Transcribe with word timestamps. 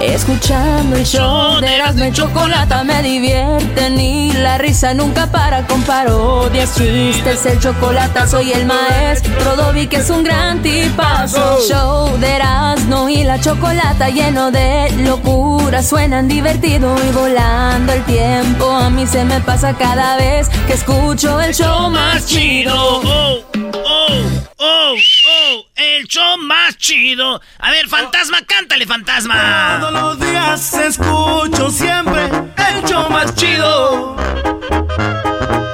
Escuchando 0.00 0.96
el 0.96 1.04
show 1.04 1.60
de 1.60 1.76
Erasmo 1.76 2.06
y 2.06 2.12
Chocolata 2.12 2.82
me 2.84 3.02
divierten 3.02 4.00
y 4.00 4.32
la 4.32 4.56
risa 4.56 4.94
nunca 4.94 5.26
para 5.30 5.66
con 5.66 5.82
parodias, 5.82 6.74
chistes, 6.74 7.44
el 7.44 7.60
chocolate 7.60 8.26
soy 8.26 8.52
el 8.52 8.64
maestro 8.64 9.56
Dobby 9.56 9.88
que 9.88 9.96
es 9.96 10.08
un 10.08 10.24
gran 10.24 10.62
tipazo. 10.62 11.58
Show 11.68 12.18
de 12.18 12.36
Erasmo 12.36 13.10
y 13.10 13.24
la 13.24 13.38
Chocolata 13.40 14.08
lleno 14.08 14.50
de 14.50 14.90
locura, 15.04 15.82
suenan 15.82 16.28
divertido 16.28 16.96
y 17.06 17.12
volando 17.12 17.92
el 17.92 18.02
tiempo. 18.04 18.70
A 18.70 18.88
mí 18.88 19.06
se 19.06 19.26
me 19.26 19.40
pasa 19.40 19.74
cada 19.74 20.16
vez 20.16 20.48
que 20.66 20.72
escucho 20.72 21.38
el 21.42 21.54
show 21.54 21.90
más 21.90 22.24
chido. 22.24 22.74
Oh, 22.74 23.42
oh, 23.74 24.08
oh, 24.56 24.94
oh, 25.30 25.66
el 25.76 26.06
show 26.06 26.36
más 26.38 26.76
chido. 26.76 27.40
A 27.58 27.70
ver, 27.70 27.88
fantasma, 27.88 28.38
cántale, 28.46 28.86
fantasma. 28.86 29.78
Todos 29.80 29.92
los 29.92 30.20
días 30.20 30.74
escucho 30.74 31.70
siempre 31.70 32.24
el 32.24 32.84
show 32.84 33.08
más 33.10 33.34
chido. 33.34 34.16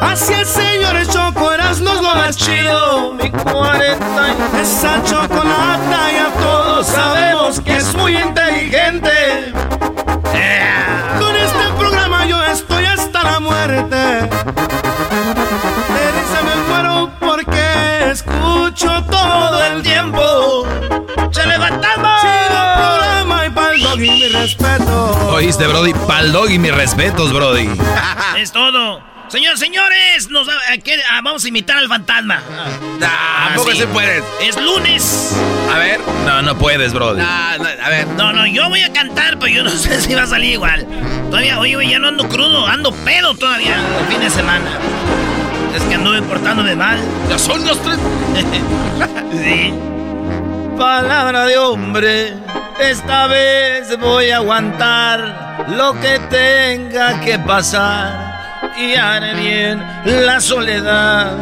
Así 0.01 0.33
el 0.33 0.47
señor 0.47 1.07
Choco 1.07 1.53
Erasmo 1.53 1.91
es 1.91 2.01
lo 2.01 2.15
más 2.15 2.37
chido. 2.37 3.13
Mi 3.15 3.31
40 3.31 4.61
esa 4.61 5.03
chocolata 5.05 6.13
ya 6.13 6.31
todos 6.41 6.87
sabemos 6.87 7.61
que 7.61 7.77
es 7.77 7.95
muy 7.95 8.17
inteligente. 8.17 9.53
Con 11.19 11.37
este 11.37 11.73
programa 11.79 12.27
yo 12.27 12.43
estoy 12.45 12.85
hasta 12.85 13.23
la 13.23 13.41
muerte. 13.41 13.97
De 13.97 14.29
risa 16.13 16.43
me 16.45 16.57
muero 16.69 17.06
porque 17.47 18.11
escucho 18.11 19.05
todo 19.11 19.65
el 19.65 19.83
tiempo. 19.83 20.67
¡Se 21.33 21.47
levantamos! 21.47 22.21
Chido 22.21 22.75
programa 22.77 23.47
y 23.47 23.51
pa'l 23.51 23.81
doggy 23.83 24.11
mi 24.11 24.29
respeto. 24.29 25.29
Oíste, 25.31 25.67
Brody. 25.67 25.95
Pa'l 26.07 26.33
doggy, 26.33 26.59
mis 26.59 26.75
respetos, 26.75 27.33
Brody. 27.33 27.69
es 28.37 28.53
todo. 28.53 29.03
Señores, 29.29 29.59
señores, 29.59 30.31
nos, 30.31 30.49
¿a 30.49 30.79
qué? 30.79 31.03
Ah, 31.11 31.21
vamos 31.23 31.45
a 31.45 31.49
imitar 31.49 31.77
al 31.79 31.89
fantasma. 31.89 32.41
Ah, 33.03 33.49
¿a 33.51 33.57
poco 33.57 33.73
sí. 33.73 33.79
se 33.79 33.87
puede? 33.89 34.23
Es 34.41 34.61
lunes. 34.61 35.37
A 35.73 35.79
ver. 35.79 36.01
No, 36.25 36.43
no 36.43 36.57
puedes, 36.57 36.93
Brody. 36.93 37.23
a 37.23 37.89
ver. 37.89 38.07
No, 38.09 38.33
no, 38.33 38.47
yo 38.47 38.69
voy 38.69 38.83
a 38.83 38.93
cantar, 38.93 39.39
pero 39.39 39.49
yo 39.53 39.65
no 39.65 39.71
sé 39.77 40.01
si 40.01 40.15
va 40.15 40.23
a 40.23 40.27
salir 40.27 40.53
igual. 40.53 40.87
Todavía, 41.29 41.59
oye, 41.59 41.89
ya 41.89 41.99
no 41.99 42.09
ando 42.09 42.29
crudo, 42.29 42.67
ando 42.67 42.93
pedo 42.93 43.35
todavía 43.35 43.75
el 44.01 44.07
fin 44.07 44.21
de 44.21 44.31
semana. 44.31 44.79
Que 45.89 45.95
anduve 45.95 46.23
portándome 46.23 46.75
mal. 46.77 46.99
Ya 47.29 47.39
son 47.39 47.65
los 47.67 47.81
tres. 47.83 47.99
sí. 49.33 49.75
Palabra 50.77 51.47
de 51.47 51.57
hombre, 51.57 52.35
esta 52.79 53.27
vez 53.29 53.99
voy 53.99 54.31
a 54.31 54.37
aguantar 54.37 55.65
lo 55.71 55.99
que 56.01 56.19
tenga 56.29 57.21
que 57.21 57.39
pasar 57.39 58.36
y 58.77 58.95
haré 58.95 59.35
bien 59.35 59.83
la 60.05 60.41
soledad. 60.41 61.33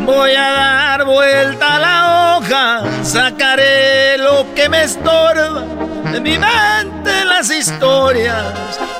Voy 0.00 0.32
a 0.32 0.50
dar 0.50 1.04
vuelta 1.04 1.76
a 1.76 1.78
la 1.78 2.36
hoja, 2.36 3.04
sacaré 3.04 4.18
lo 4.18 4.46
que 4.54 4.68
me 4.68 4.82
estorba 4.84 5.64
de 6.12 6.20
mi 6.20 6.38
mente 6.38 7.24
las 7.24 7.50
historias. 7.50 8.44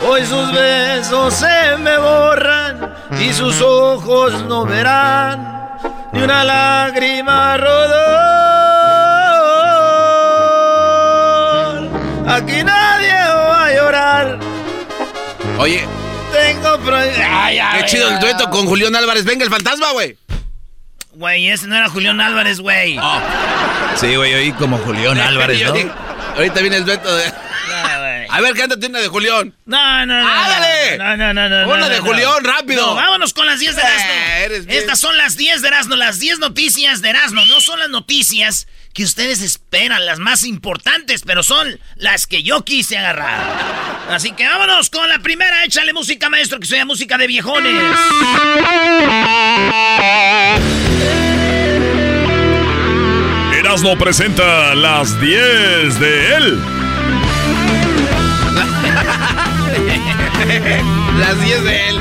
Hoy 0.08 0.24
sus 0.24 0.52
besos 0.52 1.34
se 1.34 1.76
me 1.78 1.98
borran 1.98 2.94
y 3.18 3.32
sus 3.32 3.60
ojos 3.60 4.44
no 4.44 4.64
verán 4.64 5.78
ni 6.12 6.22
una 6.22 6.44
lágrima 6.44 7.56
rodar. 7.56 8.20
Aquí 12.28 12.62
nadie 12.62 13.12
va 13.12 13.66
a 13.66 13.72
llorar. 13.74 14.38
Oye, 15.58 15.86
Tengo 16.62 16.78
prohibido. 16.78 17.22
qué 17.78 17.84
chido 17.86 18.08
el 18.10 18.18
dueto 18.20 18.50
con 18.50 18.66
Julián 18.66 18.94
Álvarez. 18.94 19.24
Venga, 19.24 19.44
el 19.44 19.50
fantasma, 19.50 19.92
güey. 19.92 20.16
Güey, 21.12 21.48
ese 21.48 21.66
no 21.66 21.76
era 21.76 21.88
Julián 21.88 22.20
Álvarez, 22.20 22.60
güey. 22.60 22.98
Sí, 23.96 24.14
güey, 24.14 24.34
oí 24.34 24.52
como 24.52 24.78
Julián 24.78 25.18
Álvarez, 25.20 25.62
¿no? 25.62 25.74
Ahorita 26.36 26.60
viene 26.60 26.76
el 26.76 26.84
dueto 26.84 27.14
de. 27.14 27.24
A 28.30 28.40
ver, 28.40 28.54
cántate 28.54 28.86
una 28.86 29.00
de 29.00 29.08
Julión. 29.08 29.56
No, 29.64 30.06
no, 30.06 30.20
no. 30.20 30.28
¡Ándale! 30.28 30.98
No, 30.98 31.16
no, 31.16 31.34
no, 31.34 31.48
no. 31.48 31.68
Una 31.68 31.80
no, 31.80 31.88
de 31.88 31.98
no. 31.98 32.04
Julián, 32.04 32.44
rápido. 32.44 32.86
No, 32.86 32.94
vámonos 32.94 33.32
con 33.34 33.44
las 33.46 33.58
10 33.58 33.74
de 33.74 33.82
Erasmo. 33.82 34.12
Eh, 34.12 34.48
bien. 34.66 34.78
Estas 34.78 35.00
son 35.00 35.16
las 35.16 35.36
10 35.36 35.62
de 35.62 35.68
Erasmo, 35.68 35.96
las 35.96 36.20
10 36.20 36.38
noticias 36.38 37.02
de 37.02 37.10
Erasmo. 37.10 37.44
No 37.46 37.60
son 37.60 37.80
las 37.80 37.88
noticias 37.88 38.68
que 38.92 39.02
ustedes 39.02 39.40
esperan, 39.42 40.06
las 40.06 40.20
más 40.20 40.44
importantes, 40.44 41.22
pero 41.26 41.42
son 41.42 41.80
las 41.96 42.26
que 42.28 42.42
yo 42.44 42.64
quise 42.64 42.98
agarrar. 42.98 43.40
Así 44.10 44.32
que 44.32 44.46
vámonos 44.46 44.90
con 44.90 45.08
la 45.08 45.18
primera. 45.18 45.64
Échale 45.64 45.92
música, 45.92 46.30
maestro, 46.30 46.60
que 46.60 46.66
sea 46.66 46.84
música 46.84 47.18
de 47.18 47.26
viejones. 47.26 47.82
Erasmo 53.58 53.98
presenta 53.98 54.74
las 54.74 55.20
10 55.20 56.00
de 56.00 56.36
él. 56.36 56.89
Las 61.18 61.44
10 61.44 61.64
de 61.64 61.88
él. 61.88 62.00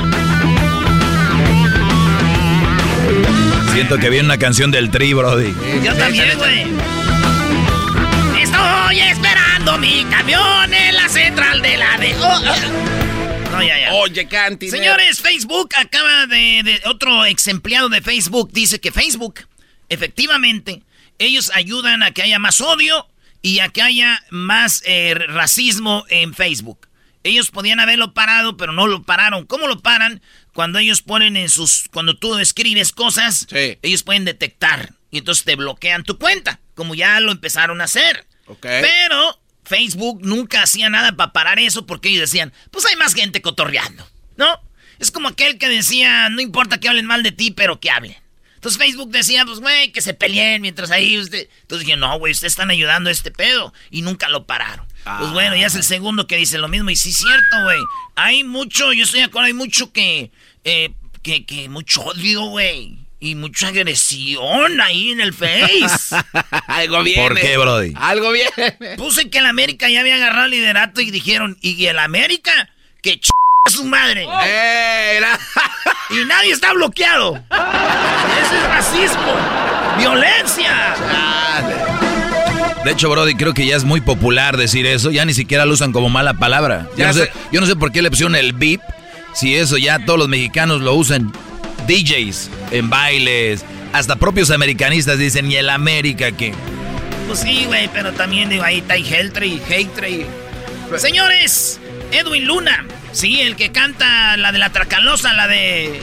Siento 3.72 3.98
que 3.98 4.10
viene 4.10 4.26
una 4.26 4.38
canción 4.38 4.70
del 4.70 4.90
Tri, 4.90 5.12
Brody. 5.12 5.54
Yo 5.84 5.94
también, 5.94 6.36
güey. 6.38 6.66
Estoy 8.42 8.98
esperando 9.00 9.78
mi 9.78 10.04
camión 10.04 10.72
en 10.74 10.94
la 10.96 11.08
central 11.08 11.62
de 11.62 11.76
la 11.76 11.96
de. 11.98 12.14
Oh, 12.16 12.42
oh. 12.46 13.50
No, 13.52 13.62
ya, 13.62 13.78
ya. 13.80 13.92
Oye, 13.94 14.26
Canti. 14.28 14.70
Señores, 14.70 15.20
Facebook 15.20 15.70
acaba 15.76 16.26
de, 16.26 16.62
de- 16.64 16.80
Otro 16.86 17.24
ex 17.26 17.46
empleado 17.48 17.88
de 17.88 18.00
Facebook 18.00 18.50
dice 18.52 18.80
que 18.80 18.92
Facebook, 18.92 19.40
efectivamente, 19.88 20.82
ellos 21.18 21.50
ayudan 21.54 22.02
a 22.02 22.12
que 22.12 22.22
haya 22.22 22.38
más 22.38 22.60
odio 22.60 23.06
y 23.42 23.60
a 23.60 23.68
que 23.68 23.82
haya 23.82 24.22
más 24.30 24.82
eh, 24.84 25.14
racismo 25.14 26.04
en 26.08 26.34
Facebook. 26.34 26.86
Ellos 27.22 27.50
podían 27.50 27.80
haberlo 27.80 28.14
parado, 28.14 28.56
pero 28.56 28.72
no 28.72 28.86
lo 28.86 29.02
pararon. 29.02 29.46
¿Cómo 29.46 29.66
lo 29.68 29.80
paran? 29.80 30.22
Cuando 30.54 30.78
ellos 30.78 31.02
ponen 31.02 31.36
en 31.36 31.48
sus. 31.48 31.86
Cuando 31.92 32.16
tú 32.16 32.38
escribes 32.38 32.92
cosas, 32.92 33.46
ellos 33.50 34.02
pueden 34.02 34.24
detectar. 34.24 34.94
Y 35.10 35.18
entonces 35.18 35.44
te 35.44 35.56
bloquean 35.56 36.04
tu 36.04 36.18
cuenta. 36.18 36.60
Como 36.74 36.94
ya 36.94 37.20
lo 37.20 37.32
empezaron 37.32 37.80
a 37.80 37.84
hacer. 37.84 38.26
Pero 38.60 39.40
Facebook 39.64 40.20
nunca 40.22 40.62
hacía 40.62 40.88
nada 40.88 41.12
para 41.12 41.32
parar 41.32 41.58
eso 41.58 41.86
porque 41.86 42.08
ellos 42.08 42.22
decían, 42.22 42.52
pues 42.70 42.86
hay 42.86 42.96
más 42.96 43.14
gente 43.14 43.42
cotorreando, 43.42 44.08
¿no? 44.36 44.60
Es 44.98 45.10
como 45.10 45.28
aquel 45.28 45.58
que 45.58 45.68
decía, 45.68 46.28
no 46.30 46.40
importa 46.40 46.80
que 46.80 46.88
hablen 46.88 47.06
mal 47.06 47.22
de 47.22 47.32
ti, 47.32 47.50
pero 47.52 47.80
que 47.80 47.90
hablen. 47.90 48.16
Entonces 48.54 48.78
Facebook 48.78 49.10
decía, 49.10 49.46
pues, 49.46 49.60
güey, 49.60 49.92
que 49.92 50.02
se 50.02 50.12
peleen 50.12 50.60
mientras 50.60 50.90
ahí 50.90 51.16
usted... 51.16 51.48
Entonces 51.62 51.86
dije, 51.86 51.96
no, 51.96 52.18
güey, 52.18 52.32
ustedes 52.32 52.52
están 52.52 52.70
ayudando 52.70 53.08
a 53.08 53.12
este 53.12 53.30
pedo. 53.30 53.72
Y 53.90 54.02
nunca 54.02 54.28
lo 54.28 54.44
pararon. 54.44 54.86
Pues 55.04 55.32
bueno, 55.32 55.56
ya 55.56 55.66
es 55.66 55.74
el 55.74 55.82
segundo 55.82 56.26
que 56.26 56.36
dice 56.36 56.58
lo 56.58 56.68
mismo. 56.68 56.90
Y 56.90 56.96
sí 56.96 57.10
es 57.10 57.16
cierto, 57.16 57.62
güey. 57.64 57.80
Hay 58.16 58.44
mucho, 58.44 58.92
yo 58.92 59.04
estoy 59.04 59.20
de 59.20 59.26
acuerdo, 59.26 59.46
hay 59.46 59.54
mucho 59.54 59.92
que... 59.92 60.30
Eh, 60.64 60.90
que, 61.22 61.44
que 61.44 61.68
mucho 61.68 62.02
odio, 62.02 62.44
güey. 62.46 62.98
Y 63.22 63.34
mucha 63.34 63.68
agresión 63.68 64.80
ahí 64.80 65.10
en 65.10 65.20
el 65.20 65.34
Face. 65.34 66.16
Algo 66.66 67.02
viene. 67.02 67.22
¿Por 67.22 67.38
qué, 67.38 67.58
Brody? 67.58 67.92
Algo 67.96 68.32
viene. 68.32 68.96
Puse 68.96 69.28
que 69.28 69.38
el 69.38 69.46
América 69.46 69.90
ya 69.90 70.00
había 70.00 70.14
agarrado 70.14 70.46
el 70.46 70.52
liderato 70.52 71.02
y 71.02 71.10
dijeron, 71.10 71.58
¿y 71.60 71.84
el 71.84 71.98
América? 71.98 72.70
Que 73.02 73.20
ch 73.20 73.30
a 73.66 73.70
su 73.70 73.84
madre. 73.84 74.26
Eh, 74.44 75.20
y 76.10 76.24
nadie 76.24 76.52
está 76.52 76.72
bloqueado. 76.72 77.36
Ese 78.42 78.56
es 78.56 78.62
racismo. 78.64 79.36
Violencia. 79.98 81.89
De 82.84 82.92
hecho, 82.92 83.10
Brody, 83.10 83.34
creo 83.34 83.52
que 83.52 83.66
ya 83.66 83.76
es 83.76 83.84
muy 83.84 84.00
popular 84.00 84.56
decir 84.56 84.86
eso. 84.86 85.10
Ya 85.10 85.24
ni 85.24 85.34
siquiera 85.34 85.66
lo 85.66 85.74
usan 85.74 85.92
como 85.92 86.08
mala 86.08 86.34
palabra. 86.34 86.88
Yo, 86.96 87.06
no 87.06 87.12
sé, 87.12 87.24
sé. 87.24 87.32
yo 87.52 87.60
no 87.60 87.66
sé 87.66 87.76
por 87.76 87.92
qué 87.92 88.00
le 88.00 88.10
pusieron 88.10 88.34
el 88.34 88.52
beep. 88.54 88.80
Si 89.34 89.54
eso 89.54 89.76
ya 89.76 89.98
todos 90.04 90.18
los 90.18 90.28
mexicanos 90.28 90.80
lo 90.80 90.94
usan. 90.94 91.32
DJs 91.86 92.50
en 92.70 92.88
bailes. 92.88 93.64
Hasta 93.92 94.16
propios 94.16 94.50
americanistas 94.50 95.18
dicen, 95.18 95.50
¿y 95.50 95.56
el 95.56 95.68
América 95.68 96.32
qué? 96.32 96.54
Pues 97.26 97.40
sí, 97.40 97.64
güey, 97.66 97.88
pero 97.92 98.12
también 98.12 98.48
digo, 98.48 98.64
ahí 98.64 98.78
está 98.78 98.96
Heltry, 98.96 99.60
Hatry. 99.66 100.26
Señores, 100.96 101.80
Edwin 102.12 102.46
Luna. 102.46 102.84
Sí, 103.12 103.40
el 103.40 103.56
que 103.56 103.70
canta 103.70 104.36
la 104.36 104.52
de 104.52 104.58
la 104.58 104.70
Tracalosa, 104.70 105.32
la 105.34 105.48
de... 105.48 106.00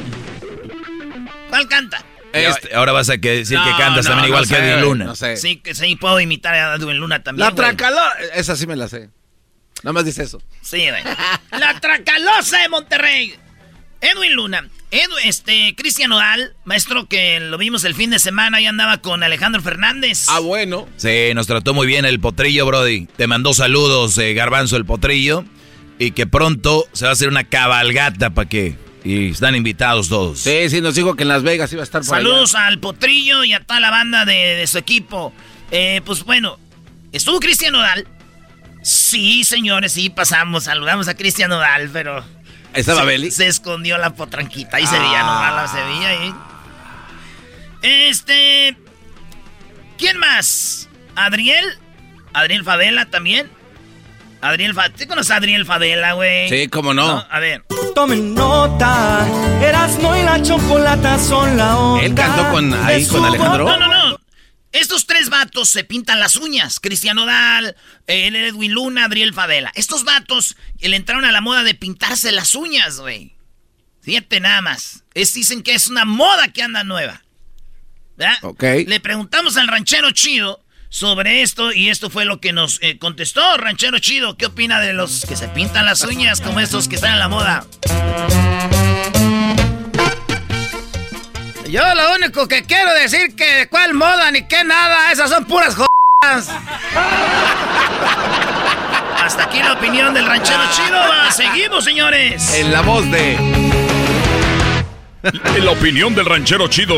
¿Cuál 1.49 1.67
canta? 1.67 2.03
Este- 2.33 2.75
Ahora 2.75 2.91
vas 2.91 3.09
a 3.09 3.17
que 3.17 3.29
decir 3.37 3.57
que 3.57 3.69
cantas 3.77 4.05
no, 4.05 4.11
también 4.11 4.27
igual 4.29 4.45
no 4.49 4.55
que 4.57 4.63
Edwin 4.63 4.81
Luna. 4.81 5.05
no 5.05 5.15
sé. 5.15 5.37
Sí, 5.37 5.57
que 5.57 5.73
sí, 5.75 5.95
puedo 5.95 6.19
imitar 6.19 6.53
a 6.53 6.75
Edwin 6.75 6.97
Luna 6.97 7.23
también, 7.23 7.47
La 7.47 7.55
tracalosa. 7.55 8.13
Esa 8.35 8.55
sí 8.55 8.67
me 8.67 8.75
la 8.75 8.87
sé. 8.87 9.09
Nada 9.83 9.93
más 9.93 10.05
dice 10.05 10.23
eso. 10.23 10.41
Sí, 10.61 10.87
güey. 10.89 11.03
La 11.51 11.79
Tracalosa 11.79 12.57
de 12.59 12.69
Monterrey. 12.69 13.35
Edwin 14.01 14.33
Luna. 14.33 14.67
Edu, 14.89 15.13
este, 15.23 15.75
Cristian 15.75 16.11
Odal, 16.13 16.55
maestro 16.63 17.07
que 17.07 17.39
lo 17.39 17.57
vimos 17.57 17.83
el 17.83 17.93
fin 17.93 18.09
de 18.09 18.19
semana 18.19 18.61
y 18.61 18.65
andaba 18.67 18.99
con 18.99 19.21
Alejandro 19.21 19.61
Fernández. 19.61 20.25
Ah, 20.29 20.39
bueno. 20.39 20.87
Sí, 20.97 21.31
nos 21.35 21.45
trató 21.45 21.73
muy 21.73 21.87
bien 21.87 22.05
el 22.05 22.19
potrillo, 22.19 22.65
Brody. 22.65 23.07
Te 23.17 23.27
mandó 23.27 23.53
saludos, 23.53 24.17
eh, 24.17 24.33
Garbanzo, 24.33 24.77
el 24.77 24.85
potrillo. 24.85 25.43
Y 25.99 26.11
que 26.11 26.25
pronto 26.27 26.85
se 26.93 27.05
va 27.05 27.09
a 27.09 27.13
hacer 27.13 27.27
una 27.27 27.43
cabalgata 27.43 28.29
para 28.31 28.47
que. 28.47 28.75
Y 29.07 29.29
están 29.29 29.55
invitados 29.55 30.09
todos. 30.09 30.39
Sí, 30.39 30.69
sí, 30.69 30.81
nos 30.81 30.95
dijo 30.95 31.15
que 31.15 31.23
en 31.23 31.29
Las 31.29 31.41
Vegas 31.41 31.71
iba 31.71 31.81
a 31.81 31.85
estar 31.85 32.01
por 32.01 32.09
Saludos 32.09 32.55
al 32.55 32.77
Potrillo 32.79 33.45
y 33.45 33.53
a 33.53 33.61
toda 33.61 33.79
la 33.79 33.89
banda 33.89 34.25
de, 34.25 34.33
de 34.33 34.67
su 34.67 34.77
equipo. 34.77 35.33
Eh, 35.71 36.01
pues 36.03 36.25
bueno, 36.25 36.59
estuvo 37.13 37.39
Cristian 37.39 37.73
Odal. 37.75 38.05
Sí, 38.83 39.45
señores, 39.45 39.93
sí, 39.93 40.09
pasamos, 40.09 40.65
saludamos 40.65 41.07
a 41.07 41.15
Cristian 41.15 41.49
Odal, 41.53 41.89
pero... 41.93 42.21
¿Estaba 42.73 43.01
se, 43.01 43.05
Beli? 43.05 43.31
Se 43.31 43.47
escondió 43.47 43.97
la 43.97 44.13
potranquita, 44.13 44.75
ahí 44.75 44.85
se 44.85 44.99
veía 44.99 45.19
nomás 45.23 45.55
la 45.55 45.67
se 45.69 45.83
veía 45.85 46.09
ahí. 46.09 46.33
Este... 47.83 48.77
¿Quién 49.97 50.17
más? 50.17 50.89
¿Adriel? 51.15 51.65
¿Adriel 52.33 52.65
Fadela 52.65 53.05
también? 53.05 53.49
Adriel 54.41 54.73
Fadela. 54.73 54.95
¿Tú 54.97 55.07
conoces 55.07 55.31
a 55.31 55.35
Adriel 55.37 55.65
Fadela, 55.65 56.13
güey? 56.13 56.49
Sí, 56.49 56.67
cómo 56.67 56.93
no. 56.93 57.25
A 57.29 57.39
ver. 57.39 57.63
Tomen 57.95 58.33
nota, 58.35 59.25
Erasmo 59.61 60.15
y 60.15 60.21
la 60.23 60.41
chocolata 60.41 61.17
son 61.19 61.57
la 61.57 61.77
onda. 61.77 62.05
Él 62.05 62.13
cantó 62.13 62.49
con- 62.51 62.73
ahí 62.85 63.05
con 63.07 63.25
Alejandro. 63.25 63.65
No, 63.65 63.77
no, 63.77 63.87
no. 63.87 64.17
Estos 64.71 65.07
tres 65.07 65.29
vatos 65.29 65.69
se 65.69 65.83
pintan 65.83 66.19
las 66.19 66.35
uñas. 66.35 66.79
Cristiano 66.79 67.25
Dal, 67.25 67.75
Edwin 68.05 68.73
Luna, 68.73 69.05
Adriel 69.05 69.33
Fadela. 69.33 69.71
Estos 69.75 70.03
vatos 70.03 70.55
le 70.79 70.95
entraron 70.95 71.25
a 71.25 71.31
la 71.31 71.41
moda 71.41 71.63
de 71.63 71.73
pintarse 71.73 72.31
las 72.31 72.53
uñas, 72.53 72.99
güey. 72.99 73.35
Fíjate 74.01 74.39
nada 74.39 74.61
más. 74.61 75.03
Es, 75.15 75.33
dicen 75.33 75.63
que 75.63 75.73
es 75.73 75.87
una 75.87 76.05
moda 76.05 76.49
que 76.49 76.61
anda 76.61 76.83
nueva. 76.83 77.23
¿Verdad? 78.17 78.37
Ok. 78.43 78.63
Le 78.85 78.99
preguntamos 78.99 79.57
al 79.57 79.67
ranchero 79.67 80.11
chido 80.11 80.63
sobre 80.89 81.41
esto 81.41 81.71
y 81.73 81.89
esto 81.89 82.09
fue 82.09 82.25
lo 82.25 82.39
que 82.39 82.53
nos 82.53 82.79
eh, 82.81 82.97
contestó. 82.97 83.57
Ranchero 83.57 83.99
chido, 83.99 84.37
¿qué 84.37 84.47
opina 84.47 84.79
de 84.79 84.93
los 84.93 85.25
que 85.25 85.35
se 85.35 85.47
pintan 85.49 85.85
las 85.85 86.03
uñas 86.03 86.41
como 86.41 86.59
estos 86.59 86.87
que 86.87 86.95
están 86.95 87.13
en 87.13 87.19
la 87.19 87.29
moda? 87.29 87.65
Yo 91.69 91.81
lo 91.95 92.15
único 92.15 92.47
que 92.47 92.63
quiero 92.63 92.93
decir 92.93 93.35
que 93.35 93.67
cuál 93.69 93.93
moda 93.93 94.31
ni 94.31 94.43
qué 94.43 94.63
nada, 94.63 95.11
esas 95.11 95.29
son 95.29 95.45
puras 95.45 95.75
jodas. 95.75 96.49
Hasta 99.21 99.43
aquí 99.43 99.59
la 99.59 99.73
opinión 99.73 100.13
del 100.13 100.25
ranchero 100.25 100.61
chido. 100.71 100.97
Seguimos, 101.31 101.83
señores. 101.83 102.53
En 102.55 102.71
la 102.71 102.81
voz 102.81 103.09
de. 103.11 103.33
En 105.55 105.65
la 105.65 105.71
opinión 105.71 106.15
del 106.15 106.25
ranchero 106.25 106.69
chido. 106.69 106.95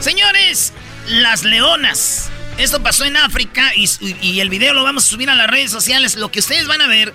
Señores, 0.00 0.72
las 1.08 1.44
leonas. 1.44 2.30
Esto 2.58 2.82
pasó 2.82 3.04
en 3.04 3.16
África 3.16 3.72
y, 3.74 3.88
y 4.20 4.40
el 4.40 4.50
video 4.50 4.74
lo 4.74 4.84
vamos 4.84 5.06
a 5.06 5.08
subir 5.08 5.30
a 5.30 5.34
las 5.34 5.48
redes 5.48 5.70
sociales. 5.70 6.16
Lo 6.16 6.30
que 6.30 6.40
ustedes 6.40 6.66
van 6.66 6.80
a 6.82 6.86
ver, 6.86 7.14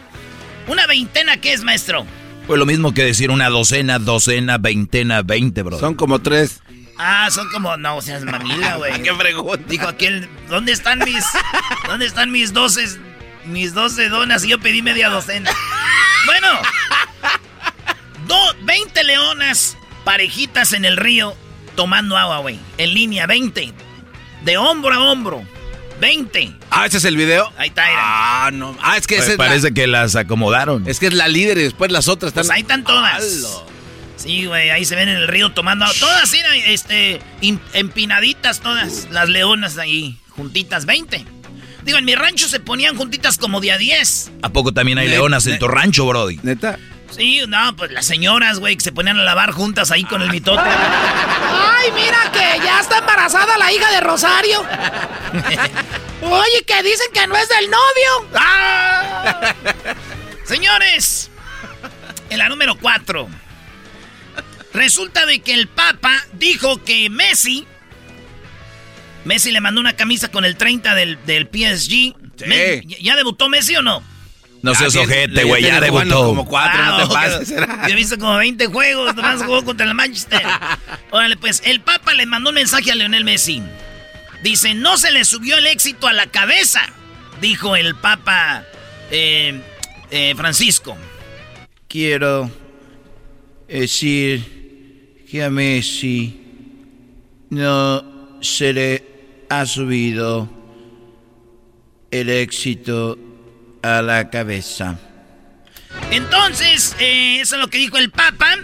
una 0.68 0.88
veintena, 0.88 1.38
¿qué 1.38 1.54
es, 1.54 1.63
maestro? 1.63 2.06
Fue 2.48 2.57
lo 2.57 2.66
mismo 2.66 2.94
que 2.94 3.04
decir 3.04 3.30
una 3.30 3.50
docena, 3.50 4.00
docena, 4.00 4.57
veintena, 4.57 5.22
veinte, 5.22 5.63
bro. 5.63 5.80
Son 5.80 5.95
como 5.95 6.19
tres. 6.19 6.62
Ah, 6.98 7.30
son 7.30 7.50
como, 7.50 7.78
no, 7.78 8.01
seas 8.01 8.24
mamila, 8.24 8.78
güey. 8.78 9.01
¿Qué 9.04 9.13
pregunta? 9.13 9.63
Dijo 9.68 9.88
aquel, 9.88 10.30
¿dónde 10.50 10.72
están 10.72 11.00
mis, 11.00 11.25
dónde 11.88 12.06
están 12.06 12.31
mis 12.31 12.54
doce, 12.54 12.88
mis 13.45 13.74
doce 13.74 14.10
donas? 14.10 14.44
Y 14.45 14.50
yo 14.50 14.60
pedí 14.60 14.81
media 14.81 15.10
docena. 15.10 15.51
Bueno, 16.25 16.48
do, 18.28 18.36
20 18.63 19.04
leonas 19.04 19.78
parejitas 20.04 20.74
en 20.74 20.86
el 20.86 20.98
río 20.98 21.36
tomando 21.78 22.18
agua, 22.18 22.40
güey. 22.40 22.60
En 22.78 22.94
línea, 22.94 23.26
20. 23.26 23.72
De 24.44 24.58
hombro 24.58 24.94
a 24.94 25.00
hombro. 25.10 25.42
20. 26.02 26.54
Ah, 26.70 26.86
ese 26.86 26.98
es 26.98 27.06
el 27.06 27.16
video. 27.16 27.52
Ahí 27.58 27.70
está, 27.70 27.90
era. 27.90 28.00
Ah, 28.02 28.52
no. 28.52 28.78
Ah, 28.82 28.98
es 28.98 29.08
que 29.08 29.16
ese 29.16 29.24
Pues 29.24 29.32
es 29.32 29.38
parece 29.38 29.68
la, 29.70 29.74
que 29.74 29.88
las 29.88 30.16
acomodaron. 30.16 30.88
es 30.88 31.00
que 31.00 31.08
es 31.08 31.14
la 31.14 31.28
líder 31.30 31.58
y 31.58 31.64
después 31.64 31.92
las 31.92 32.08
otras 32.10 32.32
están. 32.32 32.44
Pues 32.46 32.52
ahí 32.56 32.62
están 32.62 32.84
todas. 32.84 33.64
Sí, 34.18 34.46
güey, 34.46 34.70
ahí 34.72 34.84
se 34.84 34.96
ven 34.96 35.10
en 35.10 35.16
el 35.18 35.28
río 35.28 35.52
tomando 35.54 35.86
agua. 35.86 35.96
Todas, 36.00 36.32
mira, 36.32 36.56
este, 36.68 37.22
in- 37.42 37.62
empinaditas 37.74 38.60
todas. 38.60 39.08
Las 39.12 39.30
leonas 39.30 39.78
ahí, 39.78 40.18
juntitas, 40.30 40.86
20. 40.86 41.24
Digo, 41.84 41.98
en 42.00 42.06
mi 42.06 42.16
rancho 42.16 42.48
se 42.50 42.60
ponían 42.60 42.96
juntitas 42.98 43.38
como 43.38 43.62
de 43.62 43.72
a 43.72 43.78
10. 43.78 44.32
¿A 44.42 44.50
poco 44.50 44.74
también 44.74 44.98
hay 44.98 45.06
Ne- 45.07 45.14
leonas 45.14 45.48
en 45.48 45.57
tu 45.60 45.68
rancho, 45.68 46.06
Brody? 46.06 46.40
Neta. 46.44 46.78
Sí, 47.11 47.42
no, 47.47 47.76
pues 47.76 47.92
las 47.92 48.06
señoras, 48.06 48.59
güey, 48.59 48.76
que 48.76 48.83
se 48.83 48.92
ponían 48.92 49.19
a 49.19 49.23
lavar 49.23 49.52
juntas 49.52 49.92
ahí 49.92 50.04
con 50.04 50.21
el 50.21 50.30
mitote. 50.30 50.61
Ay, 50.69 51.92
mira 51.94 52.31
que 52.31 52.64
ya 52.64 52.80
está 52.80 52.99
embarazada 52.99 53.57
la 53.57 53.71
hija 53.71 53.90
de 53.92 53.99
Rosario. 54.02 54.61
Oye, 56.21 56.64
que 56.66 56.83
dicen 56.83 57.07
que 57.14 57.26
no 57.28 57.35
es 57.37 57.47
del 57.49 57.69
novio. 57.69 58.30
¡Ah! 58.35 59.54
Señores, 60.45 61.30
en 62.30 62.37
la 62.40 62.49
número 62.49 62.76
4. 62.78 63.28
Resulta 64.73 65.26
de 65.26 65.40
que 65.40 65.54
el 65.54 65.68
Papa 65.68 66.14
dijo 66.33 66.83
que 66.83 67.09
Messi. 67.09 67.66
Messi 69.26 69.52
le 69.52 69.59
mandó 69.61 69.81
una 69.81 69.95
camisa 69.95 70.30
con 70.30 70.45
el 70.45 70.56
30 70.56 70.94
del, 70.95 71.18
del 71.26 71.45
PSG. 71.47 72.16
Me- 72.47 72.81
¿Ya 72.85 72.97
ya 72.99 73.16
debutó 73.16 73.49
Messi 73.49 73.76
o 73.76 73.81
no? 73.81 74.04
No 74.68 74.76
seas 74.76 74.95
ojete, 74.95 75.44
güey, 75.44 75.64
ya 75.64 75.80
debutó. 75.80 76.26
como 76.28 76.45
cuatro, 76.45 76.83
no 76.86 76.95
Ah, 76.97 77.02
te 77.07 77.14
pases. 77.14 77.50
Yo 77.50 77.88
he 77.88 77.95
visto 77.95 78.18
como 78.18 78.36
20 78.38 78.68
juegos, 78.68 79.16
nomás 79.16 79.44
jugó 79.44 79.64
contra 79.66 79.86
el 79.88 79.94
Manchester. 79.94 80.42
Órale, 81.12 81.38
pues, 81.38 81.62
el 81.66 81.81
Papa 81.81 82.14
le 82.14 82.26
mandó 82.26 82.50
un 82.50 82.56
mensaje 82.56 82.92
a 82.92 82.95
Leonel 82.95 83.24
Messi. 83.24 83.62
Dice, 84.44 84.74
no 84.76 84.97
se 84.97 85.12
le 85.12 85.26
subió 85.26 85.57
el 85.57 85.66
éxito 85.68 86.07
a 86.07 86.14
la 86.14 86.28
cabeza, 86.28 86.81
dijo 87.42 87.76
el 87.76 87.95
Papa 87.95 88.64
eh, 89.09 89.62
eh, 90.12 90.33
Francisco. 90.36 90.97
Quiero 91.88 92.52
decir 93.68 95.26
que 95.30 95.44
a 95.44 95.50
Messi 95.50 96.40
no 97.50 98.40
se 98.42 98.74
le 98.74 99.04
ha 99.50 99.66
subido 99.66 100.50
el 102.12 102.30
éxito 102.30 103.18
a 103.81 104.02
la 104.02 104.30
cabeza. 104.30 105.00
Entonces, 106.12 106.96
eh, 107.00 107.40
eso 107.42 107.56
es 107.56 107.62
lo 107.62 107.69
que 107.69 107.78
dijo 107.78 107.98
el 107.98 108.12
Papa. 108.12 108.56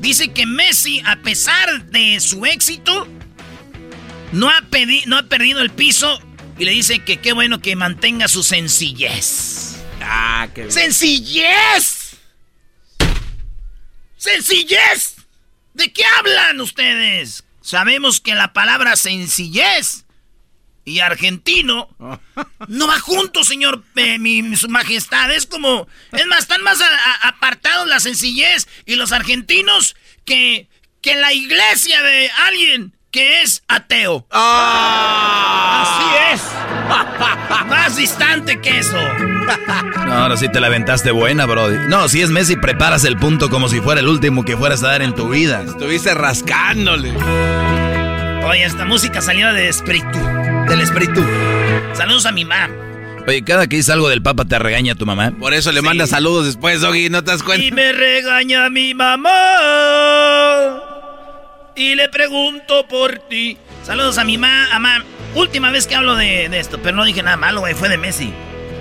Dice 0.00 0.32
que 0.32 0.46
Messi, 0.46 1.02
a 1.04 1.16
pesar 1.16 1.86
de 1.86 2.20
su 2.20 2.46
éxito, 2.46 3.06
no 4.32 4.48
ha, 4.48 4.60
no 5.06 5.18
ha 5.18 5.22
perdido 5.24 5.60
el 5.60 5.70
piso 5.70 6.20
y 6.58 6.64
le 6.64 6.72
dice 6.72 7.04
que 7.04 7.18
qué 7.18 7.32
bueno 7.32 7.60
que 7.60 7.76
mantenga 7.76 8.28
su 8.28 8.42
sencillez. 8.42 9.76
Ah, 10.00 10.48
qué 10.54 10.62
bien. 10.62 10.72
¡Sencillez! 10.72 12.16
¡Sencillez! 14.16 15.16
¿De 15.74 15.92
qué 15.92 16.02
hablan 16.18 16.60
ustedes? 16.60 17.44
Sabemos 17.62 18.20
que 18.20 18.34
la 18.34 18.52
palabra 18.52 18.96
sencillez 18.96 20.04
y 20.84 21.00
argentino 21.00 21.88
no 22.68 22.86
va 22.86 22.98
junto, 22.98 23.44
señor, 23.44 23.84
eh, 23.96 24.18
mi, 24.18 24.56
su 24.56 24.68
majestad. 24.68 25.32
Es 25.32 25.46
como, 25.46 25.86
es 26.12 26.26
más, 26.26 26.40
están 26.40 26.62
más 26.62 26.78
apartados 27.22 27.86
la 27.86 28.00
sencillez 28.00 28.68
y 28.86 28.96
los 28.96 29.12
argentinos 29.12 29.96
que, 30.24 30.68
que 31.00 31.14
la 31.16 31.32
iglesia 31.32 32.02
de 32.02 32.30
alguien 32.46 32.92
que 33.10 33.42
es 33.42 33.62
ateo. 33.68 34.26
Ah. 34.30 35.82
Así 35.82 36.34
es. 36.34 36.42
Más 37.68 37.96
distante 37.96 38.60
que 38.60 38.78
eso. 38.78 38.96
No, 40.06 40.12
ahora 40.12 40.36
sí 40.36 40.48
te 40.48 40.60
la 40.60 40.68
aventaste 40.68 41.10
buena, 41.10 41.46
Brody. 41.46 41.88
No, 41.88 42.08
si 42.08 42.20
es 42.20 42.30
Messi, 42.30 42.56
preparas 42.56 43.04
el 43.04 43.16
punto 43.16 43.50
como 43.50 43.68
si 43.68 43.80
fuera 43.80 44.00
el 44.00 44.08
último 44.08 44.44
que 44.44 44.56
fueras 44.56 44.82
a 44.82 44.88
dar 44.88 45.02
en 45.02 45.14
tu 45.14 45.28
vida. 45.28 45.62
Estuviste 45.62 46.14
rascándole. 46.14 47.12
Oye, 48.44 48.64
esta 48.64 48.84
música 48.84 49.20
salió 49.20 49.52
de 49.52 49.68
espíritu. 49.68 50.18
Del 50.70 50.80
espíritu. 50.82 51.20
Saludos 51.94 52.26
a 52.26 52.32
mi 52.32 52.44
mamá. 52.44 52.70
Oye, 53.26 53.42
cada 53.42 53.66
que 53.66 53.74
dices 53.74 53.90
algo 53.90 54.08
del 54.08 54.22
Papa 54.22 54.44
te 54.44 54.56
regaña 54.56 54.94
tu 54.94 55.04
mamá. 55.04 55.32
Por 55.32 55.52
eso 55.52 55.72
le 55.72 55.82
manda 55.82 56.06
saludos 56.06 56.46
después, 56.46 56.80
Doggy, 56.80 57.10
¿no 57.10 57.24
te 57.24 57.32
das 57.32 57.42
cuenta? 57.42 57.66
Y 57.66 57.72
me 57.72 57.92
regaña 57.92 58.70
mi 58.70 58.94
mamá. 58.94 59.30
Y 61.74 61.96
le 61.96 62.08
pregunto 62.08 62.86
por 62.88 63.18
ti. 63.28 63.58
Saludos 63.84 64.16
a 64.18 64.24
mi 64.24 64.38
mamá. 64.38 65.04
Última 65.34 65.72
vez 65.72 65.88
que 65.88 65.96
hablo 65.96 66.14
de, 66.14 66.48
de 66.48 66.60
esto, 66.60 66.78
pero 66.80 66.96
no 66.96 67.04
dije 67.04 67.22
nada 67.24 67.36
malo, 67.36 67.60
güey. 67.60 67.74
Fue 67.74 67.88
de 67.88 67.98
Messi. 67.98 68.32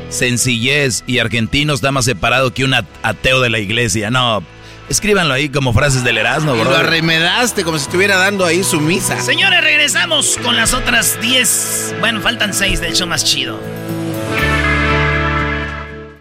Sencillez 0.10 1.04
y 1.08 1.18
argentino 1.18 1.74
está 1.74 1.92
más 1.92 2.06
separado 2.06 2.54
que 2.54 2.66
un 2.66 2.76
ateo 2.76 3.42
de 3.42 3.50
la 3.50 3.58
iglesia. 3.58 4.12
No, 4.12 4.44
escríbanlo 4.90 5.34
ahí 5.34 5.50
como 5.50 5.74
frases 5.74 6.04
del 6.04 6.18
Erasmo, 6.18 6.54
bro. 6.54 6.66
Lo 6.66 6.78
arremedaste 6.78 7.64
como 7.64 7.78
si 7.78 7.86
estuviera 7.86 8.18
dando 8.18 8.46
ahí 8.46 8.64
su 8.64 8.82
misa. 8.82 9.20
Señores, 9.22 9.62
regresamos 9.64 10.38
con 10.44 10.56
las 10.56 10.74
otras 10.74 11.20
10. 11.22 11.96
Bueno, 12.00 12.22
faltan 12.22 12.54
6 12.54 12.82
del 12.82 12.94
show 12.96 13.08
más 13.08 13.24
chido. 13.24 13.60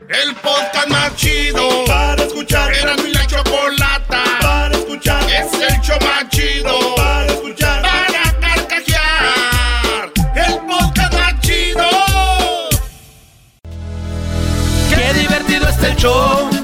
El 0.09 0.35
podcast 0.37 0.89
más 0.89 1.15
chido 1.17 1.85
para 1.87 2.23
escuchar. 2.23 2.73
Era 2.73 2.97
mi 2.97 3.11
la 3.11 3.27
chocolata 3.27 4.23
para 4.41 4.75
escuchar. 4.77 5.23
Es 5.25 5.53
el 5.53 5.81
show 5.81 5.99
más 6.01 6.29
chido 6.31 6.95
para 6.97 7.27
escuchar. 7.27 7.83
Para 7.83 8.41
carcajear. 8.41 10.13
El 10.35 10.59
podcast 10.67 11.13
más 11.15 11.41
chido. 11.41 11.89
Qué 14.89 15.19
divertido 15.19 15.69
está 15.69 15.89
el 15.89 15.97
show. 15.97 16.58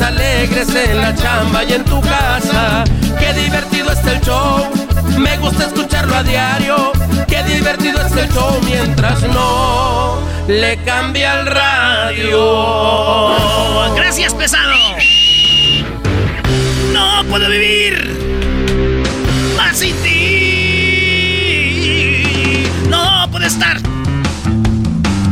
Alegres 0.00 0.74
en 0.74 1.00
la 1.00 1.14
chamba 1.14 1.64
y 1.64 1.72
en 1.72 1.84
tu 1.84 2.00
casa. 2.00 2.84
Qué 3.18 3.34
divertido 3.34 3.90
está 3.92 4.12
el 4.12 4.20
show. 4.20 4.66
Me 5.18 5.36
gusta 5.38 5.66
escucharlo 5.66 6.14
a 6.14 6.22
diario. 6.22 6.92
Qué 7.26 7.42
divertido 7.42 8.00
es 8.00 8.12
el 8.12 8.28
show 8.32 8.58
mientras 8.64 9.22
no 9.24 10.18
le 10.48 10.76
cambia 10.78 11.40
el 11.40 11.46
radio. 11.46 13.34
Gracias, 13.96 14.32
pesado. 14.34 14.72
No 16.92 17.24
puedo 17.28 17.50
vivir 17.50 18.16
más 19.56 19.76
sin 19.78 19.94
ti. 19.96 20.24
No 22.88 23.28
puedo 23.30 23.46
estar 23.46 23.78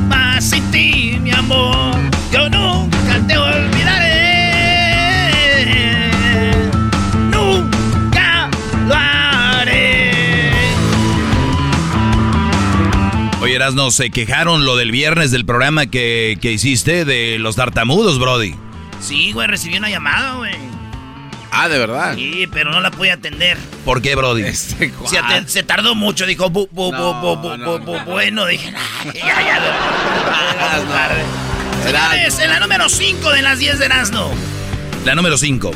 más 0.08 0.44
sin 0.44 0.70
ti, 0.70 1.18
mi 1.22 1.30
amor. 1.30 1.96
Yo 2.30 2.50
nunca 2.50 3.20
te 3.26 3.38
olvidaré. 3.38 3.65
Oye, 13.56 13.74
no 13.74 13.90
se 13.90 14.10
quejaron 14.10 14.66
lo 14.66 14.76
del 14.76 14.90
viernes 14.90 15.30
del 15.30 15.46
programa 15.46 15.86
que, 15.86 16.36
que 16.42 16.52
hiciste 16.52 17.06
de 17.06 17.38
los 17.38 17.56
tartamudos, 17.56 18.18
Brody. 18.18 18.54
Sí, 19.00 19.32
güey, 19.32 19.46
recibí 19.46 19.78
una 19.78 19.88
llamada, 19.88 20.34
güey. 20.34 20.52
Ah, 21.50 21.66
de 21.68 21.78
verdad. 21.78 22.14
Sí, 22.16 22.46
pero 22.52 22.70
no 22.70 22.82
la 22.82 22.90
pude 22.90 23.12
atender. 23.12 23.56
¿Por 23.86 24.02
qué, 24.02 24.14
Brody? 24.14 24.44
Se, 24.52 25.62
tardó 25.62 25.94
mucho, 25.94 26.26
dijo. 26.26 26.50
Bueno, 26.50 28.46
dije, 28.46 28.72
nah, 28.72 29.04
ya, 29.14 29.42
ya. 29.42 29.58
Señores, 31.82 32.38
en 32.38 32.50
la 32.50 32.60
número 32.60 32.90
5 32.90 33.30
de 33.30 33.40
las 33.40 33.58
10 33.58 33.78
de 33.78 33.86
Erasmo. 33.86 34.34
La 35.06 35.14
número 35.14 35.38
5. 35.38 35.70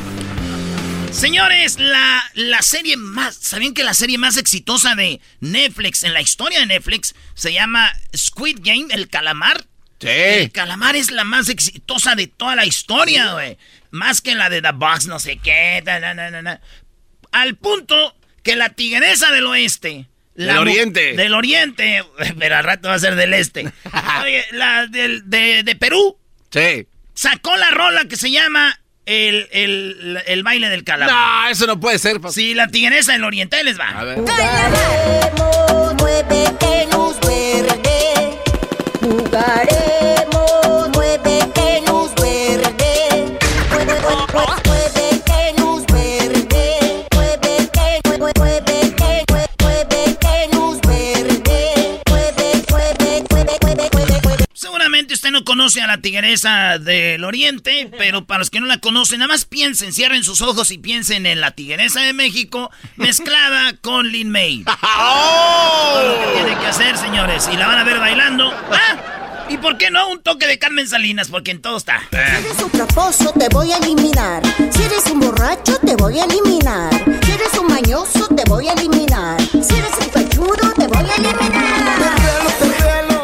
Señores, 1.11 1.77
la, 1.77 2.23
la 2.33 2.61
serie 2.61 2.97
más. 2.97 3.35
¿Sabían 3.35 3.73
que 3.73 3.83
la 3.83 3.93
serie 3.93 4.17
más 4.17 4.37
exitosa 4.37 4.95
de 4.95 5.19
Netflix, 5.39 6.03
en 6.03 6.13
la 6.13 6.21
historia 6.21 6.59
de 6.59 6.65
Netflix, 6.65 7.13
se 7.35 7.53
llama 7.53 7.91
Squid 8.15 8.59
Game, 8.61 8.87
el 8.91 9.07
calamar? 9.09 9.65
Sí. 9.99 10.07
El 10.07 10.51
calamar 10.51 10.95
es 10.95 11.11
la 11.11 11.23
más 11.23 11.49
exitosa 11.49 12.15
de 12.15 12.27
toda 12.27 12.55
la 12.55 12.65
historia, 12.65 13.33
güey. 13.33 13.57
Más 13.91 14.21
que 14.21 14.33
la 14.35 14.49
de 14.49 14.61
The 14.61 14.71
Box, 14.71 15.05
no 15.07 15.19
sé 15.19 15.37
qué. 15.37 15.83
Al 17.31 17.55
punto 17.55 18.15
que 18.41 18.55
la 18.55 18.69
tigresa 18.69 19.31
del 19.31 19.45
oeste. 19.45 20.07
la 20.33 20.53
Del 20.53 20.57
oriente. 20.61 21.13
Del 21.15 21.33
oriente, 21.35 22.03
pero 22.39 22.55
al 22.57 22.63
rato 22.63 22.87
va 22.87 22.95
a 22.95 22.99
ser 22.99 23.15
del 23.15 23.33
este. 23.35 23.71
Oye, 24.23 24.43
la 24.53 24.87
del- 24.87 25.29
de, 25.29 25.61
de 25.63 25.75
Perú 25.75 26.17
Sí. 26.51 26.87
sacó 27.13 27.55
la 27.57 27.69
rola 27.71 28.05
que 28.05 28.15
se 28.17 28.31
llama 28.31 28.80
el, 29.11 29.47
el, 29.51 30.23
el 30.25 30.43
baile 30.43 30.69
del 30.69 30.83
calamar. 30.83 31.45
No, 31.45 31.49
eso 31.51 31.67
no 31.67 31.79
puede 31.79 31.99
ser. 31.99 32.19
pa- 32.21 32.31
Sí, 32.31 32.53
la 32.53 32.67
tigresa 32.67 33.11
del 33.13 33.23
oriente, 33.23 33.57
ahí 33.57 33.63
les 33.63 33.79
va. 33.79 33.89
A 33.89 34.03
ver. 34.03 34.17
Jugaremos, 34.19 35.95
muévete 35.95 36.87
luz 36.91 37.17
verde. 37.21 38.37
Jugaremos, 39.01 40.10
conoce 55.51 55.81
a 55.81 55.87
la 55.87 55.97
tigresa 55.97 56.77
del 56.77 57.25
oriente, 57.25 57.91
pero 57.97 58.23
para 58.23 58.39
los 58.39 58.49
que 58.49 58.61
no 58.61 58.67
la 58.67 58.77
conocen, 58.77 59.19
nada 59.19 59.33
más 59.33 59.43
piensen, 59.43 59.91
cierren 59.91 60.23
sus 60.23 60.39
ojos 60.39 60.71
y 60.71 60.77
piensen 60.77 61.25
en 61.25 61.41
la 61.41 61.51
tigresa 61.51 61.99
de 61.99 62.13
México 62.13 62.71
mezclada 62.95 63.73
con 63.81 64.07
Lin 64.07 64.29
May. 64.29 64.63
Todo 64.63 66.07
lo 66.07 66.19
que 66.21 66.31
tiene 66.39 66.57
que 66.57 66.67
hacer, 66.67 66.97
señores, 66.97 67.49
y 67.51 67.57
la 67.57 67.67
van 67.67 67.79
a 67.79 67.83
ver 67.83 67.99
bailando. 67.99 68.49
¡Ah! 68.71 69.45
¿Y 69.49 69.57
por 69.57 69.77
qué 69.77 69.91
no 69.91 70.07
un 70.07 70.23
toque 70.23 70.47
de 70.47 70.57
Carmen 70.57 70.87
Salinas? 70.87 71.27
Porque 71.27 71.51
en 71.51 71.61
todo 71.61 71.75
está. 71.75 71.99
Si 72.09 72.15
eres 72.15 72.63
un 72.63 72.71
traposo, 72.71 73.33
te 73.37 73.49
voy 73.49 73.73
a 73.73 73.77
eliminar. 73.79 74.41
Si 74.71 74.83
eres 74.83 75.05
un 75.11 75.19
borracho, 75.19 75.77
te 75.85 75.97
voy 75.97 76.17
a 76.17 76.23
eliminar. 76.23 76.93
Si 77.25 77.31
eres 77.33 77.53
un 77.59 77.67
mañoso, 77.67 78.25
te 78.33 78.43
voy 78.45 78.69
a 78.69 78.71
eliminar. 78.71 79.41
Si 79.41 79.75
eres 79.75 79.91
un 79.99 80.09
pechudo, 80.11 80.73
te 80.77 80.87
voy 80.87 81.09
a 81.09 81.15
eliminar. 81.15 82.20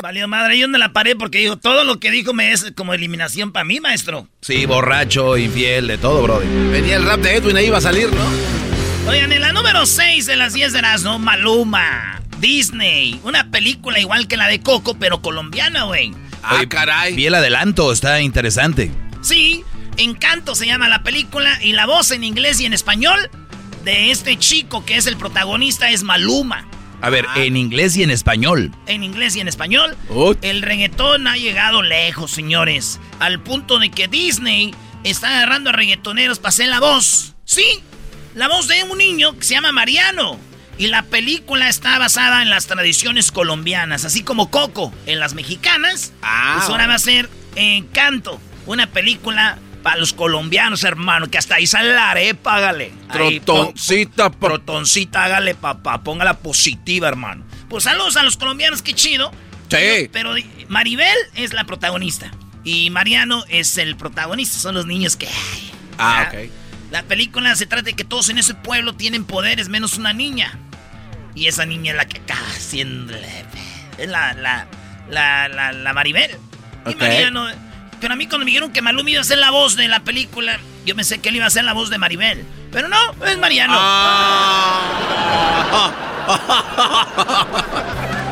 Valió 0.08 0.26
madre, 0.30 0.58
yo 0.58 0.70
no 0.70 0.78
la 0.78 0.94
paré 0.94 1.18
porque 1.18 1.40
dijo, 1.40 1.58
todo 1.58 1.84
lo 1.84 2.00
que 2.00 2.12
dijo 2.12 2.34
me 2.34 2.54
es 2.54 2.72
como 2.78 2.94
eliminación 2.94 3.52
para 3.52 3.66
mí, 3.66 3.82
maestro. 3.82 4.30
Sí, 4.40 4.66
borracho, 4.66 5.36
infiel, 5.36 5.88
de 5.88 5.98
todo, 5.98 6.24
Brody. 6.24 6.48
Venía 6.72 6.96
el 6.96 7.04
rap 7.04 7.20
de 7.20 7.36
Edwin, 7.36 7.58
ahí 7.58 7.66
iba 7.66 7.80
a 7.80 7.82
salir, 7.82 8.08
¿no? 8.14 9.12
Oigan, 9.12 9.34
en 9.34 9.42
la 9.42 9.52
número 9.52 9.86
6 9.86 10.26
de 10.26 10.38
las 10.38 10.54
10 10.54 10.72
de 10.72 10.80
Erasmo, 10.80 11.20
Maluma. 11.20 12.22
Disney. 12.40 13.20
Una 13.26 13.52
película 13.52 14.00
igual 14.00 14.30
que 14.30 14.38
la 14.38 14.48
de 14.48 14.62
Coco, 14.62 14.98
pero 14.98 15.22
colombiana, 15.22 15.84
güey. 15.84 16.14
Ah, 16.42 16.64
caray. 16.70 17.14
Vi 17.14 17.26
el 17.26 17.36
adelanto, 17.36 17.92
está 17.92 18.22
interesante. 18.22 18.90
Sí, 19.22 19.66
Encanto 19.98 20.56
se 20.56 20.68
llama 20.68 20.88
la 20.88 21.04
película 21.04 21.60
y 21.62 21.74
la 21.74 21.86
voz 21.86 22.12
en 22.12 22.24
inglés 22.24 22.62
y 22.62 22.66
en 22.66 22.72
español 22.72 23.30
de 23.84 24.12
este 24.12 24.40
chico 24.40 24.86
que 24.86 24.96
es 24.96 25.06
el 25.06 25.18
protagonista 25.18 25.90
es 25.90 26.04
Maluma. 26.04 26.66
A 27.02 27.10
ver, 27.10 27.26
en 27.36 27.58
inglés 27.58 27.96
y 27.98 28.04
en 28.04 28.12
español. 28.12 28.72
En 28.88 29.04
inglés 29.04 29.36
y 29.36 29.40
en 29.40 29.48
español. 29.48 29.96
El 30.42 30.62
reggaetón 30.62 31.28
ha 31.28 31.38
llegado 31.38 31.82
lejos, 31.82 32.32
señores. 32.32 33.00
Al 33.20 33.40
punto 33.40 33.80
de 33.80 33.92
que 33.92 34.08
Disney 34.08 34.74
está 35.04 35.30
agarrando 35.30 35.70
a 35.70 35.74
reggaetoneros 35.74 36.40
para 36.40 36.50
hacer 36.50 36.70
la 36.70 36.80
voz. 36.80 37.36
Sí, 37.46 37.66
la 38.36 38.48
voz 38.48 38.68
de 38.68 38.84
un 38.84 38.98
niño 38.98 39.38
que 39.38 39.46
se 39.46 39.54
llama 39.54 39.72
Mariano. 39.72 40.40
Y 40.80 40.88
la 40.88 41.04
película 41.04 41.70
está 41.70 41.98
basada 41.98 42.44
en 42.44 42.52
las 42.52 42.68
tradiciones 42.68 43.32
colombianas, 43.32 44.06
así 44.06 44.22
como 44.22 44.52
Coco 44.52 44.94
en 45.08 45.20
las 45.20 45.34
mexicanas. 45.34 46.14
Ah. 46.22 46.56
Pues 46.58 46.70
ahora 46.70 46.88
va 46.88 46.96
a 46.96 47.00
ser 47.00 47.30
Encanto, 47.56 48.40
una 48.68 48.86
película 48.86 49.58
para 49.88 50.02
los 50.02 50.12
colombianos, 50.12 50.84
hermano, 50.84 51.32
que 51.32 51.38
hasta 51.38 51.56
ahí 51.56 51.66
sale 51.66 51.94
la 51.94 52.12
arepa, 52.12 52.56
hágale. 52.58 52.92
Ahí, 53.08 53.40
Trotoncita, 54.50 55.24
hágale, 55.24 55.56
papá, 55.56 56.04
póngala 56.04 56.40
positiva, 56.40 57.08
hermano. 57.08 57.46
Pues 57.70 57.86
saludos 57.86 58.18
a 58.18 58.24
los 58.24 58.36
colombianos, 58.36 58.82
qué 58.82 58.92
chido. 58.94 59.32
Sí. 59.70 60.10
Pero 60.12 60.34
Maribel 60.68 61.16
es 61.36 61.54
la 61.54 61.64
protagonista. 61.64 62.30
Y 62.66 62.90
Mariano 62.90 63.46
es 63.48 63.78
el 63.78 63.96
protagonista. 63.96 64.58
Son 64.58 64.76
los 64.76 64.86
niños 64.86 65.16
que. 65.16 65.28
ay, 65.28 65.72
Ah, 65.98 66.30
ok. 66.34 66.50
La 66.92 67.04
película 67.04 67.56
se 67.56 67.66
trata 67.66 67.84
de 67.84 67.94
que 67.94 68.04
todos 68.04 68.28
en 68.28 68.40
ese 68.40 68.56
pueblo 68.56 68.94
tienen 68.94 69.24
poderes, 69.24 69.70
menos 69.70 69.98
una 69.98 70.12
niña. 70.12 70.60
Y 71.34 71.48
esa 71.48 71.66
niña 71.66 71.92
es 71.92 71.98
la 71.98 72.06
que 72.10 72.18
acaba 72.18 72.46
haciéndole. 72.50 73.26
Es 73.98 74.10
la, 74.10 74.34
la, 74.34 74.68
la, 75.10 75.48
la, 75.48 75.72
la 75.72 75.94
Maribel. 75.94 76.32
Y 76.88 76.90
Ok. 76.90 77.04
Pero 78.00 78.14
a 78.14 78.16
mí 78.16 78.28
cuando 78.28 78.46
me 78.46 78.52
dijeron 78.52 78.72
que 78.72 78.82
Maluma 78.82 79.10
iba 79.10 79.22
a 79.22 79.24
ser 79.24 79.40
la 79.40 79.52
voz 79.52 79.76
de 79.76 79.88
la 79.88 80.04
película, 80.04 80.60
yo 80.86 80.96
pensé 80.96 81.20
que 81.20 81.30
él 81.30 81.38
iba 81.38 81.46
a 81.46 81.50
ser 81.50 81.64
la 81.64 81.74
voz 81.74 81.90
de 81.90 81.98
Maribel. 81.98 82.46
Pero 82.72 82.88
no, 82.88 83.26
es 83.26 83.38
Mariano. 83.38 83.74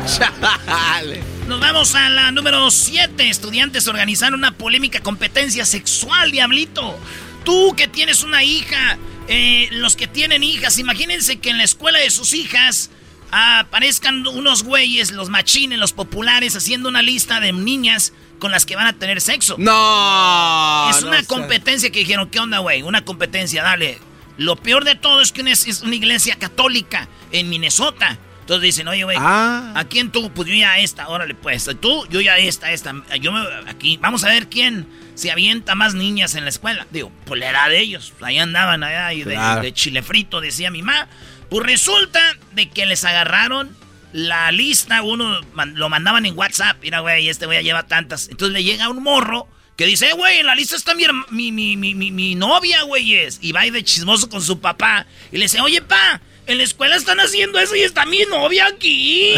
Chale. 0.06 1.22
Nos 1.48 1.60
vamos 1.60 1.94
a 1.94 2.08
la 2.08 2.30
número 2.30 2.70
7. 2.70 3.28
Estudiantes 3.28 3.88
organizaron 3.88 4.38
una 4.38 4.52
polémica 4.52 5.00
competencia 5.00 5.64
sexual, 5.64 6.30
diablito. 6.30 6.98
Tú 7.44 7.74
que 7.76 7.88
tienes 7.88 8.22
una 8.22 8.42
hija, 8.42 8.98
eh, 9.28 9.68
los 9.72 9.96
que 9.96 10.06
tienen 10.06 10.42
hijas, 10.42 10.78
imagínense 10.78 11.38
que 11.38 11.50
en 11.50 11.58
la 11.58 11.64
escuela 11.64 11.98
de 11.98 12.10
sus 12.10 12.34
hijas 12.34 12.90
aparezcan 13.30 14.26
unos 14.26 14.62
güeyes, 14.62 15.12
los 15.12 15.28
machines, 15.28 15.78
los 15.78 15.92
populares, 15.92 16.56
haciendo 16.56 16.88
una 16.88 17.02
lista 17.02 17.40
de 17.40 17.52
niñas 17.52 18.12
con 18.38 18.50
las 18.52 18.66
que 18.66 18.76
van 18.76 18.86
a 18.86 18.92
tener 18.94 19.20
sexo. 19.20 19.56
No. 19.58 20.90
es 20.90 21.02
no 21.02 21.08
una 21.08 21.20
sé. 21.20 21.26
competencia 21.26 21.90
que 21.90 22.00
dijeron, 22.00 22.28
¿qué 22.30 22.38
onda, 22.40 22.58
güey? 22.58 22.82
Una 22.82 23.04
competencia, 23.04 23.62
dale. 23.62 23.98
Lo 24.36 24.56
peor 24.56 24.84
de 24.84 24.94
todo 24.94 25.20
es 25.22 25.32
que 25.32 25.40
es 25.50 25.82
una 25.82 25.94
iglesia 25.94 26.36
católica 26.36 27.08
en 27.32 27.48
Minnesota. 27.48 28.18
Entonces 28.40 28.62
dicen, 28.62 28.86
oye, 28.86 29.02
güey, 29.02 29.16
Ah. 29.20 29.72
¿a 29.74 29.84
quién 29.84 30.12
tú? 30.12 30.30
Pues 30.30 30.48
yo 30.48 30.54
ya 30.54 30.78
esta, 30.78 31.08
órale, 31.08 31.34
pues. 31.34 31.68
Tú, 31.80 32.06
yo 32.10 32.20
ya 32.20 32.36
esta, 32.38 32.70
esta. 32.70 32.94
Yo 33.20 33.32
me, 33.32 33.40
aquí, 33.68 33.96
vamos 33.96 34.22
a 34.22 34.28
ver 34.28 34.48
quién 34.48 34.86
se 35.16 35.32
avienta 35.32 35.74
más 35.74 35.94
niñas 35.94 36.34
en 36.36 36.44
la 36.44 36.50
escuela. 36.50 36.86
Digo, 36.92 37.10
pues 37.24 37.40
la 37.40 37.50
edad 37.50 37.68
de 37.70 37.80
ellos. 37.80 38.12
Ahí 38.20 38.38
andaban, 38.38 38.84
allá, 38.84 39.12
y 39.14 39.24
de, 39.24 39.34
Claro. 39.34 39.62
de 39.62 39.72
chile 39.72 40.02
frito, 40.02 40.40
decía 40.40 40.70
mi 40.70 40.82
mamá. 40.82 41.08
Pues 41.50 41.64
resulta 41.66 42.20
de 42.52 42.68
que 42.68 42.86
les 42.86 43.04
agarraron 43.04 43.74
la 44.12 44.50
lista, 44.52 45.02
uno 45.02 45.40
man- 45.54 45.74
lo 45.76 45.88
mandaban 45.88 46.26
en 46.26 46.36
WhatsApp. 46.36 46.78
Mira, 46.82 47.00
güey, 47.00 47.28
este 47.28 47.46
güey 47.46 47.62
lleva 47.62 47.82
tantas. 47.84 48.28
Entonces 48.28 48.52
le 48.54 48.64
llega 48.64 48.88
un 48.88 49.02
morro 49.02 49.48
que 49.76 49.84
dice, 49.86 50.06
"Eh, 50.08 50.14
güey, 50.14 50.38
en 50.38 50.46
la 50.46 50.54
lista 50.54 50.74
está 50.76 50.94
mi, 50.94 51.04
mi, 51.30 51.52
mi, 51.52 51.76
mi, 51.76 51.94
mi, 51.94 52.10
mi 52.10 52.34
novia, 52.34 52.82
güeyes. 52.84 53.38
Y 53.42 53.52
va 53.52 53.60
ahí 53.60 53.70
de 53.70 53.84
chismoso 53.84 54.28
con 54.28 54.40
su 54.42 54.58
papá. 54.60 55.06
Y 55.32 55.36
le 55.36 55.44
dice, 55.44 55.60
oye, 55.60 55.82
pa, 55.82 56.20
en 56.46 56.58
la 56.58 56.64
escuela 56.64 56.96
están 56.96 57.18
haciendo 57.20 57.58
eso 57.58 57.74
y 57.76 57.80
está 57.82 58.06
mi 58.06 58.20
novia 58.30 58.66
aquí. 58.66 59.34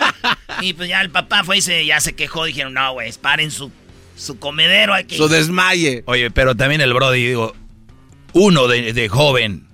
y 0.62 0.72
pues 0.72 0.88
ya 0.88 1.00
el 1.00 1.10
papá 1.10 1.44
fue 1.44 1.58
y 1.58 1.62
se, 1.62 1.84
ya 1.86 2.00
se 2.00 2.14
quejó. 2.14 2.44
Dijeron, 2.44 2.74
no, 2.74 2.92
güey, 2.94 3.12
paren 3.12 3.50
su, 3.50 3.70
su 4.16 4.38
comedero 4.38 4.94
aquí. 4.94 5.16
Su 5.16 5.28
desmaye. 5.28 6.02
Oye, 6.06 6.30
pero 6.30 6.56
también 6.56 6.80
el 6.80 6.92
Brody, 6.92 7.24
digo, 7.26 7.54
uno 8.32 8.66
de, 8.66 8.92
de 8.92 9.08
joven, 9.08 9.66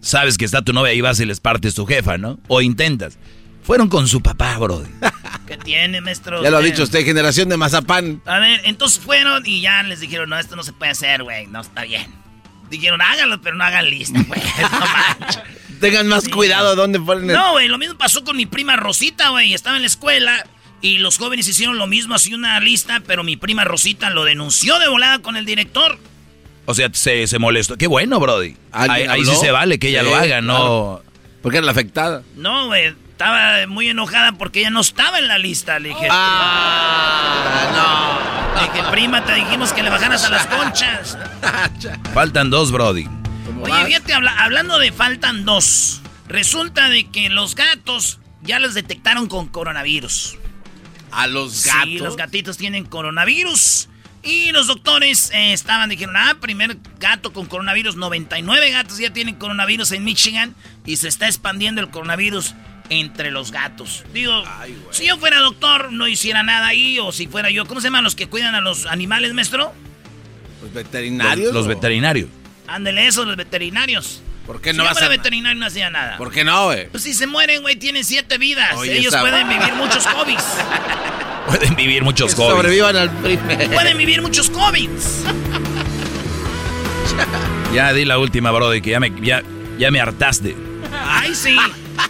sabes 0.00 0.36
que 0.36 0.44
está 0.44 0.62
tu 0.62 0.72
novia 0.72 0.92
y 0.94 1.00
vas 1.00 1.20
y 1.20 1.26
les 1.26 1.40
partes 1.40 1.74
tu 1.74 1.86
jefa, 1.86 2.18
¿no? 2.18 2.40
O 2.48 2.60
intentas. 2.60 3.18
Fueron 3.64 3.88
con 3.88 4.06
su 4.06 4.20
papá, 4.20 4.56
Brody. 4.58 4.88
¿Qué 5.46 5.56
tiene, 5.56 6.00
maestro? 6.00 6.42
Ya 6.42 6.50
lo 6.50 6.58
ha 6.58 6.60
dicho 6.60 6.82
usted, 6.84 7.04
generación 7.04 7.48
de 7.48 7.56
mazapán. 7.56 8.20
A 8.26 8.38
ver, 8.38 8.60
entonces 8.64 8.98
fueron 9.02 9.42
y 9.46 9.60
ya 9.62 9.82
les 9.82 10.00
dijeron, 10.00 10.28
no, 10.30 10.38
esto 10.38 10.54
no 10.56 10.62
se 10.62 10.72
puede 10.72 10.92
hacer, 10.92 11.22
güey, 11.22 11.46
no 11.46 11.60
está 11.62 11.82
bien. 11.82 12.06
Dijeron, 12.70 13.00
háganlo, 13.00 13.40
pero 13.40 13.56
no 13.56 13.64
hagan 13.64 13.88
lista, 13.90 14.20
güey. 14.26 14.40
No. 14.60 15.80
Tengan 15.80 16.06
más 16.06 16.24
Sí. 16.24 16.30
cuidado 16.30 16.76
dónde 16.76 16.98
ponen 17.00 17.28
el... 17.28 17.36
No, 17.36 17.52
güey, 17.52 17.68
lo 17.68 17.76
mismo 17.78 17.96
pasó 17.98 18.22
con 18.24 18.36
mi 18.36 18.46
prima 18.46 18.76
Rosita, 18.76 19.30
güey. 19.30 19.52
Estaba 19.54 19.76
en 19.76 19.82
la 19.82 19.86
escuela 19.88 20.46
y 20.80 20.98
los 20.98 21.18
jóvenes 21.18 21.46
hicieron 21.48 21.76
lo 21.78 21.86
mismo, 21.86 22.14
así 22.14 22.32
una 22.32 22.58
lista, 22.60 23.02
pero 23.06 23.22
mi 23.24 23.36
prima 23.36 23.64
Rosita 23.64 24.08
lo 24.10 24.24
denunció 24.24 24.78
de 24.78 24.88
volada 24.88 25.18
con 25.20 25.36
el 25.36 25.44
director. 25.44 25.98
O 26.66 26.74
sea, 26.74 26.88
se, 26.92 27.26
se 27.26 27.38
molestó. 27.38 27.76
Qué 27.76 27.86
bueno, 27.86 28.18
Brody. 28.20 28.56
Ahí, 28.72 28.88
¿Alguien 28.90 29.10
ahí 29.10 29.24
sí 29.26 29.36
se 29.36 29.50
vale 29.50 29.78
que 29.78 29.88
ella 29.88 30.02
Sí, 30.04 30.08
lo 30.10 30.16
haga, 30.16 30.40
no. 30.40 30.54
claro. 30.54 31.04
Porque 31.42 31.58
era 31.58 31.64
la 31.66 31.72
afectada. 31.72 32.22
No, 32.36 32.66
güey, 32.68 32.94
estaba 33.14 33.66
muy 33.68 33.88
enojada 33.88 34.32
porque 34.32 34.58
ella 34.60 34.70
no 34.70 34.80
estaba 34.80 35.18
en 35.20 35.28
la 35.28 35.38
lista. 35.38 35.78
Le 35.78 35.90
dije, 35.90 36.08
Ah, 36.10 37.76
le 38.56 38.62
dije, 38.72 38.82
prima, 38.90 39.24
te 39.24 39.34
dijimos 39.34 39.72
que 39.72 39.82
le 39.84 39.90
bajaras 39.90 40.24
a 40.24 40.30
las 40.30 40.46
conchas. 40.46 41.16
Faltan 42.14 42.50
dos, 42.50 42.72
Brody. 42.72 43.06
Oye, 43.62 43.86
fíjate, 43.86 44.14
habla- 44.14 44.34
hablando 44.42 44.78
de 44.80 44.90
faltan 44.92 45.44
dos. 45.44 46.00
Resulta 46.26 46.88
de 46.88 47.08
que 47.08 47.28
los 47.30 47.54
gatos 47.54 48.18
ya 48.42 48.58
los 48.58 48.74
detectaron 48.74 49.28
con 49.28 49.46
coronavirus. 49.46 50.36
A 51.12 51.28
los 51.28 51.64
gatos. 51.64 51.82
Sí, 51.84 51.98
los 51.98 52.16
gatitos 52.16 52.56
tienen 52.56 52.84
coronavirus. 52.84 53.88
Y 54.24 54.50
los 54.52 54.66
doctores 54.66 55.30
eh, 55.34 55.52
estaban, 55.52 55.88
dijeron, 55.90 56.16
ah, 56.16 56.36
primer 56.40 56.78
gato 56.98 57.32
con 57.32 57.46
coronavirus. 57.46 57.94
99 57.96 58.70
gatos 58.72 58.98
ya 58.98 59.12
tienen 59.12 59.36
coronavirus 59.36 59.92
en 59.92 60.02
Michigan. 60.02 60.54
Y 60.84 60.96
se 60.96 61.06
está 61.08 61.26
expandiendo 61.26 61.80
el 61.80 61.90
coronavirus 61.90 62.54
entre 62.90 63.30
los 63.30 63.50
gatos. 63.50 64.04
Digo, 64.12 64.42
si 64.90 65.06
yo 65.06 65.16
fuera 65.18 65.38
doctor, 65.40 65.92
no 65.92 66.06
hiciera 66.08 66.42
nada 66.42 66.68
ahí. 66.68 66.98
O 66.98 67.12
si 67.12 67.26
fuera 67.26 67.50
yo, 67.50 67.64
¿cómo 67.66 67.80
se 67.80 67.86
llaman 67.88 68.04
los 68.04 68.14
que 68.14 68.26
cuidan 68.28 68.54
a 68.54 68.60
los 68.60 68.86
animales, 68.86 69.32
maestro? 69.34 69.72
Los 70.62 70.64
Los, 70.64 70.72
veterinarios. 70.72 71.52
los 71.54 71.66
veterinarios. 71.66 72.28
Ándele 72.66 73.06
eso, 73.06 73.24
los 73.24 73.36
veterinarios. 73.36 74.20
¿Por 74.46 74.60
qué 74.60 74.72
Si 74.72 74.76
no 74.76 74.84
yo 74.84 74.88
vas 74.88 74.98
fuera 74.98 75.06
a...? 75.06 75.16
veterinario 75.16 75.58
no 75.58 75.66
hacía 75.66 75.88
nada. 75.90 76.16
¿Por 76.18 76.30
qué 76.30 76.44
no, 76.44 76.66
güey? 76.66 76.88
Pues 76.90 77.02
si 77.02 77.14
se 77.14 77.26
mueren, 77.26 77.62
güey, 77.62 77.76
tienen 77.76 78.04
siete 78.04 78.36
vidas. 78.38 78.74
Oye, 78.76 78.96
Ellos 78.98 79.12
esa- 79.14 79.20
pueden 79.22 79.48
vivir 79.48 79.72
muchos 79.74 80.06
COVID. 80.14 80.38
Pueden 81.46 81.76
vivir 81.76 82.02
muchos 82.02 82.34
jóvenes. 82.34 82.56
Sobrevivan 82.56 82.96
al 82.96 83.10
primer. 83.10 83.70
pueden 83.70 83.98
vivir 83.98 84.20
muchos 84.22 84.48
COVID. 84.50 84.88
Ya 87.74 87.92
di 87.92 88.04
la 88.04 88.18
última, 88.18 88.50
Brody, 88.50 88.80
que 88.80 88.90
ya 88.90 89.00
me, 89.00 89.12
ya, 89.20 89.42
ya 89.78 89.90
me 89.90 90.00
hartaste. 90.00 90.54
Ay, 91.06 91.34
sí. 91.34 91.56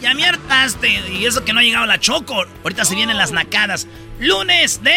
Ya 0.01 0.15
me 0.15 0.27
hartaste. 0.27 1.03
Y 1.11 1.25
eso 1.27 1.45
que 1.45 1.53
no 1.53 1.61
ha 1.61 1.63
llegado 1.63 1.87
la 1.87 1.99
choco. 1.99 2.45
Ahorita 2.63 2.85
se 2.85 2.95
vienen 2.95 3.17
las 3.17 3.33
nacadas. 3.33 3.87
Lunes 4.19 4.83
de, 4.83 4.97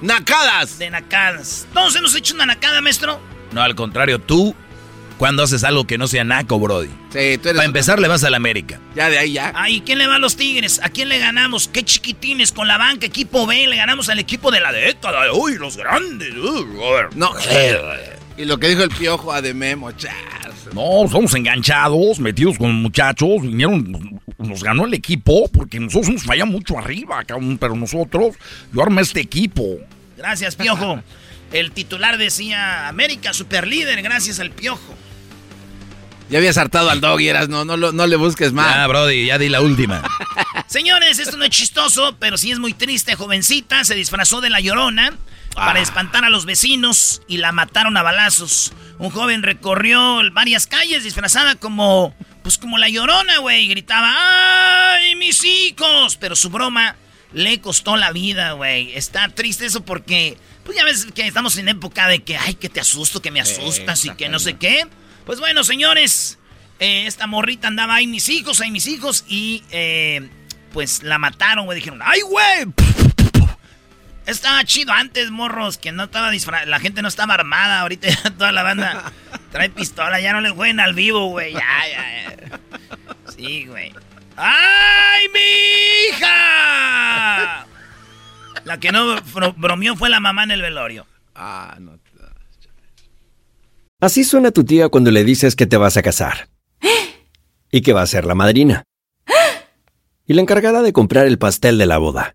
¡Nacadas! 0.00 0.78
de 0.78 0.90
nacadas. 0.90 1.66
¿Todos 1.74 1.94
hemos 1.96 2.14
hecho 2.14 2.34
una 2.34 2.46
nacada, 2.46 2.80
maestro? 2.80 3.20
No, 3.52 3.62
al 3.62 3.74
contrario, 3.74 4.18
tú, 4.18 4.54
cuando 5.18 5.42
haces 5.42 5.64
algo 5.64 5.86
que 5.86 5.98
no 5.98 6.08
sea 6.08 6.24
naco, 6.24 6.58
Brody. 6.58 6.88
Sí, 7.12 7.36
tú 7.38 7.48
eres... 7.48 7.54
Para 7.54 7.64
empezar, 7.64 8.00
le 8.00 8.08
vas 8.08 8.24
a 8.24 8.30
la 8.30 8.38
América. 8.38 8.80
Ya 8.94 9.10
de 9.10 9.18
ahí, 9.18 9.32
ya. 9.34 9.52
Ay, 9.54 9.82
¿quién 9.84 9.98
le 9.98 10.06
va 10.06 10.14
a 10.14 10.18
los 10.18 10.36
Tigres? 10.36 10.80
¿A 10.82 10.88
quién 10.88 11.08
le 11.08 11.18
ganamos? 11.18 11.68
¿Qué 11.68 11.84
chiquitines 11.84 12.52
con 12.52 12.66
la 12.66 12.78
banca? 12.78 13.06
Equipo 13.06 13.46
B, 13.46 13.66
le 13.66 13.76
ganamos 13.76 14.08
al 14.08 14.18
equipo 14.18 14.50
de 14.50 14.60
la 14.60 14.72
década. 14.72 15.32
Uy, 15.32 15.58
los 15.58 15.76
grandes. 15.76 16.32
A 16.32 16.92
ver. 16.94 17.08
No. 17.14 17.32
Y 18.40 18.44
lo 18.46 18.58
que 18.58 18.68
dijo 18.68 18.82
el 18.82 18.88
piojo 18.90 19.32
a 19.32 19.42
de 19.42 19.52
Memo, 19.52 19.92
chas. 19.92 20.14
No, 20.72 21.06
somos 21.10 21.34
enganchados, 21.34 22.18
metidos 22.20 22.56
con 22.56 22.72
muchachos, 22.76 23.42
vinieron, 23.42 24.20
nos 24.38 24.62
ganó 24.62 24.86
el 24.86 24.94
equipo, 24.94 25.48
porque 25.52 25.78
nosotros 25.80 26.10
nos 26.14 26.22
falla 26.22 26.44
mucho 26.46 26.78
arriba, 26.78 27.22
cabrón, 27.24 27.58
pero 27.58 27.74
nosotros, 27.74 28.36
yo 28.72 28.82
armé 28.82 29.02
este 29.02 29.20
equipo. 29.20 29.76
Gracias, 30.16 30.56
Piojo. 30.56 31.02
El 31.52 31.72
titular 31.72 32.16
decía 32.16 32.86
América 32.88 33.32
superlíder, 33.34 34.00
gracias 34.02 34.38
al 34.38 34.52
Piojo. 34.52 34.94
Ya 36.30 36.38
habías 36.38 36.56
hartado 36.58 36.88
al 36.90 37.00
dog 37.00 37.20
y 37.20 37.28
eras, 37.28 37.48
no, 37.48 37.64
no, 37.64 37.76
lo- 37.76 37.90
no 37.92 38.06
le 38.06 38.14
busques 38.14 38.52
más. 38.52 38.72
Ya, 38.72 38.86
Brody, 38.86 39.26
ya 39.26 39.36
di 39.36 39.48
la 39.48 39.60
última. 39.60 40.00
Señores, 40.68 41.18
esto 41.18 41.36
no 41.36 41.44
es 41.44 41.50
chistoso, 41.50 42.14
pero 42.20 42.38
sí 42.38 42.52
es 42.52 42.60
muy 42.60 42.72
triste. 42.72 43.16
Jovencita 43.16 43.82
se 43.84 43.96
disfrazó 43.96 44.40
de 44.40 44.48
la 44.50 44.60
llorona 44.60 45.12
para 45.54 45.80
espantar 45.80 46.24
a 46.24 46.30
los 46.30 46.44
vecinos 46.44 47.22
y 47.28 47.38
la 47.38 47.52
mataron 47.52 47.96
a 47.96 48.02
balazos. 48.02 48.72
Un 48.98 49.10
joven 49.10 49.42
recorrió 49.42 50.20
varias 50.32 50.66
calles 50.66 51.04
disfrazada 51.04 51.54
como, 51.56 52.14
pues 52.42 52.58
como 52.58 52.78
la 52.78 52.88
llorona, 52.88 53.38
güey. 53.38 53.64
y 53.64 53.68
Gritaba, 53.68 54.94
¡ay, 54.94 55.16
mis 55.16 55.44
hijos! 55.44 56.16
Pero 56.16 56.36
su 56.36 56.50
broma 56.50 56.96
le 57.32 57.60
costó 57.60 57.96
la 57.96 58.12
vida, 58.12 58.52
güey. 58.52 58.92
Está 58.94 59.28
triste 59.28 59.66
eso 59.66 59.84
porque, 59.84 60.36
pues 60.64 60.76
ya 60.76 60.84
ves 60.84 61.06
que 61.14 61.26
estamos 61.26 61.56
en 61.56 61.68
época 61.68 62.08
de 62.08 62.22
que, 62.22 62.36
ay, 62.36 62.54
que 62.54 62.68
te 62.68 62.80
asusto, 62.80 63.22
que 63.22 63.30
me 63.30 63.40
asustas 63.40 64.04
y 64.04 64.10
que 64.10 64.28
no 64.28 64.38
sé 64.38 64.56
qué. 64.56 64.86
Pues 65.26 65.40
bueno, 65.40 65.64
señores, 65.64 66.38
eh, 66.78 67.06
esta 67.06 67.26
morrita 67.26 67.68
andaba 67.68 67.96
ahí 67.96 68.06
mis 68.06 68.28
hijos, 68.28 68.60
ahí 68.60 68.70
mis 68.70 68.86
hijos 68.86 69.24
y 69.28 69.62
eh, 69.70 70.28
pues 70.72 71.02
la 71.02 71.18
mataron, 71.18 71.66
güey. 71.66 71.76
Dijeron, 71.76 72.00
¡ay, 72.02 72.20
güey! 72.22 72.89
Estaba 74.30 74.64
chido 74.64 74.92
antes, 74.92 75.30
morros, 75.30 75.76
que 75.78 75.92
no 75.92 76.04
estaba 76.04 76.30
disfrazada, 76.30 76.70
la 76.70 76.78
gente 76.80 77.02
no 77.02 77.08
estaba 77.08 77.34
armada, 77.34 77.80
ahorita 77.80 78.08
ya 78.08 78.30
toda 78.38 78.52
la 78.52 78.62
banda 78.62 79.12
trae 79.50 79.68
pistola, 79.70 80.20
ya 80.20 80.32
no 80.32 80.40
le 80.40 80.50
jueguen 80.50 80.80
al 80.80 80.94
vivo, 80.94 81.26
güey, 81.26 81.52
ya, 81.52 81.60
ya, 81.60 82.36
ya. 82.38 82.60
Sí, 83.36 83.66
güey. 83.66 83.92
¡Ay, 84.36 85.26
mi 85.34 86.16
hija! 86.16 87.66
La 88.64 88.78
que 88.78 88.92
no 88.92 89.16
bro- 89.34 89.54
bromeó 89.56 89.96
fue 89.96 90.08
la 90.08 90.20
mamá 90.20 90.44
en 90.44 90.52
el 90.52 90.62
velorio. 90.62 91.06
Ah, 91.34 91.76
no. 91.80 91.98
Así 94.00 94.24
suena 94.24 94.50
tu 94.50 94.64
tía 94.64 94.88
cuando 94.88 95.10
le 95.10 95.24
dices 95.24 95.56
que 95.56 95.66
te 95.66 95.76
vas 95.76 95.96
a 95.96 96.02
casar. 96.02 96.48
Y 97.70 97.82
que 97.82 97.92
va 97.92 98.02
a 98.02 98.06
ser 98.06 98.24
la 98.24 98.34
madrina. 98.34 98.84
Y 100.26 100.34
la 100.34 100.40
encargada 100.42 100.80
de 100.82 100.92
comprar 100.92 101.26
el 101.26 101.38
pastel 101.38 101.76
de 101.78 101.86
la 101.86 101.98
boda. 101.98 102.34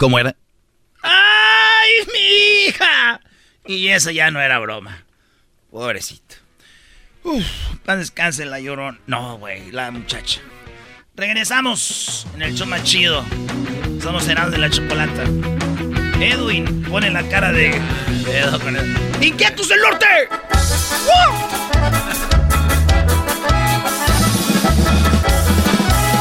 ¿Cómo 0.00 0.18
era? 0.18 0.34
¡Ay, 1.02 1.90
mi 2.10 2.68
hija! 2.68 3.20
Y 3.66 3.88
eso 3.88 4.10
ya 4.10 4.30
no 4.30 4.40
era 4.40 4.58
broma. 4.58 5.04
Pobrecito. 5.70 6.36
Uf, 7.22 7.44
descanse 7.84 8.46
la 8.46 8.60
llorón. 8.60 8.98
No, 9.06 9.36
güey, 9.36 9.70
la 9.72 9.90
muchacha. 9.90 10.40
Regresamos 11.14 12.26
en 12.34 12.40
el 12.40 12.54
show 12.54 12.66
más 12.66 12.82
chido. 12.82 13.22
Somos 14.02 14.26
Heraldo 14.26 14.52
de 14.52 14.58
la 14.58 14.70
Chocolata. 14.70 15.24
Edwin 16.18 16.82
pone 16.84 17.10
la 17.10 17.22
cara 17.28 17.52
de... 17.52 17.78
¡Inquietos 19.20 19.68
del 19.68 19.80
norte! 19.82 20.06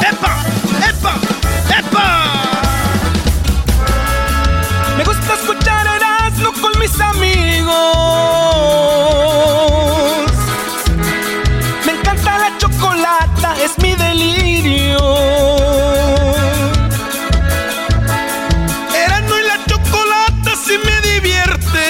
¡Epa! 0.02 0.46
¡Epa! 0.90 1.20
¡Epa! 1.80 2.49
Con 6.62 6.72
mis 6.80 7.00
amigos. 7.00 7.72
Me 11.86 11.92
encanta 11.94 12.38
la 12.38 12.58
chocolata, 12.58 13.56
es 13.64 13.78
mi 13.80 13.94
delirio. 13.96 15.00
Erasmo 18.94 19.36
y 19.38 19.44
la 19.48 19.66
chocolata 19.66 20.52
sí 20.66 20.76
me 20.84 21.02
divierten. 21.10 21.82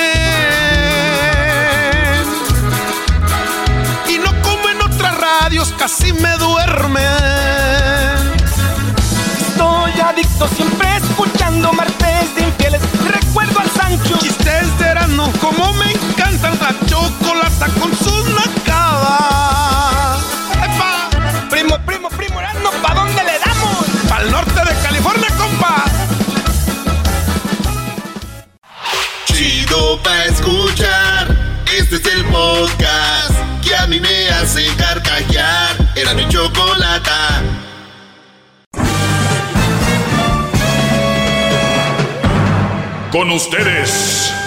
Y 4.07 4.17
no 4.19 4.41
como 4.41 4.69
en 4.69 4.81
otras 4.81 5.17
radios, 5.17 5.73
casi 5.77 6.13
me 6.13 6.37
duermen. 6.37 7.03
Estoy 9.39 9.99
adicto 10.01 10.47
siempre 10.49 10.88
como 15.39 15.73
me 15.73 15.91
encanta 15.91 16.49
la 16.51 16.73
chocolata 16.87 17.67
con 17.79 17.95
sus 17.95 18.29
nacadas. 18.29 20.19
¡Epa! 20.55 21.09
Primo, 21.49 21.77
primo, 21.85 22.09
primo, 22.09 22.39
Erasmo, 22.39 22.71
¿pa' 22.81 22.93
dónde 22.93 23.23
le 23.23 23.39
damos? 23.39 23.85
Al 24.11 24.31
norte 24.31 24.59
de 24.59 24.73
California, 24.81 25.27
compa. 25.37 25.85
Chido 29.25 30.01
pa' 30.03 30.25
escuchar. 30.25 31.37
Este 31.77 31.95
es 31.97 32.05
el 32.05 32.25
podcast 32.25 33.33
que 33.63 33.75
a 33.75 33.87
mí 33.87 33.99
me 33.99 34.29
hace 34.29 34.65
carcajear. 34.75 35.75
Era 35.95 36.13
mi 36.13 36.27
chocolata. 36.27 37.41
Con 43.11 43.31
ustedes. 43.31 44.38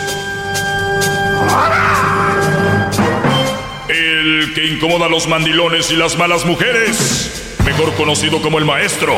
El 3.88 4.52
que 4.54 4.66
incomoda 4.66 5.06
a 5.06 5.08
los 5.08 5.28
mandilones 5.28 5.90
y 5.90 5.96
las 5.96 6.16
malas 6.16 6.44
mujeres. 6.44 7.56
Mejor 7.64 7.94
conocido 7.94 8.42
como 8.42 8.58
el 8.58 8.64
maestro. 8.64 9.14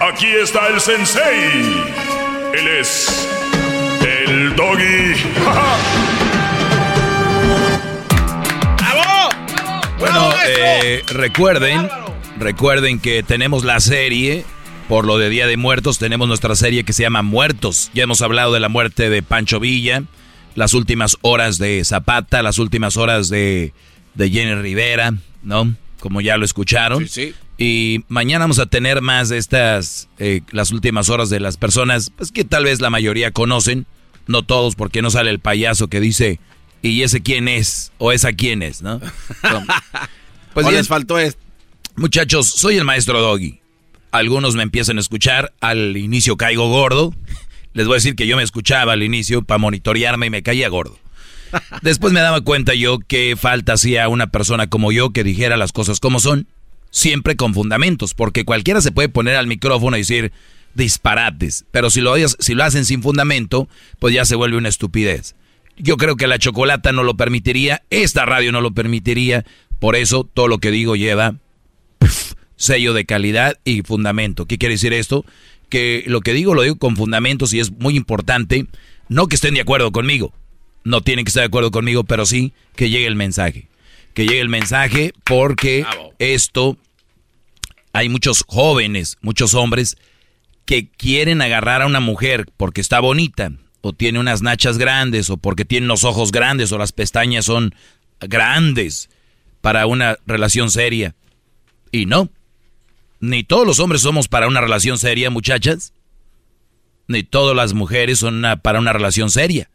Aquí 0.00 0.26
está 0.26 0.68
el 0.68 0.80
sensei. 0.80 1.84
Él 2.54 2.68
es 2.80 3.28
el 4.02 4.54
doggy. 4.54 5.14
Bueno, 9.98 10.30
eh, 10.46 11.02
recuerden, 11.08 11.88
recuerden 12.38 13.00
que 13.00 13.22
tenemos 13.22 13.64
la 13.64 13.80
serie, 13.80 14.44
por 14.88 15.04
lo 15.04 15.18
de 15.18 15.28
Día 15.28 15.46
de 15.46 15.56
Muertos, 15.56 15.98
tenemos 15.98 16.28
nuestra 16.28 16.54
serie 16.54 16.84
que 16.84 16.92
se 16.92 17.02
llama 17.02 17.22
Muertos. 17.22 17.90
Ya 17.94 18.04
hemos 18.04 18.22
hablado 18.22 18.52
de 18.52 18.60
la 18.60 18.68
muerte 18.68 19.10
de 19.10 19.22
Pancho 19.22 19.58
Villa, 19.58 20.04
las 20.54 20.74
últimas 20.74 21.16
horas 21.22 21.58
de 21.58 21.84
Zapata, 21.84 22.42
las 22.42 22.58
últimas 22.58 22.96
horas 22.96 23.28
de, 23.28 23.72
de 24.14 24.30
Jenny 24.30 24.54
Rivera, 24.54 25.14
¿no? 25.42 25.74
Como 25.98 26.20
ya 26.20 26.36
lo 26.36 26.44
escucharon. 26.44 27.08
Sí, 27.08 27.32
sí. 27.32 27.34
Y 27.58 28.04
mañana 28.08 28.44
vamos 28.44 28.58
a 28.58 28.66
tener 28.66 29.00
más 29.00 29.28
de 29.28 29.38
estas, 29.38 30.08
eh, 30.18 30.42
las 30.52 30.70
últimas 30.70 31.08
horas 31.08 31.30
de 31.30 31.40
las 31.40 31.56
personas, 31.56 32.10
pues 32.10 32.30
que 32.30 32.44
tal 32.44 32.64
vez 32.64 32.80
la 32.80 32.90
mayoría 32.90 33.30
conocen, 33.30 33.86
no 34.26 34.42
todos, 34.42 34.76
porque 34.76 35.02
no 35.02 35.10
sale 35.10 35.30
el 35.30 35.40
payaso 35.40 35.88
que 35.88 36.00
dice, 36.00 36.38
¿y 36.82 37.02
ese 37.02 37.22
quién 37.22 37.48
es? 37.48 37.92
O 37.98 38.12
esa 38.12 38.32
quién 38.34 38.62
es, 38.62 38.82
¿no? 38.82 39.00
Pues 40.54 40.64
O 40.64 40.70
les 40.70 40.88
faltó 40.88 41.18
esto. 41.18 41.42
Muchachos, 41.96 42.48
soy 42.48 42.78
el 42.78 42.84
maestro 42.84 43.20
Doggy. 43.20 43.60
Algunos 44.10 44.54
me 44.54 44.62
empiezan 44.62 44.98
a 44.98 45.00
escuchar, 45.00 45.52
al 45.60 45.96
inicio 45.96 46.36
caigo 46.36 46.68
gordo. 46.68 47.14
Les 47.72 47.86
voy 47.86 47.94
a 47.94 47.96
decir 47.96 48.16
que 48.16 48.26
yo 48.26 48.36
me 48.36 48.42
escuchaba 48.42 48.94
al 48.94 49.02
inicio 49.02 49.42
para 49.42 49.58
monitorearme 49.58 50.26
y 50.26 50.30
me 50.30 50.42
caía 50.42 50.68
gordo. 50.68 50.98
Después 51.82 52.12
me 52.12 52.20
daba 52.20 52.40
cuenta 52.40 52.74
yo 52.74 52.98
que 52.98 53.36
falta 53.36 53.74
hacía 53.74 54.08
una 54.08 54.28
persona 54.28 54.68
como 54.68 54.92
yo 54.92 55.10
que 55.10 55.24
dijera 55.24 55.56
las 55.56 55.72
cosas 55.72 56.00
como 56.00 56.18
son, 56.18 56.46
siempre 56.90 57.36
con 57.36 57.54
fundamentos, 57.54 58.14
porque 58.14 58.44
cualquiera 58.44 58.80
se 58.80 58.92
puede 58.92 59.08
poner 59.08 59.36
al 59.36 59.46
micrófono 59.46 59.96
y 59.96 60.00
decir 60.00 60.32
disparates, 60.74 61.64
pero 61.70 61.88
si 61.90 62.00
lo, 62.00 62.14
si 62.16 62.54
lo 62.54 62.64
hacen 62.64 62.84
sin 62.84 63.02
fundamento, 63.02 63.68
pues 63.98 64.14
ya 64.14 64.24
se 64.24 64.36
vuelve 64.36 64.58
una 64.58 64.68
estupidez. 64.68 65.34
Yo 65.78 65.96
creo 65.96 66.16
que 66.16 66.26
la 66.26 66.38
chocolata 66.38 66.92
no 66.92 67.02
lo 67.02 67.16
permitiría, 67.16 67.82
esta 67.90 68.24
radio 68.24 68.52
no 68.52 68.60
lo 68.60 68.72
permitiría, 68.72 69.44
por 69.78 69.96
eso 69.96 70.24
todo 70.24 70.48
lo 70.48 70.58
que 70.58 70.70
digo 70.70 70.96
lleva 70.96 71.36
sello 72.56 72.94
de 72.94 73.04
calidad 73.04 73.58
y 73.64 73.82
fundamento. 73.82 74.46
¿Qué 74.46 74.58
quiere 74.58 74.74
decir 74.74 74.92
esto? 74.92 75.24
Que 75.68 76.04
lo 76.06 76.20
que 76.20 76.32
digo 76.32 76.54
lo 76.54 76.62
digo 76.62 76.76
con 76.76 76.96
fundamentos 76.96 77.52
y 77.52 77.60
es 77.60 77.70
muy 77.72 77.96
importante, 77.96 78.66
no 79.08 79.28
que 79.28 79.36
estén 79.36 79.54
de 79.54 79.60
acuerdo 79.60 79.92
conmigo, 79.92 80.32
no 80.84 81.00
tienen 81.00 81.24
que 81.24 81.30
estar 81.30 81.42
de 81.42 81.48
acuerdo 81.48 81.70
conmigo, 81.70 82.04
pero 82.04 82.26
sí 82.26 82.52
que 82.74 82.90
llegue 82.90 83.06
el 83.06 83.16
mensaje. 83.16 83.68
Que 84.14 84.24
llegue 84.24 84.40
el 84.40 84.48
mensaje 84.48 85.12
porque 85.24 85.84
esto 86.18 86.78
hay 87.92 88.08
muchos 88.08 88.44
jóvenes, 88.46 89.18
muchos 89.20 89.54
hombres 89.54 89.96
que 90.64 90.88
quieren 90.88 91.40
agarrar 91.40 91.82
a 91.82 91.86
una 91.86 92.00
mujer 92.00 92.46
porque 92.56 92.80
está 92.80 93.00
bonita, 93.00 93.52
o 93.80 93.92
tiene 93.92 94.18
unas 94.18 94.42
nachas 94.42 94.78
grandes, 94.78 95.30
o 95.30 95.36
porque 95.36 95.64
tiene 95.64 95.86
los 95.86 96.04
ojos 96.04 96.32
grandes, 96.32 96.72
o 96.72 96.78
las 96.78 96.92
pestañas 96.92 97.46
son 97.46 97.74
grandes 98.20 99.08
para 99.60 99.86
una 99.86 100.18
relación 100.26 100.70
seria. 100.70 101.14
Y 101.92 102.06
no, 102.06 102.30
ni 103.26 103.44
todos 103.44 103.66
los 103.66 103.80
hombres 103.80 104.02
somos 104.02 104.28
para 104.28 104.46
una 104.46 104.60
relación 104.60 104.98
seria, 104.98 105.30
muchachas. 105.30 105.92
Ni 107.08 107.22
todas 107.22 107.56
las 107.56 107.74
mujeres 107.74 108.18
son 108.18 108.42
para 108.62 108.78
una 108.78 108.92
relación 108.92 109.30
seria. 109.30 109.70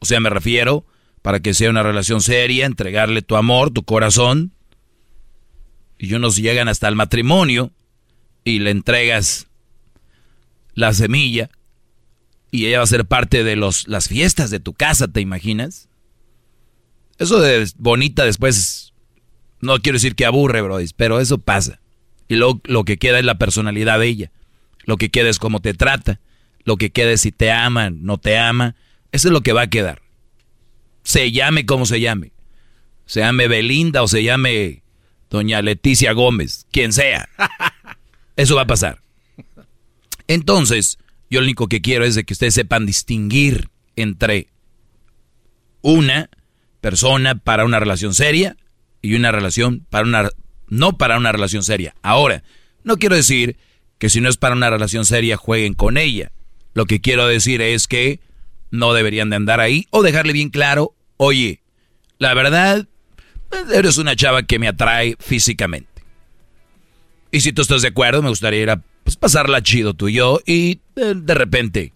O 0.00 0.06
sea, 0.06 0.20
me 0.20 0.30
refiero 0.30 0.86
para 1.22 1.40
que 1.40 1.54
sea 1.54 1.70
una 1.70 1.82
relación 1.82 2.20
seria, 2.20 2.66
entregarle 2.66 3.22
tu 3.22 3.36
amor, 3.36 3.70
tu 3.70 3.84
corazón. 3.84 4.52
Y 5.98 6.12
unos 6.14 6.36
llegan 6.36 6.68
hasta 6.68 6.88
el 6.88 6.96
matrimonio 6.96 7.72
y 8.44 8.58
le 8.58 8.70
entregas 8.70 9.46
la 10.74 10.92
semilla 10.92 11.50
y 12.50 12.66
ella 12.66 12.78
va 12.78 12.84
a 12.84 12.88
ser 12.88 13.04
parte 13.04 13.42
de 13.42 13.56
los, 13.56 13.88
las 13.88 14.06
fiestas 14.06 14.50
de 14.50 14.60
tu 14.60 14.74
casa, 14.74 15.08
¿te 15.08 15.20
imaginas? 15.20 15.88
Eso 17.18 17.40
de 17.40 17.68
bonita 17.78 18.24
después, 18.24 18.92
no 19.60 19.78
quiero 19.80 19.96
decir 19.96 20.14
que 20.14 20.26
aburre, 20.26 20.62
bro, 20.62 20.78
pero 20.96 21.18
eso 21.18 21.38
pasa. 21.38 21.80
Y 22.28 22.36
lo, 22.36 22.60
lo 22.64 22.84
que 22.84 22.96
queda 22.96 23.18
es 23.18 23.24
la 23.24 23.38
personalidad 23.38 23.98
de 23.98 24.06
ella. 24.06 24.32
Lo 24.84 24.96
que 24.96 25.10
queda 25.10 25.28
es 25.28 25.38
cómo 25.38 25.60
te 25.60 25.74
trata. 25.74 26.20
Lo 26.64 26.76
que 26.76 26.90
queda 26.90 27.12
es 27.12 27.22
si 27.22 27.32
te 27.32 27.50
ama, 27.50 27.90
no 27.90 28.18
te 28.18 28.38
ama. 28.38 28.74
Eso 29.12 29.28
es 29.28 29.32
lo 29.32 29.42
que 29.42 29.52
va 29.52 29.62
a 29.62 29.70
quedar. 29.70 30.02
Se 31.02 31.30
llame 31.32 31.66
como 31.66 31.86
se 31.86 32.00
llame. 32.00 32.32
Se 33.06 33.20
llame 33.20 33.48
Belinda 33.48 34.02
o 34.02 34.08
se 34.08 34.22
llame 34.22 34.82
Doña 35.30 35.60
Leticia 35.62 36.12
Gómez. 36.12 36.66
Quien 36.70 36.92
sea. 36.92 37.28
Eso 38.36 38.56
va 38.56 38.62
a 38.62 38.66
pasar. 38.66 39.02
Entonces, 40.26 40.98
yo 41.30 41.40
lo 41.40 41.44
único 41.44 41.68
que 41.68 41.82
quiero 41.82 42.04
es 42.04 42.14
de 42.14 42.24
que 42.24 42.32
ustedes 42.32 42.54
sepan 42.54 42.86
distinguir 42.86 43.68
entre 43.96 44.48
una 45.82 46.30
persona 46.80 47.34
para 47.34 47.64
una 47.64 47.78
relación 47.78 48.14
seria 48.14 48.56
y 49.02 49.14
una 49.14 49.32
relación 49.32 49.86
para 49.90 50.06
una 50.06 50.30
no 50.68 50.96
para 50.96 51.18
una 51.18 51.32
relación 51.32 51.62
seria. 51.62 51.94
Ahora, 52.02 52.42
no 52.82 52.96
quiero 52.96 53.16
decir 53.16 53.56
que 53.98 54.08
si 54.10 54.20
no 54.20 54.28
es 54.28 54.36
para 54.36 54.54
una 54.54 54.70
relación 54.70 55.04
seria 55.04 55.36
jueguen 55.36 55.74
con 55.74 55.96
ella. 55.96 56.32
Lo 56.74 56.86
que 56.86 57.00
quiero 57.00 57.26
decir 57.26 57.62
es 57.62 57.86
que 57.86 58.20
no 58.70 58.92
deberían 58.92 59.30
de 59.30 59.36
andar 59.36 59.60
ahí 59.60 59.86
o 59.90 60.02
dejarle 60.02 60.32
bien 60.32 60.50
claro, 60.50 60.94
oye, 61.16 61.60
la 62.18 62.34
verdad, 62.34 62.86
eres 63.72 63.98
una 63.98 64.16
chava 64.16 64.42
que 64.42 64.58
me 64.58 64.68
atrae 64.68 65.16
físicamente. 65.20 65.88
Y 67.30 67.40
si 67.40 67.52
tú 67.52 67.62
estás 67.62 67.82
de 67.82 67.88
acuerdo, 67.88 68.22
me 68.22 68.28
gustaría 68.28 68.62
ir 68.62 68.70
a 68.70 68.82
pues, 69.04 69.16
pasarla 69.16 69.62
chido 69.62 69.94
tú 69.94 70.08
y 70.08 70.14
yo 70.14 70.40
y 70.46 70.80
de, 70.94 71.14
de 71.14 71.34
repente 71.34 71.92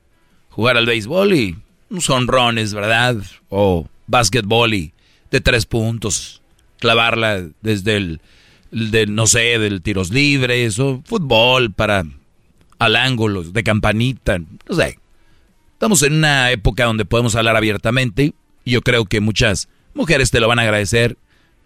jugar 0.50 0.76
al 0.76 0.86
béisbol 0.86 1.32
y 1.34 1.56
unos 1.90 2.10
honrones, 2.10 2.74
¿verdad? 2.74 3.16
O 3.48 3.88
básquetbol 4.06 4.74
y 4.74 4.92
de 5.30 5.40
tres 5.40 5.66
puntos, 5.66 6.42
clavarla 6.78 7.48
desde 7.60 7.96
el 7.96 8.20
de, 8.70 9.06
no 9.06 9.26
sé, 9.26 9.58
del 9.58 9.82
tiros 9.82 10.10
libres 10.10 10.78
o 10.78 11.02
fútbol 11.04 11.72
para 11.72 12.04
al 12.78 12.96
ángulo, 12.96 13.42
de 13.42 13.62
campanita, 13.64 14.38
no 14.38 14.74
sé. 14.76 14.98
Estamos 15.72 16.02
en 16.02 16.14
una 16.14 16.50
época 16.50 16.84
donde 16.84 17.04
podemos 17.04 17.34
hablar 17.34 17.56
abiertamente 17.56 18.34
y 18.64 18.70
yo 18.72 18.82
creo 18.82 19.04
que 19.04 19.20
muchas 19.20 19.68
mujeres 19.94 20.30
te 20.30 20.40
lo 20.40 20.48
van 20.48 20.58
a 20.58 20.62
agradecer 20.62 21.16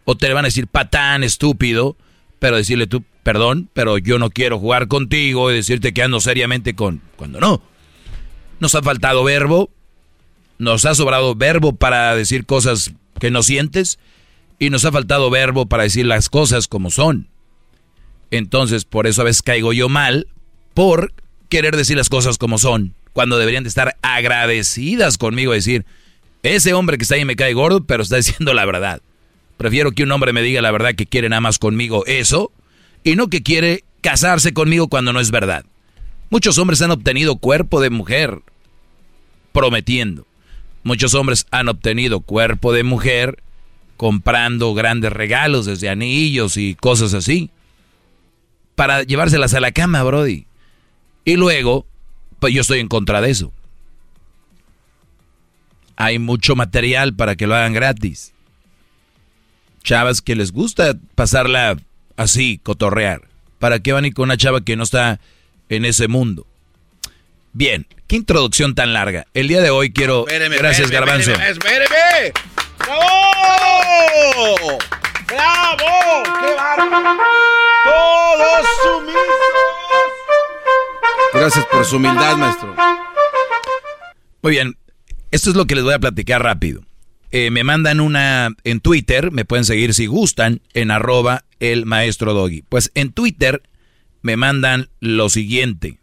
o 0.04 0.16
te 0.16 0.32
van 0.32 0.44
a 0.44 0.48
decir 0.48 0.66
patán, 0.66 1.22
estúpido, 1.22 1.96
pero 2.38 2.56
decirle 2.56 2.86
tú, 2.86 3.04
perdón, 3.22 3.68
pero 3.72 3.98
yo 3.98 4.18
no 4.18 4.30
quiero 4.30 4.58
jugar 4.58 4.88
contigo 4.88 5.50
y 5.50 5.54
decirte 5.54 5.92
que 5.92 6.02
ando 6.02 6.20
seriamente 6.20 6.74
con... 6.74 7.00
cuando 7.16 7.40
no. 7.40 7.62
Nos 8.58 8.74
ha 8.74 8.82
faltado 8.82 9.24
verbo, 9.24 9.70
nos 10.58 10.84
ha 10.84 10.94
sobrado 10.94 11.34
verbo 11.34 11.74
para 11.74 12.14
decir 12.14 12.46
cosas 12.46 12.92
que 13.18 13.30
no 13.30 13.42
sientes 13.42 13.98
y 14.62 14.70
nos 14.70 14.84
ha 14.84 14.92
faltado 14.92 15.28
verbo 15.28 15.66
para 15.66 15.82
decir 15.82 16.06
las 16.06 16.28
cosas 16.28 16.68
como 16.68 16.92
son. 16.92 17.26
Entonces, 18.30 18.84
por 18.84 19.08
eso 19.08 19.22
a 19.22 19.24
veces 19.24 19.42
caigo 19.42 19.72
yo 19.72 19.88
mal 19.88 20.28
por 20.72 21.12
querer 21.48 21.74
decir 21.74 21.96
las 21.96 22.08
cosas 22.08 22.38
como 22.38 22.58
son, 22.58 22.94
cuando 23.12 23.38
deberían 23.38 23.64
de 23.64 23.68
estar 23.68 23.96
agradecidas 24.02 25.18
conmigo, 25.18 25.52
decir, 25.52 25.84
ese 26.44 26.74
hombre 26.74 26.96
que 26.96 27.02
está 27.02 27.16
ahí 27.16 27.24
me 27.24 27.34
cae 27.34 27.54
gordo, 27.54 27.82
pero 27.82 28.04
está 28.04 28.16
diciendo 28.18 28.54
la 28.54 28.64
verdad. 28.64 29.02
Prefiero 29.56 29.90
que 29.90 30.04
un 30.04 30.12
hombre 30.12 30.32
me 30.32 30.42
diga 30.42 30.62
la 30.62 30.70
verdad 30.70 30.94
que 30.94 31.06
quiere 31.06 31.28
nada 31.28 31.40
más 31.40 31.58
conmigo 31.58 32.06
eso, 32.06 32.52
y 33.02 33.16
no 33.16 33.26
que 33.26 33.42
quiere 33.42 33.82
casarse 34.00 34.54
conmigo 34.54 34.86
cuando 34.86 35.12
no 35.12 35.18
es 35.18 35.32
verdad. 35.32 35.64
Muchos 36.30 36.56
hombres 36.58 36.80
han 36.82 36.92
obtenido 36.92 37.34
cuerpo 37.34 37.80
de 37.80 37.90
mujer 37.90 38.42
prometiendo. 39.50 40.24
Muchos 40.84 41.14
hombres 41.14 41.48
han 41.50 41.68
obtenido 41.68 42.20
cuerpo 42.20 42.72
de 42.72 42.84
mujer 42.84 43.42
comprando 44.02 44.74
grandes 44.74 45.12
regalos, 45.12 45.64
desde 45.64 45.88
anillos 45.88 46.56
y 46.56 46.74
cosas 46.74 47.14
así, 47.14 47.50
para 48.74 49.04
llevárselas 49.04 49.54
a 49.54 49.60
la 49.60 49.70
cama, 49.70 50.02
Brody. 50.02 50.44
Y 51.24 51.36
luego, 51.36 51.86
pues 52.40 52.52
yo 52.52 52.62
estoy 52.62 52.80
en 52.80 52.88
contra 52.88 53.20
de 53.20 53.30
eso. 53.30 53.52
Hay 55.94 56.18
mucho 56.18 56.56
material 56.56 57.14
para 57.14 57.36
que 57.36 57.46
lo 57.46 57.54
hagan 57.54 57.74
gratis. 57.74 58.32
Chavas 59.84 60.20
que 60.20 60.34
les 60.34 60.50
gusta 60.50 60.96
pasarla 61.14 61.76
así, 62.16 62.58
cotorrear. 62.60 63.28
¿Para 63.60 63.78
qué 63.78 63.92
van 63.92 64.02
a 64.02 64.08
ir 64.08 64.14
con 64.14 64.24
una 64.24 64.36
chava 64.36 64.64
que 64.64 64.74
no 64.74 64.82
está 64.82 65.20
en 65.68 65.84
ese 65.84 66.08
mundo? 66.08 66.44
Bien, 67.52 67.86
qué 68.08 68.16
introducción 68.16 68.74
tan 68.74 68.94
larga. 68.94 69.28
El 69.32 69.46
día 69.46 69.60
de 69.60 69.70
hoy 69.70 69.92
quiero... 69.92 70.24
Gracias, 70.24 70.90
Garbanzo. 70.90 71.30
espéreme. 71.30 72.32
¡Bravo! 72.84 74.78
¡Bravo! 75.28 76.22
¡Qué 76.40 76.54
bárbaro! 76.56 77.18
¡Todos 77.84 78.66
sumisos! 78.82 79.22
Gracias 81.34 81.64
por 81.66 81.84
su 81.84 81.96
humildad, 81.96 82.36
maestro. 82.36 82.74
Muy 84.42 84.52
bien, 84.52 84.76
esto 85.30 85.50
es 85.50 85.56
lo 85.56 85.66
que 85.66 85.74
les 85.74 85.84
voy 85.84 85.94
a 85.94 85.98
platicar 85.98 86.42
rápido. 86.42 86.82
Eh, 87.30 87.50
me 87.50 87.64
mandan 87.64 88.00
una 88.00 88.50
en 88.64 88.80
Twitter, 88.80 89.30
me 89.30 89.44
pueden 89.44 89.64
seguir 89.64 89.94
si 89.94 90.06
gustan, 90.06 90.60
en 90.74 90.90
arroba 90.90 91.44
el 91.60 91.86
maestro 91.86 92.34
Doggy. 92.34 92.62
Pues 92.68 92.90
en 92.94 93.12
Twitter 93.12 93.62
me 94.20 94.36
mandan 94.36 94.88
lo 95.00 95.28
siguiente. 95.28 95.98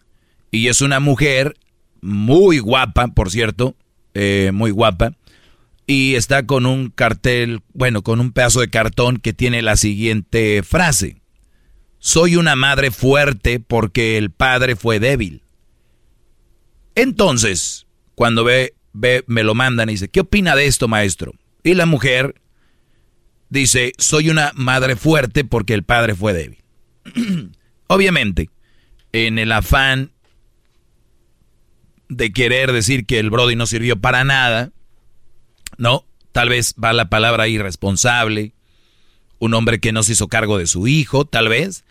Y 0.52 0.68
es 0.68 0.82
una 0.82 1.00
mujer 1.00 1.56
muy 2.02 2.60
guapa, 2.60 3.10
por 3.10 3.30
cierto, 3.30 3.76
eh, 4.14 4.52
muy 4.54 4.72
guapa 4.72 5.14
y 5.90 6.14
está 6.14 6.46
con 6.46 6.68
un 6.68 6.92
cartel, 6.92 7.64
bueno, 7.74 8.04
con 8.04 8.20
un 8.20 8.32
pedazo 8.32 8.60
de 8.60 8.70
cartón 8.70 9.18
que 9.18 9.34
tiene 9.34 9.64
la 9.64 9.76
siguiente 9.76 10.62
frase. 10.62 11.24
Soy 11.98 12.36
una 12.36 12.56
madre 12.56 12.92
fuerte 12.92 13.60
porque 13.60 14.20
el 14.20 14.30
padre 14.30 14.76
fue 14.76 15.00
débil. 15.00 15.42
Entonces, 16.94 17.88
cuando 18.14 18.44
ve, 18.44 18.76
ve, 18.94 19.24
me 19.26 19.42
lo 19.42 19.56
mandan 19.56 19.90
y 19.90 19.94
dice, 19.94 20.10
¿qué 20.10 20.20
opina 20.20 20.56
de 20.56 20.68
esto, 20.68 20.88
maestro? 20.88 21.34
Y 21.64 21.74
la 21.74 21.88
mujer 21.88 22.40
dice, 23.50 23.94
soy 23.98 24.30
una 24.30 24.52
madre 24.54 24.96
fuerte 24.96 25.44
porque 25.44 25.74
el 25.74 25.82
padre 25.82 26.14
fue 26.14 26.34
débil. 26.34 26.64
Obviamente, 27.88 28.52
en 29.12 29.40
el 29.40 29.52
afán 29.52 30.12
de 32.10 32.32
querer 32.32 32.74
decir 32.74 33.08
que 33.08 33.18
el 33.18 33.32
Brody 33.32 33.56
no 33.56 33.66
sirvió 33.66 34.00
para 34.00 34.24
nada, 34.24 34.72
¿no? 35.80 36.06
Tal 36.32 36.50
vez 36.50 36.76
va 36.82 36.94
la 36.94 37.10
palabra 37.10 37.48
irresponsable, 37.48 38.54
un 39.40 39.56
hombre 39.56 39.80
que 39.80 39.92
no 39.92 40.04
se 40.04 40.12
hizo 40.12 40.28
cargo 40.28 40.60
de 40.60 40.68
su 40.68 40.88
hijo, 40.88 41.26
tal 41.26 41.50
vez, 41.50 41.84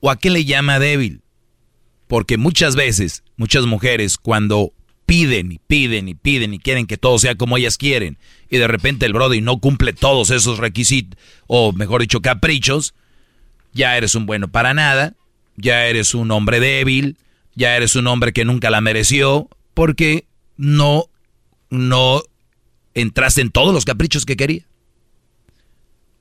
o 0.00 0.10
a 0.10 0.16
qué 0.16 0.30
le 0.30 0.44
llama 0.44 0.80
débil. 0.80 1.20
Porque 2.08 2.36
muchas 2.38 2.74
veces, 2.74 3.22
muchas 3.36 3.66
mujeres 3.66 4.18
cuando 4.18 4.72
piden 5.06 5.52
y 5.52 5.58
piden 5.58 6.08
y 6.08 6.14
piden 6.14 6.54
y 6.54 6.58
quieren 6.58 6.86
que 6.86 6.96
todo 6.96 7.18
sea 7.18 7.36
como 7.36 7.56
ellas 7.56 7.78
quieren, 7.78 8.18
y 8.48 8.56
de 8.56 8.66
repente 8.66 9.06
el 9.06 9.12
Brody 9.12 9.42
no 9.42 9.58
cumple 9.58 9.92
todos 9.92 10.30
esos 10.30 10.58
requisitos, 10.58 11.18
o 11.46 11.72
mejor 11.72 12.00
dicho, 12.00 12.22
caprichos, 12.22 12.94
ya 13.72 13.96
eres 13.96 14.14
un 14.14 14.26
bueno 14.26 14.48
para 14.48 14.72
nada, 14.74 15.14
ya 15.56 15.86
eres 15.86 16.14
un 16.14 16.30
hombre 16.30 16.60
débil, 16.60 17.18
ya 17.54 17.76
eres 17.76 17.94
un 17.94 18.06
hombre 18.06 18.32
que 18.32 18.44
nunca 18.44 18.70
la 18.70 18.80
mereció, 18.80 19.48
porque 19.74 20.26
no, 20.56 21.06
no 21.68 22.22
entraste 22.94 23.40
en 23.40 23.50
todos 23.50 23.74
los 23.74 23.84
caprichos 23.84 24.24
que 24.24 24.36
quería. 24.36 24.66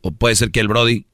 O 0.02 0.12
puede 0.12 0.36
ser 0.36 0.52
que 0.52 0.60
el 0.60 0.68
Brody 0.68 1.06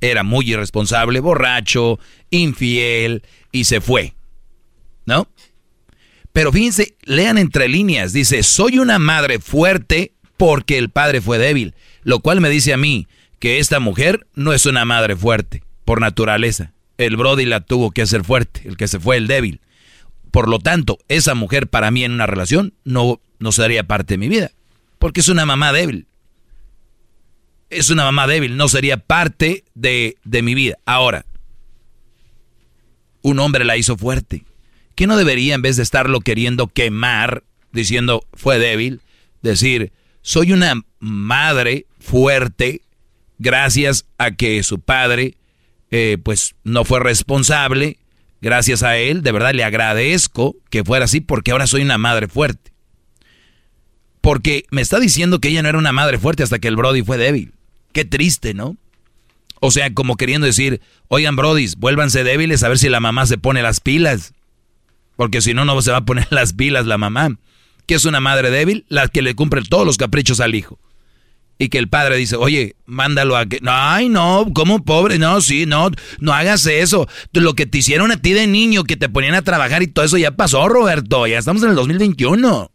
era 0.00 0.22
muy 0.22 0.50
irresponsable, 0.50 1.20
borracho, 1.20 1.98
infiel 2.30 3.22
y 3.52 3.64
se 3.64 3.80
fue. 3.80 4.14
¿No? 5.04 5.28
Pero 6.32 6.52
fíjense, 6.52 6.96
lean 7.04 7.38
entre 7.38 7.68
líneas. 7.68 8.12
Dice, 8.12 8.42
soy 8.42 8.78
una 8.78 8.98
madre 8.98 9.38
fuerte 9.38 10.12
porque 10.36 10.76
el 10.78 10.90
padre 10.90 11.20
fue 11.20 11.38
débil. 11.38 11.74
Lo 12.02 12.20
cual 12.20 12.40
me 12.40 12.50
dice 12.50 12.72
a 12.72 12.76
mí 12.76 13.06
que 13.38 13.58
esta 13.58 13.80
mujer 13.80 14.26
no 14.34 14.52
es 14.52 14.66
una 14.66 14.84
madre 14.84 15.16
fuerte, 15.16 15.62
por 15.84 16.00
naturaleza. 16.00 16.72
el 16.98 17.16
Brody 17.16 17.44
la 17.44 17.60
tuvo 17.60 17.90
que 17.90 18.02
hacer 18.02 18.24
fuerte, 18.24 18.62
el 18.64 18.76
que 18.76 18.88
se 18.88 18.98
fue 18.98 19.16
el 19.16 19.26
débil. 19.26 19.60
Por 20.30 20.48
lo 20.48 20.58
tanto, 20.58 20.98
esa 21.08 21.34
mujer 21.34 21.68
para 21.68 21.90
mí 21.90 22.04
en 22.04 22.12
una 22.12 22.26
relación 22.26 22.74
no, 22.84 23.20
no 23.38 23.52
sería 23.52 23.86
parte 23.86 24.14
de 24.14 24.18
mi 24.18 24.28
vida, 24.28 24.50
porque 25.06 25.20
es 25.20 25.28
una 25.28 25.46
mamá 25.46 25.72
débil. 25.72 26.08
Es 27.70 27.90
una 27.90 28.02
mamá 28.02 28.26
débil, 28.26 28.56
no 28.56 28.66
sería 28.66 28.96
parte 28.96 29.62
de, 29.76 30.16
de 30.24 30.42
mi 30.42 30.56
vida. 30.56 30.78
Ahora, 30.84 31.26
un 33.22 33.38
hombre 33.38 33.64
la 33.64 33.76
hizo 33.76 33.96
fuerte. 33.96 34.44
¿Qué 34.96 35.06
no 35.06 35.16
debería, 35.16 35.54
en 35.54 35.62
vez 35.62 35.76
de 35.76 35.84
estarlo 35.84 36.22
queriendo 36.22 36.66
quemar, 36.66 37.44
diciendo 37.70 38.26
fue 38.34 38.58
débil, 38.58 39.00
decir, 39.42 39.92
soy 40.22 40.50
una 40.50 40.74
madre 40.98 41.86
fuerte 42.00 42.82
gracias 43.38 44.06
a 44.18 44.32
que 44.32 44.60
su 44.64 44.80
padre 44.80 45.36
eh, 45.92 46.18
pues 46.20 46.56
no 46.64 46.84
fue 46.84 46.98
responsable, 46.98 48.00
gracias 48.40 48.82
a 48.82 48.96
él, 48.96 49.22
de 49.22 49.30
verdad 49.30 49.54
le 49.54 49.62
agradezco 49.62 50.56
que 50.68 50.82
fuera 50.82 51.04
así 51.04 51.20
porque 51.20 51.52
ahora 51.52 51.68
soy 51.68 51.82
una 51.82 51.96
madre 51.96 52.26
fuerte. 52.26 52.72
Porque 54.26 54.64
me 54.72 54.82
está 54.82 54.98
diciendo 54.98 55.38
que 55.38 55.50
ella 55.50 55.62
no 55.62 55.68
era 55.68 55.78
una 55.78 55.92
madre 55.92 56.18
fuerte 56.18 56.42
hasta 56.42 56.58
que 56.58 56.66
el 56.66 56.74
Brody 56.74 57.04
fue 57.04 57.16
débil. 57.16 57.52
Qué 57.92 58.04
triste, 58.04 58.54
¿no? 58.54 58.76
O 59.60 59.70
sea, 59.70 59.94
como 59.94 60.16
queriendo 60.16 60.48
decir, 60.48 60.80
oigan 61.06 61.36
Brody, 61.36 61.68
vuélvanse 61.78 62.24
débiles 62.24 62.64
a 62.64 62.68
ver 62.68 62.76
si 62.76 62.88
la 62.88 62.98
mamá 62.98 63.26
se 63.26 63.38
pone 63.38 63.62
las 63.62 63.78
pilas. 63.78 64.34
Porque 65.14 65.40
si 65.40 65.54
no, 65.54 65.64
no 65.64 65.80
se 65.80 65.92
va 65.92 65.98
a 65.98 66.04
poner 66.04 66.26
las 66.30 66.54
pilas 66.54 66.86
la 66.86 66.98
mamá. 66.98 67.38
¿Qué 67.86 67.94
es 67.94 68.04
una 68.04 68.18
madre 68.18 68.50
débil? 68.50 68.84
La 68.88 69.06
que 69.06 69.22
le 69.22 69.36
cumple 69.36 69.62
todos 69.62 69.86
los 69.86 69.96
caprichos 69.96 70.40
al 70.40 70.56
hijo 70.56 70.80
y 71.60 71.68
que 71.68 71.78
el 71.78 71.88
padre 71.88 72.16
dice, 72.16 72.34
oye, 72.34 72.74
mándalo 72.84 73.36
a 73.36 73.46
que... 73.46 73.60
Ay, 73.64 74.08
no, 74.08 74.50
como 74.52 74.82
pobre, 74.82 75.20
no, 75.20 75.40
sí, 75.40 75.66
no, 75.66 75.92
no 76.18 76.32
hagas 76.32 76.66
eso. 76.66 77.06
Lo 77.32 77.54
que 77.54 77.66
te 77.66 77.78
hicieron 77.78 78.10
a 78.10 78.16
ti 78.16 78.32
de 78.32 78.48
niño, 78.48 78.82
que 78.82 78.96
te 78.96 79.08
ponían 79.08 79.36
a 79.36 79.42
trabajar 79.42 79.84
y 79.84 79.86
todo 79.86 80.04
eso 80.04 80.18
ya 80.18 80.32
pasó, 80.32 80.68
Roberto, 80.68 81.28
ya 81.28 81.38
estamos 81.38 81.62
en 81.62 81.68
el 81.68 81.76
2021. 81.76 82.72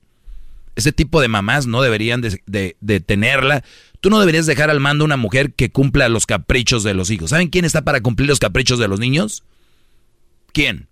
Ese 0.75 0.91
tipo 0.91 1.21
de 1.21 1.27
mamás 1.27 1.67
no 1.67 1.81
deberían 1.81 2.21
de, 2.21 3.03
tenerla. 3.05 3.63
Tú 3.99 4.09
no 4.09 4.19
deberías 4.19 4.45
dejar 4.45 4.69
al 4.69 4.79
mando 4.79 5.05
una 5.05 5.17
mujer 5.17 5.53
que 5.53 5.71
cumpla 5.71 6.09
los 6.09 6.25
caprichos 6.25 6.83
de 6.83 6.93
los 6.93 7.09
hijos. 7.09 7.31
¿Saben 7.31 7.49
quién 7.49 7.65
está 7.65 7.83
para 7.83 8.01
cumplir 8.01 8.29
los 8.29 8.39
caprichos 8.39 8.79
de 8.79 8.87
los 8.87 8.99
niños? 8.99 9.43
¿Quién? 10.53 10.87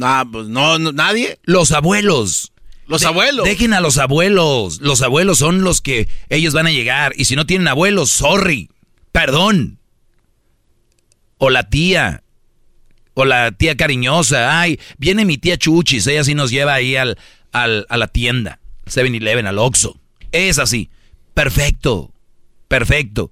Ah, 0.00 0.24
pues 0.30 0.48
no, 0.48 0.78
nadie. 0.78 1.38
Los 1.42 1.72
abuelos. 1.72 2.52
Los 2.86 3.04
abuelos. 3.04 3.44
Dejen 3.44 3.74
a 3.74 3.80
los 3.80 3.98
abuelos. 3.98 4.80
Los 4.80 5.02
abuelos 5.02 5.38
son 5.38 5.62
los 5.62 5.80
que 5.80 6.08
ellos 6.30 6.54
van 6.54 6.66
a 6.66 6.72
llegar. 6.72 7.12
Y 7.16 7.26
si 7.26 7.36
no 7.36 7.44
tienen 7.44 7.68
abuelos, 7.68 8.10
sorry. 8.10 8.70
Perdón. 9.12 9.78
O 11.36 11.50
la 11.50 11.68
tía. 11.68 12.22
O 13.12 13.26
la 13.26 13.52
tía 13.52 13.76
cariñosa. 13.76 14.60
Ay, 14.60 14.80
viene 14.96 15.26
mi 15.26 15.36
tía 15.36 15.58
Chuchis. 15.58 16.06
Ella 16.06 16.24
sí 16.24 16.34
nos 16.34 16.50
lleva 16.50 16.74
ahí 16.74 16.96
al, 16.96 17.18
al, 17.52 17.86
a 17.88 17.96
la 17.96 18.08
tienda. 18.08 18.60
7-Eleven, 18.86 19.46
al 19.46 19.58
Oxxo. 19.58 19.98
Es 20.32 20.58
así. 20.58 20.90
Perfecto. 21.34 22.12
Perfecto. 22.68 23.30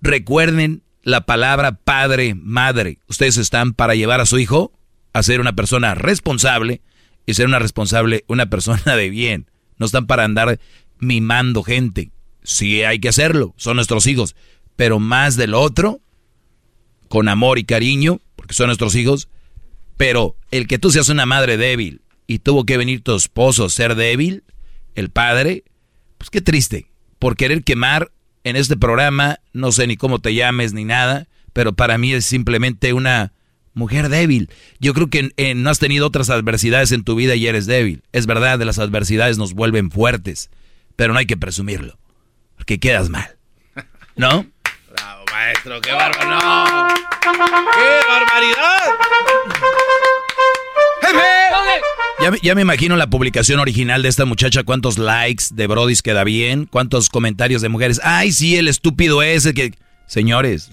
Recuerden 0.00 0.82
la 1.02 1.22
palabra 1.22 1.72
padre, 1.72 2.34
madre. 2.34 2.98
Ustedes 3.08 3.36
están 3.36 3.72
para 3.72 3.94
llevar 3.94 4.20
a 4.20 4.26
su 4.26 4.38
hijo 4.38 4.72
a 5.12 5.22
ser 5.22 5.40
una 5.40 5.54
persona 5.54 5.94
responsable 5.94 6.80
y 7.26 7.34
ser 7.34 7.46
una 7.46 7.58
responsable, 7.58 8.24
una 8.28 8.50
persona 8.50 8.96
de 8.96 9.10
bien. 9.10 9.50
No 9.78 9.86
están 9.86 10.06
para 10.06 10.24
andar 10.24 10.60
mimando 10.98 11.62
gente. 11.62 12.10
Sí 12.42 12.82
hay 12.82 12.98
que 12.98 13.08
hacerlo, 13.08 13.54
son 13.56 13.76
nuestros 13.76 14.06
hijos. 14.06 14.34
Pero 14.76 14.98
más 14.98 15.36
del 15.36 15.54
otro, 15.54 16.00
con 17.08 17.28
amor 17.28 17.58
y 17.58 17.64
cariño, 17.64 18.20
porque 18.36 18.54
son 18.54 18.66
nuestros 18.66 18.94
hijos. 18.94 19.28
Pero 19.96 20.36
el 20.50 20.66
que 20.66 20.78
tú 20.78 20.90
seas 20.90 21.08
una 21.08 21.26
madre 21.26 21.56
débil 21.56 22.02
y 22.28 22.38
tuvo 22.40 22.64
que 22.64 22.76
venir 22.76 23.02
tu 23.02 23.16
esposo 23.16 23.68
ser 23.70 23.96
débil, 23.96 24.44
el 24.94 25.10
padre, 25.10 25.64
pues 26.18 26.30
qué 26.30 26.40
triste. 26.40 26.86
Por 27.18 27.36
querer 27.36 27.64
quemar 27.64 28.12
en 28.44 28.54
este 28.54 28.76
programa, 28.76 29.40
no 29.52 29.72
sé 29.72 29.88
ni 29.88 29.96
cómo 29.96 30.20
te 30.20 30.34
llames 30.34 30.74
ni 30.74 30.84
nada, 30.84 31.26
pero 31.52 31.72
para 31.72 31.98
mí 31.98 32.12
es 32.12 32.26
simplemente 32.26 32.92
una 32.92 33.32
mujer 33.72 34.10
débil. 34.10 34.50
Yo 34.78 34.92
creo 34.92 35.08
que 35.08 35.32
eh, 35.38 35.54
no 35.54 35.70
has 35.70 35.78
tenido 35.78 36.06
otras 36.06 36.28
adversidades 36.28 36.92
en 36.92 37.02
tu 37.02 37.14
vida 37.14 37.34
y 37.34 37.46
eres 37.46 37.66
débil. 37.66 38.02
Es 38.12 38.26
verdad, 38.26 38.58
de 38.58 38.66
las 38.66 38.78
adversidades 38.78 39.38
nos 39.38 39.54
vuelven 39.54 39.90
fuertes, 39.90 40.50
pero 40.96 41.14
no 41.14 41.18
hay 41.18 41.26
que 41.26 41.38
presumirlo, 41.38 41.98
porque 42.56 42.78
quedas 42.78 43.08
mal. 43.08 43.38
¿No? 44.16 44.44
Bravo, 44.92 45.24
maestro, 45.32 45.80
qué 45.80 45.92
bárbaro. 45.92 46.88
¡Qué 47.22 48.00
barbaridad! 48.06 48.84
Ya, 52.20 52.32
ya, 52.42 52.54
me 52.56 52.62
imagino 52.62 52.96
la 52.96 53.08
publicación 53.08 53.60
original 53.60 54.02
de 54.02 54.08
esta 54.08 54.24
muchacha, 54.24 54.64
cuántos 54.64 54.98
likes 54.98 55.44
de 55.52 55.68
Brodis 55.68 56.02
queda 56.02 56.24
bien, 56.24 56.66
cuántos 56.66 57.10
comentarios 57.10 57.62
de 57.62 57.68
mujeres. 57.68 58.00
Ay, 58.02 58.32
sí, 58.32 58.56
el 58.56 58.66
estúpido 58.66 59.22
ese 59.22 59.54
que... 59.54 59.74
Señores, 60.06 60.70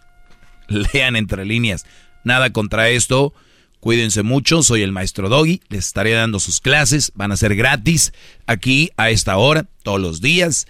lean 0.68 1.16
entre 1.16 1.44
líneas. 1.44 1.84
Nada 2.24 2.50
contra 2.50 2.88
esto. 2.88 3.34
Cuídense 3.80 4.22
mucho, 4.22 4.62
soy 4.62 4.82
el 4.82 4.92
maestro 4.92 5.28
Doggy, 5.28 5.60
les 5.68 5.86
estaré 5.86 6.12
dando 6.12 6.38
sus 6.38 6.60
clases, 6.60 7.12
van 7.14 7.32
a 7.32 7.36
ser 7.36 7.56
gratis 7.56 8.12
aquí 8.46 8.90
a 8.96 9.10
esta 9.10 9.36
hora, 9.36 9.66
todos 9.82 10.00
los 10.00 10.20
días. 10.20 10.66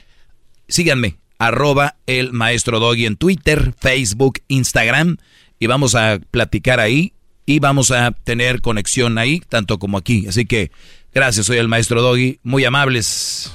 Síganme, 0.68 1.18
arroba 1.38 1.96
el 2.07 2.33
maestro 2.33 2.79
Doggy 2.79 3.07
en 3.07 3.16
Twitter, 3.16 3.75
Facebook, 3.79 4.40
Instagram, 4.46 5.18
y 5.59 5.66
vamos 5.66 5.94
a 5.94 6.20
platicar 6.31 6.79
ahí 6.79 7.12
y 7.50 7.58
vamos 7.58 7.90
a 7.90 8.12
tener 8.12 8.60
conexión 8.60 9.18
ahí, 9.18 9.40
tanto 9.40 9.80
como 9.80 9.98
aquí. 9.98 10.24
Así 10.28 10.46
que 10.46 10.70
gracias, 11.12 11.46
soy 11.46 11.58
el 11.58 11.66
maestro 11.66 12.00
Doggy, 12.00 12.38
muy 12.44 12.64
amables. 12.64 13.52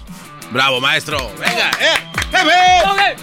Bravo, 0.52 0.82
maestro. 0.82 1.32
Venga, 1.40 1.72
eh. 1.80 3.16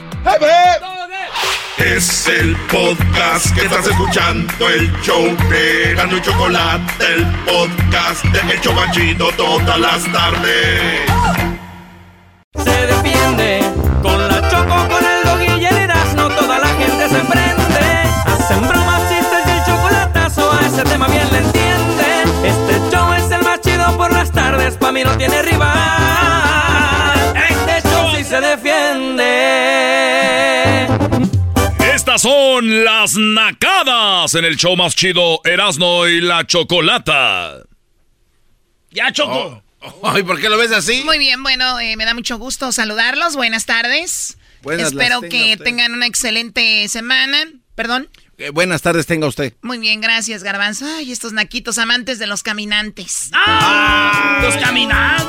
Es 1.76 2.26
el 2.26 2.56
podcast 2.70 3.54
que 3.54 3.66
estás 3.66 3.86
escuchando, 3.86 4.70
el 4.70 4.90
show 5.02 5.36
de 5.50 5.94
Gano 5.94 6.16
y 6.16 6.22
Chocolate, 6.22 7.04
el 7.04 7.26
podcast 7.44 8.24
de 8.24 8.54
Hecho 8.54 8.72
Machito 8.72 9.30
todas 9.36 9.78
las 9.78 10.10
tardes. 10.10 11.02
Se 12.64 12.86
defiende 12.86 13.60
con 14.00 14.26
la 14.26 14.48
choco, 14.48 14.81
por 23.96 24.12
las 24.12 24.30
tardes, 24.32 24.76
pa' 24.76 24.92
mí 24.92 25.02
no 25.04 25.16
tiene 25.16 25.42
rival. 25.42 27.34
Este 27.48 27.88
show 27.88 28.14
sí 28.16 28.24
se 28.24 28.40
defiende. 28.40 29.22
Estas 31.94 32.22
son 32.22 32.84
las 32.84 33.16
nacadas 33.16 34.34
en 34.34 34.44
el 34.44 34.56
show 34.56 34.76
más 34.76 34.94
chido 34.94 35.40
Erasno 35.44 36.08
y 36.08 36.20
la 36.20 36.46
Chocolata. 36.46 37.62
Ya, 38.90 39.12
Choco. 39.12 39.62
Oh. 39.80 40.10
Ay, 40.10 40.22
¿por 40.22 40.40
qué 40.40 40.48
lo 40.48 40.56
ves 40.56 40.72
así? 40.72 41.02
Muy 41.04 41.18
bien, 41.18 41.42
bueno, 41.42 41.80
eh, 41.80 41.96
me 41.96 42.04
da 42.04 42.14
mucho 42.14 42.38
gusto 42.38 42.70
saludarlos. 42.72 43.34
Buenas 43.36 43.66
tardes. 43.66 44.38
Buenas 44.62 44.88
Espero 44.88 45.20
que 45.22 45.56
tengan 45.56 45.92
una 45.92 46.06
excelente 46.06 46.88
semana. 46.88 47.38
Perdón. 47.74 48.08
Eh, 48.42 48.50
buenas 48.50 48.82
tardes 48.82 49.06
tenga 49.06 49.28
usted. 49.28 49.54
Muy 49.62 49.78
bien, 49.78 50.00
gracias, 50.00 50.42
Garbanzo. 50.42 50.84
Ay, 50.84 51.12
estos 51.12 51.32
naquitos 51.32 51.78
amantes 51.78 52.18
de 52.18 52.26
los 52.26 52.42
caminantes. 52.42 53.30
¡Ah! 53.32 54.40
¡Los 54.42 54.56
caminantes! 54.56 55.24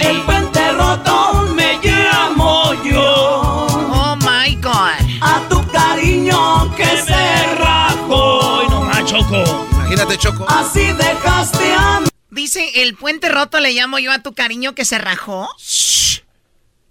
El 0.00 0.22
puente 0.22 0.72
roto 0.72 1.52
me 1.54 1.78
llamo 1.84 2.72
yo. 2.84 3.66
Oh 3.92 4.16
my 4.16 4.54
God. 4.62 5.20
A 5.20 5.46
tu 5.50 5.62
cariño 5.70 6.74
que 6.74 6.86
se 6.86 7.54
rajó. 7.56 8.60
¡Ay, 8.62 8.68
no 8.70 8.80
más, 8.84 9.04
Choco! 9.04 9.68
Imagínate, 9.72 10.16
Choco. 10.16 10.46
Así 10.48 10.86
dejaste 10.94 11.74
a 11.74 12.02
Dice, 12.30 12.82
el 12.82 12.94
puente 12.94 13.28
roto 13.28 13.60
le 13.60 13.74
llamo 13.74 13.98
yo 13.98 14.10
a 14.10 14.22
tu 14.22 14.32
cariño 14.32 14.74
que 14.74 14.86
se 14.86 14.96
rajó. 14.96 15.50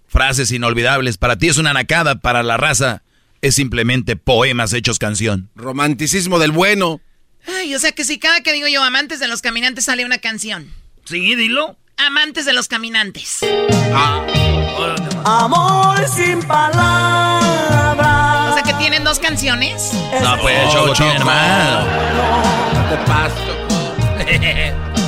Frases 0.06 0.52
inolvidables. 0.52 1.18
Para 1.18 1.36
ti 1.36 1.48
es 1.48 1.58
una 1.58 1.72
nacada, 1.72 2.20
para 2.20 2.44
la 2.44 2.56
raza 2.56 3.02
es 3.42 3.54
simplemente 3.54 4.16
poemas 4.16 4.72
hechos 4.72 4.98
canción. 4.98 5.50
Romanticismo 5.54 6.38
del 6.38 6.52
bueno. 6.52 7.00
Ay, 7.46 7.74
o 7.74 7.78
sea 7.78 7.92
que 7.92 8.04
si 8.04 8.18
cada 8.18 8.40
que 8.42 8.52
digo 8.52 8.68
yo 8.68 8.82
amantes 8.82 9.20
de 9.20 9.28
los 9.28 9.42
caminantes 9.42 9.84
sale 9.86 10.04
una 10.04 10.18
canción. 10.18 10.72
Sí, 11.04 11.34
dilo. 11.34 11.76
Amantes 11.96 12.44
de 12.44 12.52
los 12.52 12.68
caminantes. 12.68 13.40
Amor 15.24 16.06
sin 16.08 16.40
palabras. 16.40 18.50
O 18.50 18.54
sea 18.54 18.62
que 18.62 18.74
tienen 18.74 19.02
dos 19.04 19.18
canciones. 19.18 19.92
No, 20.22 20.38
pues, 20.40 20.58
Oh, 20.66 20.72
Choco, 20.72 20.94
Choco. 20.94 21.10
tiene 21.10 21.24
mal. 21.24 21.86
No 22.74 22.88
te 22.90 22.96
Choco. 23.04 23.58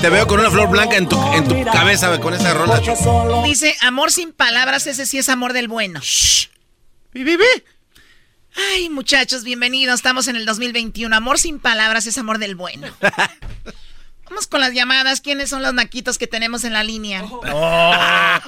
Te 0.01 0.09
veo 0.09 0.27
con 0.27 0.41
una 0.41 0.51
flor 0.51 0.71
blanca 0.71 0.97
en 0.97 1.09
tu, 1.09 1.21
en 1.35 1.47
tu 1.47 1.63
cabeza 1.71 2.19
con 2.21 2.33
esa 2.35 2.55
rola, 2.55 2.81
Choco. 2.81 3.43
Dice, 3.45 3.77
amor 3.83 4.11
sin 4.11 4.33
palabras, 4.33 4.87
ese 4.87 5.05
sí 5.07 5.19
es 5.19 5.29
amor 5.29 5.53
del 5.53 5.69
bueno. 5.69 6.01
Vivi. 7.13 7.37
Ay, 8.57 8.89
muchachos, 8.89 9.45
bienvenidos. 9.45 9.97
Estamos 9.97 10.29
en 10.29 10.37
el 10.37 10.45
2021. 10.45 11.15
Amor 11.15 11.39
sin 11.39 11.59
palabras 11.59 12.07
es 12.07 12.19
amor 12.19 12.39
del 12.39 12.55
bueno. 12.55 12.89
Vamos 14.29 14.47
con 14.47 14.61
las 14.61 14.73
llamadas. 14.73 15.21
¿Quiénes 15.21 15.51
son 15.51 15.63
los 15.63 15.75
naquitos 15.75 16.17
que 16.17 16.29
tenemos 16.29 16.65
en 16.65 16.73
la 16.73 16.85
línea? 16.85 17.25
Oh, 17.25 17.95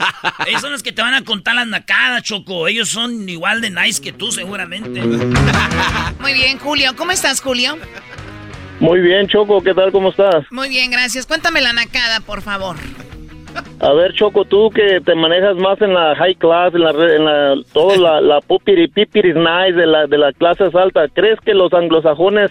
ellos 0.47 0.61
son 0.61 0.71
los 0.71 0.83
que 0.83 0.93
te 0.93 1.03
van 1.03 1.15
a 1.15 1.25
contar 1.25 1.57
las 1.57 1.67
nacadas, 1.67 2.23
Choco. 2.23 2.69
Ellos 2.69 2.89
son 2.89 3.29
igual 3.29 3.61
de 3.61 3.71
nice 3.71 4.01
que 4.01 4.13
tú, 4.13 4.31
seguramente. 4.31 5.03
Muy 6.21 6.35
bien, 6.35 6.59
Julio. 6.59 6.95
¿Cómo 6.97 7.11
estás, 7.11 7.41
Julio? 7.41 7.77
Muy 8.79 9.01
bien, 9.01 9.29
Choco, 9.29 9.63
¿qué 9.63 9.75
tal? 9.75 9.91
¿Cómo 9.93 10.11
estás? 10.11 10.45
Muy 10.51 10.69
bien, 10.69 10.91
gracias. 10.91 11.27
Cuéntame 11.27 11.61
la 11.61 11.73
nacada, 11.73 12.21
por 12.21 12.43
favor. 12.43 12.77
A 13.81 13.93
ver, 13.95 14.15
Choco, 14.15 14.45
tú 14.45 14.71
que 14.71 15.01
te 15.05 15.15
manejas 15.15 15.57
más 15.57 15.81
en 15.81 15.93
la 15.93 16.15
high 16.15 16.37
class, 16.37 16.73
en 16.75 16.83
la, 16.83 16.91
en 16.91 17.25
la 17.25 17.55
todo 17.73 17.97
la, 17.97 18.21
la 18.21 18.41
pupiri 18.41 18.87
pipiris 18.87 19.35
nice 19.35 19.73
de 19.73 19.87
la, 19.87 20.07
de 20.07 20.19
la 20.19 20.33
clase 20.33 20.65
alta, 20.73 21.09
¿crees 21.09 21.41
que 21.41 21.53
los 21.53 21.73
anglosajones 21.73 22.51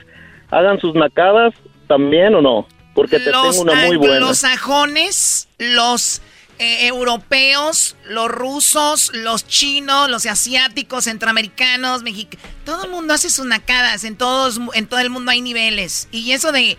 hagan 0.50 0.80
sus 0.80 0.94
nacadas 0.94 1.54
también 1.88 2.36
o 2.36 2.42
no? 2.42 2.68
Porque 2.94 3.20
te 3.20 3.32
los 3.32 3.52
tengo 3.52 3.62
una 3.62 3.86
muy 3.86 3.96
buena. 3.96 4.16
anglosajones, 4.16 5.48
los 5.58 6.22
eh, 6.60 6.88
europeos, 6.88 7.96
los 8.08 8.28
rusos, 8.28 9.12
los 9.16 9.48
chinos, 9.48 10.10
los 10.10 10.26
asiáticos, 10.26 11.06
centroamericanos, 11.06 12.04
mexicanos, 12.04 12.46
todo 12.66 12.84
el 12.84 12.92
mundo 12.92 13.14
hace 13.14 13.30
sus 13.30 13.46
nacadas, 13.46 14.04
en 14.04 14.18
todos, 14.18 14.60
en 14.74 14.86
todo 14.86 15.00
el 15.00 15.10
mundo 15.10 15.32
hay 15.32 15.42
niveles. 15.42 16.10
Y 16.12 16.34
eso 16.34 16.52
de, 16.52 16.78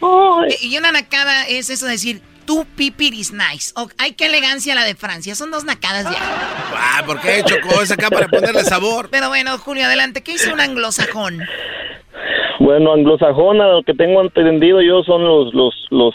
y 0.61 0.77
una 0.79 0.93
nacada 0.93 1.49
es 1.49 1.71
eso 1.71 1.87
de 1.87 1.93
decir, 1.93 2.23
tu 2.45 2.65
pipiris 2.77 3.33
nice. 3.33 3.73
O, 3.77 3.89
ay, 3.99 4.13
qué 4.13 4.27
elegancia 4.27 4.75
la 4.75 4.85
de 4.85 4.95
Francia. 4.95 5.35
Son 5.35 5.51
dos 5.51 5.65
nacadas 5.65 6.05
ya. 6.05 6.19
Ah, 6.77 7.03
¿por 7.07 7.21
qué 7.21 7.43
chocó 7.45 7.83
esa 7.83 7.95
acá 7.95 8.11
para 8.11 8.29
ponerle 8.29 8.65
sabor? 8.65 9.09
Pero 9.11 9.29
bueno, 9.29 9.57
Julio, 9.59 9.85
adelante. 9.87 10.23
¿Qué 10.23 10.33
hizo 10.33 10.53
un 10.53 10.61
anglosajón? 10.61 11.41
Bueno, 12.61 12.93
anglosajona, 12.93 13.67
lo 13.69 13.83
que 13.83 13.95
tengo 13.95 14.21
entendido 14.23 14.81
yo 14.83 15.03
son 15.03 15.25
los, 15.25 15.53
los, 15.53 15.75
los, 15.91 16.15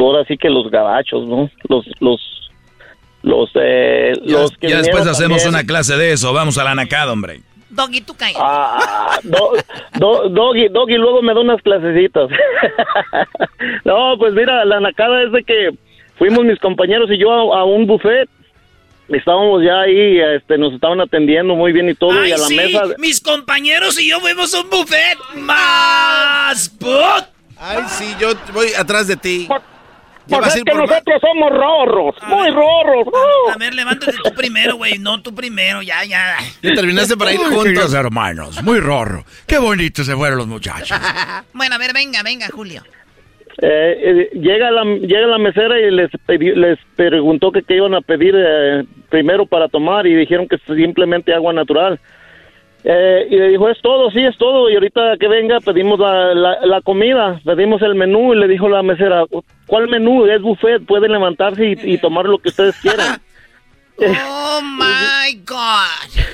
ahora 0.00 0.24
sí 0.26 0.36
que 0.36 0.48
los 0.50 0.70
gabachos, 0.70 1.26
¿no? 1.26 1.48
Los, 1.68 1.84
los, 2.00 2.20
los, 3.22 3.50
eh, 3.54 4.12
Ya, 4.24 4.32
los 4.38 4.52
que 4.56 4.68
ya 4.70 4.78
después 4.78 5.06
hacemos 5.06 5.42
también. 5.42 5.48
una 5.60 5.64
clase 5.66 5.96
de 5.96 6.12
eso. 6.12 6.32
Vamos 6.32 6.58
a 6.58 6.64
la 6.64 6.74
nacada, 6.74 7.12
hombre. 7.12 7.42
Doggy, 7.74 8.00
tú 8.00 8.14
cállate. 8.14 8.38
Ah, 8.42 9.18
do- 9.22 9.52
do- 9.98 10.28
Doggy, 10.28 10.68
Doggy 10.68 10.94
luego 10.96 11.22
me 11.22 11.34
da 11.34 11.40
unas 11.40 11.60
clasecitas. 11.62 12.28
no, 13.84 14.16
pues 14.18 14.32
mira, 14.34 14.64
la 14.64 14.80
nacada 14.80 15.22
es 15.22 15.32
de 15.32 15.42
que 15.44 15.70
fuimos 16.18 16.44
mis 16.44 16.58
compañeros 16.60 17.10
y 17.10 17.18
yo 17.18 17.30
a, 17.54 17.60
a 17.60 17.64
un 17.64 17.86
buffet. 17.86 18.28
Estábamos 19.08 19.62
ya 19.62 19.80
ahí, 19.82 20.18
este, 20.18 20.56
nos 20.56 20.72
estaban 20.72 20.98
atendiendo 21.00 21.54
muy 21.54 21.72
bien 21.72 21.90
y 21.90 21.94
todo, 21.94 22.12
Ay, 22.18 22.30
y 22.30 22.32
a 22.32 22.38
la 22.38 22.44
sí, 22.46 22.56
mesa... 22.56 22.82
mis 22.98 23.20
compañeros 23.20 24.00
y 24.00 24.08
yo 24.08 24.18
fuimos 24.20 24.54
a 24.54 24.62
un 24.62 24.70
buffet 24.70 25.18
más 25.34 26.70
put. 26.80 27.24
Ay, 27.58 27.82
sí, 27.88 28.14
yo 28.18 28.28
voy 28.54 28.68
atrás 28.78 29.06
de 29.06 29.16
ti. 29.16 29.46
Ya 30.26 30.38
Pues 30.38 30.40
vas 30.40 30.50
a 30.50 30.54
es 30.54 30.56
ir 30.60 30.64
que 30.64 30.70
por 30.72 30.80
más. 30.80 30.90
nosotros 30.90 31.20
somos 31.20 31.50
rorros, 31.50 32.14
muy 32.28 32.50
rorros. 32.50 33.06
A 33.54 33.58
ver, 33.58 33.74
levántate 33.74 34.12
tú 34.24 34.32
primero, 34.34 34.76
güey. 34.76 34.98
No, 34.98 35.20
tú 35.22 35.34
primero, 35.34 35.82
ya, 35.82 36.02
ya. 36.04 36.36
Ya 36.62 36.74
terminaste 36.74 37.16
para 37.16 37.32
ir 37.32 37.38
juntos. 37.40 37.92
hermanos, 37.92 38.62
muy 38.62 38.80
rorro. 38.80 39.24
Qué 39.46 39.58
bonito 39.58 40.02
se 40.02 40.14
fueron 40.16 40.38
los 40.38 40.46
muchachos. 40.46 40.96
Bueno, 41.52 41.74
a 41.74 41.78
ver, 41.78 41.92
venga, 41.92 42.22
venga, 42.22 42.48
Julio. 42.48 42.82
Eh, 43.62 43.96
eh, 44.02 44.30
llega 44.34 44.70
la 44.72 44.82
llega 44.84 45.26
la 45.28 45.38
mesera 45.38 45.78
y 45.78 45.90
les 45.90 46.10
pedi- 46.26 46.54
les 46.54 46.76
preguntó 46.96 47.52
que 47.52 47.62
qué 47.62 47.76
iban 47.76 47.94
a 47.94 48.00
pedir 48.00 48.34
eh, 48.36 48.84
primero 49.10 49.46
para 49.46 49.68
tomar 49.68 50.06
y 50.08 50.14
dijeron 50.16 50.48
que 50.48 50.58
simplemente 50.74 51.32
agua 51.32 51.52
natural. 51.52 52.00
Eh, 52.86 53.28
y 53.30 53.36
le 53.36 53.48
dijo, 53.48 53.70
es 53.70 53.80
todo, 53.80 54.10
sí, 54.10 54.20
es 54.20 54.36
todo. 54.36 54.68
Y 54.68 54.74
ahorita 54.74 55.16
que 55.18 55.26
venga 55.26 55.58
pedimos 55.60 55.98
la, 55.98 56.34
la, 56.34 56.66
la 56.66 56.80
comida, 56.82 57.40
pedimos 57.44 57.80
el 57.80 57.94
menú 57.94 58.34
y 58.34 58.38
le 58.38 58.46
dijo 58.46 58.68
la 58.68 58.82
mesera, 58.82 59.24
¿cuál 59.66 59.88
menú? 59.88 60.26
Es 60.26 60.42
buffet, 60.42 60.84
pueden 60.84 61.12
levantarse 61.12 61.64
y, 61.64 61.94
y 61.94 61.98
tomar 61.98 62.26
lo 62.26 62.38
que 62.38 62.48
ustedes 62.50 62.76
quieran. 62.80 63.18
Oh 63.96 64.60
my 64.60 65.40
God. 65.46 66.24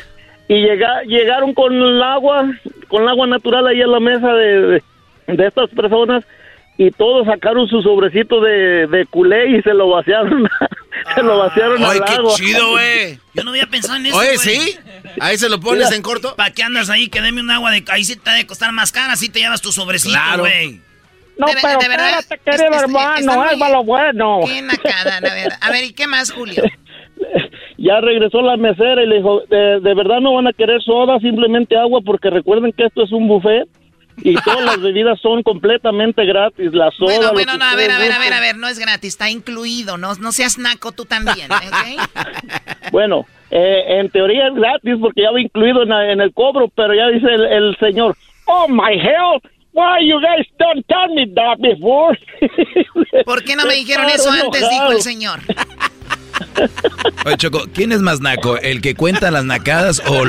y 0.49 0.63
llega, 0.63 1.03
llegaron 1.03 1.53
con 1.53 1.75
el 1.75 2.03
agua, 2.03 2.51
con 2.89 3.03
el 3.03 3.09
agua 3.11 3.27
natural 3.27 3.67
ahí 3.67 3.83
a 3.83 3.87
la 3.87 4.01
mesa 4.01 4.33
de, 4.33 4.61
de, 4.63 4.83
de 5.27 5.47
estas 5.47 5.69
personas 5.69 6.25
y 6.83 6.91
todos 6.93 7.27
sacaron 7.27 7.69
su 7.69 7.83
sobrecito 7.83 8.41
de, 8.41 8.87
de 8.87 9.05
culé 9.07 9.59
y 9.59 9.63
se 9.63 9.75
lo 9.75 9.89
vaciaron, 9.91 10.49
se 11.15 11.23
lo 11.23 11.37
vaciaron 11.39 11.85
Ay, 11.85 11.99
al 11.99 12.05
qué 12.07 12.13
agua. 12.15 12.33
chido, 12.37 12.71
güey. 12.71 13.19
Yo 13.35 13.45
no 13.45 13.51
había 13.51 13.67
pensado 13.67 13.97
en 13.99 14.07
eso. 14.07 14.17
Oye. 14.17 14.39
¿sí? 14.39 14.77
Ahí 15.21 15.37
se 15.37 15.51
lo 15.51 15.61
pones 15.61 15.85
Mira. 15.87 15.97
en 15.97 16.03
corto. 16.03 16.35
¿Para 16.37 16.53
qué 16.53 16.63
andas 16.63 16.89
ahí? 16.89 17.09
Que 17.09 17.21
deme 17.21 17.43
un 17.43 17.51
agua 17.51 17.71
de. 17.71 17.85
Ahí 17.91 18.03
sí 18.05 18.17
te 18.17 18.31
ha 18.31 18.33
de 18.35 18.47
costar 18.47 18.73
más 18.73 18.93
cara, 18.93 19.13
así 19.13 19.29
te 19.29 19.41
llevas 19.41 19.61
tu 19.61 19.73
sobrecito, 19.73 20.15
Claro. 20.15 20.43
güey. 20.45 20.81
No, 21.37 21.47
De 21.47 21.55
pero 21.61 21.79
de 21.81 21.89
verdad, 21.89 22.19
espérate, 22.21 22.51
es- 22.51 22.57
querido 22.59 22.77
es- 22.77 22.83
hermano, 22.83 23.33
muy- 23.35 23.49
es 23.53 23.59
para 23.59 23.73
lo 23.75 23.85
bueno. 23.85 24.41
Qué 24.47 24.63
nacada, 24.63 25.19
a 25.19 25.21
ver. 25.21 25.53
A 25.61 25.71
ver, 25.71 25.85
¿y 25.85 25.93
qué 25.93 26.07
más, 26.07 26.31
Julio? 26.33 26.63
Ya 27.79 28.01
regresó 28.01 28.43
la 28.43 28.57
mesera 28.59 29.03
y 29.03 29.07
le 29.07 29.17
dijo, 29.17 29.41
de, 29.49 29.81
de 29.81 29.95
verdad 29.95 30.21
no 30.21 30.35
van 30.35 30.47
a 30.47 30.53
querer 30.53 30.83
soda, 30.83 31.19
simplemente 31.21 31.77
agua, 31.77 32.01
porque 32.05 32.29
recuerden 32.31 32.73
que 32.73 32.85
esto 32.87 33.03
es 33.05 33.13
un 33.13 33.27
buffet 33.29 33.67
y 34.23 34.35
todas 34.43 34.65
las 34.65 34.81
bebidas 34.81 35.21
son 35.21 35.43
completamente 35.43 36.25
gratis, 36.25 36.73
la 36.73 36.91
soda... 36.91 37.17
Bueno, 37.17 37.33
bueno, 37.33 37.57
no, 37.59 37.65
a 37.65 37.75
ver, 37.75 37.91
a 37.91 37.99
ver, 37.99 38.13
a 38.13 38.19
ver, 38.19 38.33
a 38.33 38.41
ver, 38.41 38.57
no 38.57 38.69
es 38.69 38.79
gratis, 38.79 39.11
está 39.11 39.31
incluido, 39.31 39.97
no, 39.97 40.15
no 40.15 40.33
seas 40.33 40.59
naco 40.59 40.93
tú 40.93 41.05
también, 41.05 41.51
¿ok? 41.51 42.91
Bueno, 42.93 43.27
eh, 43.51 44.01
en 44.01 44.11
teoría 44.11 44.49
es 44.49 44.55
gratis 44.55 44.95
porque 45.01 45.23
ya 45.23 45.31
va 45.31 45.41
incluido 45.41 45.83
en, 45.83 45.93
en 45.93 46.21
el 46.21 46.33
cobro, 46.33 46.69
pero 46.75 46.95
ya 46.95 47.09
dice 47.09 47.27
el, 47.33 47.45
el 47.45 47.77
señor, 47.79 48.17
oh 48.47 48.67
my 48.69 48.95
hell, 48.95 49.41
why 49.73 50.07
you 50.07 50.19
guys 50.21 50.47
don't 50.59 50.85
tell 50.87 51.15
me 51.15 51.27
that 51.35 51.59
before? 51.59 52.19
¿Por 53.25 53.45
qué 53.45 53.57
no 53.57 53.67
me 53.67 53.75
dijeron 53.75 54.09
eso 54.09 54.31
antes? 54.31 54.69
Dijo 54.69 54.93
el 54.93 55.03
señor. 55.03 55.41
Oye, 57.27 57.37
Choco, 57.37 57.63
¿quién 57.73 57.93
es 57.93 58.01
más 58.01 58.21
naco? 58.21 58.57
¿El 58.59 58.81
que 58.81 58.95
cuenta 58.95 59.31
las 59.31 59.45
nacadas 59.45 60.03
o, 60.07 60.25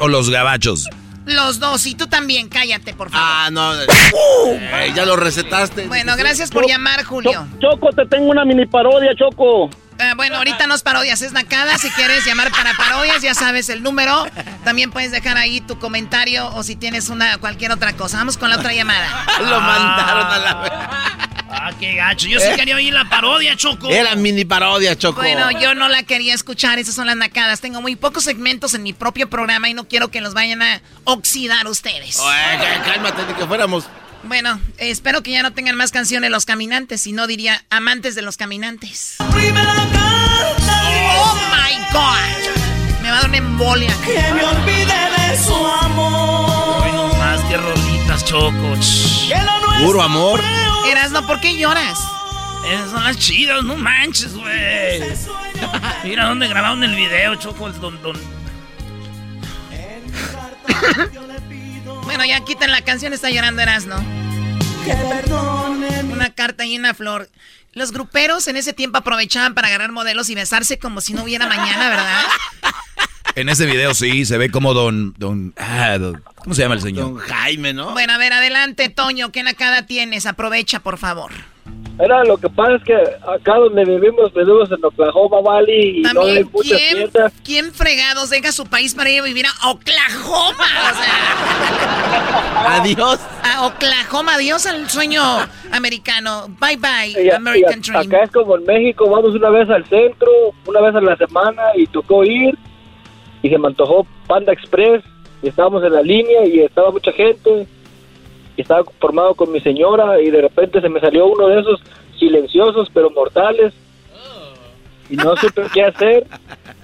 o 0.00 0.08
los 0.08 0.30
gabachos? 0.30 0.88
Los 1.34 1.60
dos, 1.60 1.86
y 1.86 1.94
tú 1.94 2.06
también, 2.06 2.48
cállate, 2.48 2.94
por 2.94 3.10
favor. 3.10 3.26
Ah, 3.28 3.48
no. 3.50 3.72
Eh, 3.80 4.92
ya 4.94 5.06
lo 5.06 5.16
recetaste. 5.16 5.86
Bueno, 5.86 6.14
gracias 6.16 6.50
por 6.50 6.66
llamar, 6.66 7.04
Julio. 7.04 7.46
Choco, 7.60 7.90
te 7.92 8.06
tengo 8.06 8.30
una 8.30 8.44
mini 8.44 8.66
parodia, 8.66 9.14
Choco. 9.14 9.70
Ah, 10.00 10.14
bueno, 10.16 10.36
ahorita 10.36 10.66
no 10.66 10.74
es 10.74 10.82
parodias, 10.82 11.20
es 11.20 11.32
nacada. 11.32 11.76
Si 11.76 11.90
quieres 11.90 12.24
llamar 12.24 12.50
para 12.50 12.72
parodias, 12.74 13.20
ya 13.20 13.34
sabes 13.34 13.68
el 13.68 13.82
número. 13.82 14.26
También 14.64 14.90
puedes 14.90 15.12
dejar 15.12 15.36
ahí 15.36 15.60
tu 15.60 15.78
comentario 15.78 16.48
o 16.54 16.62
si 16.62 16.74
tienes 16.74 17.10
una 17.10 17.36
cualquier 17.38 17.70
otra 17.72 17.92
cosa. 17.92 18.16
Vamos 18.16 18.38
con 18.38 18.48
la 18.48 18.56
otra 18.56 18.72
llamada. 18.72 19.26
Lo 19.40 19.60
mandaron 19.60 20.26
a 20.26 20.38
la... 20.38 21.39
Ah, 21.52 21.72
qué 21.80 21.94
gacho. 21.96 22.28
Yo 22.28 22.38
sí 22.38 22.46
¿Eh? 22.46 22.54
quería 22.56 22.76
oír 22.76 22.92
la 22.94 23.08
parodia, 23.08 23.56
Choco. 23.56 23.90
Era 23.90 24.14
mini 24.14 24.44
parodia, 24.44 24.96
Choco. 24.96 25.20
Bueno, 25.20 25.50
yo 25.60 25.74
no 25.74 25.88
la 25.88 26.04
quería 26.04 26.32
escuchar, 26.34 26.78
esas 26.78 26.94
son 26.94 27.06
las 27.06 27.16
nacadas. 27.16 27.60
Tengo 27.60 27.82
muy 27.82 27.96
pocos 27.96 28.22
segmentos 28.24 28.74
en 28.74 28.82
mi 28.84 28.92
propio 28.92 29.28
programa 29.28 29.68
y 29.68 29.74
no 29.74 29.88
quiero 29.88 30.08
que 30.12 30.20
los 30.20 30.32
vayan 30.32 30.62
a 30.62 30.80
oxidar 31.04 31.66
ustedes. 31.66 32.18
Oye, 32.20 32.36
cá- 32.60 32.82
cálmate, 32.84 33.22
ni 33.26 33.34
que 33.34 33.46
fuéramos. 33.46 33.84
Bueno, 34.22 34.60
espero 34.78 35.22
que 35.22 35.30
ya 35.32 35.42
no 35.42 35.52
tengan 35.52 35.76
más 35.76 35.90
canciones 35.92 36.30
los 36.30 36.44
caminantes, 36.44 37.00
si 37.00 37.12
no 37.12 37.26
diría 37.26 37.64
amantes 37.70 38.14
de 38.14 38.22
los 38.22 38.36
caminantes. 38.36 39.16
¡Oh, 39.18 39.24
my 41.50 41.74
God! 41.92 43.00
Me 43.02 43.10
va 43.10 43.16
a 43.18 43.20
dar 43.22 43.28
una 43.30 43.38
embolia. 43.38 43.92
Que 44.04 44.32
me 44.34 44.44
olvide 44.44 44.84
de 45.30 45.38
su 45.42 45.54
amor. 45.54 46.84
Hoy 46.84 46.92
no 46.92 47.08
más 47.14 47.40
que 47.48 47.56
rolitas, 47.56 48.24
Choco. 48.24 48.76
Shh. 48.80 49.32
Puro 49.82 50.02
amor. 50.02 50.40
Erasno, 50.88 51.26
¿por 51.26 51.40
qué 51.40 51.56
lloras? 51.56 51.98
Esas 52.68 52.90
son 52.90 53.04
las 53.04 53.18
chidas, 53.18 53.62
no 53.64 53.76
manches, 53.76 54.34
güey. 54.34 55.02
Mira 56.04 56.26
dónde 56.26 56.46
grabaron 56.48 56.82
el 56.84 56.94
video, 56.94 57.34
Choco. 57.36 57.66
el 57.66 57.80
Don, 57.80 58.00
don. 58.02 58.20
Bueno, 62.04 62.24
ya 62.24 62.40
quiten 62.40 62.72
la 62.72 62.82
canción, 62.82 63.12
está 63.12 63.30
llorando 63.30 63.62
Erasno. 63.62 63.96
Que 64.84 64.94
perdonen. 64.94 66.10
Una 66.10 66.30
carta 66.30 66.66
y 66.66 66.76
una 66.76 66.92
flor. 66.92 67.28
Los 67.72 67.92
gruperos 67.92 68.48
en 68.48 68.56
ese 68.56 68.72
tiempo 68.72 68.98
aprovechaban 68.98 69.54
para 69.54 69.68
agarrar 69.68 69.92
modelos 69.92 70.28
y 70.28 70.34
besarse 70.34 70.78
como 70.78 71.00
si 71.00 71.12
no 71.12 71.22
hubiera 71.22 71.46
mañana, 71.46 71.88
¿verdad? 71.88 72.22
En 73.36 73.48
ese 73.48 73.64
video 73.66 73.94
sí, 73.94 74.24
se 74.24 74.36
ve 74.38 74.50
como 74.50 74.74
don... 74.74 75.14
don, 75.16 75.54
ah, 75.56 75.96
don- 75.98 76.22
¿Cómo 76.36 76.54
se 76.54 76.62
llama 76.62 76.74
el 76.74 76.80
señor? 76.80 77.04
Don 77.04 77.16
Jaime, 77.18 77.72
¿no? 77.72 77.92
Bueno, 77.92 78.12
a 78.14 78.18
ver, 78.18 78.32
adelante, 78.32 78.88
Toño, 78.88 79.30
¿qué 79.30 79.42
nacada 79.42 79.86
tienes? 79.86 80.26
Aprovecha, 80.26 80.80
por 80.80 80.98
favor. 80.98 81.30
Era 82.02 82.24
lo 82.24 82.38
que 82.38 82.48
pasa 82.48 82.76
es 82.76 82.82
que 82.84 82.94
acá 82.94 83.56
donde 83.56 83.84
vivimos, 83.84 84.32
vivimos 84.32 84.70
en 84.72 84.82
Oklahoma 84.82 85.40
Valley 85.42 85.98
y 85.98 86.02
no 86.02 86.22
hay 86.22 86.44
muchas 86.44 86.78
¿quién, 86.78 86.96
tiendas. 87.10 87.32
¿quién 87.44 87.74
fregados 87.74 88.30
deja 88.30 88.52
su 88.52 88.64
país 88.66 88.94
para 88.94 89.10
ir 89.10 89.20
a 89.20 89.24
vivir 89.24 89.44
a 89.46 89.68
Oklahoma? 89.70 90.64
O 90.90 90.94
sea, 90.94 92.76
Adiós. 92.80 93.20
a 93.44 93.66
Oklahoma, 93.66 94.34
adiós 94.36 94.64
al 94.64 94.88
sueño 94.88 95.22
americano. 95.72 96.46
Bye 96.58 96.76
bye, 96.78 97.22
Y 97.22 97.30
American 97.30 97.80
y 97.84 97.90
a- 97.90 97.92
Dream. 98.00 98.06
acá 98.08 98.24
es 98.24 98.30
como 98.30 98.56
en 98.56 98.64
México, 98.64 99.08
vamos 99.10 99.34
una 99.34 99.50
vez 99.50 99.68
al 99.68 99.84
centro, 99.86 100.30
una 100.66 100.80
vez 100.80 100.94
a 100.94 101.00
la 101.02 101.16
semana 101.18 101.62
y 101.76 101.86
tocó 101.86 102.24
ir 102.24 102.56
y 103.42 103.50
se 103.50 103.58
me 103.58 103.68
antojó 103.68 104.06
Panda 104.26 104.52
Express 104.52 105.02
y 105.42 105.48
estábamos 105.48 105.82
en 105.84 105.94
la 105.94 106.02
línea 106.02 106.46
y 106.46 106.60
estaba 106.60 106.90
mucha 106.90 107.12
gente 107.12 107.66
y 108.56 108.60
estaba 108.60 108.84
formado 108.98 109.34
con 109.34 109.50
mi 109.52 109.60
señora 109.60 110.20
y 110.20 110.30
de 110.30 110.42
repente 110.42 110.80
se 110.80 110.88
me 110.88 111.00
salió 111.00 111.26
uno 111.26 111.48
de 111.48 111.60
esos 111.60 111.80
silenciosos 112.18 112.88
pero 112.92 113.10
mortales 113.10 113.72
y 115.08 115.16
no 115.16 115.36
supe 115.36 115.62
qué 115.72 115.84
hacer 115.84 116.26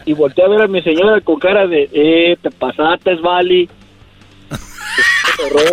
y 0.04 0.12
volteé 0.12 0.44
a 0.44 0.48
ver 0.48 0.62
a 0.62 0.68
mi 0.68 0.82
señora 0.82 1.20
con 1.20 1.38
cara 1.38 1.66
de 1.66 1.88
eh, 1.92 2.36
te 2.40 2.50
pasaste, 2.50 3.16
Vali. 3.16 3.68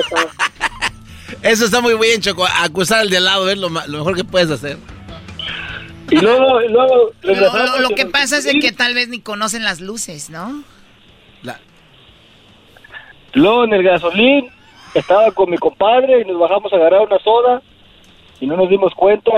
Eso 1.42 1.66
está 1.66 1.82
muy 1.82 1.96
bien, 1.96 2.22
Choco. 2.22 2.46
Acusar 2.62 3.00
al 3.00 3.10
de 3.10 3.18
al 3.18 3.26
lado 3.26 3.50
es 3.50 3.58
lo, 3.58 3.70
lo 3.70 3.98
mejor 3.98 4.16
que 4.16 4.24
puedes 4.24 4.50
hacer. 4.50 4.78
Y 6.10 6.18
luego, 6.18 6.62
y 6.62 6.70
luego 6.70 7.12
Lo, 7.80 7.90
que 7.90 8.06
pasa 8.06 8.38
es 8.38 8.44
de 8.44 8.60
que 8.60 8.72
tal 8.72 8.94
vez 8.94 9.08
ni 9.10 9.20
conocen 9.20 9.64
las 9.64 9.82
luces, 9.82 10.30
¿no? 10.30 10.64
Luego 13.34 13.64
en 13.64 13.74
el 13.74 13.84
gasolín 13.84 14.48
estaba 14.94 15.32
con 15.32 15.50
mi 15.50 15.58
compadre 15.58 16.22
y 16.22 16.26
nos 16.26 16.40
bajamos 16.40 16.72
a 16.72 16.76
agarrar 16.76 17.02
una 17.02 17.20
soda 17.20 17.62
y 18.40 18.48
no 18.48 18.56
nos 18.56 18.70
dimos 18.70 18.94
cuenta 18.94 19.32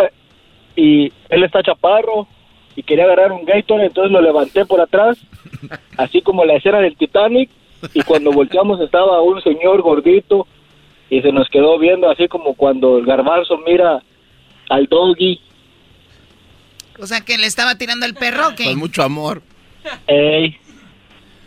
y 0.75 1.11
él 1.29 1.43
está 1.43 1.63
chaparro 1.63 2.27
y 2.75 2.83
quería 2.83 3.05
agarrar 3.05 3.31
un 3.31 3.45
Gatorade, 3.45 3.87
entonces 3.87 4.11
lo 4.11 4.21
levanté 4.21 4.65
por 4.65 4.81
atrás, 4.81 5.17
así 5.97 6.21
como 6.21 6.43
la 6.43 6.55
escena 6.55 6.79
del 6.79 6.97
Titanic 6.97 7.49
y 7.93 8.01
cuando 8.01 8.31
volteamos 8.31 8.81
estaba 8.81 9.21
un 9.21 9.41
señor 9.41 9.81
gordito 9.81 10.45
y 11.09 11.21
se 11.21 11.31
nos 11.31 11.49
quedó 11.49 11.79
viendo 11.79 12.09
así 12.09 12.27
como 12.27 12.55
cuando 12.55 12.97
el 12.97 13.05
garbanzo 13.05 13.57
mira 13.65 14.01
al 14.69 14.87
doggy. 14.87 15.39
O 16.99 17.05
sea, 17.07 17.21
que 17.21 17.37
le 17.37 17.45
estaba 17.45 17.77
tirando 17.77 18.05
el 18.05 18.15
perro, 18.15 18.49
¿o 18.49 18.55
qué? 18.55 18.65
Con 18.65 18.79
mucho 18.79 19.03
amor. 19.03 19.41
Ey. 20.07 20.57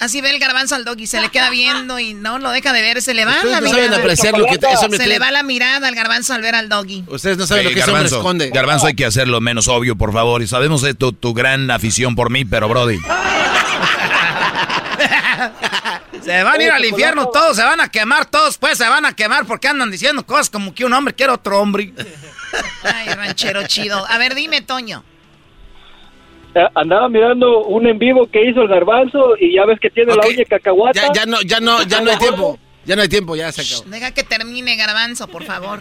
Así 0.01 0.21
ve 0.21 0.31
el 0.31 0.39
garbanzo 0.39 0.75
al 0.75 0.85
doggy, 0.85 1.07
se 1.07 1.21
le 1.21 1.29
queda 1.31 1.51
viendo 1.51 1.99
y 1.99 2.15
no 2.15 2.39
lo 2.39 2.51
deja 2.51 2.73
de 2.73 2.81
ver, 2.83 3.03
se 3.03 3.15
le 3.15 3.25
va 3.25 3.33
Ustedes 3.35 3.51
la 3.53 3.61
no 3.61 3.67
mirada. 3.67 3.85
saben 3.87 4.01
apreciar 4.01 4.39
lo 4.39 4.47
que 4.47 4.53
se 4.53 4.89
tiene. 4.89 5.07
le 5.09 5.19
va 5.19 5.31
la 5.31 5.43
mirada 5.43 5.89
al 5.89 5.95
garbanzo 5.95 6.35
al 6.35 6.43
ver 6.43 6.55
al 6.55 6.69
doggy. 6.69 7.05
Ustedes 7.09 7.37
no 7.39 7.47
saben 7.47 7.65
lo 7.65 7.71
que 7.71 7.81
Garbanzo, 7.81 8.17
esconde. 8.19 8.51
Garbanzo, 8.51 8.87
hay 8.87 8.95
que 8.95 9.05
hacerlo 9.07 9.41
menos 9.41 9.67
obvio, 9.69 9.97
por 9.97 10.13
favor. 10.13 10.43
Y 10.43 10.47
sabemos 10.47 10.83
de 10.83 10.95
tu, 10.95 11.13
tu 11.13 11.35
gran 11.35 11.71
afición 11.71 12.15
por 12.15 12.31
mí, 12.31 12.45
pero 12.45 12.69
Brody. 12.69 12.99
Se 16.25 16.43
van 16.43 16.61
a 16.61 16.63
ir 16.63 16.71
al 16.71 16.85
infierno 16.85 17.29
todos, 17.29 17.57
se 17.57 17.63
van 17.63 17.81
a 17.81 17.89
quemar 17.89 18.27
todos, 18.27 18.59
pues 18.59 18.77
se 18.77 18.87
van 18.89 19.07
a 19.07 19.15
quemar 19.15 19.47
porque 19.47 19.69
andan 19.69 19.91
diciendo 19.91 20.27
cosas 20.27 20.51
como 20.51 20.75
que 20.75 20.85
un 20.85 20.93
hombre 20.93 21.15
quiere 21.15 21.33
otro 21.33 21.59
hombre. 21.61 21.95
Ay, 22.83 23.09
ranchero 23.15 23.67
chido. 23.67 24.05
A 24.09 24.19
ver, 24.19 24.35
dime, 24.35 24.61
Toño. 24.61 25.05
Eh, 26.55 26.67
Andaba 26.75 27.09
mirando 27.09 27.65
un 27.65 27.87
en 27.87 27.99
vivo 27.99 28.27
que 28.31 28.49
hizo 28.49 28.63
el 28.63 28.69
garbanzo 28.69 29.37
y 29.39 29.55
ya 29.55 29.65
ves 29.67 29.79
que 29.81 29.91
tiene 29.91 30.15
la 30.15 30.27
uña 30.27 30.45
cacahuata. 30.49 31.01
Ya, 31.01 31.13
ya 31.13 31.27
no, 31.27 31.41
ya 31.43 31.61
no, 31.61 31.83
ya 31.83 32.01
no 32.01 32.11
hay 32.11 32.19
tiempo. 32.19 32.59
Ya 32.85 32.97
no 32.97 33.03
hay 33.03 33.09
tiempo, 33.09 33.37
ya 33.37 33.53
se 33.53 33.63
acabó. 33.63 33.91
Deja 33.91 34.13
que 34.13 34.25
termine, 34.25 34.77
garbanzo, 34.77 35.29
por 35.29 35.45
favor. 35.45 35.81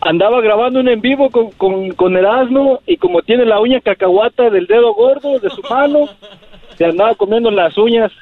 andaba 0.00 0.40
grabando 0.40 0.80
un 0.80 0.88
en 0.88 1.00
vivo 1.00 1.30
con, 1.30 1.50
con, 1.52 1.90
con 1.92 2.16
Erasmo 2.16 2.80
y 2.86 2.96
como 2.96 3.22
tiene 3.22 3.44
la 3.44 3.60
uña 3.60 3.80
cacahuata 3.80 4.50
del 4.50 4.66
dedo 4.66 4.94
gordo 4.94 5.38
de 5.38 5.50
su 5.50 5.62
mano, 5.62 6.08
se 6.78 6.84
andaba 6.84 7.14
comiendo 7.14 7.50
las 7.50 7.76
uñas. 7.76 8.12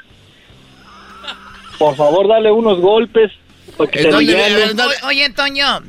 Por 1.78 1.94
favor, 1.96 2.28
dale 2.28 2.50
unos 2.50 2.80
golpes. 2.80 3.30
Oye, 3.78 5.30
Toño, 5.30 5.80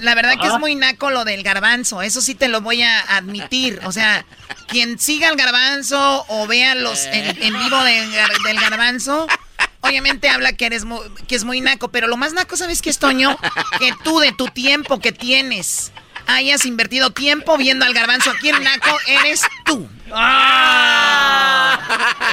la 0.00 0.14
verdad 0.14 0.34
que 0.40 0.46
es 0.46 0.58
muy 0.58 0.74
naco 0.74 1.10
lo 1.10 1.24
del 1.24 1.42
garbanzo, 1.42 2.00
eso 2.02 2.20
sí 2.22 2.34
te 2.34 2.48
lo 2.48 2.60
voy 2.62 2.82
a 2.82 3.00
admitir. 3.16 3.80
O 3.84 3.92
sea, 3.92 4.24
quien 4.68 4.98
siga 4.98 5.28
al 5.28 5.36
garbanzo 5.36 6.24
o 6.28 6.46
vea 6.46 6.74
los 6.74 7.04
en, 7.06 7.42
en 7.42 7.58
vivo 7.58 7.82
del, 7.84 8.10
gar- 8.12 8.42
del 8.44 8.58
garbanzo, 8.60 9.26
obviamente 9.80 10.28
habla 10.30 10.52
que 10.54 10.66
eres 10.66 10.84
mu- 10.84 11.02
que 11.28 11.34
es 11.36 11.44
muy 11.44 11.60
naco, 11.60 11.88
pero 11.88 12.06
lo 12.06 12.16
más 12.16 12.32
naco, 12.32 12.56
¿sabes 12.56 12.80
qué 12.80 12.88
es, 12.90 12.98
Toño? 12.98 13.36
Que 13.78 13.92
tú 14.02 14.18
de 14.20 14.32
tu 14.32 14.46
tiempo 14.48 15.00
que 15.00 15.12
tienes 15.12 15.92
hayas 16.26 16.64
invertido 16.64 17.10
tiempo 17.10 17.58
viendo 17.58 17.84
al 17.84 17.92
garbanzo. 17.92 18.30
Aquí 18.30 18.48
el 18.48 18.62
naco 18.64 18.96
eres 19.06 19.42
tú. 19.66 19.86